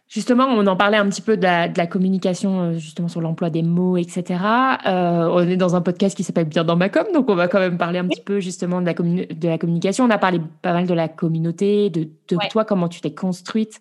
Justement, 0.09 0.47
on 0.47 0.67
en 0.67 0.77
parlait 0.77 0.97
un 0.97 1.09
petit 1.09 1.23
peu 1.23 1.37
de 1.37 1.43
la, 1.43 1.69
de 1.69 1.79
la 1.79 1.87
communication, 1.87 2.61
euh, 2.61 2.73
justement 2.79 3.07
sur 3.07 3.21
l'emploi 3.21 3.49
des 3.49 3.63
mots, 3.63 3.97
etc. 3.97 4.41
Euh, 4.87 5.29
on 5.31 5.47
est 5.49 5.57
dans 5.57 5.77
un 5.77 5.81
podcast 5.81 6.17
qui 6.17 6.25
s'appelle 6.25 6.47
Bien 6.47 6.65
dans 6.65 6.75
ma 6.75 6.89
com, 6.89 7.05
donc 7.15 7.29
on 7.29 7.37
va 7.37 7.47
quand 7.47 7.61
même 7.61 7.79
parler 7.79 8.01
un 8.01 8.09
petit 8.09 8.21
peu 8.21 8.41
justement 8.41 8.81
de 8.81 8.87
la, 8.87 8.95
de 8.95 9.49
la 9.49 9.57
communication. 9.57 10.05
On 10.05 10.11
a 10.11 10.19
parlé 10.19 10.41
pas 10.63 10.73
mal 10.73 10.89
de 10.89 10.95
la 10.95 11.07
communauté, 11.07 11.91
de, 11.91 12.09
de 12.29 12.39
toi, 12.51 12.65
comment 12.65 12.89
tu 12.89 13.01
t'es 13.01 13.15
construite 13.15 13.81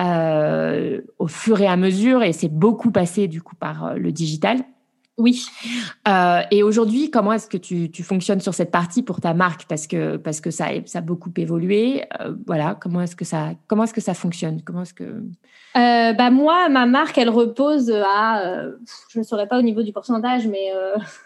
euh, 0.00 1.00
au 1.20 1.28
fur 1.28 1.60
et 1.60 1.68
à 1.68 1.76
mesure, 1.76 2.24
et 2.24 2.32
c'est 2.32 2.48
beaucoup 2.48 2.90
passé 2.90 3.28
du 3.28 3.40
coup 3.40 3.54
par 3.54 3.94
le 3.94 4.10
digital. 4.10 4.64
Oui. 5.20 5.46
Euh, 6.08 6.40
et 6.50 6.62
aujourd'hui, 6.62 7.10
comment 7.10 7.32
est-ce 7.32 7.48
que 7.48 7.58
tu, 7.58 7.90
tu, 7.90 8.02
fonctionnes 8.02 8.40
sur 8.40 8.54
cette 8.54 8.70
partie 8.70 9.02
pour 9.02 9.20
ta 9.20 9.34
marque? 9.34 9.66
Parce 9.68 9.86
que 9.86 10.16
parce 10.16 10.40
que 10.40 10.50
ça, 10.50 10.68
ça 10.86 10.98
a 10.98 11.02
beaucoup 11.02 11.30
évolué. 11.36 12.04
Euh, 12.20 12.34
voilà, 12.46 12.74
comment 12.80 13.02
est-ce 13.02 13.14
que 13.14 13.24
ça 13.24 13.50
comment 13.68 13.84
est-ce 13.84 13.94
que 13.94 14.00
ça 14.00 14.14
fonctionne? 14.14 14.62
Comment 14.62 14.82
est-ce 14.82 14.94
que 14.94 15.04
euh, 15.76 16.12
bah 16.14 16.30
moi, 16.30 16.68
ma 16.68 16.86
marque, 16.86 17.18
elle 17.18 17.28
repose 17.28 17.90
à 17.90 18.64
je 19.10 19.18
ne 19.18 19.24
saurais 19.24 19.46
pas 19.46 19.58
au 19.58 19.62
niveau 19.62 19.82
du 19.82 19.92
pourcentage, 19.92 20.48
mais 20.48 20.72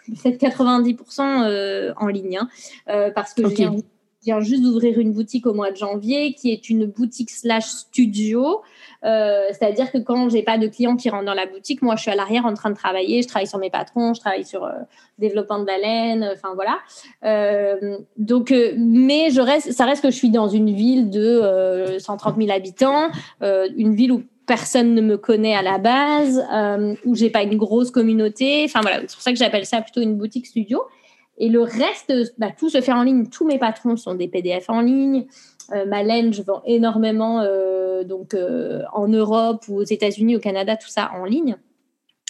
peut-être 0.23 0.39
90% 0.39 1.93
en 1.97 2.07
ligne, 2.07 2.37
hein, 2.37 3.11
parce 3.15 3.33
que 3.33 3.49
je 3.49 3.81
viens 4.25 4.41
juste 4.41 4.63
d'ouvrir 4.63 4.99
une 4.99 5.13
boutique 5.13 5.45
au 5.45 5.53
mois 5.53 5.71
de 5.71 5.77
janvier 5.77 6.33
qui 6.33 6.51
est 6.51 6.69
une 6.69 6.85
boutique 6.85 7.29
slash 7.29 7.65
studio 7.65 8.61
euh, 9.05 9.45
c'est-à-dire 9.51 9.91
que 9.91 9.99
quand 9.99 10.29
j'ai 10.29 10.41
pas 10.41 10.57
de 10.57 10.67
clients 10.67 10.95
qui 10.95 11.09
rentrent 11.09 11.25
dans 11.25 11.35
la 11.35 11.45
boutique, 11.45 11.81
moi, 11.81 11.95
je 11.95 12.01
suis 12.01 12.11
à 12.11 12.15
l'arrière 12.15 12.45
en 12.45 12.53
train 12.53 12.71
de 12.71 12.75
travailler. 12.75 13.21
Je 13.21 13.27
travaille 13.27 13.47
sur 13.47 13.59
mes 13.59 13.69
patrons, 13.69 14.13
je 14.13 14.19
travaille 14.19 14.45
sur 14.45 14.63
euh, 14.63 14.71
développement 15.19 15.59
de 15.59 15.67
la 15.67 15.77
laine. 15.77 16.29
Enfin 16.33 16.55
voilà. 16.55 16.79
Euh, 17.23 17.97
donc, 18.17 18.53
mais 18.77 19.29
je 19.29 19.41
reste, 19.41 19.71
ça 19.73 19.85
reste 19.85 20.01
que 20.01 20.09
je 20.09 20.15
suis 20.15 20.31
dans 20.31 20.47
une 20.47 20.73
ville 20.73 21.09
de 21.09 21.97
130 21.99 22.37
000 22.37 22.51
habitants, 22.51 23.09
une 23.41 23.95
ville 23.95 24.11
où 24.11 24.23
personne 24.47 24.93
ne 24.93 25.01
me 25.01 25.17
connaît 25.17 25.55
à 25.55 25.61
la 25.61 25.77
base, 25.77 26.43
où 27.05 27.15
j'ai 27.15 27.29
pas 27.29 27.43
une 27.43 27.57
grosse 27.57 27.91
communauté. 27.91 28.63
Enfin 28.65 28.81
voilà, 28.81 29.01
c'est 29.01 29.13
pour 29.13 29.21
ça 29.21 29.31
que 29.31 29.37
j'appelle 29.37 29.65
ça 29.65 29.81
plutôt 29.81 30.01
une 30.01 30.15
boutique 30.15 30.47
studio. 30.47 30.81
Et 31.37 31.49
le 31.49 31.61
reste, 31.61 32.13
bah, 32.37 32.51
tout 32.57 32.69
se 32.69 32.81
fait 32.81 32.93
en 32.93 33.03
ligne. 33.03 33.27
Tous 33.27 33.45
mes 33.45 33.59
patrons 33.59 33.97
sont 33.97 34.15
des 34.15 34.27
PDF 34.27 34.69
en 34.69 34.81
ligne. 34.81 35.25
Euh, 35.73 35.85
ma 35.85 36.03
laine, 36.03 36.33
je 36.33 36.41
vends 36.43 36.61
énormément 36.65 37.41
euh, 37.41 38.03
donc 38.03 38.33
euh, 38.33 38.83
en 38.93 39.07
Europe 39.07 39.65
ou 39.67 39.77
aux 39.77 39.83
États-Unis, 39.83 40.35
au 40.35 40.39
Canada, 40.39 40.77
tout 40.77 40.87
ça 40.87 41.11
en 41.15 41.25
ligne. 41.25 41.57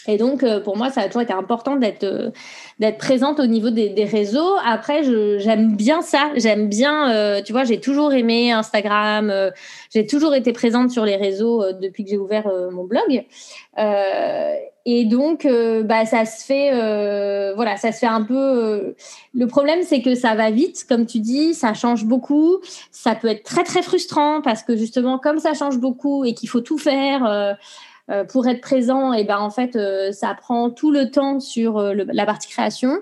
Et 0.08 0.18
donc, 0.18 0.46
pour 0.64 0.78
moi, 0.78 0.90
ça 0.90 1.02
a 1.02 1.06
toujours 1.08 1.22
été 1.22 1.34
important 1.34 1.76
d'être 1.76 2.32
d'être 2.80 2.98
présente 2.98 3.40
au 3.40 3.46
niveau 3.46 3.70
des, 3.70 4.06
réseaux. 4.06 4.56
Après, 4.66 5.04
j'aime 5.40 5.76
bien 5.76 6.02
ça. 6.02 6.32
J'aime 6.36 6.68
bien, 6.70 7.42
tu 7.44 7.54
vois, 7.54 7.64
j'ai 7.64 7.80
toujours 7.80 8.14
aimé 8.14 8.52
Instagram. 8.52 9.34
j'ai 9.94 10.06
toujours 10.06 10.36
été 10.36 10.54
présente 10.54 10.92
sur 10.92 11.06
les 11.06 11.16
réseaux 11.16 11.64
depuis 11.74 12.04
que 12.04 12.12
j'ai 12.12 12.18
ouvert 12.18 12.48
mon 12.72 12.84
blog. 12.84 13.26
Et 14.88 15.06
donc, 15.06 15.46
euh, 15.46 15.82
bah, 15.82 16.06
ça 16.06 16.26
se 16.26 16.46
fait, 16.46 16.70
euh, 16.72 17.54
voilà, 17.56 17.76
ça 17.76 17.92
se 17.92 18.00
fait 18.00 18.06
un 18.06 18.22
peu. 18.22 18.36
Euh, 18.36 18.96
le 19.34 19.48
problème, 19.48 19.80
c'est 19.82 20.04
que 20.04 20.14
ça 20.14 20.36
va 20.36 20.52
vite, 20.52 20.86
comme 20.88 21.08
tu 21.08 21.20
dis, 21.20 21.56
ça 21.56 21.74
change 21.74 22.06
beaucoup. 22.06 22.60
Ça 22.92 23.16
peut 23.16 23.28
être 23.30 23.44
très 23.44 23.64
très 23.64 23.82
frustrant 23.82 24.42
parce 24.44 24.62
que 24.62 24.76
justement, 24.76 25.18
comme 25.18 25.40
ça 25.40 25.56
change 25.56 25.80
beaucoup 25.80 26.24
et 26.24 26.36
qu'il 26.36 26.50
faut 26.50 26.62
tout 26.62 26.78
faire 26.78 27.58
pour 28.30 28.48
être 28.48 28.62
présent, 28.62 29.14
et 29.14 29.24
ben 29.24 29.40
en 29.40 29.50
fait, 29.50 29.78
ça 30.12 30.34
prend 30.36 30.70
tout 30.70 30.92
le 30.92 31.10
temps 31.10 31.40
sur 31.40 31.82
la 31.82 32.26
partie 32.26 32.48
création. 32.48 32.98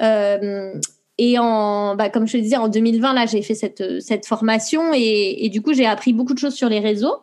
et 0.00 1.38
en, 1.38 1.96
bah, 1.96 2.08
comme 2.08 2.26
je 2.26 2.32
te 2.32 2.42
disais, 2.42 2.56
en 2.56 2.68
2020, 2.68 3.12
là, 3.12 3.26
j'ai 3.26 3.42
fait 3.42 3.54
cette 3.54 4.00
cette 4.00 4.26
formation 4.26 4.92
et, 4.94 5.44
et 5.44 5.48
du 5.50 5.60
coup, 5.62 5.74
j'ai 5.74 5.86
appris 5.86 6.12
beaucoup 6.12 6.34
de 6.34 6.38
choses 6.38 6.54
sur 6.54 6.68
les 6.68 6.80
réseaux. 6.80 7.16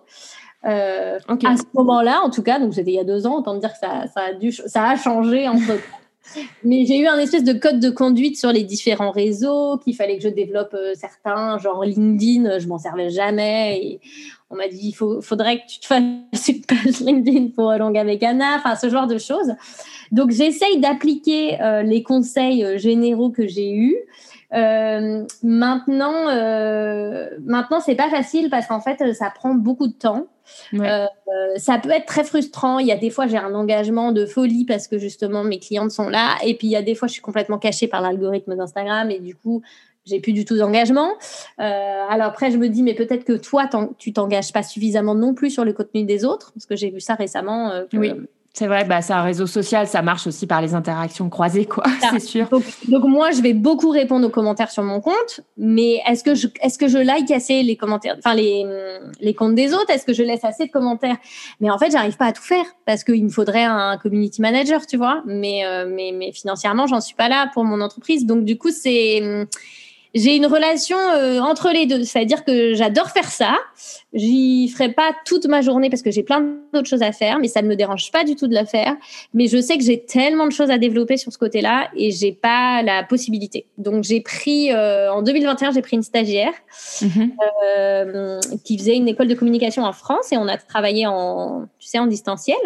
Euh, 0.65 1.19
à 1.27 1.57
ce 1.57 1.63
moment-là, 1.75 2.21
en 2.23 2.29
tout 2.29 2.41
cas, 2.41 2.59
donc 2.59 2.73
c'était 2.73 2.91
il 2.91 2.95
y 2.95 2.99
a 2.99 3.03
deux 3.03 3.27
ans, 3.27 3.37
autant 3.37 3.55
dire 3.55 3.71
que 3.71 3.77
ça, 3.77 4.05
ça, 4.13 4.21
a, 4.29 4.33
dû, 4.33 4.51
ça 4.51 4.89
a 4.89 4.95
changé 4.95 5.47
entre 5.47 5.79
Mais 6.63 6.85
j'ai 6.85 6.97
eu 6.97 7.07
un 7.07 7.17
espèce 7.17 7.43
de 7.43 7.53
code 7.53 7.79
de 7.79 7.89
conduite 7.89 8.37
sur 8.37 8.51
les 8.51 8.63
différents 8.63 9.11
réseaux, 9.11 9.77
qu'il 9.77 9.95
fallait 9.95 10.17
que 10.17 10.23
je 10.23 10.29
développe 10.29 10.73
euh, 10.73 10.93
certains, 10.95 11.57
genre 11.57 11.83
LinkedIn, 11.83 12.59
je 12.59 12.67
m'en 12.67 12.77
servais 12.77 13.09
jamais. 13.09 13.99
On 14.49 14.55
m'a 14.55 14.67
dit, 14.67 14.89
il 14.89 14.93
faut, 14.93 15.21
faudrait 15.21 15.59
que 15.59 15.67
tu 15.67 15.79
te 15.79 15.85
fasses 15.85 16.03
une 16.47 16.61
page 16.61 16.99
LinkedIn 16.99 17.47
pour 17.55 17.71
Longa 17.71 18.03
Vegana, 18.03 18.57
enfin 18.57 18.75
ce 18.75 18.89
genre 18.89 19.07
de 19.07 19.17
choses. 19.17 19.53
Donc 20.11 20.31
j'essaye 20.31 20.79
d'appliquer 20.79 21.61
euh, 21.61 21.83
les 21.83 22.03
conseils 22.03 22.77
généraux 22.77 23.29
que 23.29 23.47
j'ai 23.47 23.71
eus. 23.71 23.95
Euh, 24.53 25.25
maintenant, 25.43 26.29
euh, 26.29 27.29
maintenant 27.43 27.79
c'est 27.79 27.95
pas 27.95 28.09
facile 28.09 28.49
parce 28.49 28.67
qu'en 28.67 28.81
fait, 28.81 29.13
ça 29.13 29.29
prend 29.29 29.53
beaucoup 29.53 29.87
de 29.87 29.93
temps. 29.93 30.27
Euh, 30.73 31.07
ça 31.57 31.79
peut 31.79 31.89
être 31.89 32.05
très 32.05 32.23
frustrant. 32.23 32.79
Il 32.79 32.87
y 32.87 32.91
a 32.91 32.97
des 32.97 33.09
fois, 33.09 33.27
j'ai 33.27 33.37
un 33.37 33.53
engagement 33.55 34.11
de 34.11 34.25
folie 34.25 34.65
parce 34.65 34.87
que 34.87 34.97
justement 34.97 35.43
mes 35.43 35.59
clientes 35.59 35.91
sont 35.91 36.09
là. 36.09 36.35
Et 36.43 36.55
puis 36.55 36.67
il 36.67 36.71
y 36.71 36.75
a 36.75 36.81
des 36.81 36.95
fois, 36.95 37.07
je 37.07 37.13
suis 37.13 37.21
complètement 37.21 37.57
cachée 37.57 37.87
par 37.87 38.01
l'algorithme 38.01 38.55
d'Instagram 38.55 39.09
et 39.11 39.19
du 39.19 39.35
coup, 39.35 39.61
j'ai 40.05 40.19
plus 40.19 40.33
du 40.33 40.45
tout 40.45 40.57
d'engagement. 40.57 41.13
Euh, 41.59 41.63
alors 42.09 42.27
après, 42.27 42.51
je 42.51 42.57
me 42.57 42.69
dis, 42.69 42.83
mais 42.83 42.93
peut-être 42.93 43.25
que 43.25 43.33
toi, 43.33 43.67
tu 43.97 44.13
t'engages 44.13 44.53
pas 44.53 44.63
suffisamment 44.63 45.15
non 45.15 45.33
plus 45.33 45.49
sur 45.49 45.65
le 45.65 45.73
contenu 45.73 46.03
des 46.03 46.25
autres, 46.25 46.51
parce 46.53 46.65
que 46.65 46.75
j'ai 46.75 46.91
vu 46.91 46.99
ça 46.99 47.15
récemment. 47.15 47.71
Euh, 47.71 47.85
oui. 47.93 48.13
C'est 48.57 48.67
vrai, 48.67 48.85
bah, 48.85 49.01
c'est 49.01 49.11
un 49.11 49.21
réseau 49.21 49.47
social, 49.47 49.85
ça 49.85 50.01
marche 50.01 50.27
aussi 50.27 50.47
par 50.47 50.61
les 50.61 50.73
interactions 50.73 51.29
croisées, 51.29 51.65
quoi, 51.65 51.83
c'est 52.09 52.21
sûr. 52.21 52.47
Donc, 52.87 53.03
moi, 53.03 53.31
je 53.31 53.41
vais 53.41 53.51
beaucoup 53.51 53.89
répondre 53.89 54.25
aux 54.25 54.29
commentaires 54.29 54.71
sur 54.71 54.81
mon 54.81 55.01
compte, 55.01 55.41
mais 55.57 56.01
est-ce 56.07 56.23
que 56.23 56.35
je, 56.35 56.47
est-ce 56.61 56.77
que 56.77 56.87
je 56.87 56.97
like 56.97 57.29
assez 57.31 57.63
les 57.63 57.75
commentaires, 57.75 58.15
enfin 58.17 58.33
les, 58.33 58.65
les 59.19 59.33
comptes 59.33 59.55
des 59.55 59.73
autres? 59.73 59.89
Est-ce 59.89 60.05
que 60.05 60.13
je 60.13 60.23
laisse 60.23 60.45
assez 60.45 60.67
de 60.67 60.71
commentaires? 60.71 61.17
Mais 61.59 61.69
en 61.69 61.77
fait, 61.77 61.91
j'arrive 61.91 62.15
pas 62.15 62.27
à 62.27 62.31
tout 62.31 62.43
faire 62.43 62.65
parce 62.85 63.03
qu'il 63.03 63.25
me 63.25 63.29
faudrait 63.29 63.65
un 63.65 63.97
community 63.97 64.41
manager, 64.41 64.87
tu 64.87 64.95
vois. 64.95 65.21
Mais, 65.25 65.65
euh, 65.65 65.85
mais, 65.93 66.13
mais 66.13 66.31
financièrement, 66.31 66.87
j'en 66.87 67.01
suis 67.01 67.15
pas 67.15 67.27
là 67.27 67.51
pour 67.53 67.65
mon 67.65 67.81
entreprise, 67.81 68.25
donc 68.25 68.45
du 68.45 68.57
coup, 68.57 68.71
c'est 68.71 69.47
j'ai 70.15 70.37
une 70.37 70.45
relation 70.45 70.97
euh, 70.97 71.39
entre 71.41 71.69
les 71.71 71.85
deux. 71.85 72.03
C'est-à-dire 72.05 72.45
que 72.45 72.73
j'adore 72.73 73.09
faire 73.09 73.29
ça. 73.29 73.57
J'y 74.15 74.69
ferai 74.69 74.93
pas 74.93 75.11
toute 75.25 75.45
ma 75.45 75.61
journée 75.61 75.89
parce 75.89 76.01
que 76.01 76.09
j'ai 76.09 76.23
plein 76.23 76.55
d'autres 76.73 76.87
choses 76.87 77.01
à 77.01 77.11
faire, 77.11 77.37
mais 77.39 77.49
ça 77.49 77.61
ne 77.61 77.67
me 77.67 77.75
dérange 77.75 78.11
pas 78.11 78.23
du 78.23 78.35
tout 78.35 78.47
de 78.47 78.57
le 78.57 78.65
faire. 78.65 78.95
Mais 79.33 79.47
je 79.47 79.61
sais 79.61 79.77
que 79.77 79.83
j'ai 79.83 80.01
tellement 80.03 80.47
de 80.47 80.51
choses 80.51 80.71
à 80.71 80.77
développer 80.77 81.17
sur 81.17 81.31
ce 81.31 81.37
côté-là 81.37 81.89
et 81.95 82.11
j'ai 82.11 82.31
pas 82.31 82.81
la 82.81 83.03
possibilité. 83.03 83.65
Donc 83.77 84.03
j'ai 84.03 84.21
pris 84.21 84.71
euh, 84.71 85.11
en 85.11 85.21
2021, 85.21 85.71
j'ai 85.73 85.81
pris 85.81 85.97
une 85.97 86.03
stagiaire 86.03 86.53
mm-hmm. 87.01 87.31
euh, 87.67 88.39
qui 88.63 88.77
faisait 88.77 88.95
une 88.95 89.07
école 89.07 89.27
de 89.27 89.35
communication 89.35 89.83
en 89.83 89.93
France 89.93 90.31
et 90.31 90.37
on 90.37 90.47
a 90.47 90.57
travaillé 90.57 91.05
en, 91.07 91.65
tu 91.77 91.87
sais, 91.87 91.99
en 91.99 92.07
distanciel. 92.07 92.57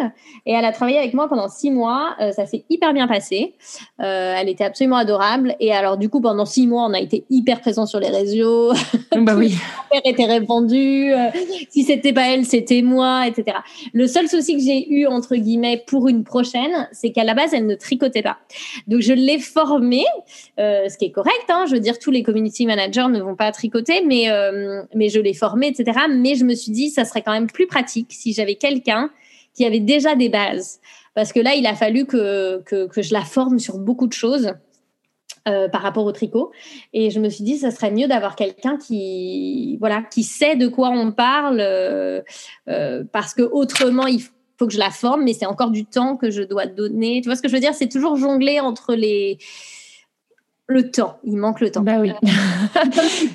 Et 0.46 0.52
elle 0.52 0.64
a 0.64 0.72
travaillé 0.72 0.98
avec 0.98 1.14
moi 1.14 1.28
pendant 1.28 1.48
six 1.48 1.70
mois. 1.70 2.14
ça 2.30 2.46
s'est 2.46 2.64
hyper 2.70 2.94
bien 2.94 3.08
passé. 3.08 3.54
elle 3.98 4.48
était 4.48 4.64
absolument 4.64 4.96
adorable. 4.96 5.56
Et 5.58 5.72
alors 5.72 5.96
du 5.96 6.08
coup, 6.08 6.20
pendant 6.20 6.46
six 6.46 6.66
mois, 6.66 6.84
on 6.84 6.94
a 6.94 7.00
été 7.00 7.24
hyper 7.28 7.40
hyper 7.40 7.60
présent 7.60 7.86
sur 7.86 8.00
les 8.00 8.08
réseaux. 8.08 8.72
Bah 9.16 9.34
oui. 9.36 9.56
était 10.04 10.24
répandu. 10.24 11.12
Si 11.70 11.84
c'était 11.84 12.12
pas 12.12 12.28
elle, 12.28 12.44
c'était 12.44 12.82
moi, 12.82 13.26
etc. 13.26 13.58
Le 13.92 14.06
seul 14.06 14.28
souci 14.28 14.56
que 14.56 14.62
j'ai 14.62 14.90
eu 14.92 15.06
entre 15.06 15.36
guillemets 15.36 15.82
pour 15.86 16.08
une 16.08 16.24
prochaine, 16.24 16.88
c'est 16.92 17.12
qu'à 17.12 17.24
la 17.24 17.34
base, 17.34 17.54
elle 17.54 17.66
ne 17.66 17.74
tricotait 17.74 18.22
pas. 18.22 18.38
Donc 18.86 19.00
je 19.00 19.12
l'ai 19.12 19.38
formée, 19.38 20.04
euh, 20.58 20.88
ce 20.88 20.98
qui 20.98 21.06
est 21.06 21.10
correct. 21.10 21.44
Hein, 21.48 21.64
je 21.68 21.74
veux 21.74 21.80
dire, 21.80 21.98
tous 21.98 22.10
les 22.10 22.22
community 22.22 22.66
managers 22.66 23.08
ne 23.08 23.20
vont 23.20 23.36
pas 23.36 23.52
tricoter, 23.52 24.04
mais 24.04 24.30
euh, 24.30 24.82
mais 24.94 25.08
je 25.08 25.20
l'ai 25.20 25.34
formée, 25.34 25.68
etc. 25.68 25.98
Mais 26.10 26.34
je 26.34 26.44
me 26.44 26.54
suis 26.54 26.72
dit, 26.72 26.90
ça 26.90 27.04
serait 27.04 27.22
quand 27.22 27.32
même 27.32 27.50
plus 27.50 27.66
pratique 27.66 28.08
si 28.10 28.32
j'avais 28.32 28.56
quelqu'un 28.56 29.10
qui 29.54 29.64
avait 29.64 29.80
déjà 29.80 30.14
des 30.14 30.28
bases, 30.28 30.80
parce 31.14 31.32
que 31.32 31.40
là, 31.40 31.54
il 31.54 31.66
a 31.66 31.74
fallu 31.74 32.06
que 32.06 32.62
que, 32.64 32.86
que 32.86 33.02
je 33.02 33.12
la 33.12 33.22
forme 33.22 33.58
sur 33.58 33.78
beaucoup 33.78 34.06
de 34.06 34.12
choses. 34.12 34.52
Euh, 35.50 35.68
par 35.68 35.82
rapport 35.82 36.04
au 36.04 36.12
tricot. 36.12 36.52
Et 36.92 37.10
je 37.10 37.18
me 37.18 37.28
suis 37.28 37.44
dit, 37.44 37.58
ça 37.58 37.70
serait 37.70 37.90
mieux 37.90 38.06
d'avoir 38.06 38.36
quelqu'un 38.36 38.76
qui, 38.76 39.76
voilà, 39.78 40.02
qui 40.02 40.22
sait 40.22 40.56
de 40.56 40.68
quoi 40.68 40.90
on 40.90 41.12
parle, 41.12 41.60
euh, 41.60 42.20
euh, 42.68 43.04
parce 43.12 43.34
que 43.34 43.42
autrement, 43.42 44.06
il 44.06 44.22
faut 44.58 44.66
que 44.66 44.72
je 44.72 44.78
la 44.78 44.90
forme, 44.90 45.24
mais 45.24 45.32
c'est 45.32 45.46
encore 45.46 45.70
du 45.70 45.84
temps 45.84 46.16
que 46.16 46.30
je 46.30 46.42
dois 46.42 46.66
donner. 46.66 47.20
Tu 47.22 47.28
vois 47.28 47.36
ce 47.36 47.42
que 47.42 47.48
je 47.48 47.54
veux 47.54 47.60
dire? 47.60 47.74
C'est 47.74 47.88
toujours 47.88 48.16
jongler 48.16 48.60
entre 48.60 48.94
les 48.94 49.38
le 50.70 50.90
temps. 50.90 51.18
Il 51.24 51.36
manque 51.36 51.60
le 51.60 51.70
temps. 51.70 51.82
Bah 51.82 51.98
oui. 52.00 52.12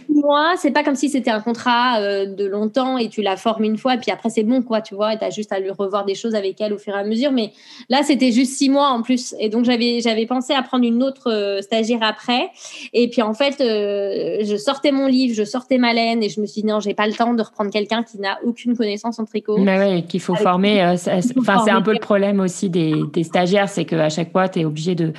moi, 0.09 0.53
c'est 0.57 0.71
pas 0.71 0.83
comme 0.83 0.95
si 0.95 1.09
c'était 1.09 1.29
un 1.29 1.41
contrat 1.41 1.99
euh, 1.99 2.25
de 2.25 2.45
longtemps 2.45 2.97
et 2.97 3.09
tu 3.09 3.21
la 3.21 3.35
formes 3.35 3.65
une 3.65 3.77
fois 3.77 3.95
et 3.95 3.97
puis 3.97 4.09
après 4.09 4.29
c'est 4.29 4.43
bon 4.43 4.61
quoi, 4.61 4.81
tu 4.81 4.95
vois, 4.95 5.13
et 5.13 5.17
tu 5.17 5.25
as 5.25 5.29
juste 5.29 5.51
à 5.51 5.59
lui 5.59 5.69
revoir 5.69 6.05
des 6.05 6.15
choses 6.15 6.33
avec 6.33 6.59
elle 6.61 6.73
au 6.73 6.77
fur 6.77 6.95
et 6.95 6.99
à 6.99 7.03
mesure. 7.03 7.31
Mais 7.31 7.51
là, 7.89 8.03
c'était 8.03 8.31
juste 8.31 8.53
six 8.53 8.69
mois 8.69 8.87
en 8.87 9.01
plus. 9.01 9.35
Et 9.39 9.49
donc, 9.49 9.65
j'avais, 9.65 9.99
j'avais 9.99 10.25
pensé 10.25 10.53
à 10.53 10.61
prendre 10.63 10.85
une 10.85 11.03
autre 11.03 11.29
euh, 11.29 11.61
stagiaire 11.61 12.03
après. 12.03 12.49
Et 12.93 13.09
puis 13.09 13.21
en 13.21 13.33
fait, 13.33 13.59
euh, 13.59 14.43
je 14.43 14.55
sortais 14.55 14.91
mon 14.91 15.07
livre, 15.07 15.35
je 15.35 15.43
sortais 15.43 15.77
ma 15.77 15.93
laine 15.93 16.23
et 16.23 16.29
je 16.29 16.39
me 16.39 16.45
suis 16.45 16.61
dit 16.61 16.67
non, 16.67 16.79
j'ai 16.79 16.93
pas 16.93 17.07
le 17.07 17.13
temps 17.13 17.33
de 17.33 17.43
reprendre 17.43 17.69
quelqu'un 17.69 18.03
qui 18.03 18.17
n'a 18.17 18.39
aucune 18.45 18.77
connaissance 18.77 19.19
en 19.19 19.25
tricot. 19.25 19.57
Mais 19.57 19.77
oui, 19.79 20.03
qu'il 20.03 20.21
faut 20.21 20.35
former. 20.35 20.81
Enfin, 20.83 21.19
c'est 21.65 21.71
un 21.71 21.81
peu 21.81 21.91
le 21.91 21.99
problème 21.99 22.39
aussi 22.39 22.69
des, 22.69 22.93
des 23.11 23.23
stagiaires, 23.23 23.67
c'est 23.67 23.83
qu'à 23.83 24.09
chaque 24.09 24.31
fois, 24.31 24.47
tu 24.47 24.61
es 24.61 24.65
obligé 24.65 24.95
de 24.95 25.11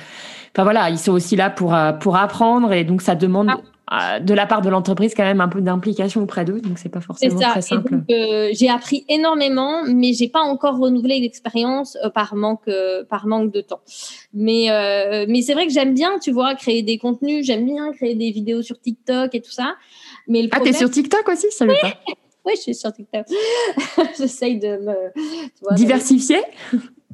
Enfin 0.57 0.63
voilà, 0.63 0.89
ils 0.89 0.97
sont 0.97 1.11
aussi 1.11 1.35
là 1.35 1.51
pour 1.51 1.75
euh, 1.75 1.91
pour 2.07 2.15
apprendre 2.15 2.71
et 2.71 2.85
donc 2.85 3.01
ça 3.01 3.15
demande 3.15 3.49
ah. 3.87 4.15
euh, 4.15 4.19
de 4.21 4.33
la 4.33 4.45
part 4.45 4.61
de 4.61 4.69
l'entreprise 4.69 5.13
quand 5.13 5.25
même 5.25 5.41
un 5.41 5.49
peu 5.49 5.59
d'implication 5.59 6.23
auprès 6.23 6.45
d'eux, 6.45 6.61
donc 6.61 6.79
c'est 6.79 6.87
pas 6.87 7.01
forcément 7.01 7.37
très 7.37 7.61
simple. 7.61 7.99
Euh, 8.09 8.47
j'ai 8.53 8.69
appris 8.69 9.03
énormément, 9.09 9.83
mais 9.85 10.13
j'ai 10.13 10.29
pas 10.29 10.39
encore 10.39 10.77
renouvelé 10.77 11.19
l'expérience 11.19 11.97
par 12.15 12.33
manque 12.35 12.69
par 13.09 13.27
manque 13.27 13.51
de 13.51 13.59
temps. 13.59 13.81
Mais 14.33 14.67
mais 15.27 15.41
c'est 15.41 15.51
vrai 15.51 15.67
que 15.67 15.73
j'aime 15.73 15.93
bien, 15.93 16.17
tu 16.19 16.31
vois, 16.31 16.55
créer 16.55 16.81
des 16.81 16.97
contenus, 16.97 17.45
j'aime 17.45 17.65
bien 17.65 17.91
créer 17.91 18.15
des 18.15 18.31
vidéos 18.31 18.61
sur 18.61 18.79
TikTok 18.79 19.35
et 19.35 19.41
tout 19.41 19.51
ça. 19.51 19.75
Mais 20.29 20.43
le 20.43 20.47
ah, 20.53 20.61
t'es 20.61 20.71
sur 20.71 20.89
TikTok 20.89 21.27
aussi, 21.27 21.47
ça 21.51 21.65
oui. 21.65 21.75
pas. 21.81 21.91
Oui, 22.45 22.53
je 22.55 22.61
suis 22.61 22.75
sur 22.75 22.93
TikTok. 22.93 23.25
J'essaye 24.17 24.57
de 24.57 24.77
me 24.77 25.75
diversifier? 25.75 26.39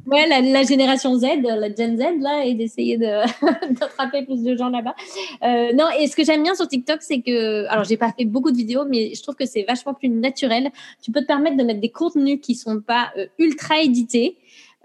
Ouais, 0.06 0.28
la, 0.28 0.64
génération 0.64 1.16
Z, 1.16 1.26
la 1.44 1.74
Gen 1.74 1.98
Z, 1.98 2.22
là, 2.22 2.44
et 2.44 2.54
d'essayer 2.56 2.98
d'attraper 2.98 4.24
plus 4.24 4.44
de 4.44 4.56
gens 4.56 4.70
là-bas. 4.70 4.96
Euh, 5.44 5.72
non, 5.74 5.86
et 5.98 6.08
ce 6.08 6.16
que 6.16 6.26
j'aime 6.26 6.44
bien 6.44 6.56
sur 6.56 6.68
TikTok, 6.68 7.02
c'est 7.02 7.22
que, 7.22 7.66
alors, 7.68 7.86
j'ai 7.86 7.96
pas 7.96 8.12
fait 8.12 8.26
beaucoup 8.26 8.52
de 8.52 8.58
vidéos, 8.58 8.84
mais 8.86 9.14
je 9.16 9.22
trouve 9.24 9.36
que 9.36 9.46
c'est 9.46 9.64
vachement 9.64 9.94
plus 9.94 10.10
naturel. 10.10 10.72
Tu 11.02 11.12
peux 11.12 11.22
te 11.22 11.26
permettre 11.26 11.56
de 11.56 11.64
mettre 11.64 11.80
des 11.80 11.92
contenus 11.92 12.40
qui 12.42 12.56
sont 12.56 12.82
pas 12.82 13.12
euh, 13.18 13.28
ultra 13.40 13.80
édités. 13.80 14.38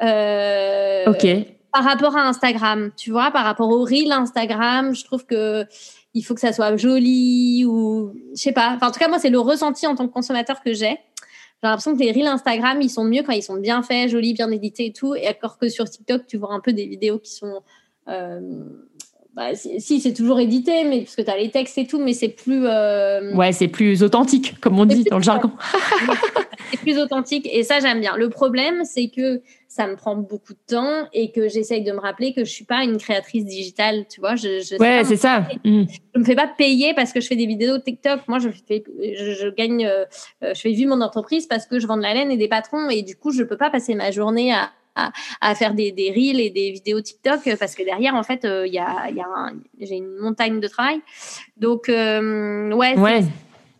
Euh, 0.03 1.07
ok. 1.07 1.27
Par 1.73 1.85
rapport 1.85 2.16
à 2.16 2.23
Instagram, 2.23 2.93
tu 2.97 3.11
vois, 3.11 3.31
par 3.31 3.45
rapport 3.45 3.69
au 3.69 3.85
reel 3.85 4.12
Instagram, 4.12 4.95
je 4.95 5.05
trouve 5.05 5.27
que 5.27 5.66
il 6.14 6.23
faut 6.23 6.35
que 6.35 6.41
ça 6.41 6.53
soit 6.53 6.77
joli 6.77 7.64
ou, 7.66 8.12
je 8.35 8.41
sais 8.41 8.53
pas. 8.53 8.75
Enfin, 8.77 8.89
en 8.89 8.91
tout 8.91 8.99
cas, 8.99 9.09
moi, 9.09 9.19
c'est 9.19 9.31
le 9.31 9.39
ressenti 9.39 9.87
en 9.87 9.95
tant 9.95 10.07
que 10.07 10.12
consommateur 10.12 10.62
que 10.62 10.73
j'ai. 10.73 10.99
J'ai 11.62 11.68
l'impression 11.68 11.96
que 11.96 12.02
les 12.02 12.12
reels 12.12 12.28
Instagram, 12.28 12.80
ils 12.80 12.90
sont 12.90 13.04
mieux 13.04 13.22
quand 13.24 13.32
ils 13.32 13.42
sont 13.42 13.56
bien 13.56 13.82
faits, 13.82 14.11
jolis, 14.11 14.32
bien 14.32 14.50
édités 14.50 14.86
et 14.86 14.92
tout. 14.92 15.16
Et 15.16 15.26
alors 15.26 15.59
que 15.59 15.68
sur 15.68 15.90
TikTok, 15.90 16.26
tu 16.26 16.36
vois 16.36 16.52
un 16.52 16.61
peu 16.61 16.72
des 16.72 16.86
vidéos 16.86 17.18
qui 17.18 17.32
sont. 17.32 17.62
Euh, 18.06 18.62
bah, 19.39 19.55
si, 19.55 20.01
c'est 20.01 20.14
toujours 20.14 20.41
édité, 20.41 20.82
mais 20.82 21.03
parce 21.03 21.14
que 21.14 21.22
tu 21.22 21.30
as 21.30 21.36
les 21.36 21.49
textes 21.53 21.78
et 21.78 21.86
tout, 21.86 22.01
mais 22.01 22.12
c'est 22.12 22.28
plus. 22.28 22.66
Euh, 22.66 23.32
ouais, 23.36 23.53
c'est 23.53 23.68
plus 23.68 24.03
authentique, 24.03 24.59
comme 24.61 24.80
on 24.80 24.84
dit 24.84 25.05
dans 25.05 25.18
le 25.18 25.22
jargon. 25.22 25.53
c'est 26.72 26.80
plus 26.80 26.99
authentique 26.99 27.49
et 27.49 27.62
ça, 27.62 27.78
j'aime 27.78 28.01
bien. 28.01 28.16
Le 28.16 28.30
problème, 28.30 28.82
c'est 28.84 29.07
que 29.07 29.41
ça 29.68 29.86
me 29.86 29.95
prend 29.95 30.16
beaucoup 30.16 30.55
de 30.55 30.59
temps 30.66 31.07
et 31.12 31.30
que 31.30 31.47
j'essaye 31.47 31.84
de 31.84 31.93
me 31.93 32.01
rappeler 32.01 32.32
que 32.32 32.45
je 32.45 32.51
suis 32.51 32.64
pas 32.64 32.82
une 32.82 32.97
créatrice 32.97 33.45
digitale, 33.45 34.07
tu 34.11 34.18
vois. 34.18 34.34
Je, 34.34 34.61
je 34.61 34.76
ouais, 34.80 35.05
c'est 35.05 35.16
ça. 35.16 35.47
Mm. 35.64 35.84
Je 36.16 36.18
me 36.18 36.24
fais 36.24 36.34
pas 36.34 36.49
payer 36.49 36.93
parce 36.95 37.12
que 37.12 37.20
je 37.20 37.28
fais 37.28 37.36
des 37.36 37.47
vidéos 37.47 37.78
TikTok. 37.78 38.26
Moi, 38.26 38.41
je 38.41 38.49
fais, 38.49 38.82
je, 38.99 39.55
gagne, 39.55 39.86
euh, 39.86 40.05
euh, 40.43 40.53
je 40.53 40.61
fais 40.61 40.72
vivre 40.72 40.97
mon 40.97 41.01
entreprise 41.01 41.47
parce 41.47 41.64
que 41.64 41.78
je 41.78 41.86
vends 41.86 41.97
de 41.97 42.03
la 42.03 42.12
laine 42.12 42.32
et 42.32 42.36
des 42.36 42.49
patrons 42.49 42.91
et 42.91 43.03
du 43.03 43.14
coup, 43.14 43.30
je 43.30 43.45
peux 43.45 43.57
pas 43.57 43.70
passer 43.70 43.95
ma 43.95 44.11
journée 44.11 44.53
à, 44.53 44.70
à, 45.40 45.55
faire 45.55 45.74
des, 45.74 45.92
reels 46.14 46.40
et 46.40 46.51
des 46.51 46.70
vidéos 46.70 47.01
TikTok 47.01 47.57
parce 47.59 47.74
que 47.74 47.82
derrière, 47.82 48.14
en 48.14 48.22
fait, 48.22 48.44
euh, 48.44 48.66
il 48.66 48.72
y 48.72 48.78
a, 48.78 49.11
y 49.11 49.20
a 49.20 49.53
j'ai 49.80 49.96
une 49.96 50.16
montagne 50.16 50.61
de 50.61 50.68
travail. 50.68 51.01
Donc, 51.57 51.84
ouais. 51.88 52.96
ouais 52.96 53.24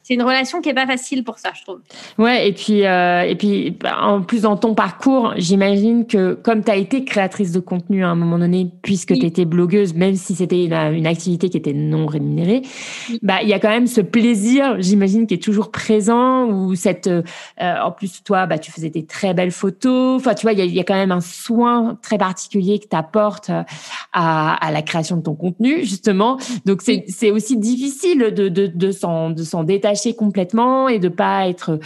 c'est 0.09 0.15
une 0.15 0.23
relation 0.23 0.63
qui 0.63 0.71
est 0.71 0.75
pas 0.75 0.87
facile 0.87 1.23
pour 1.23 1.39
ça, 1.39 1.51
je 1.55 1.63
trouve. 1.65 1.81
Ouais, 2.17 2.49
et 2.49 2.55
puis 2.55 2.87
euh, 2.87 3.25
et 3.25 3.35
puis 3.35 3.73
bah, 3.73 3.99
en 4.01 4.23
plus 4.23 4.41
dans 4.41 4.57
ton 4.57 4.75
parcours, 4.75 5.35
j'imagine 5.37 6.07
que 6.07 6.33
comme 6.33 6.65
tu 6.65 6.71
as 6.71 6.77
été 6.77 7.05
créatrice 7.05 7.53
de 7.53 7.61
contenu 7.61 8.03
à 8.03 8.09
un 8.09 8.15
moment 8.15 8.39
donné, 8.39 8.71
puisque 8.81 9.13
tu 9.13 9.27
étais 9.27 9.45
blogueuse, 9.45 9.93
même 9.93 10.15
si 10.15 10.35
c'était 10.35 10.65
une, 10.65 11.07
activité 11.07 11.51
qui 11.51 11.59
était 11.59 11.75
non 11.75 12.07
rémunérée, 12.07 12.63
bah 13.21 13.43
il 13.43 13.51
y 13.51 13.53
a 13.53 13.59
quand 13.59 13.69
même 13.69 13.87
ce 13.87 14.01
plaisir, 14.01 14.77
j'imagine, 14.79 15.27
qui 15.27 15.35
est 15.35 15.43
toujours 15.43 15.71
présent. 15.71 16.47
Ou 16.47 16.75
cette, 16.75 17.07
euh, 17.07 17.23
en 17.59 17.93
plus 17.93 18.23
toi, 18.25 18.47
bah 18.47 18.57
tu 18.57 18.73
faisais 18.73 18.89
des 18.89 19.05
très 19.05 19.35
belles 19.35 19.51
photos. 19.51 20.17
Enfin, 20.17 20.33
tu 20.33 20.47
vois, 20.47 20.55
il 20.55 20.59
y 20.59 20.63
a, 20.63 20.65
y 20.65 20.81
a, 20.81 20.85
quand 20.85 20.95
même 20.95 21.13
un 21.13 21.21
soin 21.21 21.99
très 22.01 22.17
particulier 22.17 22.79
que 22.79 22.87
tu 22.89 22.97
apportes 22.97 23.51
euh, 23.51 23.63
à, 24.15 24.55
à, 24.55 24.73
la 24.73 24.81
création 24.81 25.19
de 25.19 25.23
ton 25.23 25.35
contenu, 25.35 25.85
justement. 25.85 26.39
Donc 26.65 26.81
c'est 26.81 27.05
c'est 27.09 27.31
aussi 27.31 27.59
difficile 27.59 28.33
de 28.35 28.49
de 28.49 28.67
de 28.67 28.91
s'en 28.91 29.29
de 29.29 29.43
complètement 30.15 30.89
et 30.89 30.99
de 30.99 31.09
pas 31.09 31.49
être 31.49 31.79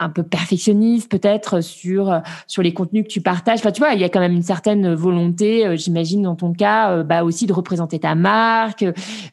un 0.00 0.08
peu 0.08 0.22
perfectionniste 0.22 1.10
peut-être 1.10 1.60
sur 1.60 2.20
sur 2.46 2.62
les 2.62 2.72
contenus 2.72 3.04
que 3.04 3.08
tu 3.08 3.20
partages. 3.20 3.58
Enfin, 3.58 3.72
tu 3.72 3.80
vois, 3.80 3.94
il 3.94 4.00
y 4.00 4.04
a 4.04 4.08
quand 4.08 4.20
même 4.20 4.32
une 4.32 4.42
certaine 4.42 4.94
volonté, 4.94 5.66
euh, 5.66 5.76
j'imagine 5.76 6.22
dans 6.22 6.36
ton 6.36 6.52
cas, 6.52 6.90
euh, 6.92 7.02
bah 7.02 7.24
aussi 7.24 7.46
de 7.46 7.52
représenter 7.52 7.98
ta 7.98 8.14
marque, 8.14 8.84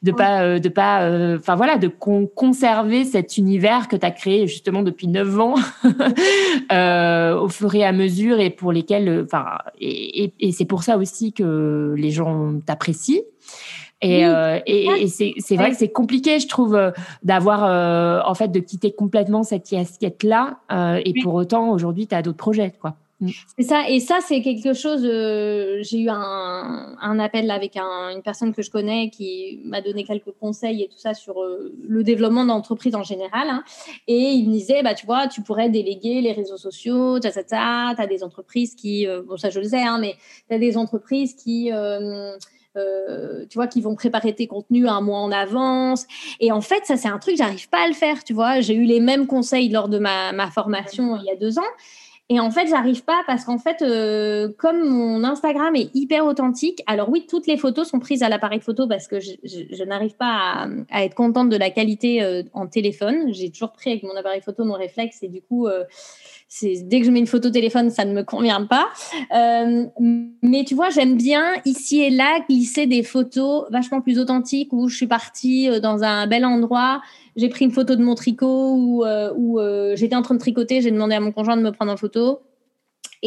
de 0.02 0.12
pas 0.12 0.42
euh, 0.42 0.60
de 0.60 0.70
pas, 0.70 1.36
enfin 1.38 1.56
voilà, 1.56 1.78
de 1.78 1.88
conserver 1.88 3.06
cet 3.06 3.38
univers 3.38 3.88
que 3.88 3.96
tu 3.96 4.06
as 4.06 4.12
créé 4.12 4.48
justement 4.48 4.82
depuis 4.82 5.08
neuf 5.08 5.40
ans 5.40 5.56
au 7.44 7.50
fur 7.50 7.76
et 7.76 7.84
à 7.84 7.92
mesure 7.92 8.40
et 8.40 8.50
pour 8.50 8.72
lesquels, 8.72 9.24
enfin, 9.26 9.46
et, 9.80 10.34
et 10.40 10.52
c'est 10.52 10.66
pour 10.66 10.84
ça 10.84 10.98
aussi 10.98 11.34
que 11.34 11.94
les 11.98 12.12
gens 12.12 12.54
t'apprécient. 12.66 13.22
Et, 14.06 14.26
euh, 14.26 14.60
et, 14.66 15.08
c'est 15.08 15.56
vrai 15.56 15.72
que 15.72 15.78
c'est 15.78 15.92
compliqué, 15.92 16.40
je 16.40 16.48
trouve, 16.48 16.76
euh, 16.76 16.92
d'avoir, 17.24 17.66
euh, 17.66 18.22
en 18.26 18.36
fait, 18.36 18.50
de 18.50 18.60
quitter 18.60 18.92
complètement 18.92 19.44
cette 19.44 19.68
casquette-là. 19.68 20.60
et 21.04 21.14
pour 21.24 21.34
autant, 21.34 21.72
aujourd'hui, 21.72 22.08
tu 22.08 22.16
as 22.16 22.22
d'autres 22.22 22.38
projets, 22.38 22.74
quoi. 22.80 22.96
Mm. 23.22 23.30
C'est 23.58 23.64
ça, 23.64 23.90
et 23.90 24.02
ça, 24.02 24.20
c'est 24.22 24.42
quelque 24.42 24.74
chose. 24.74 25.02
j'ai 25.02 26.00
eu 26.00 26.10
un, 26.10 26.96
un 27.02 27.20
appel 27.20 27.50
avec 27.50 27.78
une 27.78 28.22
personne 28.22 28.54
que 28.54 28.62
je 28.62 28.70
connais 28.70 29.10
qui 29.10 29.62
m'a 29.64 29.82
donné 29.82 30.04
quelques 30.04 30.34
conseils 30.40 30.84
et 30.84 30.88
tout 30.90 30.98
ça 30.98 31.14
sur 31.14 31.36
le 31.88 32.04
développement 32.04 32.46
d'entreprise 32.46 32.94
en 32.94 33.04
général. 33.04 33.48
Hein. 33.50 33.64
et 34.08 34.32
il 34.32 34.50
me 34.50 34.54
disait, 34.54 34.84
bah, 34.84 34.94
tu 34.94 35.06
vois, 35.06 35.28
tu 35.28 35.42
pourrais 35.42 35.70
déléguer 35.70 36.20
les 36.22 36.34
réseaux 36.34 36.58
sociaux, 36.58 37.20
tu 37.20 37.28
as 37.28 38.08
des 38.08 38.24
entreprises 38.24 38.76
qui, 38.76 39.08
bon, 39.26 39.38
ça 39.38 39.50
je 39.50 39.62
le 39.62 39.70
sais, 39.70 39.82
hein, 39.82 39.98
mais 40.00 40.16
tu 40.50 40.56
as 40.56 40.60
des 40.60 40.78
entreprises 40.78 41.36
qui 41.36 41.72
euh, 42.78 43.46
tu 43.50 43.58
vois, 43.58 43.68
qui 43.68 43.82
vont 43.82 43.96
préparer 43.96 44.34
tes 44.34 44.48
contenus 44.48 44.88
un 44.88 45.02
mois 45.02 45.20
en 45.20 45.32
avance. 45.32 46.06
Et 46.40 46.52
en 46.52 46.62
fait, 46.62 46.86
ça, 46.86 46.98
c'est 46.98 47.08
un 47.08 47.20
truc, 47.20 47.38
j'arrive 47.38 47.70
pas 47.70 47.84
à 47.84 47.88
le 47.88 47.94
faire, 47.94 48.24
tu 48.24 48.34
vois. 48.34 48.62
J'ai 48.62 48.76
eu 48.76 48.84
les 48.84 49.00
mêmes 49.00 49.28
conseils 49.28 49.70
lors 49.70 49.90
de 49.90 50.00
ma, 50.00 50.32
ma 50.32 50.50
formation 50.52 51.18
il 51.18 51.26
y 51.26 51.32
a 51.32 51.36
deux 51.36 51.60
ans. 51.60 51.64
Et 52.28 52.40
en 52.40 52.50
fait, 52.50 52.66
j'arrive 52.66 53.04
pas 53.04 53.22
parce 53.28 53.46
qu'en 53.46 53.60
fait, 53.60 53.84
euh, 53.84 54.52
comme 54.58 54.84
mon 54.84 55.24
Instagram 55.24 55.76
est 55.76 55.94
hyper 55.94 56.26
authentique, 56.26 56.82
alors 56.88 57.10
oui, 57.10 57.28
toutes 57.30 57.46
les 57.46 57.56
photos 57.56 57.88
sont 57.88 58.00
prises 58.00 58.24
à 58.24 58.30
l'appareil 58.30 58.62
photo 58.62 58.88
parce 58.88 59.08
que 59.08 59.20
je, 59.20 59.84
n'arrive 59.84 60.16
pas 60.16 60.68
à, 60.90 61.06
être 61.06 61.14
contente 61.14 61.50
de 61.50 61.56
la 61.56 61.70
qualité 61.70 62.24
euh, 62.24 62.42
en 62.54 62.66
téléphone. 62.66 63.32
J'ai 63.32 63.52
toujours 63.52 63.74
pris 63.74 63.92
avec 63.92 64.04
mon 64.04 64.16
appareil 64.16 64.42
photo 64.42 64.66
mon 64.66 64.74
réflexe 64.74 65.22
et 65.22 65.28
du 65.28 65.44
coup, 65.44 65.68
dès 66.62 67.00
que 67.00 67.06
je 67.06 67.12
mets 67.12 67.20
une 67.20 67.28
photo 67.28 67.50
téléphone, 67.50 67.90
ça 67.90 68.06
ne 68.06 68.14
me 68.14 68.24
convient 68.24 68.66
pas. 68.66 68.88
Euh, 69.36 69.86
mais 70.42 70.64
tu 70.64 70.76
vois, 70.76 70.90
j'aime 70.90 71.18
bien 71.18 71.54
ici 71.66 72.02
et 72.02 72.10
là 72.10 72.40
glisser 72.48 72.88
des 72.88 73.04
photos 73.04 73.66
vachement 73.72 74.02
plus 74.02 74.20
authentiques 74.20 74.72
où 74.72 74.88
je 74.88 74.96
suis 74.96 75.08
partie 75.08 75.70
euh, 75.70 75.80
dans 75.80 76.04
un 76.04 76.28
bel 76.28 76.46
endroit. 76.46 77.02
J'ai 77.36 77.50
pris 77.50 77.66
une 77.66 77.72
photo 77.72 77.96
de 77.96 78.04
mon 78.04 78.16
tricot 78.16 78.76
ou 78.76 79.04
euh, 79.04 79.34
où, 79.36 79.60
j'étais 79.96 80.16
en 80.16 80.22
train 80.22 80.36
de 80.36 80.40
tricoter. 80.40 80.82
J'ai 80.82 80.92
demandé 80.92 81.16
à 81.16 81.20
mon 81.20 81.32
conjoint 81.32 81.58
de 81.58 81.62
me 81.62 81.72
prendre 81.72 81.92
en 81.92 81.98
photo. 81.98 82.40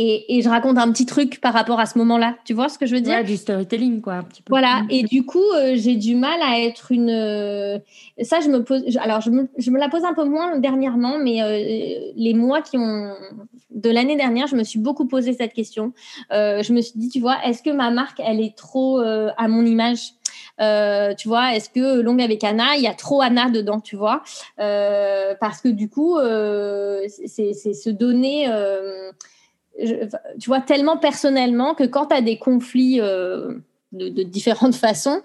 Et, 0.00 0.42
je 0.42 0.48
raconte 0.48 0.78
un 0.78 0.92
petit 0.92 1.06
truc 1.06 1.40
par 1.40 1.52
rapport 1.52 1.80
à 1.80 1.86
ce 1.86 1.98
moment-là. 1.98 2.36
Tu 2.44 2.54
vois 2.54 2.68
ce 2.68 2.78
que 2.78 2.86
je 2.86 2.94
veux 2.94 3.00
dire? 3.00 3.14
Ouais, 3.14 3.24
du 3.24 3.36
storytelling, 3.36 4.00
quoi. 4.00 4.14
Un 4.14 4.22
petit 4.22 4.42
peu. 4.42 4.50
Voilà. 4.50 4.82
Mm. 4.82 4.86
Et 4.90 5.02
du 5.02 5.24
coup, 5.24 5.42
euh, 5.56 5.72
j'ai 5.74 5.96
du 5.96 6.14
mal 6.14 6.40
à 6.40 6.60
être 6.60 6.92
une. 6.92 7.10
Euh, 7.10 7.78
ça, 8.22 8.38
je 8.40 8.48
me 8.48 8.62
pose. 8.62 8.96
Alors, 8.98 9.20
je 9.20 9.30
me, 9.30 9.48
je 9.58 9.70
me, 9.72 9.78
la 9.78 9.88
pose 9.88 10.04
un 10.04 10.14
peu 10.14 10.24
moins 10.24 10.56
dernièrement, 10.58 11.18
mais 11.18 11.42
euh, 11.42 12.12
les 12.14 12.34
mois 12.34 12.62
qui 12.62 12.78
ont. 12.78 13.12
De 13.70 13.90
l'année 13.90 14.16
dernière, 14.16 14.46
je 14.46 14.56
me 14.56 14.62
suis 14.62 14.78
beaucoup 14.78 15.06
posé 15.06 15.32
cette 15.32 15.52
question. 15.52 15.92
je 16.30 16.72
me 16.72 16.80
suis 16.80 16.98
dit, 16.98 17.08
tu 17.08 17.20
vois, 17.20 17.36
est-ce 17.44 17.62
que 17.62 17.70
ma 17.70 17.90
marque, 17.90 18.20
elle 18.24 18.40
est 18.40 18.56
trop 18.56 18.98
à 19.00 19.48
mon 19.48 19.64
image? 19.64 20.14
Tu 20.58 21.28
vois, 21.28 21.54
est-ce 21.54 21.70
que 21.70 22.00
Longue 22.00 22.22
avec 22.22 22.42
Anna, 22.44 22.76
il 22.76 22.82
y 22.82 22.88
a 22.88 22.94
trop 22.94 23.20
Anna 23.20 23.50
dedans, 23.50 23.80
tu 23.80 23.94
vois? 23.94 24.22
Parce 24.56 25.60
que 25.60 25.68
du 25.68 25.88
coup, 25.88 26.18
c'est 27.08 27.52
se 27.52 27.90
donner 27.90 28.48
tu 29.78 30.46
vois, 30.46 30.60
tellement 30.60 30.96
personnellement 30.96 31.74
que 31.74 31.84
quand 31.84 32.06
tu 32.06 32.14
as 32.14 32.20
des 32.20 32.38
conflits 32.38 33.00
euh, 33.00 33.54
de, 33.92 34.22
différentes 34.22 34.74
façons 34.74 35.20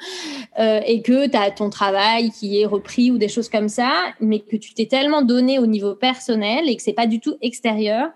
euh, 0.60 0.80
et 0.86 1.02
que 1.02 1.28
tu 1.28 1.38
as 1.38 1.52
ton 1.52 1.70
travail 1.70 2.32
qui 2.32 2.62
est 2.62 2.66
repris 2.66 3.12
ou 3.12 3.18
des 3.18 3.28
choses 3.28 3.50
comme 3.50 3.70
ça, 3.70 3.92
mais 4.20 4.40
que 4.40 4.56
tu 4.56 4.74
t'es 4.74 4.86
tellement 4.86 5.22
donné 5.22 5.60
au 5.60 5.66
niveau 5.66 5.96
personnel 5.96 6.70
et 6.70 6.76
que 6.76 6.82
c'est 6.82 6.94
pas 6.94 7.08
du 7.08 7.20
tout 7.20 7.36
extérieur, 7.42 8.10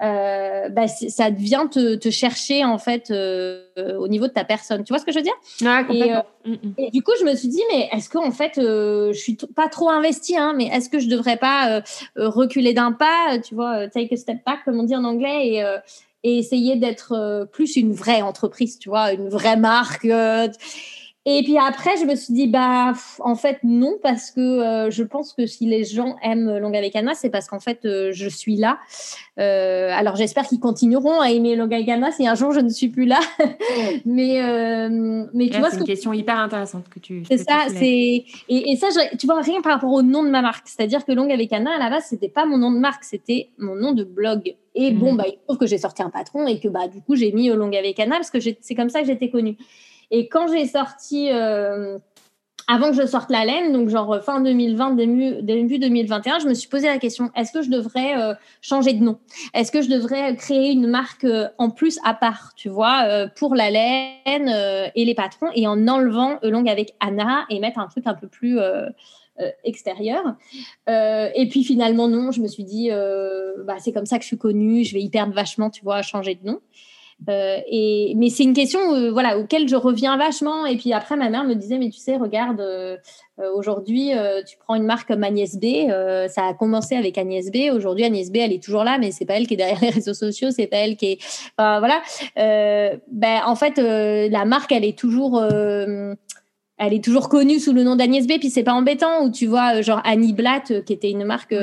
euh, 0.00 0.68
bah, 0.68 0.86
ça 0.86 1.30
vient 1.30 1.66
te, 1.66 2.10
chercher 2.10 2.64
en 2.64 2.78
fait 2.78 3.10
euh, 3.10 3.64
au 3.98 4.08
niveau 4.08 4.28
de 4.28 4.32
ta 4.32 4.44
personne. 4.44 4.84
Tu 4.84 4.92
vois 4.92 5.00
ce 5.00 5.04
que 5.04 5.12
je 5.12 5.18
veux 5.18 5.24
dire? 5.24 5.34
Euh, 5.62 6.22
mm, 6.44 6.52
mm. 6.52 6.74
et, 6.78 6.90
du 6.90 7.02
coup, 7.02 7.12
je 7.18 7.24
me 7.24 7.34
suis 7.34 7.48
dit, 7.48 7.62
mais 7.72 7.88
est-ce 7.92 8.08
qu'en 8.08 8.30
fait, 8.30 8.52
je 8.56 9.12
suis 9.12 9.36
pas 9.56 9.68
trop 9.68 9.90
investie, 9.90 10.36
hein, 10.36 10.54
mais 10.56 10.66
est-ce 10.66 10.88
que 10.88 11.00
je 11.00 11.08
devrais 11.08 11.36
pas 11.36 11.82
reculer 12.16 12.74
d'un 12.74 12.92
pas, 12.92 13.38
tu 13.44 13.54
vois, 13.54 13.88
take 13.88 14.14
a 14.14 14.16
step 14.16 14.38
back, 14.46 14.60
comme 14.64 14.78
on 14.78 14.84
dit 14.84 14.96
en 14.96 15.04
anglais, 15.04 15.48
et, 15.48 15.76
et 16.24 16.38
essayer 16.38 16.76
d'être 16.76 17.48
plus 17.52 17.76
une 17.76 17.92
vraie 17.92 18.22
entreprise, 18.22 18.78
tu 18.78 18.88
vois, 18.88 19.12
une 19.12 19.28
vraie 19.28 19.56
marque 19.56 20.06
et 21.30 21.42
puis 21.42 21.58
après, 21.58 21.96
je 21.98 22.04
me 22.04 22.14
suis 22.14 22.32
dit, 22.32 22.46
bah, 22.46 22.94
en 23.18 23.34
fait, 23.34 23.58
non, 23.62 23.98
parce 24.02 24.30
que 24.30 24.40
euh, 24.40 24.90
je 24.90 25.02
pense 25.02 25.34
que 25.34 25.44
si 25.44 25.66
les 25.66 25.84
gens 25.84 26.16
aiment 26.22 26.56
Longa 26.56 26.78
avec 26.78 26.96
Anna, 26.96 27.12
c'est 27.14 27.28
parce 27.28 27.48
qu'en 27.48 27.60
fait, 27.60 27.80
euh, 27.84 28.12
je 28.12 28.28
suis 28.28 28.56
là. 28.56 28.78
Euh, 29.38 29.90
alors, 29.92 30.16
j'espère 30.16 30.46
qu'ils 30.46 30.60
continueront 30.60 31.20
à 31.20 31.30
aimer 31.30 31.54
Longa 31.54 31.76
avec 31.76 31.88
Anna 31.90 32.12
si 32.12 32.26
un 32.26 32.34
jour 32.34 32.52
je 32.52 32.60
ne 32.60 32.70
suis 32.70 32.88
plus 32.88 33.04
là. 33.04 33.20
mais, 34.06 34.40
mais 35.34 35.50
tu 35.50 35.58
vois. 35.58 35.70
C'est 35.70 35.80
une 35.80 35.84
question 35.84 36.14
hyper 36.14 36.38
intéressante 36.38 36.88
que 36.88 36.98
tu. 36.98 37.22
C'est 37.28 37.36
ça, 37.36 37.66
c'est. 37.68 38.24
Et, 38.48 38.76
ça, 38.76 38.86
tu 39.18 39.26
vois, 39.26 39.42
rien 39.42 39.60
par 39.60 39.74
rapport 39.74 39.92
au 39.92 40.02
nom 40.02 40.22
de 40.22 40.30
ma 40.30 40.40
marque. 40.40 40.66
C'est-à-dire 40.66 41.04
que 41.04 41.12
Longa 41.12 41.34
avec 41.34 41.52
Anna, 41.52 41.72
à 41.74 41.78
la 41.78 41.90
base, 41.90 42.06
c'était 42.08 42.30
pas 42.30 42.46
mon 42.46 42.56
nom 42.56 42.72
de 42.72 42.78
marque, 42.78 43.04
c'était 43.04 43.50
mon 43.58 43.74
nom 43.74 43.92
de 43.92 44.04
blog. 44.04 44.54
Et 44.74 44.92
bon, 44.92 45.12
mhm. 45.12 45.18
bah, 45.18 45.24
il 45.26 45.38
trouve 45.46 45.58
que 45.58 45.66
j'ai 45.66 45.78
sorti 45.78 46.02
un 46.02 46.10
patron 46.10 46.46
et 46.46 46.58
que, 46.58 46.68
bah, 46.68 46.88
du 46.88 47.02
coup, 47.02 47.16
j'ai 47.16 47.32
mis 47.32 47.48
Longa 47.48 47.78
avec 47.78 48.00
Anna 48.00 48.16
parce 48.16 48.30
que 48.30 48.38
c'est 48.40 48.74
comme 48.74 48.88
ça 48.88 49.00
que 49.00 49.06
j'étais 49.06 49.28
connue. 49.28 49.58
Et 50.10 50.28
quand 50.28 50.46
j'ai 50.48 50.66
sorti, 50.66 51.30
euh, 51.30 51.98
avant 52.66 52.90
que 52.90 52.96
je 52.96 53.06
sorte 53.06 53.30
la 53.30 53.44
laine, 53.44 53.72
donc 53.72 53.88
genre 53.88 54.22
fin 54.22 54.40
2020, 54.40 54.92
début, 54.92 55.42
début 55.42 55.78
2021, 55.78 56.38
je 56.40 56.48
me 56.48 56.54
suis 56.54 56.68
posé 56.68 56.86
la 56.86 56.98
question 56.98 57.30
est-ce 57.36 57.52
que 57.52 57.62
je 57.62 57.70
devrais 57.70 58.18
euh, 58.18 58.34
changer 58.62 58.94
de 58.94 59.02
nom? 59.02 59.18
Est-ce 59.54 59.70
que 59.70 59.82
je 59.82 59.88
devrais 59.88 60.34
créer 60.36 60.72
une 60.72 60.86
marque 60.86 61.24
euh, 61.24 61.48
en 61.58 61.70
plus 61.70 61.98
à 62.04 62.14
part, 62.14 62.52
tu 62.56 62.68
vois, 62.68 63.26
pour 63.36 63.54
la 63.54 63.70
laine 63.70 64.90
et 64.94 65.04
les 65.04 65.14
patrons, 65.14 65.50
et 65.54 65.66
en 65.66 65.86
enlevant 65.88 66.38
Elong 66.42 66.68
avec 66.68 66.94
Anna 67.00 67.44
et 67.50 67.60
mettre 67.60 67.78
un 67.78 67.86
truc 67.86 68.06
un 68.06 68.14
peu 68.14 68.28
plus 68.28 68.58
extérieur? 69.64 70.36
et 70.88 71.48
puis 71.50 71.64
finalement, 71.64 72.08
non, 72.08 72.32
je 72.32 72.40
me 72.40 72.48
suis 72.48 72.64
dit, 72.64 72.90
bah, 73.64 73.76
c'est 73.78 73.92
comme 73.92 74.06
ça 74.06 74.16
que 74.16 74.22
je 74.22 74.28
suis 74.28 74.38
connue, 74.38 74.84
je 74.84 74.94
vais 74.94 75.02
y 75.02 75.10
perdre 75.10 75.34
vachement, 75.34 75.70
tu 75.70 75.82
vois, 75.84 75.96
à 75.96 76.02
changer 76.02 76.34
de 76.34 76.46
nom. 76.46 76.60
Euh, 77.28 77.58
et, 77.66 78.14
mais 78.16 78.30
c'est 78.30 78.44
une 78.44 78.54
question 78.54 78.94
euh, 78.94 79.10
voilà, 79.10 79.38
auquel 79.38 79.68
je 79.68 79.76
reviens 79.76 80.16
vachement. 80.16 80.66
Et 80.66 80.76
puis 80.76 80.92
après, 80.92 81.16
ma 81.16 81.28
mère 81.30 81.44
me 81.44 81.54
disait, 81.54 81.78
mais 81.78 81.90
tu 81.90 81.98
sais, 81.98 82.16
regarde, 82.16 82.60
euh, 82.60 82.96
aujourd'hui, 83.54 84.12
tu 84.46 84.56
prends 84.58 84.74
une 84.74 84.84
marque 84.84 85.08
comme 85.08 85.24
Agnès 85.24 85.56
B. 85.56 85.88
ça 86.28 86.48
a 86.48 86.54
commencé 86.54 86.96
avec 86.96 87.18
Agnès 87.18 87.50
B. 87.50 87.72
Aujourd'hui, 87.72 88.04
Agnès 88.04 88.30
B, 88.30 88.36
elle 88.36 88.52
est 88.52 88.62
toujours 88.62 88.84
là, 88.84 88.98
mais 88.98 89.10
c'est 89.10 89.24
pas 89.24 89.34
elle 89.34 89.46
qui 89.46 89.54
est 89.54 89.58
derrière 89.58 89.80
les 89.80 89.90
réseaux 89.98 90.14
sociaux, 90.14 90.50
c'est 90.50 90.66
pas 90.66 90.78
elle 90.78 90.96
qui 90.96 91.12
est... 91.12 91.18
Enfin, 91.56 91.78
voilà. 91.78 92.02
ben, 92.36 93.40
en 93.46 93.54
fait, 93.54 93.78
la 93.78 94.44
marque, 94.44 94.72
elle 94.72 94.84
est 94.84 94.98
toujours 94.98 95.42
elle 96.80 96.94
est 96.94 97.02
toujours 97.02 97.28
connue 97.28 97.58
sous 97.58 97.72
le 97.72 97.82
nom 97.82 97.96
d'Agnès 97.96 98.26
B. 98.26 98.38
Puis 98.38 98.50
c'est 98.50 98.62
pas 98.62 98.72
embêtant. 98.72 99.24
Ou 99.24 99.30
tu 99.30 99.46
vois, 99.46 99.82
genre 99.82 100.00
Annie 100.04 100.32
Blatt, 100.32 100.84
qui 100.84 100.92
était 100.92 101.10
une 101.10 101.24
marque 101.24 101.54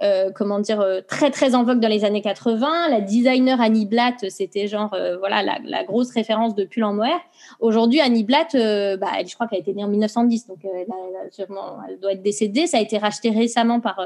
euh, 0.00 0.30
comment 0.32 0.60
dire, 0.60 0.80
euh, 0.80 1.00
très 1.00 1.32
très 1.32 1.56
en 1.56 1.64
vogue 1.64 1.80
dans 1.80 1.88
les 1.88 2.04
années 2.04 2.22
80. 2.22 2.88
La 2.88 3.00
designer 3.00 3.60
Annie 3.60 3.84
Blatt, 3.84 4.30
c'était 4.30 4.68
genre 4.68 4.94
euh, 4.94 5.18
voilà 5.18 5.42
la, 5.42 5.84
grosse 5.84 6.12
référence 6.12 6.54
de 6.54 6.64
pull 6.64 6.84
en 6.84 6.92
mohair. 6.92 7.18
Aujourd'hui, 7.58 8.00
Annie 8.00 8.22
Blatt, 8.22 8.54
bah, 8.54 9.08
elle, 9.18 9.26
je 9.26 9.34
crois 9.34 9.48
qu'elle 9.48 9.58
a 9.58 9.60
été 9.60 9.74
née 9.74 9.82
en 9.82 9.88
1910, 9.88 10.46
donc 10.46 10.58
elle, 10.62 10.86
elle, 11.38 12.00
doit 12.00 12.12
être 12.12 12.22
décédée. 12.22 12.68
Ça 12.68 12.78
a 12.78 12.80
été 12.80 12.96
racheté 12.98 13.30
récemment 13.30 13.80
par 13.80 14.00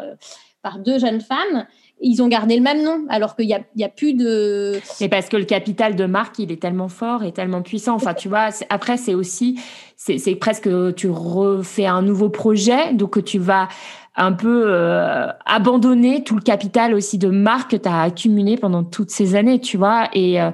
par 0.62 0.78
deux 0.78 0.98
jeunes 0.98 1.20
femmes. 1.20 1.66
Ils 2.01 2.20
ont 2.23 2.28
gardé 2.28 2.56
le 2.56 2.62
même 2.62 2.82
nom, 2.82 3.05
alors 3.10 3.36
qu'il 3.36 3.47
y 3.47 3.55
a, 3.55 3.60
a 3.85 3.89
plus 3.89 4.14
de. 4.14 4.81
Mais 5.01 5.09
parce 5.09 5.28
que 5.28 5.36
le 5.36 5.44
capital 5.44 5.94
de 5.94 6.05
marque, 6.05 6.39
il 6.39 6.51
est 6.51 6.60
tellement 6.60 6.89
fort 6.89 7.23
et 7.23 7.32
tellement 7.32 7.62
puissant. 7.62 7.94
Enfin, 7.94 8.14
tu 8.14 8.28
vois, 8.28 8.48
après, 8.70 8.97
c'est 8.97 9.14
aussi, 9.14 9.60
c'est 9.97 10.35
presque, 10.35 10.69
tu 10.97 11.09
refais 11.10 11.86
un 11.86 12.02
nouveau 12.02 12.28
projet, 12.28 12.93
donc 12.94 13.23
tu 13.24 13.39
vas 13.39 13.69
un 14.15 14.33
peu 14.33 14.65
euh, 14.67 15.29
abandonner 15.47 16.23
tout 16.23 16.35
le 16.35 16.43
capital 16.43 16.93
aussi 16.93 17.17
de 17.17 17.29
marque 17.29 17.71
que 17.71 17.77
tu 17.77 17.89
as 17.89 18.03
accumulé 18.03 18.59
pendant 18.59 18.85
toutes 18.85 19.11
ces 19.11 19.35
années, 19.37 19.59
tu 19.59 19.79
vois. 19.79 20.09
Et, 20.13 20.41
euh, 20.41 20.51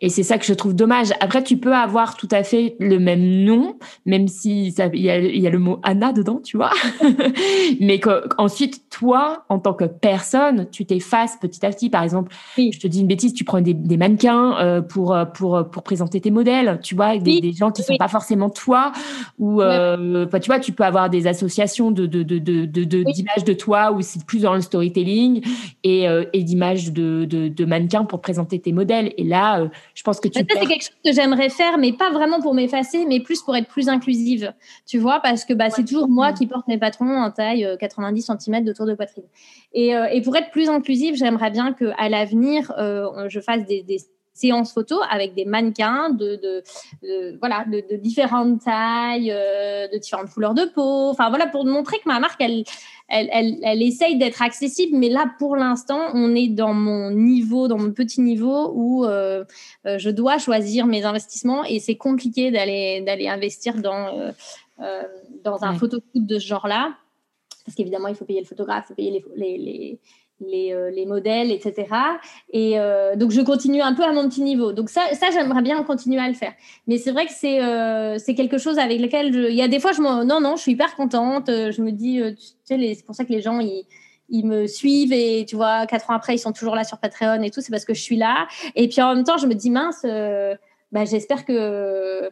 et 0.00 0.08
c'est 0.08 0.24
ça 0.24 0.38
que 0.38 0.44
je 0.44 0.52
trouve 0.54 0.74
dommage. 0.74 1.10
Après, 1.20 1.44
tu 1.44 1.56
peux 1.56 1.74
avoir 1.74 2.16
tout 2.16 2.28
à 2.32 2.42
fait 2.42 2.74
le 2.80 2.98
même 2.98 3.44
nom, 3.44 3.76
même 4.06 4.26
si 4.26 4.68
il 4.68 5.00
y 5.00 5.10
a, 5.10 5.18
y 5.18 5.46
a, 5.46 5.50
le 5.50 5.58
mot 5.58 5.78
Anna 5.84 6.12
dedans, 6.12 6.40
tu 6.42 6.56
vois. 6.56 6.72
Mais 7.80 8.00
ensuite, 8.38 8.90
toi, 8.90 9.44
en 9.48 9.60
tant 9.60 9.74
que 9.74 9.84
personne, 9.84 10.66
tu 10.72 10.84
t'effaces 10.84 11.36
petit 11.40 11.64
à 11.64 11.70
petit. 11.70 11.90
Par 11.90 12.02
exemple, 12.02 12.34
je 12.56 12.78
te 12.78 12.88
dis 12.88 13.00
une 13.02 13.06
bêtise, 13.06 13.34
tu 13.34 13.44
prends 13.44 13.60
des, 13.60 13.74
des 13.74 13.96
mannequins 13.96 14.58
euh, 14.58 14.80
pour, 14.80 15.16
pour, 15.32 15.64
pour 15.70 15.82
présenter 15.84 16.20
tes 16.20 16.32
modèles, 16.32 16.80
tu 16.82 16.96
vois, 16.96 17.16
des, 17.18 17.40
des 17.40 17.52
gens 17.52 17.70
qui 17.70 17.84
sont 17.84 17.96
pas 17.96 18.08
forcément 18.08 18.50
toi. 18.50 18.90
Ou, 19.38 19.62
euh, 19.62 20.26
tu 20.26 20.46
vois, 20.46 20.58
tu 20.58 20.72
peux 20.72 20.84
avoir 20.84 21.08
des 21.08 21.28
associations 21.28 21.92
de, 21.92 22.06
de, 22.06 22.24
de, 22.24 22.38
de, 22.38 22.64
de 22.64 22.95
d'images 23.04 23.44
de 23.44 23.52
toi 23.52 23.92
où 23.92 24.00
c'est 24.00 24.24
plus 24.24 24.42
dans 24.42 24.54
le 24.54 24.60
storytelling 24.60 25.44
et, 25.84 26.08
euh, 26.08 26.24
et 26.32 26.42
d'images 26.42 26.92
de, 26.92 27.24
de, 27.24 27.48
de, 27.48 27.64
mannequins 27.64 28.04
pour 28.04 28.20
présenter 28.20 28.60
tes 28.60 28.72
modèles. 28.72 29.12
Et 29.16 29.24
là, 29.24 29.60
euh, 29.60 29.68
je 29.94 30.02
pense 30.02 30.20
que 30.20 30.28
tu. 30.28 30.38
Ça, 30.38 30.44
c'est 30.48 30.66
quelque 30.66 30.82
chose 30.82 30.96
que 31.04 31.12
j'aimerais 31.12 31.48
faire, 31.48 31.78
mais 31.78 31.92
pas 31.92 32.10
vraiment 32.10 32.40
pour 32.40 32.54
m'effacer, 32.54 33.06
mais 33.06 33.20
plus 33.20 33.42
pour 33.42 33.56
être 33.56 33.68
plus 33.68 33.88
inclusive. 33.88 34.52
Tu 34.86 34.98
vois, 34.98 35.20
parce 35.20 35.44
que 35.44 35.54
bah, 35.54 35.70
c'est 35.70 35.84
toujours 35.84 36.08
moi 36.08 36.32
qui 36.32 36.46
porte 36.46 36.68
mes 36.68 36.78
patrons 36.78 37.22
en 37.22 37.30
taille 37.30 37.66
90 37.78 38.30
euh, 38.30 38.34
cm 38.38 38.64
de 38.64 38.72
tour 38.72 38.86
de 38.86 38.94
poitrine. 38.94 39.24
Et, 39.72 39.92
et 40.12 40.22
pour 40.22 40.34
être 40.36 40.50
plus 40.50 40.68
inclusive, 40.68 41.16
j'aimerais 41.16 41.50
bien 41.50 41.72
qu'à 41.72 42.08
l'avenir, 42.08 42.72
je 42.78 43.40
fasse 43.40 43.66
des, 43.66 43.82
des 43.82 43.98
séances 44.36 44.72
photo 44.72 45.00
avec 45.10 45.34
des 45.34 45.44
mannequins 45.44 46.10
de, 46.10 46.36
de, 46.36 47.38
voilà 47.38 47.64
de, 47.66 47.96
différentes 47.96 48.60
tailles, 48.64 49.28
de 49.30 49.98
différentes 49.98 50.30
couleurs 50.30 50.54
de 50.54 50.64
peau. 50.64 51.10
Enfin 51.10 51.28
voilà 51.28 51.46
pour 51.46 51.64
montrer 51.64 51.98
que 51.98 52.08
ma 52.08 52.20
marque 52.20 52.40
elle 52.40 52.64
elle, 53.08 53.58
elle, 53.62 53.82
essaye 53.82 54.18
d'être 54.18 54.42
accessible, 54.42 54.96
mais 54.96 55.08
là, 55.08 55.32
pour 55.38 55.56
l'instant, 55.56 56.10
on 56.14 56.34
est 56.34 56.48
dans 56.48 56.74
mon 56.74 57.10
niveau, 57.10 57.68
dans 57.68 57.78
mon 57.78 57.92
petit 57.92 58.20
niveau 58.20 58.72
où 58.74 59.04
euh, 59.04 59.44
euh, 59.86 59.98
je 59.98 60.10
dois 60.10 60.38
choisir 60.38 60.86
mes 60.86 61.04
investissements 61.04 61.64
et 61.64 61.78
c'est 61.78 61.96
compliqué 61.96 62.50
d'aller 62.50 63.02
d'aller 63.02 63.28
investir 63.28 63.80
dans 63.80 64.32
euh, 64.80 65.02
dans 65.44 65.64
un 65.64 65.74
photo 65.74 66.00
de 66.14 66.38
ce 66.38 66.46
genre-là, 66.46 66.96
parce 67.64 67.76
qu'évidemment, 67.76 68.08
il 68.08 68.16
faut 68.16 68.24
payer 68.24 68.40
le 68.40 68.46
photographe, 68.46 68.86
il 68.86 68.88
faut 68.88 68.94
payer 68.94 69.10
les, 69.12 69.24
les 69.36 69.58
les, 69.58 70.00
euh, 70.42 70.90
les, 70.90 71.06
modèles, 71.06 71.50
etc. 71.50 71.86
Et 72.50 72.78
euh, 72.78 73.16
donc, 73.16 73.30
je 73.30 73.40
continue 73.40 73.80
un 73.80 73.94
peu 73.94 74.02
à 74.04 74.12
mon 74.12 74.28
petit 74.28 74.42
niveau. 74.42 74.72
Donc, 74.72 74.90
ça, 74.90 75.00
ça 75.14 75.28
j'aimerais 75.32 75.62
bien 75.62 75.82
continuer 75.82 76.20
à 76.20 76.28
le 76.28 76.34
faire. 76.34 76.52
Mais 76.86 76.98
c'est 76.98 77.10
vrai 77.10 77.24
que 77.24 77.32
c'est 77.32 77.62
euh, 77.62 78.18
quelque 78.36 78.58
chose 78.58 78.78
avec 78.78 79.00
lequel 79.00 79.32
je... 79.32 79.48
il 79.48 79.54
y 79.54 79.62
a 79.62 79.68
des 79.68 79.80
fois, 79.80 79.92
je 79.92 80.02
me... 80.02 80.24
non, 80.24 80.42
non, 80.42 80.56
je 80.56 80.60
suis 80.62 80.72
hyper 80.72 80.94
contente. 80.94 81.46
Je 81.48 81.80
me 81.80 81.90
dis, 81.90 82.20
tu 82.36 82.54
sais, 82.64 82.94
c'est 82.94 83.06
pour 83.06 83.14
ça 83.14 83.24
que 83.24 83.32
les 83.32 83.40
gens, 83.40 83.60
ils, 83.60 83.86
ils 84.28 84.44
me 84.44 84.66
suivent 84.66 85.14
et 85.14 85.46
tu 85.48 85.56
vois, 85.56 85.86
quatre 85.86 86.10
ans 86.10 86.14
après, 86.14 86.34
ils 86.34 86.38
sont 86.38 86.52
toujours 86.52 86.74
là 86.74 86.84
sur 86.84 86.98
Patreon 86.98 87.42
et 87.42 87.50
tout. 87.50 87.62
C'est 87.62 87.70
parce 87.70 87.86
que 87.86 87.94
je 87.94 88.02
suis 88.02 88.16
là. 88.16 88.46
Et 88.74 88.88
puis 88.88 89.00
en 89.00 89.14
même 89.14 89.24
temps, 89.24 89.38
je 89.38 89.46
me 89.46 89.54
dis, 89.54 89.70
mince, 89.70 90.04
bah, 90.92 91.06
j'espère 91.06 91.46
que 91.46 92.30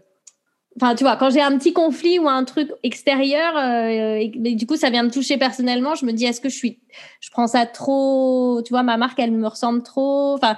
Enfin, 0.77 0.97
tu 0.97 1.05
vois, 1.05 1.17
quand 1.17 1.31
j'ai 1.31 1.41
un 1.41 1.57
petit 1.57 1.73
conflit 1.73 2.19
ou 2.19 2.29
un 2.29 2.43
truc 2.43 2.69
extérieur, 2.83 3.57
euh, 3.57 4.19
et, 4.21 4.55
du 4.55 4.67
coup, 4.67 4.77
ça 4.77 4.91
vient 4.91 5.05
me 5.05 5.11
toucher 5.11 5.37
personnellement, 5.37 5.95
je 5.95 6.05
me 6.05 6.13
dis, 6.13 6.25
est-ce 6.25 6.41
que 6.41 6.49
je 6.49 6.57
suis, 6.57 6.81
je 7.21 7.31
prends 7.31 7.47
ça 7.47 7.65
trop, 7.65 8.61
tu 8.65 8.73
vois, 8.73 8.83
ma 8.83 8.97
marque, 8.97 9.19
elle 9.21 9.31
me 9.31 9.47
ressemble 9.47 9.85
trop. 9.85 10.35
Enfin, 10.35 10.57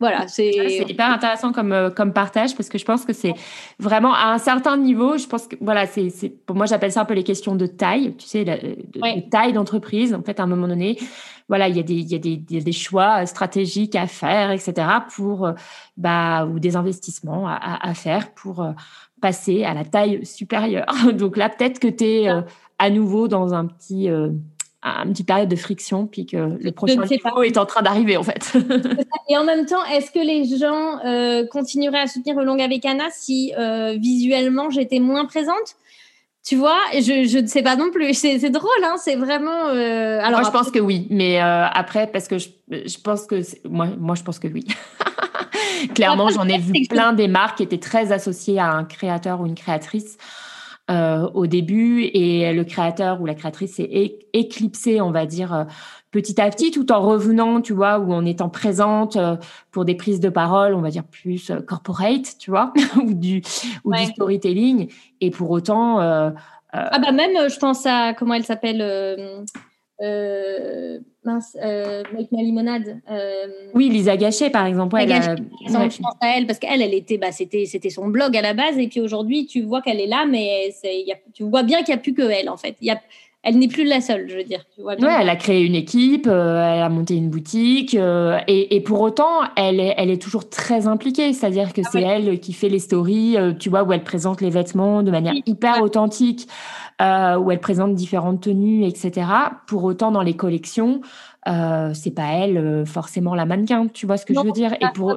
voilà, 0.00 0.26
c'est. 0.26 0.52
C'est 0.52 0.90
hyper 0.90 1.10
intéressant 1.10 1.52
comme, 1.52 1.72
euh, 1.72 1.90
comme 1.90 2.14
partage 2.14 2.56
parce 2.56 2.70
que 2.70 2.78
je 2.78 2.84
pense 2.84 3.04
que 3.04 3.12
c'est 3.12 3.34
vraiment 3.78 4.14
à 4.14 4.32
un 4.32 4.38
certain 4.38 4.78
niveau, 4.78 5.18
je 5.18 5.26
pense 5.26 5.46
que, 5.46 5.56
voilà, 5.60 5.86
c'est, 5.86 6.10
pour 6.46 6.56
moi, 6.56 6.64
j'appelle 6.64 6.92
ça 6.92 7.02
un 7.02 7.04
peu 7.04 7.14
les 7.14 7.24
questions 7.24 7.54
de 7.54 7.66
taille, 7.66 8.14
tu 8.16 8.26
sais, 8.26 8.44
de, 8.44 9.28
taille 9.28 9.52
d'entreprise. 9.52 10.14
En 10.14 10.22
fait, 10.22 10.40
à 10.40 10.44
un 10.44 10.46
moment 10.46 10.68
donné, 10.68 10.98
voilà, 11.48 11.68
il 11.68 11.76
y 11.76 11.80
a 11.80 11.82
des, 11.82 11.94
il 11.94 12.08
y 12.10 12.14
a 12.14 12.18
des, 12.18 12.36
des 12.36 12.72
choix 12.72 13.26
stratégiques 13.26 13.96
à 13.96 14.06
faire, 14.06 14.50
etc., 14.50 14.72
pour, 15.14 15.46
euh, 15.46 15.52
bah, 15.98 16.46
ou 16.46 16.58
des 16.58 16.76
investissements 16.76 17.48
à, 17.48 17.54
à, 17.54 17.90
à 17.90 17.94
faire 17.94 18.32
pour, 18.32 18.64
passer 19.20 19.64
à 19.64 19.74
la 19.74 19.84
taille 19.84 20.24
supérieure. 20.24 20.86
Donc 21.12 21.36
là, 21.36 21.48
peut-être 21.48 21.78
que 21.78 21.88
tu 21.88 22.04
es 22.04 22.28
euh, 22.28 22.40
à 22.78 22.90
nouveau 22.90 23.28
dans 23.28 23.54
un 23.54 23.66
petit, 23.66 24.08
euh, 24.08 24.30
un 24.82 25.08
petit 25.08 25.24
période 25.24 25.48
de 25.48 25.56
friction, 25.56 26.06
puis 26.06 26.26
que 26.26 26.36
le 26.60 26.70
prochain 26.72 27.02
niveau 27.02 27.42
est 27.42 27.58
en 27.58 27.66
train 27.66 27.82
d'arriver, 27.82 28.16
en 28.16 28.22
fait. 28.22 28.52
Et 29.28 29.36
en 29.36 29.44
même 29.44 29.66
temps, 29.66 29.84
est-ce 29.84 30.10
que 30.10 30.18
les 30.18 30.56
gens 30.56 31.04
euh, 31.04 31.46
continueraient 31.46 32.00
à 32.00 32.06
soutenir 32.06 32.36
Long 32.40 32.58
avec 32.58 32.84
Anna 32.84 33.04
si 33.12 33.52
visuellement 33.98 34.70
j'étais 34.70 35.00
moins 35.00 35.26
présente? 35.26 35.76
Tu 36.46 36.56
vois, 36.56 36.80
je, 36.94 37.40
ne 37.40 37.46
sais 37.46 37.62
pas 37.62 37.76
non 37.76 37.90
plus. 37.90 38.14
C'est 38.14 38.48
drôle, 38.48 38.70
hein, 38.82 38.94
c'est 38.96 39.16
vraiment. 39.16 39.66
alors, 39.66 40.40
moi, 40.40 40.42
je 40.44 40.50
pense 40.50 40.70
que 40.70 40.78
oui, 40.78 41.06
mais 41.10 41.38
après, 41.38 42.06
parce 42.06 42.26
que 42.26 42.38
je, 42.38 42.48
je 42.70 42.98
pense 42.98 43.26
que 43.26 43.42
moi, 43.68 43.88
moi, 43.98 44.14
je 44.14 44.22
pense 44.22 44.38
que 44.38 44.48
oui. 44.48 44.64
Clairement, 45.94 46.28
j'en 46.30 46.48
ai 46.48 46.58
vu 46.58 46.72
plein 46.88 47.12
des 47.12 47.28
marques 47.28 47.58
qui 47.58 47.62
étaient 47.62 47.78
très 47.78 48.12
associées 48.12 48.58
à 48.58 48.72
un 48.72 48.84
créateur 48.84 49.40
ou 49.40 49.46
une 49.46 49.54
créatrice. 49.54 50.18
Euh, 50.90 51.28
au 51.34 51.46
début 51.46 52.04
et 52.14 52.50
le 52.54 52.64
créateur 52.64 53.20
ou 53.20 53.26
la 53.26 53.34
créatrice 53.34 53.74
s'est 53.74 54.16
éclipsé, 54.32 55.02
on 55.02 55.10
va 55.10 55.26
dire, 55.26 55.52
euh, 55.52 55.64
petit 56.10 56.40
à 56.40 56.48
petit, 56.48 56.70
tout 56.70 56.90
en 56.92 57.02
revenant, 57.02 57.60
tu 57.60 57.74
vois, 57.74 57.98
ou 57.98 58.10
en 58.14 58.24
étant 58.24 58.48
présente 58.48 59.16
euh, 59.16 59.36
pour 59.70 59.84
des 59.84 59.94
prises 59.94 60.18
de 60.18 60.30
parole, 60.30 60.72
on 60.72 60.80
va 60.80 60.88
dire 60.88 61.04
plus 61.04 61.52
corporate, 61.66 62.36
tu 62.38 62.50
vois, 62.50 62.72
ou 63.04 63.12
du 63.12 63.42
ou 63.84 63.92
du 63.94 64.04
storytelling. 64.06 64.90
Et 65.20 65.30
pour 65.30 65.50
autant, 65.50 65.98
ah 66.00 66.32
bah 66.72 67.12
même, 67.12 67.50
je 67.50 67.58
pense 67.58 67.84
à 67.84 68.14
comment 68.14 68.32
elle 68.32 68.46
s'appelle 68.46 69.44
euh, 70.00 70.98
mince, 71.24 71.56
euh, 71.62 72.02
avec 72.12 72.30
ma 72.30 72.40
limonade. 72.40 73.00
Euh, 73.10 73.46
oui, 73.74 73.88
Lisa 73.88 74.16
Gachet, 74.16 74.50
par 74.50 74.66
exemple. 74.66 74.96
elle 74.98 75.10
Je 75.10 75.72
pense 75.72 76.16
à 76.20 76.36
elle 76.36 76.46
parce 76.46 76.58
qu'elle, 76.58 76.82
elle 76.82 76.94
était, 76.94 77.18
bah, 77.18 77.32
c'était, 77.32 77.66
c'était 77.66 77.90
son 77.90 78.08
blog 78.08 78.36
à 78.36 78.42
la 78.42 78.54
base, 78.54 78.78
et 78.78 78.88
puis 78.88 79.00
aujourd'hui, 79.00 79.46
tu 79.46 79.62
vois 79.62 79.82
qu'elle 79.82 80.00
est 80.00 80.06
là, 80.06 80.24
mais 80.26 80.72
y 80.84 81.12
a, 81.12 81.16
tu 81.34 81.42
vois 81.44 81.62
bien 81.64 81.78
qu'il 81.78 81.94
n'y 81.94 81.98
a 81.98 82.02
plus 82.02 82.14
que 82.14 82.22
elle, 82.22 82.48
en 82.48 82.56
fait. 82.56 82.76
Il 82.80 82.86
y 82.86 82.90
a, 82.90 83.00
elle 83.42 83.58
n'est 83.58 83.68
plus 83.68 83.84
la 83.84 84.00
seule, 84.00 84.28
je 84.28 84.36
veux 84.36 84.44
dire. 84.44 84.64
Tu 84.74 84.82
vois 84.82 84.94
elle 84.94 85.28
a 85.28 85.36
créé 85.36 85.64
une 85.64 85.74
équipe, 85.74 86.26
euh, 86.26 86.74
elle 86.74 86.82
a 86.82 86.88
monté 86.88 87.14
une 87.16 87.30
boutique, 87.30 87.94
euh, 87.94 88.38
et, 88.46 88.76
et, 88.76 88.80
pour 88.80 89.00
autant, 89.00 89.42
elle 89.56 89.80
est, 89.80 89.94
elle 89.96 90.10
est 90.10 90.20
toujours 90.20 90.48
très 90.48 90.86
impliquée. 90.86 91.32
C'est-à-dire 91.32 91.72
que 91.72 91.82
ah 91.84 91.88
c'est 91.90 92.02
elle 92.02 92.40
qui 92.40 92.52
fait 92.52 92.68
les 92.68 92.80
stories, 92.80 93.36
tu 93.58 93.70
vois, 93.70 93.84
où 93.84 93.92
elle 93.92 94.04
présente 94.04 94.40
les 94.40 94.50
vêtements 94.50 95.02
de 95.02 95.10
manière 95.10 95.34
hyper 95.46 95.82
authentique 95.82 96.48
euh, 97.00 97.36
où 97.36 97.52
elle 97.52 97.60
présente 97.60 97.94
différentes 97.94 98.40
tenues, 98.40 98.84
etc. 98.84 99.28
Pour 99.68 99.84
autant, 99.84 100.10
dans 100.10 100.22
les 100.22 100.34
collections, 100.34 101.00
euh, 101.46 101.92
c'est 101.94 102.10
pas 102.10 102.26
elle 102.32 102.58
euh, 102.58 102.84
forcément 102.84 103.36
la 103.36 103.46
mannequin. 103.46 103.86
Tu 103.86 104.04
vois 104.04 104.16
ce 104.16 104.26
que 104.26 104.34
je 104.34 104.40
veux 104.40 104.50
dire? 104.50 104.72
Et 104.80 104.86
pour 104.94 105.16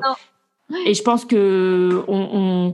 et 0.86 0.94
je 0.94 1.02
pense 1.02 1.26
que 1.26 2.04
on, 2.08 2.30
on 2.34 2.74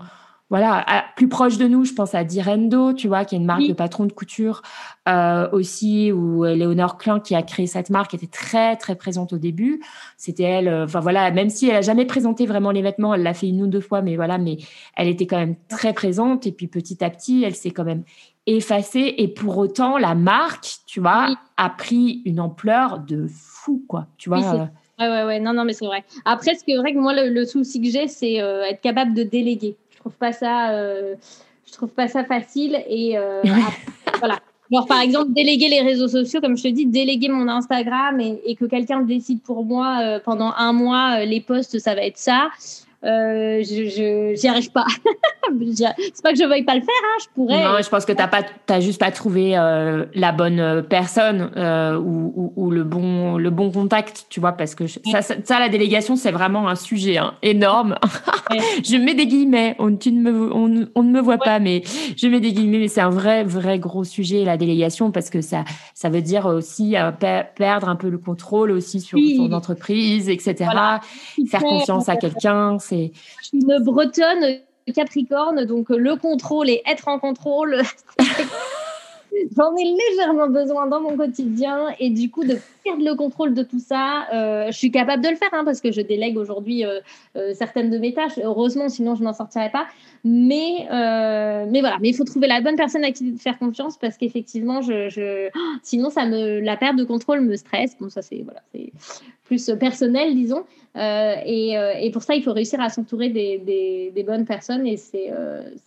voilà, 0.49 0.85
plus 1.17 1.27
proche 1.27 1.57
de 1.57 1.67
nous, 1.67 1.83
je 1.83 1.93
pense 1.93 2.15
à 2.15 2.23
Direndo, 2.23 2.93
tu 2.93 3.09
vois, 3.09 3.25
qui 3.25 3.35
est 3.35 3.37
une 3.37 3.45
marque 3.45 3.67
de 3.67 3.73
patron 3.73 4.05
de 4.05 4.13
couture 4.13 4.61
euh, 5.09 5.49
aussi, 5.51 6.11
où 6.13 6.45
Léonore 6.45 6.97
Klein, 6.97 7.19
qui 7.19 7.35
a 7.35 7.43
créé 7.43 7.67
cette 7.67 7.89
marque, 7.89 8.13
était 8.13 8.27
très 8.27 8.77
très 8.77 8.95
présente 8.95 9.33
au 9.33 9.37
début. 9.37 9.81
C'était 10.15 10.43
elle, 10.43 10.69
euh, 10.69 10.85
enfin 10.85 11.01
voilà, 11.01 11.31
même 11.31 11.49
si 11.49 11.67
elle 11.67 11.75
a 11.75 11.81
jamais 11.81 12.05
présenté 12.05 12.45
vraiment 12.45 12.71
les 12.71 12.81
vêtements, 12.81 13.13
elle 13.13 13.23
l'a 13.23 13.33
fait 13.33 13.49
une 13.49 13.61
ou 13.61 13.67
deux 13.67 13.81
fois, 13.81 14.01
mais 14.01 14.15
voilà, 14.15 14.37
mais 14.37 14.57
elle 14.95 15.09
était 15.09 15.27
quand 15.27 15.37
même 15.37 15.55
très 15.67 15.91
présente. 15.91 16.47
Et 16.47 16.53
puis 16.53 16.67
petit 16.67 17.03
à 17.03 17.09
petit, 17.09 17.43
elle 17.43 17.55
s'est 17.55 17.71
quand 17.71 17.85
même 17.85 18.03
effacée. 18.45 19.15
Et 19.17 19.27
pour 19.27 19.57
autant, 19.57 19.97
la 19.97 20.15
marque, 20.15 20.77
tu 20.85 21.01
vois, 21.01 21.35
a 21.57 21.69
pris 21.69 22.21
une 22.23 22.39
ampleur 22.39 22.99
de 22.99 23.27
fou, 23.27 23.83
quoi. 23.87 24.07
Tu 24.17 24.29
vois. 24.29 24.39
Oui, 24.39 24.59
Ouais, 24.99 25.09
ouais, 25.09 25.23
ouais, 25.25 25.39
non, 25.39 25.53
non, 25.53 25.63
mais 25.63 25.73
c'est 25.73 25.85
vrai. 25.85 26.03
Après, 26.25 26.55
ce 26.55 26.63
que 26.63 26.75
vrai 26.79 26.91
que 26.91 26.97
moi, 26.97 27.13
le, 27.13 27.45
souci 27.45 27.79
que 27.79 27.87
j'ai, 27.87 28.07
c'est 28.07 28.41
euh, 28.41 28.63
être 28.63 28.81
capable 28.81 29.13
de 29.13 29.21
déléguer 29.21 29.77
trouve 30.07 30.17
pas 30.17 30.31
ça, 30.31 30.71
euh, 30.71 31.15
je 31.65 31.73
trouve 31.73 31.89
pas 31.89 32.07
ça 32.07 32.23
facile. 32.23 32.81
Et 32.87 33.17
euh, 33.17 33.41
voilà. 34.19 34.39
Alors, 34.71 34.85
par 34.85 35.01
exemple, 35.01 35.31
déléguer 35.33 35.69
les 35.69 35.81
réseaux 35.81 36.07
sociaux, 36.07 36.41
comme 36.41 36.57
je 36.57 36.63
te 36.63 36.67
dis, 36.67 36.85
déléguer 36.85 37.29
mon 37.29 37.47
Instagram 37.47 38.19
et, 38.19 38.41
et 38.45 38.55
que 38.55 38.65
quelqu'un 38.65 39.01
décide 39.01 39.41
pour 39.41 39.63
moi 39.63 39.99
euh, 40.01 40.19
pendant 40.23 40.53
un 40.57 40.73
mois, 40.73 41.23
les 41.23 41.39
posts, 41.39 41.79
ça 41.79 41.95
va 41.95 42.01
être 42.01 42.17
ça. 42.17 42.49
Euh, 43.07 43.63
je 43.63 44.33
j'y 44.35 44.47
arrive 44.47 44.71
pas. 44.71 44.85
c'est 45.47 46.21
pas 46.23 46.31
que 46.31 46.37
je 46.37 46.47
veuille 46.47 46.63
pas 46.63 46.75
le 46.75 46.81
faire, 46.81 46.89
hein, 47.03 47.17
je 47.21 47.25
pourrais. 47.33 47.63
Non, 47.63 47.81
je 47.81 47.89
pense 47.89 48.05
que 48.05 48.11
t'as 48.11 48.27
pas, 48.27 48.43
t'as 48.65 48.79
juste 48.79 48.99
pas 48.99 49.11
trouvé 49.11 49.57
euh, 49.57 50.05
la 50.13 50.31
bonne 50.31 50.59
euh, 50.59 50.81
personne 50.81 51.51
euh, 51.55 51.97
ou, 51.97 52.33
ou, 52.35 52.53
ou, 52.55 52.71
le 52.71 52.83
bon, 52.83 53.37
le 53.37 53.49
bon 53.49 53.71
contact, 53.71 54.25
tu 54.29 54.39
vois, 54.39 54.53
parce 54.53 54.75
que 54.75 54.87
ça, 54.87 55.21
ça, 55.21 55.59
la 55.59 55.69
délégation, 55.69 56.15
c'est 56.15 56.31
vraiment 56.31 56.67
un 56.67 56.75
sujet 56.75 57.17
hein, 57.17 57.33
énorme. 57.41 57.95
je 58.83 58.97
mets 58.97 59.13
des 59.13 59.27
guillemets, 59.27 59.75
on, 59.79 59.95
tu 59.95 60.11
ne 60.11 60.21
me, 60.21 60.53
on, 60.53 60.87
on 60.95 61.03
ne 61.03 61.11
me 61.11 61.21
voit 61.21 61.37
pas, 61.37 61.59
mais 61.59 61.83
je 62.15 62.27
mets 62.27 62.39
des 62.39 62.53
guillemets, 62.53 62.79
mais 62.79 62.87
c'est 62.87 63.01
un 63.01 63.09
vrai, 63.09 63.43
vrai 63.43 63.79
gros 63.79 64.03
sujet 64.03 64.43
la 64.43 64.57
délégation 64.57 65.11
parce 65.11 65.29
que 65.29 65.41
ça, 65.41 65.63
ça 65.93 66.09
veut 66.09 66.21
dire 66.21 66.45
aussi 66.45 66.95
perdre 67.55 67.89
un 67.89 67.95
peu 67.95 68.09
le 68.09 68.17
contrôle 68.17 68.71
aussi 68.71 69.01
sur 69.01 69.17
son 69.37 69.51
entreprise, 69.53 70.29
etc. 70.29 70.55
Faire 71.49 71.61
confiance 71.61 72.09
à 72.09 72.15
quelqu'un 72.15 72.79
je 73.41 73.45
suis 73.45 73.59
une 73.59 73.79
bretonne 73.83 74.59
capricorne, 74.93 75.65
donc 75.65 75.89
le 75.89 76.15
contrôle 76.15 76.69
et 76.69 76.81
être 76.85 77.07
en 77.07 77.19
contrôle, 77.19 77.81
j'en 79.55 79.75
ai 79.75 79.95
légèrement 80.09 80.47
besoin 80.47 80.87
dans 80.87 81.01
mon 81.01 81.15
quotidien 81.17 81.87
et 81.99 82.09
du 82.09 82.29
coup 82.29 82.43
de 82.43 82.57
perdre 82.83 83.03
le 83.03 83.15
contrôle 83.15 83.53
de 83.53 83.63
tout 83.63 83.79
ça, 83.79 84.27
euh, 84.33 84.67
je 84.67 84.77
suis 84.77 84.91
capable 84.91 85.23
de 85.23 85.29
le 85.29 85.35
faire 85.35 85.49
hein, 85.51 85.63
parce 85.65 85.81
que 85.81 85.91
je 85.91 86.01
délègue 86.01 86.37
aujourd'hui 86.37 86.85
euh, 86.85 86.99
euh, 87.35 87.53
certaines 87.53 87.89
de 87.89 87.97
mes 87.97 88.13
tâches. 88.13 88.39
Heureusement, 88.41 88.89
sinon 88.89 89.15
je 89.15 89.23
n'en 89.23 89.33
sortirais 89.33 89.71
pas. 89.71 89.87
Mais 90.23 90.87
mais 90.89 91.79
voilà, 91.79 91.97
mais 92.01 92.09
il 92.09 92.15
faut 92.15 92.23
trouver 92.23 92.47
la 92.47 92.61
bonne 92.61 92.75
personne 92.75 93.03
à 93.03 93.11
qui 93.11 93.37
faire 93.37 93.57
confiance 93.59 93.97
parce 93.97 94.17
qu'effectivement, 94.17 94.81
je, 94.81 95.49
sinon 95.83 96.09
ça 96.09 96.25
me 96.25 96.59
la 96.59 96.75
perte 96.75 96.95
de 96.95 97.03
contrôle 97.03 97.41
me 97.41 97.55
stresse. 97.55 97.95
Bon 97.99 98.09
ça 98.09 98.21
c'est 98.21 98.41
voilà, 98.43 98.61
c'est 98.73 98.91
plus 99.45 99.71
personnel 99.79 100.35
disons. 100.35 100.63
Et, 100.97 101.75
et, 102.01 102.11
pour 102.11 102.23
ça, 102.23 102.35
il 102.35 102.43
faut 102.43 102.53
réussir 102.53 102.81
à 102.81 102.89
s'entourer 102.89 103.29
des, 103.29 103.59
des, 104.13 104.23
bonnes 104.23 104.45
personnes 104.45 104.87
et 104.87 104.97
c'est 104.97 105.31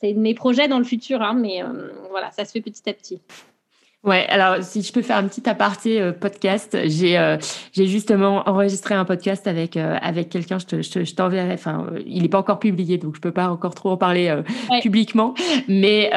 c'est 0.01 0.12
mes 0.12 0.35
projets 0.35 0.69
dans 0.69 0.78
le 0.78 0.85
futur. 0.85 1.20
Hein, 1.23 1.35
mais 1.35 1.62
voilà, 2.11 2.31
ça 2.31 2.45
se 2.45 2.53
fait 2.53 2.61
petit 2.61 2.89
à 2.89 2.93
petit. 2.93 3.20
Ouais, 4.02 4.27
alors 4.28 4.62
si 4.62 4.81
je 4.81 4.94
peux 4.94 5.02
faire 5.02 5.18
un 5.18 5.28
petit 5.28 5.47
aparté 5.47 6.01
euh, 6.01 6.12
podcast, 6.12 6.74
j'ai 6.86 7.18
euh, 7.18 7.36
j'ai 7.72 7.86
justement 7.86 8.48
enregistré 8.48 8.94
un 8.94 9.05
podcast 9.05 9.47
avec 9.47 9.77
euh, 9.77 9.98
avec 10.01 10.31
quelqu'un. 10.31 10.56
Je, 10.56 10.81
je, 10.81 11.05
je 11.05 11.14
t'enverrai. 11.14 11.52
Enfin, 11.52 11.86
il 12.06 12.22
n'est 12.22 12.31
pas 12.31 12.39
encore 12.39 12.60
publié, 12.60 12.97
donc 12.97 13.14
je 13.14 13.20
peux 13.20 13.31
pas 13.31 13.51
encore 13.51 13.74
trop 13.74 13.90
en 13.90 13.98
parler 13.98 14.35
publiquement. 14.81 15.35
Mais 15.68 16.10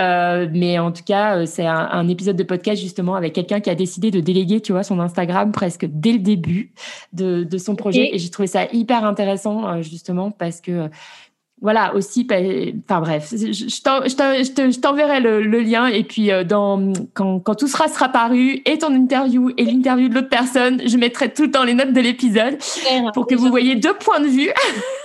mais 0.54 0.80
en 0.80 0.94
tout 0.94 1.04
cas, 1.04 1.46
c'est 1.46 1.66
un, 1.66 1.90
un, 1.92 2.08
épisode 2.08 2.38
de 2.38 2.44
podcast 2.44 2.82
justement 2.82 3.16
avec 3.16 3.34
quelqu'un 3.34 3.60
qui 3.60 3.70
a 3.70 3.76
décidé 3.76 4.12
de 4.12 4.22
déléguer, 4.22 4.62
tu 4.62 4.72
vois, 4.72 4.84
son 4.84 5.02
Instagram 5.02 5.52
presque 5.52 5.86
dès 5.86 6.14
le 6.14 6.20
début 6.20 6.72
de 7.12 7.44
de 7.44 7.58
son 7.58 7.76
projet. 7.76 8.16
Et 8.16 8.18
j'ai 8.18 8.30
trouvé 8.30 8.48
ça 8.48 8.66
hyper 8.72 9.04
intéressant 9.04 9.82
justement 9.82 10.32
parce 10.32 10.62
que 10.62 10.90
voilà 11.64 11.96
aussi 11.96 12.28
enfin 12.30 13.00
bref 13.00 13.30
je 13.32 14.80
t'enverrai 14.80 15.22
le, 15.22 15.42
le, 15.42 15.62
lien 15.62 15.88
et 15.88 16.04
puis 16.04 16.30
euh, 16.30 16.44
dans 16.44 16.92
quand, 17.14 17.40
quand 17.40 17.56
tout 17.56 17.70
sera 17.70 17.88
sera 17.88 18.10
paru 18.10 18.62
et 18.66 18.78
ton 18.78 18.94
interview 18.94 19.50
et 19.58 19.64
l'interview 19.64 20.10
de 20.10 20.16
l'autre 20.16 20.30
personne 20.30 20.82
je 20.86 20.98
mettrai 20.98 21.34
tout 21.34 21.48
dans 21.48 21.64
les 21.64 21.74
notes 21.74 21.94
de 21.94 22.02
l'épisode 22.02 22.58
pour 23.14 23.26
que 23.26 23.36
vous 23.36 23.48
voyez 23.48 23.76
deux 23.76 23.94
points 23.94 24.20
de 24.20 24.28
vue. 24.28 24.52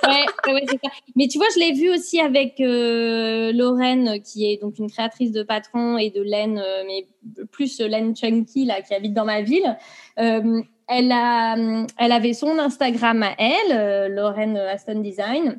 Ouais, 0.07 0.25
ça. 0.67 0.91
mais 1.17 1.27
tu 1.27 1.39
vois 1.39 1.49
je 1.55 1.61
l'ai 1.61 1.73
vu 1.73 1.91
aussi 1.91 2.21
avec 2.21 2.61
euh, 2.61 3.53
Lorraine 3.53 4.23
qui 4.23 4.51
est 4.51 4.57
donc 4.57 4.79
une 4.79 4.89
créatrice 4.91 5.33
de 5.33 5.43
patron 5.43 5.99
et 5.99 6.11
de 6.11 6.23
laine 6.23 6.63
euh, 6.65 6.85
mais 6.87 7.07
plus 7.51 7.81
laine 7.81 8.17
chunky 8.17 8.65
là 8.65 8.81
qui 8.81 8.95
habite 8.95 9.13
dans 9.13 9.25
ma 9.25 9.43
ville. 9.43 9.77
Elle 10.17 11.13
a 11.13 11.57
elle 11.99 12.13
avait 12.13 12.33
son 12.33 12.59
Instagram 12.59 13.23
à 13.23 13.35
elle 13.39 14.15
Lorraine 14.15 14.57
Aston 14.57 15.01
Design 15.01 15.59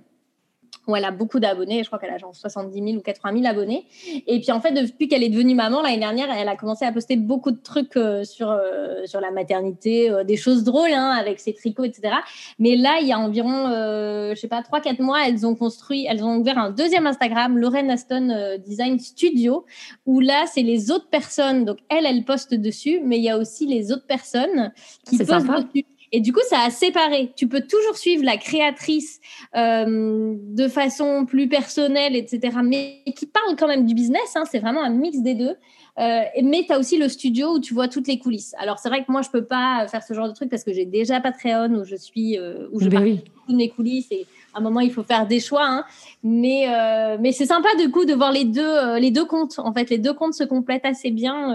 où 0.90 0.96
elle 0.96 1.06
a 1.06 1.12
beaucoup 1.12 1.40
d'abonnés. 1.40 1.84
Je 1.84 1.88
crois 1.88 2.00
qu'elle 2.00 2.14
a 2.14 2.18
genre 2.18 2.36
70 2.36 2.74
000 2.74 2.98
ou 2.98 3.02
80 3.02 3.42
000 3.42 3.48
abonnés. 3.48 3.86
Et 4.28 4.40
puis 4.40 4.52
en 4.52 4.60
fait, 4.60 4.72
depuis 4.72 5.08
qu'elle 5.08 5.24
est 5.24 5.30
devenue 5.30 5.56
maman 5.56 5.82
l'année 5.82 6.00
dernière, 6.00 6.30
elle 6.32 6.50
a 6.50 6.56
commencé 6.56 6.86
à 6.86 6.92
poster 6.92 7.16
beaucoup 7.16 7.52
de 7.52 7.62
trucs 7.62 7.96
euh, 7.96 8.24
sur, 8.24 8.50
euh, 8.50 9.06
sur 9.06 9.22
la 9.22 9.32
maternité, 9.32 10.10
euh, 10.10 10.24
des 10.24 10.38
choses 10.38 10.64
drôles 10.64 10.92
hein, 10.92 11.12
avec 11.12 11.40
ses 11.40 11.54
tricots, 11.54 11.84
etc. 11.84 12.16
Mais 12.58 12.76
là, 12.76 12.98
il 13.02 13.08
y 13.08 13.14
a 13.14 13.20
environ, 13.20 13.70
je 13.70 14.36
sais 14.36 14.48
pas, 14.48 14.62
3-4 14.62 15.02
mois, 15.02 15.28
elles 15.28 15.46
ont 15.46 15.56
construit, 15.56 16.06
elles 16.10 16.24
ont 16.24 16.38
ouvert 16.38 16.58
un 16.58 16.72
deuxième 16.72 17.08
Instagram, 17.08 17.58
Lorraine 17.58 17.92
Aston 17.92 18.58
Design 18.66 19.00
Studio, 19.00 19.66
où 20.06 20.20
là, 20.20 20.46
c'est 20.48 20.64
les 20.64 20.92
autres 20.92 21.10
personnes. 21.10 21.66
Donc 21.66 21.78
elle, 21.90 22.06
elle 22.06 22.24
poste 22.24 22.54
dessus, 22.54 23.02
mais 23.04 23.18
il 23.18 23.24
y 23.24 23.30
a 23.30 23.38
aussi 23.38 23.66
les 23.66 23.92
autres 23.92 24.08
personnes 24.08 24.72
qui 25.06 25.18
postent 25.18 25.48
dessus. 25.48 25.86
Et 26.12 26.22
du 26.22 26.34
coup, 26.34 26.42
ça 26.50 26.62
a 26.62 26.70
séparé. 26.70 27.32
Tu 27.36 27.48
peux 27.48 27.62
toujours 27.62 27.98
suivre 27.98 28.24
la 28.24 28.38
créatrice 28.38 29.20
euh, 29.56 30.36
de 30.38 30.68
façon 30.68 31.26
plus 31.26 31.48
personnelle, 31.48 32.16
etc., 32.16 32.58
mais 32.64 33.04
qui 33.16 33.26
parle 33.26 33.56
quand 33.58 33.68
même 33.68 33.86
du 33.86 33.94
business. 33.94 34.36
Hein, 34.36 34.44
c'est 34.50 34.60
vraiment 34.60 34.84
un 34.84 34.90
mix 34.90 35.20
des 35.20 35.36
deux. 35.36 35.56
Euh, 36.00 36.22
mais 36.44 36.64
tu 36.66 36.72
as 36.72 36.80
aussi 36.80 36.98
le 36.98 37.10
studio 37.10 37.56
où 37.56 37.60
tu 37.60 37.74
vois 37.74 37.90
toutes 37.90 38.08
les 38.08 38.20
coulisses. 38.20 38.56
Alors, 38.58 38.80
c'est 38.80 38.88
vrai 38.88 39.04
que 39.04 39.12
moi, 39.12 39.22
je 39.22 39.30
peux 39.30 39.44
pas 39.44 39.86
faire 39.90 40.02
ce 40.02 40.14
genre 40.14 40.30
de 40.30 40.34
truc 40.34 40.50
parce 40.50 40.64
que 40.64 40.72
j'ai 40.72 40.86
déjà 40.86 41.20
Patreon 41.20 41.74
où 41.76 41.84
je 41.84 41.96
suis, 41.96 42.38
euh, 42.38 42.68
où 42.72 42.80
je 42.80 42.88
parle 42.90 43.18
toutes 43.18 43.58
les 43.58 43.70
coulisses 43.70 44.08
et 44.12 44.26
à 44.54 44.60
un 44.60 44.62
moment, 44.62 44.80
il 44.80 44.92
faut 44.92 45.04
faire 45.04 45.28
des 45.28 45.42
choix. 45.42 45.66
Hein. 45.66 45.84
Mais, 46.24 46.68
euh, 46.70 47.18
mais 47.20 47.34
c'est 47.34 47.46
sympa, 47.46 47.68
du 47.78 47.92
coup, 47.92 48.06
de 48.06 48.14
voir 48.14 48.32
les 48.32 48.46
deux, 48.46 48.98
les 48.98 49.12
deux 49.12 49.26
comptes. 49.26 49.60
En 49.60 49.74
fait, 49.74 49.90
les 49.90 49.98
deux 49.98 50.14
comptes 50.14 50.36
se 50.36 50.46
complètent 50.46 50.86
assez 50.86 51.12
bien. 51.12 51.54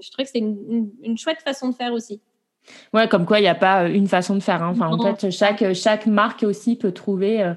Je 0.00 0.10
trouve 0.10 0.24
que 0.24 0.30
c'est 0.30 0.38
une, 0.38 0.90
une, 1.02 1.16
chouette 1.16 1.40
façon 1.42 1.68
de 1.68 1.74
faire 1.74 1.92
aussi. 1.92 2.20
Ouais, 2.92 3.08
comme 3.08 3.26
quoi 3.26 3.38
il 3.38 3.42
n'y 3.42 3.48
a 3.48 3.54
pas 3.54 3.84
euh, 3.84 3.92
une 3.92 4.08
façon 4.08 4.34
de 4.34 4.40
faire. 4.40 4.62
Hein. 4.62 4.72
Enfin, 4.74 4.88
en 4.88 5.14
fait, 5.16 5.30
chaque, 5.30 5.72
chaque 5.74 6.06
marque 6.06 6.42
aussi 6.42 6.76
peut 6.76 6.92
trouver 6.92 7.42
euh, 7.42 7.54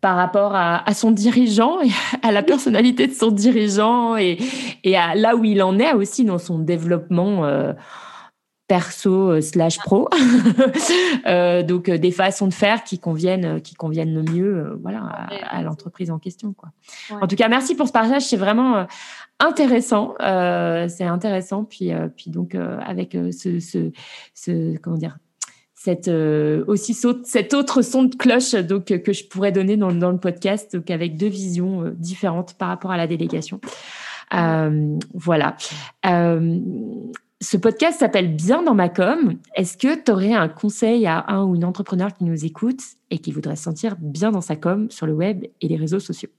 par 0.00 0.16
rapport 0.16 0.54
à, 0.54 0.88
à, 0.88 0.94
son 0.94 1.10
dirigeant, 1.10 1.78
à 2.22 2.32
la 2.32 2.42
personnalité 2.42 3.06
de 3.06 3.12
son 3.12 3.30
dirigeant 3.30 4.16
et, 4.16 4.38
et 4.84 4.96
à 4.96 5.14
là 5.14 5.36
où 5.36 5.44
il 5.44 5.62
en 5.62 5.78
est 5.78 5.92
aussi 5.94 6.24
dans 6.24 6.38
son 6.38 6.58
développement 6.58 7.44
euh, 7.44 7.72
perso 8.68 9.40
slash 9.40 9.78
pro. 9.78 10.08
euh, 11.26 11.62
donc 11.62 11.90
des 11.90 12.10
façons 12.10 12.46
de 12.46 12.54
faire 12.54 12.84
qui 12.84 12.98
conviennent, 12.98 13.60
qui 13.60 13.74
conviennent 13.74 14.14
le 14.14 14.22
mieux, 14.22 14.78
voilà, 14.82 15.00
à, 15.00 15.58
à 15.58 15.62
l'entreprise 15.62 16.10
en 16.10 16.18
question. 16.18 16.54
Quoi. 16.54 16.70
En 17.20 17.26
tout 17.26 17.36
cas, 17.36 17.48
merci 17.48 17.74
pour 17.74 17.86
ce 17.86 17.92
partage. 17.92 18.22
C'est 18.22 18.36
vraiment 18.36 18.86
intéressant. 19.42 20.14
Euh, 20.20 20.88
c'est 20.88 21.04
intéressant. 21.04 21.64
Puis, 21.64 21.92
euh, 21.92 22.08
donc, 22.26 22.54
euh, 22.54 22.78
avec 22.84 23.16
ce, 23.32 24.78
comment 24.78 24.96
dire, 24.96 25.18
cette, 25.74 26.08
aussi 26.08 26.94
cet 27.24 27.54
autre 27.54 27.82
son 27.82 28.04
de 28.04 28.14
cloche 28.14 28.54
donc, 28.54 28.84
que 28.84 29.12
je 29.12 29.24
pourrais 29.26 29.50
donner 29.50 29.76
dans, 29.76 29.90
le 29.90 30.18
podcast, 30.18 30.78
avec 30.88 31.16
deux 31.16 31.28
visions 31.28 31.92
différentes 31.96 32.54
par 32.54 32.68
rapport 32.68 32.92
à 32.92 32.96
la 32.96 33.08
délégation. 33.08 33.60
voilà. 34.30 35.56
ce 36.04 37.56
podcast 37.56 37.98
s'appelle 37.98 38.36
Bien 38.36 38.62
dans 38.62 38.74
ma 38.74 38.88
com. 38.88 39.34
Est-ce 39.56 39.76
que 39.76 40.00
tu 40.00 40.12
aurais 40.12 40.34
un 40.34 40.48
conseil 40.48 41.04
à 41.06 41.24
un 41.26 41.42
ou 41.42 41.56
une 41.56 41.64
entrepreneur 41.64 42.14
qui 42.14 42.22
nous 42.22 42.44
écoute 42.44 42.80
et 43.10 43.18
qui 43.18 43.32
voudrait 43.32 43.56
se 43.56 43.64
sentir 43.64 43.96
bien 43.98 44.30
dans 44.30 44.40
sa 44.40 44.54
com 44.54 44.88
sur 44.88 45.06
le 45.06 45.14
web 45.14 45.44
et 45.60 45.66
les 45.66 45.76
réseaux 45.76 46.00
sociaux? 46.00 46.30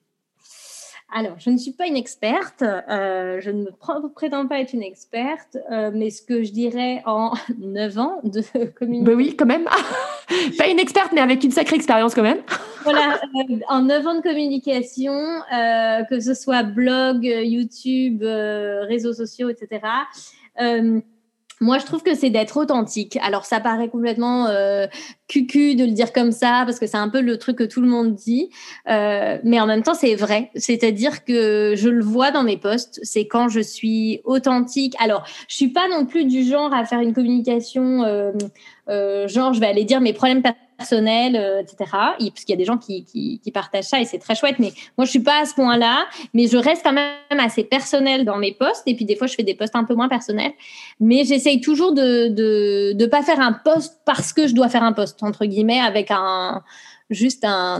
Alors, 1.15 1.35
je 1.37 1.51
ne 1.51 1.57
suis 1.57 1.73
pas 1.73 1.85
une 1.85 1.95
experte, 1.95 2.63
euh, 2.63 3.39
je 3.39 3.51
ne 3.51 3.65
me 3.65 4.09
prétends 4.09 4.47
pas 4.47 4.59
être 4.59 4.73
une 4.73 4.81
experte, 4.81 5.57
euh, 5.71 5.91
mais 5.93 6.09
ce 6.09 6.23
que 6.23 6.43
je 6.43 6.51
dirais 6.51 7.03
en 7.05 7.33
9 7.59 7.97
ans 7.99 8.19
de 8.23 8.41
communication. 8.79 9.03
Ben 9.03 9.15
oui, 9.15 9.35
quand 9.35 9.45
même. 9.45 9.65
pas 10.57 10.67
une 10.67 10.79
experte, 10.79 11.11
mais 11.13 11.21
avec 11.21 11.43
une 11.43 11.51
sacrée 11.51 11.75
expérience 11.75 12.15
quand 12.15 12.23
même. 12.23 12.39
voilà, 12.83 13.19
euh, 13.35 13.59
en 13.69 13.83
9 13.83 14.07
ans 14.07 14.15
de 14.15 14.21
communication, 14.21 15.13
que 16.09 16.19
ce 16.19 16.33
soit 16.33 16.63
blog, 16.63 17.23
YouTube, 17.23 18.23
réseaux 18.23 19.13
sociaux, 19.13 19.49
etc. 19.49 19.81
Moi, 21.63 21.77
je 21.77 21.85
trouve 21.85 22.03
que 22.03 22.13
c'est 22.13 22.29
d'être 22.29 22.57
authentique. 22.57 23.17
Alors, 23.23 23.45
ça 23.45 23.61
paraît 23.61 23.87
complètement 23.87 24.47
euh, 24.47 24.85
cucu 25.29 25.75
de 25.75 25.85
le 25.85 25.91
dire 25.91 26.11
comme 26.11 26.33
ça, 26.33 26.63
parce 26.65 26.77
que 26.77 26.87
c'est 26.87 26.97
un 26.97 27.07
peu 27.07 27.21
le 27.21 27.37
truc 27.37 27.57
que 27.57 27.63
tout 27.63 27.79
le 27.79 27.87
monde 27.87 28.15
dit. 28.15 28.49
Euh, 28.89 29.37
mais 29.45 29.61
en 29.61 29.65
même 29.65 29.81
temps, 29.81 29.93
c'est 29.93 30.15
vrai. 30.15 30.51
C'est-à-dire 30.55 31.23
que 31.23 31.73
je 31.77 31.87
le 31.87 32.03
vois 32.03 32.31
dans 32.31 32.43
mes 32.43 32.57
posts. 32.57 32.99
C'est 33.03 33.27
quand 33.27 33.47
je 33.47 33.61
suis 33.61 34.19
authentique. 34.25 34.93
Alors, 34.99 35.23
je 35.47 35.55
suis 35.55 35.69
pas 35.69 35.87
non 35.87 36.05
plus 36.05 36.25
du 36.25 36.43
genre 36.43 36.73
à 36.73 36.83
faire 36.83 36.99
une 36.99 37.13
communication, 37.13 38.03
euh, 38.03 38.33
euh 38.89 39.29
genre, 39.29 39.53
je 39.53 39.61
vais 39.61 39.67
aller 39.67 39.85
dire 39.85 40.01
mes 40.01 40.11
problèmes 40.11 40.43
personnel, 40.83 41.35
euh, 41.35 41.61
etc. 41.61 41.77
parce 41.91 42.43
qu'il 42.43 42.49
y 42.49 42.53
a 42.53 42.57
des 42.57 42.65
gens 42.65 42.77
qui, 42.77 43.41
partagent 43.53 43.85
ça 43.85 43.99
et 44.01 44.05
c'est 44.05 44.19
très 44.19 44.35
chouette. 44.35 44.57
Mais 44.59 44.73
moi, 44.97 45.05
je 45.05 45.11
suis 45.11 45.21
pas 45.21 45.41
à 45.41 45.45
ce 45.45 45.53
point-là. 45.53 46.05
Mais 46.33 46.47
je 46.47 46.57
reste 46.57 46.83
quand 46.83 46.93
même 46.93 47.39
assez 47.39 47.63
personnel 47.63 48.25
dans 48.25 48.37
mes 48.37 48.53
posts. 48.53 48.83
Et 48.87 48.95
puis 48.95 49.05
des 49.05 49.15
fois, 49.15 49.27
je 49.27 49.35
fais 49.35 49.43
des 49.43 49.55
posts 49.55 49.75
un 49.75 49.85
peu 49.85 49.95
moins 49.95 50.09
personnels. 50.09 50.53
Mais 50.99 51.23
j'essaye 51.23 51.61
toujours 51.61 51.93
de, 51.93 52.93
de 52.93 53.05
pas 53.05 53.21
faire 53.21 53.39
un 53.39 53.53
post 53.53 54.01
parce 54.05 54.33
que 54.33 54.47
je 54.47 54.53
dois 54.53 54.69
faire 54.69 54.83
un 54.83 54.93
post 54.93 55.21
entre 55.23 55.45
guillemets 55.45 55.79
avec 55.79 56.11
un 56.11 56.63
juste 57.09 57.43
un 57.45 57.79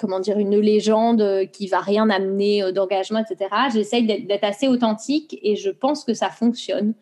comment 0.00 0.20
dire 0.20 0.38
une 0.38 0.58
légende 0.58 1.46
qui 1.52 1.66
va 1.66 1.80
rien 1.80 2.08
amener 2.08 2.62
euh, 2.62 2.72
d'engagement, 2.72 3.18
etc. 3.18 3.50
J'essaye 3.72 4.06
d'être 4.06 4.44
assez 4.44 4.66
authentique 4.66 5.38
et 5.42 5.56
je 5.56 5.70
pense 5.70 6.04
que 6.04 6.14
ça 6.14 6.30
fonctionne. 6.30 6.94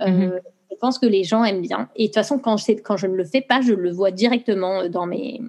Euh, 0.00 0.06
mm-hmm 0.06 0.40
je 0.70 0.76
pense 0.76 0.98
que 0.98 1.06
les 1.06 1.24
gens 1.24 1.44
aiment 1.44 1.62
bien. 1.62 1.88
Et 1.96 2.04
de 2.04 2.06
toute 2.08 2.14
façon, 2.14 2.38
quand, 2.38 2.56
je 2.56 3.06
ne 3.06 3.14
le 3.14 3.24
fais 3.24 3.40
pas, 3.40 3.60
je 3.60 3.72
le 3.72 3.90
vois 3.90 4.10
directement 4.10 4.88
dans 4.88 5.06
mes. 5.06 5.40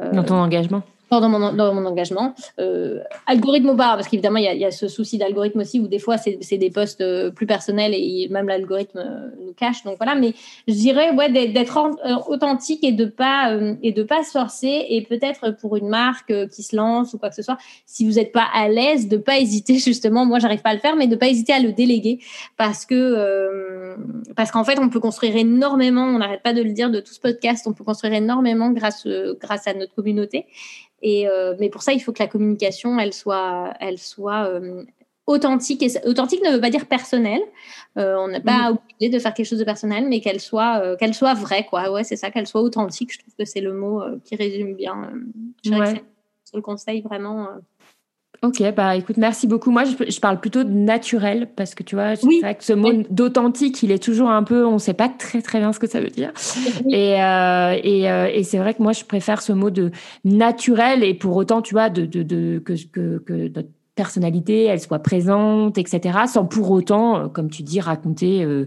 Euh, 0.00 0.12
dans 0.12 0.24
ton 0.24 0.36
engagement 0.36 0.82
dans 1.10 1.28
mon, 1.28 1.52
dans 1.52 1.74
mon 1.74 1.86
engagement. 1.86 2.34
Euh, 2.58 3.00
algorithme 3.26 3.70
ou 3.70 3.76
pas, 3.76 3.94
parce 3.94 4.08
qu'évidemment, 4.08 4.38
il 4.38 4.44
y, 4.44 4.58
y, 4.58 4.64
a 4.64 4.70
ce 4.70 4.88
souci 4.88 5.18
d'algorithme 5.18 5.60
aussi, 5.60 5.80
où 5.80 5.88
des 5.88 5.98
fois, 5.98 6.16
c'est 6.18 6.58
des 6.58 6.70
postes 6.70 7.00
euh, 7.00 7.30
plus 7.30 7.46
personnels 7.46 7.92
et 7.94 8.28
même 8.30 8.48
l'algorithme 8.48 8.98
euh, 8.98 9.44
nous 9.44 9.52
cache. 9.52 9.84
Donc 9.84 9.96
voilà, 9.98 10.14
mais 10.14 10.34
je 10.66 10.74
dirais 10.74 11.12
ouais, 11.12 11.30
d'être 11.30 11.78
euh, 11.78 12.16
authentique 12.28 12.84
et 12.84 12.92
de 12.92 13.04
pas 13.04 13.56
et 13.82 13.92
de 13.92 14.02
pas 14.02 14.22
se 14.24 14.30
forcer. 14.30 14.86
Et 14.88 15.02
peut-être 15.02 15.52
pour 15.60 15.76
une 15.76 15.88
marque 15.88 16.32
qui 16.48 16.62
se 16.62 16.76
lance 16.76 17.14
ou 17.14 17.18
quoi 17.18 17.30
que 17.30 17.34
ce 17.34 17.42
soit, 17.42 17.58
si 17.86 18.06
vous 18.06 18.14
n'êtes 18.14 18.32
pas 18.32 18.46
à 18.54 18.68
l'aise, 18.68 19.08
de 19.08 19.16
pas 19.16 19.38
hésiter 19.38 19.78
justement. 19.78 20.24
Moi, 20.24 20.38
j'arrive 20.38 20.62
pas 20.62 20.70
à 20.70 20.74
le 20.74 20.80
faire, 20.80 20.96
mais 20.96 21.06
de 21.06 21.16
pas 21.16 21.28
hésiter 21.28 21.52
à 21.52 21.60
le 21.60 21.72
déléguer 21.72 22.18
parce 22.56 22.84
que 22.84 23.96
parce 24.36 24.50
qu'en 24.50 24.64
fait, 24.64 24.78
on 24.78 24.88
peut 24.88 25.00
construire 25.00 25.36
énormément. 25.36 26.04
On 26.04 26.18
n'arrête 26.18 26.42
pas 26.42 26.52
de 26.52 26.62
le 26.62 26.72
dire 26.72 26.90
de 26.90 27.00
tout 27.00 27.12
ce 27.12 27.20
podcast. 27.20 27.66
On 27.66 27.72
peut 27.72 27.84
construire 27.84 28.14
énormément 28.14 28.70
grâce 28.70 29.06
grâce 29.40 29.66
à 29.66 29.74
notre 29.74 29.94
communauté. 29.94 30.46
Et, 31.02 31.28
euh, 31.28 31.54
mais 31.58 31.68
pour 31.70 31.82
ça, 31.82 31.92
il 31.92 32.00
faut 32.00 32.12
que 32.12 32.22
la 32.22 32.28
communication, 32.28 32.98
elle 32.98 33.12
soit, 33.12 33.74
elle 33.80 33.98
soit 33.98 34.48
euh, 34.48 34.84
authentique. 35.26 35.82
Et 35.82 35.90
authentique 36.06 36.42
ne 36.44 36.52
veut 36.52 36.60
pas 36.60 36.70
dire 36.70 36.86
personnel. 36.86 37.40
Euh, 37.96 38.16
on 38.16 38.28
n'est 38.28 38.40
pas 38.40 38.70
mm. 38.70 38.76
obligé 38.76 39.10
de 39.10 39.18
faire 39.18 39.34
quelque 39.34 39.46
chose 39.46 39.58
de 39.58 39.64
personnel, 39.64 40.06
mais 40.08 40.20
qu'elle 40.20 40.40
soit, 40.40 40.96
qu'elle 40.96 41.14
soit 41.14 41.34
vraie, 41.34 41.64
quoi. 41.64 41.90
Ouais, 41.92 42.04
c'est 42.04 42.16
ça, 42.16 42.30
qu'elle 42.30 42.46
soit 42.46 42.62
authentique. 42.62 43.12
Je 43.12 43.18
trouve 43.18 43.34
que 43.38 43.44
c'est 43.44 43.60
le 43.60 43.72
mot 43.72 44.02
qui 44.24 44.36
résume 44.36 44.74
bien. 44.74 45.12
je 45.64 45.70
ouais. 45.70 46.02
le 46.54 46.62
conseil 46.62 47.00
vraiment. 47.02 47.48
Ok, 48.42 48.62
bah 48.76 48.94
écoute, 48.94 49.16
merci 49.16 49.46
beaucoup. 49.48 49.72
Moi, 49.72 49.84
je, 49.84 50.20
parle 50.20 50.38
plutôt 50.38 50.62
de 50.62 50.70
naturel 50.70 51.48
parce 51.56 51.74
que 51.74 51.82
tu 51.82 51.96
vois, 51.96 52.14
c'est 52.14 52.40
vrai 52.40 52.54
que 52.54 52.64
ce 52.64 52.72
mot 52.72 52.92
d'authentique, 53.10 53.82
il 53.82 53.90
est 53.90 54.02
toujours 54.02 54.30
un 54.30 54.44
peu, 54.44 54.64
on 54.64 54.74
ne 54.74 54.78
sait 54.78 54.94
pas 54.94 55.08
très 55.08 55.42
très 55.42 55.58
bien 55.58 55.72
ce 55.72 55.80
que 55.80 55.88
ça 55.88 56.00
veut 56.00 56.10
dire. 56.10 56.32
Et, 56.88 57.20
euh, 57.20 57.76
et, 57.82 58.08
euh, 58.10 58.30
et 58.32 58.44
c'est 58.44 58.58
vrai 58.58 58.74
que 58.74 58.82
moi, 58.82 58.92
je 58.92 59.04
préfère 59.04 59.42
ce 59.42 59.52
mot 59.52 59.70
de 59.70 59.90
naturel 60.24 61.02
et 61.02 61.14
pour 61.14 61.34
autant, 61.34 61.62
tu 61.62 61.74
vois, 61.74 61.90
de, 61.90 62.06
de, 62.06 62.22
de 62.22 62.62
que, 62.64 62.74
que, 62.92 63.18
que 63.18 63.48
notre 63.48 63.70
personnalité, 63.98 64.62
elle 64.66 64.80
soit 64.80 65.00
présente, 65.00 65.76
etc., 65.76 66.20
sans 66.28 66.46
pour 66.46 66.70
autant, 66.70 67.18
euh, 67.18 67.28
comme 67.28 67.50
tu 67.50 67.64
dis, 67.64 67.80
raconter 67.80 68.44
euh, 68.44 68.64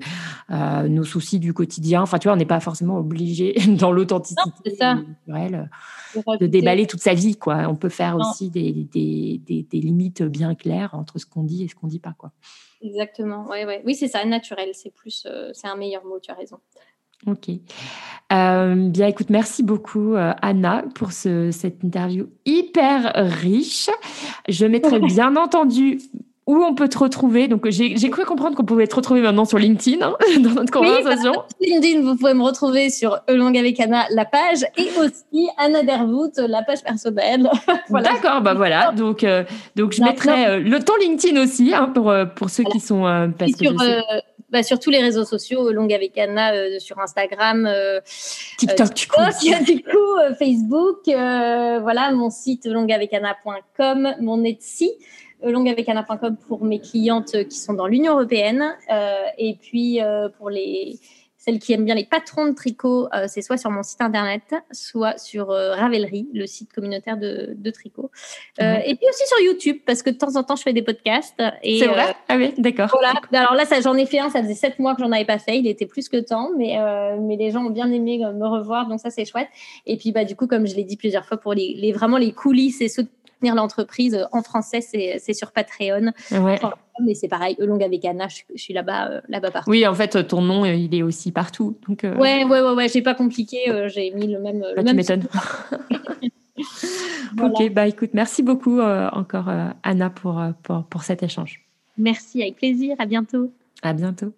euh, 0.52 0.90
nos 0.90 1.06
soucis 1.06 1.40
du 1.40 1.54
quotidien. 1.54 2.02
Enfin, 2.02 2.18
tu 2.18 2.28
vois, 2.28 2.34
on 2.34 2.38
n'est 2.38 2.46
pas 2.46 2.60
forcément 2.60 2.98
obligé 2.98 3.56
dans 3.80 3.94
l'authenticité 3.94 4.76
naturelle 4.82 5.70
de 6.40 6.48
déballer 6.48 6.88
toute 6.88 7.02
sa 7.02 7.14
vie, 7.14 7.36
quoi. 7.36 7.68
On 7.70 7.76
peut 7.76 7.90
faire 7.90 8.18
aussi 8.18 8.50
des, 8.50 8.72
des, 8.72 9.40
des, 9.46 9.80
limites 9.80 10.24
bien 10.24 10.56
claires 10.56 10.94
entre 10.94 11.20
ce 11.20 11.26
qu'on 11.26 11.44
dit 11.44 11.64
et 11.64 11.68
ce 11.68 11.76
qu'on 11.76 11.88
dit 11.88 12.00
pas, 12.00 12.14
quoi. 12.18 12.32
Exactement. 12.82 13.48
Ouais, 13.48 13.66
ouais. 13.66 13.82
Oui, 13.86 13.96
c'est 13.96 14.08
ça, 14.08 14.24
naturel. 14.26 14.70
C'est 14.74 14.94
plus, 14.94 15.26
euh, 15.26 15.52
c'est 15.54 15.68
un 15.68 15.76
meilleur 15.76 16.04
mot. 16.06 16.20
Tu 16.20 16.32
as 16.32 16.36
raison. 16.36 16.58
Ok. 17.28 17.50
Euh, 18.34 18.90
bien, 18.90 19.08
écoute, 19.08 19.30
merci 19.30 19.62
beaucoup, 19.62 20.16
euh, 20.16 20.34
Anna, 20.42 20.84
pour 20.96 21.12
ce, 21.12 21.52
cette 21.52 21.84
interview 21.84 22.28
hyper 22.46 23.14
riche. 23.16 23.90
Je 24.50 24.66
mettrai 24.66 25.00
bien 25.08 25.36
entendu 25.36 26.00
où 26.52 26.66
on 26.66 26.76
peut 26.76 26.90
te 26.90 26.98
retrouver. 26.98 27.48
Donc, 27.48 27.66
j'ai 27.70 28.10
cru 28.10 28.26
comprendre 28.26 28.58
qu'on 28.58 28.66
pouvait 28.66 28.86
te 28.86 28.96
retrouver 28.96 29.22
maintenant 29.22 29.46
sur 29.46 29.58
LinkedIn 29.58 30.06
hein, 30.06 30.18
dans 30.42 30.50
notre 30.50 30.72
conversation. 30.72 31.32
Oui, 31.62 31.70
LinkedIn, 31.70 32.02
vous 32.02 32.18
pouvez 32.18 32.34
me 32.34 32.44
retrouver 32.44 32.90
sur 32.90 33.22
Elong 33.30 33.58
avec 33.58 33.80
Anna, 33.80 34.04
la 34.10 34.26
page, 34.26 34.66
et 34.76 34.90
aussi 35.00 35.48
Anna 35.58 35.84
Dervout, 35.84 36.34
la 36.36 36.62
page 36.62 36.84
personnelle. 36.84 37.50
voilà. 37.90 38.12
D'accord, 38.12 38.42
bah 38.42 38.54
voilà. 38.54 38.92
Donc, 38.92 39.24
euh, 39.24 39.46
donc 39.78 39.94
je 39.94 40.04
mettrai 40.04 40.46
euh, 40.46 40.60
le 40.60 40.80
ton 40.80 40.98
LinkedIn 40.98 41.42
aussi 41.42 41.74
hein, 41.74 41.90
pour, 41.94 42.10
euh, 42.10 42.26
pour 42.26 42.50
ceux 42.50 42.66
qui 42.66 42.82
sont. 42.82 43.04
parce 43.40 43.54
que 43.54 43.68
sur, 43.68 43.78
bah, 44.50 44.62
sur 44.62 44.78
tous 44.78 44.90
les 44.90 45.00
réseaux 45.00 45.24
sociaux, 45.24 45.72
Longue 45.72 45.94
avec 45.94 46.18
Anna 46.18 46.52
sur 46.80 47.00
Instagram, 47.00 47.70
TikTok, 48.58 48.94
du 48.94 49.08
coup, 49.08 50.02
Facebook, 50.38 51.00
voilà, 51.06 52.12
mon 52.12 52.30
site 52.30 52.66
longueavecana.com, 52.66 54.16
mon 54.20 54.44
Etsy 54.44 54.92
longueavecana.com 55.44 56.38
pour 56.48 56.64
mes 56.64 56.80
clientes 56.80 57.48
qui 57.48 57.58
sont 57.58 57.74
dans 57.74 57.88
l'Union 57.88 58.14
européenne 58.14 58.76
et 59.38 59.58
puis 59.62 60.00
pour 60.38 60.50
les 60.50 61.00
celles 61.42 61.58
qui 61.58 61.74
aiment 61.74 61.86
bien 61.86 61.96
les 61.96 62.06
patrons 62.06 62.46
de 62.46 62.54
tricot, 62.54 63.08
euh, 63.16 63.26
c'est 63.28 63.42
soit 63.42 63.58
sur 63.58 63.72
mon 63.72 63.82
site 63.82 64.00
internet, 64.00 64.44
soit 64.72 65.18
sur 65.18 65.50
euh, 65.50 65.74
Ravelry, 65.74 66.28
le 66.36 66.46
site 66.46 66.72
communautaire 66.72 67.18
de, 67.18 67.72
tricot. 67.72 68.12
Euh, 68.62 68.76
et 68.86 68.96
puis 68.96 69.08
aussi 69.10 69.26
sur 69.26 69.40
YouTube, 69.40 69.78
parce 69.84 70.04
que 70.04 70.12
de 70.12 70.18
temps 70.18 70.36
en 70.36 70.44
temps, 70.44 70.56
je 70.56 70.62
fais 70.62 70.74
des 70.74 70.84
podcasts. 70.84 71.42
C'est 71.64 71.88
vrai? 71.88 72.16
Ah 72.30 72.38
oui, 72.38 72.54
d'accord. 72.60 72.90
Voilà. 72.92 73.14
Alors 73.34 73.56
là, 73.56 73.64
j'en 73.82 73.96
ai 73.96 74.06
fait 74.06 74.20
un, 74.20 74.30
ça 74.30 74.44
faisait 74.44 74.54
sept 74.54 74.78
mois 74.78 74.94
que 74.94 75.02
j'en 75.02 75.12
avais 75.12 75.26
pas 75.26 75.40
fait. 75.40 75.58
Il 75.58 75.66
était 75.66 75.88
plus 75.88 76.10
que 76.10 76.18
temps, 76.18 76.52
mais, 76.56 76.78
mais 77.20 77.38
les 77.38 77.50
gens 77.50 77.66
ont 77.66 77.72
bien 77.72 77.92
aimé 77.92 78.20
me 78.20 78.46
revoir, 78.46 78.88
donc 78.88 79.00
ça, 79.00 79.10
c'est 79.10 79.26
chouette. 79.26 79.50
Et 79.88 79.98
puis, 79.98 80.12
bah, 80.12 80.26
du 80.26 80.36
coup, 80.36 80.46
comme 80.46 80.68
je 80.68 80.76
l'ai 80.76 80.84
dit 80.84 80.96
plusieurs 80.96 81.26
fois, 81.26 81.38
pour 81.38 81.56
les, 81.56 81.74
les 81.76 81.92
vraiment 81.92 82.18
les 82.18 82.34
coulisses 82.34 82.82
et 82.82 82.88
l'entreprise 83.50 84.16
euh, 84.16 84.26
en 84.32 84.44
français, 84.44 84.82
c'est 84.82 85.34
sur 85.34 85.52
Patreon. 85.52 86.12
mais 87.04 87.16
c'est 87.16 87.28
pareil, 87.28 87.56
Elong 87.60 87.82
avec 87.84 88.06
Anna, 88.06 88.28
je, 88.28 88.42
suis 88.56 88.74
là-bas 88.74 89.10
euh, 89.10 89.22
là-bas 89.28 89.52
partout. 89.52 89.72
Oui, 89.72 89.86
en 89.88 89.96
fait, 89.96 90.28
ton 90.28 90.42
nom, 90.42 90.64
euh, 90.64 90.74
il 90.74 90.94
est 90.94 91.04
aussi 91.04 91.32
partout. 91.32 91.78
Donc, 91.88 92.04
Ouais, 92.04 92.44
ouais, 92.44 92.62
ouais, 92.62 92.74
ouais 92.74 92.88
j'ai 92.88 93.02
pas 93.02 93.16
compliqué, 93.16 93.60
j'ai 93.88 94.12
mis 94.12 94.28
le 94.28 94.40
même. 94.40 94.64
Ah, 94.78 94.84
tu 94.84 94.96
m'étonnes. 94.96 95.24
Ok, 97.42 97.72
bah 97.72 97.88
écoute, 97.88 98.12
merci 98.14 98.44
beaucoup 98.44 98.82
encore 98.82 99.50
Anna 99.84 100.10
pour, 100.10 100.44
pour, 100.64 100.84
pour 100.84 101.04
cet 101.04 101.24
échange. 101.24 101.66
Merci, 101.98 102.42
avec 102.42 102.58
plaisir, 102.58 102.96
à 103.00 103.06
bientôt. 103.06 103.52
À 103.82 103.94
bientôt. 103.94 104.34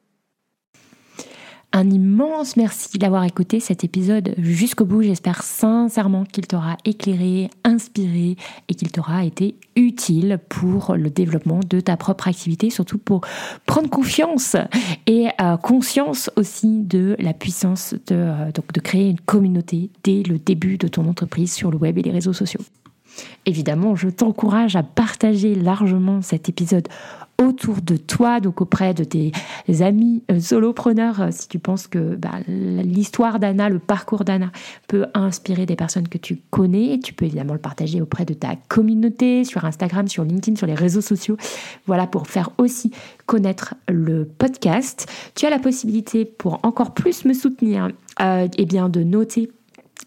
Un 1.76 1.90
immense 1.90 2.56
merci 2.56 3.00
d'avoir 3.00 3.24
écouté 3.24 3.60
cet 3.60 3.84
épisode 3.84 4.36
jusqu'au 4.38 4.86
bout. 4.86 5.02
J'espère 5.02 5.42
sincèrement 5.42 6.24
qu'il 6.24 6.46
t'aura 6.46 6.78
éclairé, 6.86 7.50
inspiré 7.64 8.36
et 8.70 8.76
qu'il 8.76 8.92
t'aura 8.92 9.26
été 9.26 9.56
utile 9.76 10.40
pour 10.50 10.96
le 10.96 11.10
développement 11.10 11.62
de 11.68 11.80
ta 11.80 11.98
propre 11.98 12.28
activité, 12.28 12.70
surtout 12.70 13.00
pour 13.00 13.22
prendre 13.66 13.90
confiance 13.90 14.56
et 15.08 15.30
euh, 15.42 15.58
conscience 15.58 16.30
aussi 16.36 16.82
de 16.82 17.16
la 17.18 17.34
puissance 17.34 17.96
de, 18.06 18.14
euh, 18.14 18.52
donc 18.52 18.72
de 18.72 18.80
créer 18.80 19.10
une 19.10 19.20
communauté 19.20 19.90
dès 20.04 20.22
le 20.22 20.38
début 20.38 20.78
de 20.78 20.88
ton 20.88 21.10
entreprise 21.10 21.52
sur 21.52 21.72
le 21.72 21.78
web 21.78 21.98
et 21.98 22.04
les 22.04 22.12
réseaux 22.12 22.34
sociaux. 22.34 22.62
Évidemment, 23.46 23.96
je 23.96 24.10
t'encourage 24.10 24.76
à 24.76 24.84
partager 24.84 25.56
largement 25.56 26.22
cet 26.22 26.50
épisode 26.50 26.88
autour 27.42 27.82
de 27.82 27.98
toi, 27.98 28.40
donc 28.40 28.62
auprès 28.62 28.94
de 28.94 29.04
tes 29.04 29.32
amis 29.82 30.24
euh, 30.32 30.40
solopreneurs, 30.40 31.22
euh, 31.22 31.28
si 31.32 31.48
tu 31.48 31.60
penses 31.60 31.88
que 31.88 32.16
bah, 32.16 32.40
l'histoire 32.48 33.40
d'Anna, 33.40 33.70
le 33.70 33.80
parcours 33.80 34.24
d'Anna 34.24 34.52
peut 34.88 35.08
inspirer 35.14 35.66
des 35.66 35.76
personnes 35.76 36.08
que 36.08 36.18
tu 36.18 36.42
connais. 36.52 37.00
Tu 37.04 37.14
peux 37.14 37.26
évidemment 37.26 37.54
le 37.54 37.60
partager 37.60 38.02
auprès 38.02 38.26
de 38.26 38.34
ta 38.34 38.56
communauté, 38.68 39.44
sur 39.44 39.66
Instagram, 39.66 40.08
sur 40.08 40.24
LinkedIn, 40.24 40.58
sur 40.58 40.68
les 40.68 40.76
réseaux 40.76 41.02
sociaux. 41.02 41.38
Voilà, 41.86 42.08
pour 42.08 42.28
faire 42.28 42.52
aussi 42.58 42.92
connaître 43.26 43.76
le 43.90 44.26
podcast. 44.26 45.08
Tu 45.36 45.46
as 45.46 45.50
la 45.50 45.60
possibilité, 45.60 46.26
pour 46.26 46.60
encore 46.64 46.94
plus 46.94 47.26
me 47.26 47.34
soutenir, 47.34 47.90
euh, 48.22 48.48
eh 48.58 48.66
bien, 48.66 48.90
de 48.90 49.04
noter 49.04 49.52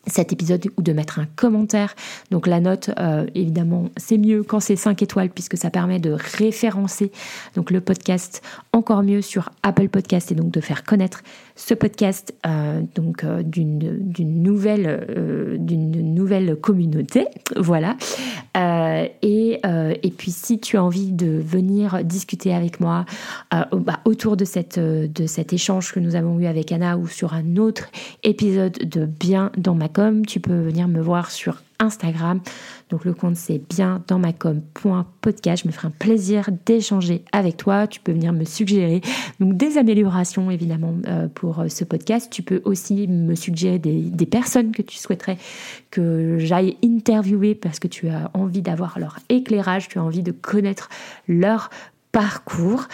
cet 0.06 0.32
épisode 0.32 0.66
ou 0.76 0.82
de 0.82 0.92
mettre 0.92 1.18
un 1.18 1.26
commentaire. 1.36 1.94
Donc 2.30 2.46
la 2.46 2.60
note, 2.60 2.90
euh, 2.98 3.26
évidemment, 3.34 3.90
c'est 3.96 4.18
mieux 4.18 4.42
quand 4.42 4.60
c'est 4.60 4.76
5 4.76 5.02
étoiles 5.02 5.30
puisque 5.30 5.56
ça 5.56 5.70
permet 5.70 5.98
de 5.98 6.16
référencer 6.38 7.10
donc 7.54 7.70
le 7.70 7.80
podcast 7.80 8.42
encore 8.72 9.02
mieux 9.02 9.22
sur 9.22 9.50
Apple 9.62 9.88
Podcast 9.88 10.32
et 10.32 10.34
donc 10.34 10.50
de 10.50 10.60
faire 10.60 10.84
connaître 10.84 11.22
ce 11.56 11.74
podcast 11.74 12.34
euh, 12.46 12.80
donc 12.94 13.24
euh, 13.24 13.42
d'une 13.42 14.42
nouvelle 14.42 15.56
d'une 15.58 16.14
nouvelle 16.14 16.56
communauté. 16.56 17.26
Voilà. 17.56 17.96
et, 19.22 19.60
et 19.62 20.10
puis 20.10 20.30
si 20.30 20.58
tu 20.60 20.76
as 20.76 20.84
envie 20.84 21.12
de 21.12 21.26
venir 21.26 22.04
discuter 22.04 22.54
avec 22.54 22.80
moi 22.80 23.06
bah, 23.50 24.00
autour 24.04 24.36
de 24.36 24.44
cette 24.44 24.78
de 24.78 25.26
cet 25.26 25.52
échange 25.52 25.92
que 25.92 26.00
nous 26.00 26.16
avons 26.16 26.38
eu 26.38 26.46
avec 26.46 26.72
Anna 26.72 26.98
ou 26.98 27.06
sur 27.08 27.34
un 27.34 27.56
autre 27.56 27.88
épisode 28.22 28.78
de 28.78 29.06
Bien 29.06 29.50
dans 29.56 29.74
ma 29.74 29.88
com, 29.88 30.26
tu 30.26 30.40
peux 30.40 30.60
venir 30.60 30.86
me 30.88 31.00
voir 31.00 31.30
sur 31.30 31.62
Instagram. 31.78 32.40
Donc 32.90 33.04
le 33.04 33.14
compte 33.14 33.36
c'est 33.36 33.60
bien 33.68 34.02
dans 34.06 34.18
ma 34.18 34.32
com.podcast. 34.32 35.62
Je 35.62 35.68
me 35.68 35.72
ferai 35.72 35.88
un 35.88 35.92
plaisir 35.92 36.50
d'échanger 36.66 37.24
avec 37.32 37.56
toi. 37.56 37.86
Tu 37.86 38.00
peux 38.00 38.12
venir 38.12 38.32
me 38.32 38.44
suggérer 38.44 39.00
donc 39.40 39.56
des 39.56 39.78
améliorations 39.78 40.50
évidemment 40.50 40.94
euh, 41.06 41.28
pour 41.28 41.60
euh, 41.60 41.68
ce 41.68 41.84
podcast. 41.84 42.30
Tu 42.30 42.42
peux 42.42 42.62
aussi 42.64 43.06
me 43.08 43.34
suggérer 43.34 43.78
des, 43.78 44.02
des 44.02 44.26
personnes 44.26 44.72
que 44.72 44.82
tu 44.82 44.96
souhaiterais 44.96 45.38
que 45.90 46.38
j'aille 46.38 46.76
interviewer 46.84 47.54
parce 47.54 47.78
que 47.78 47.88
tu 47.88 48.08
as 48.08 48.30
envie 48.34 48.62
d'avoir 48.62 48.98
leur 48.98 49.18
éclairage, 49.28 49.88
tu 49.88 49.98
as 49.98 50.04
envie 50.04 50.22
de 50.22 50.32
connaître 50.32 50.88
leur 51.28 51.70
parcours. 52.16 52.84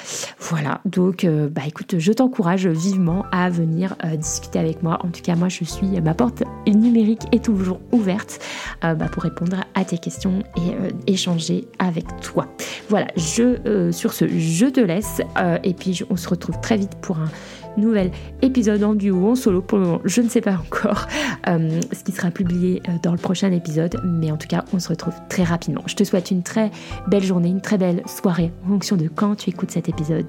Voilà, 0.41 0.81
donc 0.85 1.23
euh, 1.23 1.49
bah 1.49 1.63
écoute, 1.65 1.95
je 1.97 2.13
t'encourage 2.13 2.67
vivement 2.67 3.25
à 3.31 3.51
venir 3.51 3.95
euh, 4.05 4.17
discuter 4.17 4.59
avec 4.59 4.83
moi. 4.83 4.99
En 5.05 5.11
tout 5.11 5.23
cas, 5.23 5.37
moi 5.37 5.49
je 5.49 5.63
suis, 5.63 6.01
ma 6.01 6.13
porte 6.13 6.43
numérique 6.67 7.23
est 7.31 7.45
toujours 7.45 7.79
ouverte 7.93 8.41
euh, 8.83 8.95
bah, 8.95 9.07
pour 9.07 9.23
répondre 9.23 9.59
à 9.77 9.85
tes 9.85 9.99
questions 9.99 10.43
et 10.57 11.13
échanger 11.13 11.69
avec 11.79 12.05
toi. 12.21 12.49
Voilà, 12.89 13.07
je, 13.15 13.93
sur 13.93 14.13
ce, 14.13 14.27
je 14.27 14.67
te 14.67 14.81
laisse 14.81 15.21
et 15.63 15.75
puis 15.75 16.03
on 16.11 16.17
se 16.17 16.29
retrouve 16.29 16.61
très 16.61 16.77
vite 16.77 16.97
pour 17.01 17.19
un 17.19 17.29
nouvel 17.77 18.11
épisode 18.43 18.83
en 18.83 18.95
duo 18.95 19.17
ou 19.17 19.31
en 19.31 19.35
solo. 19.35 19.63
Pour 19.63 19.79
le 19.79 19.85
moment, 19.85 20.01
je 20.05 20.21
ne 20.21 20.29
sais 20.29 20.41
pas 20.41 20.55
encore 20.55 21.07
euh, 21.49 21.81
ce 21.93 22.05
qui 22.05 22.13
sera 22.13 22.31
publié 22.31 22.83
euh, 22.89 22.93
dans 23.03 23.13
le 23.13 23.19
prochain 23.19 23.53
épisode, 23.53 24.01
mais 24.05 24.31
en 24.31 24.37
tout 24.37 24.49
cas, 24.49 24.65
on 24.73 24.79
se 24.79 24.89
retrouve 24.89 25.15
très 25.29 25.45
rapidement. 25.45 25.83
Je 25.87 25.97
te 25.97 26.05
souhaite 26.05 26.31
une 26.31 26.43
très 26.43 26.71
belle 27.09 27.25
journée, 27.25 27.49
une 27.49 27.61
très 27.61 27.79
belle 27.79 28.03
soirée 28.07 28.53
en 28.65 28.69
fonction 28.69 28.97
de 28.97 29.09
quand 29.09 29.37
tu 29.37 29.51
écoutes 29.51 29.71
cet 29.71 29.89
épisode. 29.89 30.27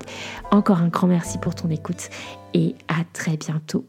Encore 0.52 0.80
un 0.80 0.88
grand 0.88 1.08
merci 1.08 1.38
pour 1.38 1.56
ton 1.56 1.70
écoute 1.70 2.10
et 2.54 2.76
à 2.88 3.04
très 3.14 3.38
bientôt. 3.38 3.86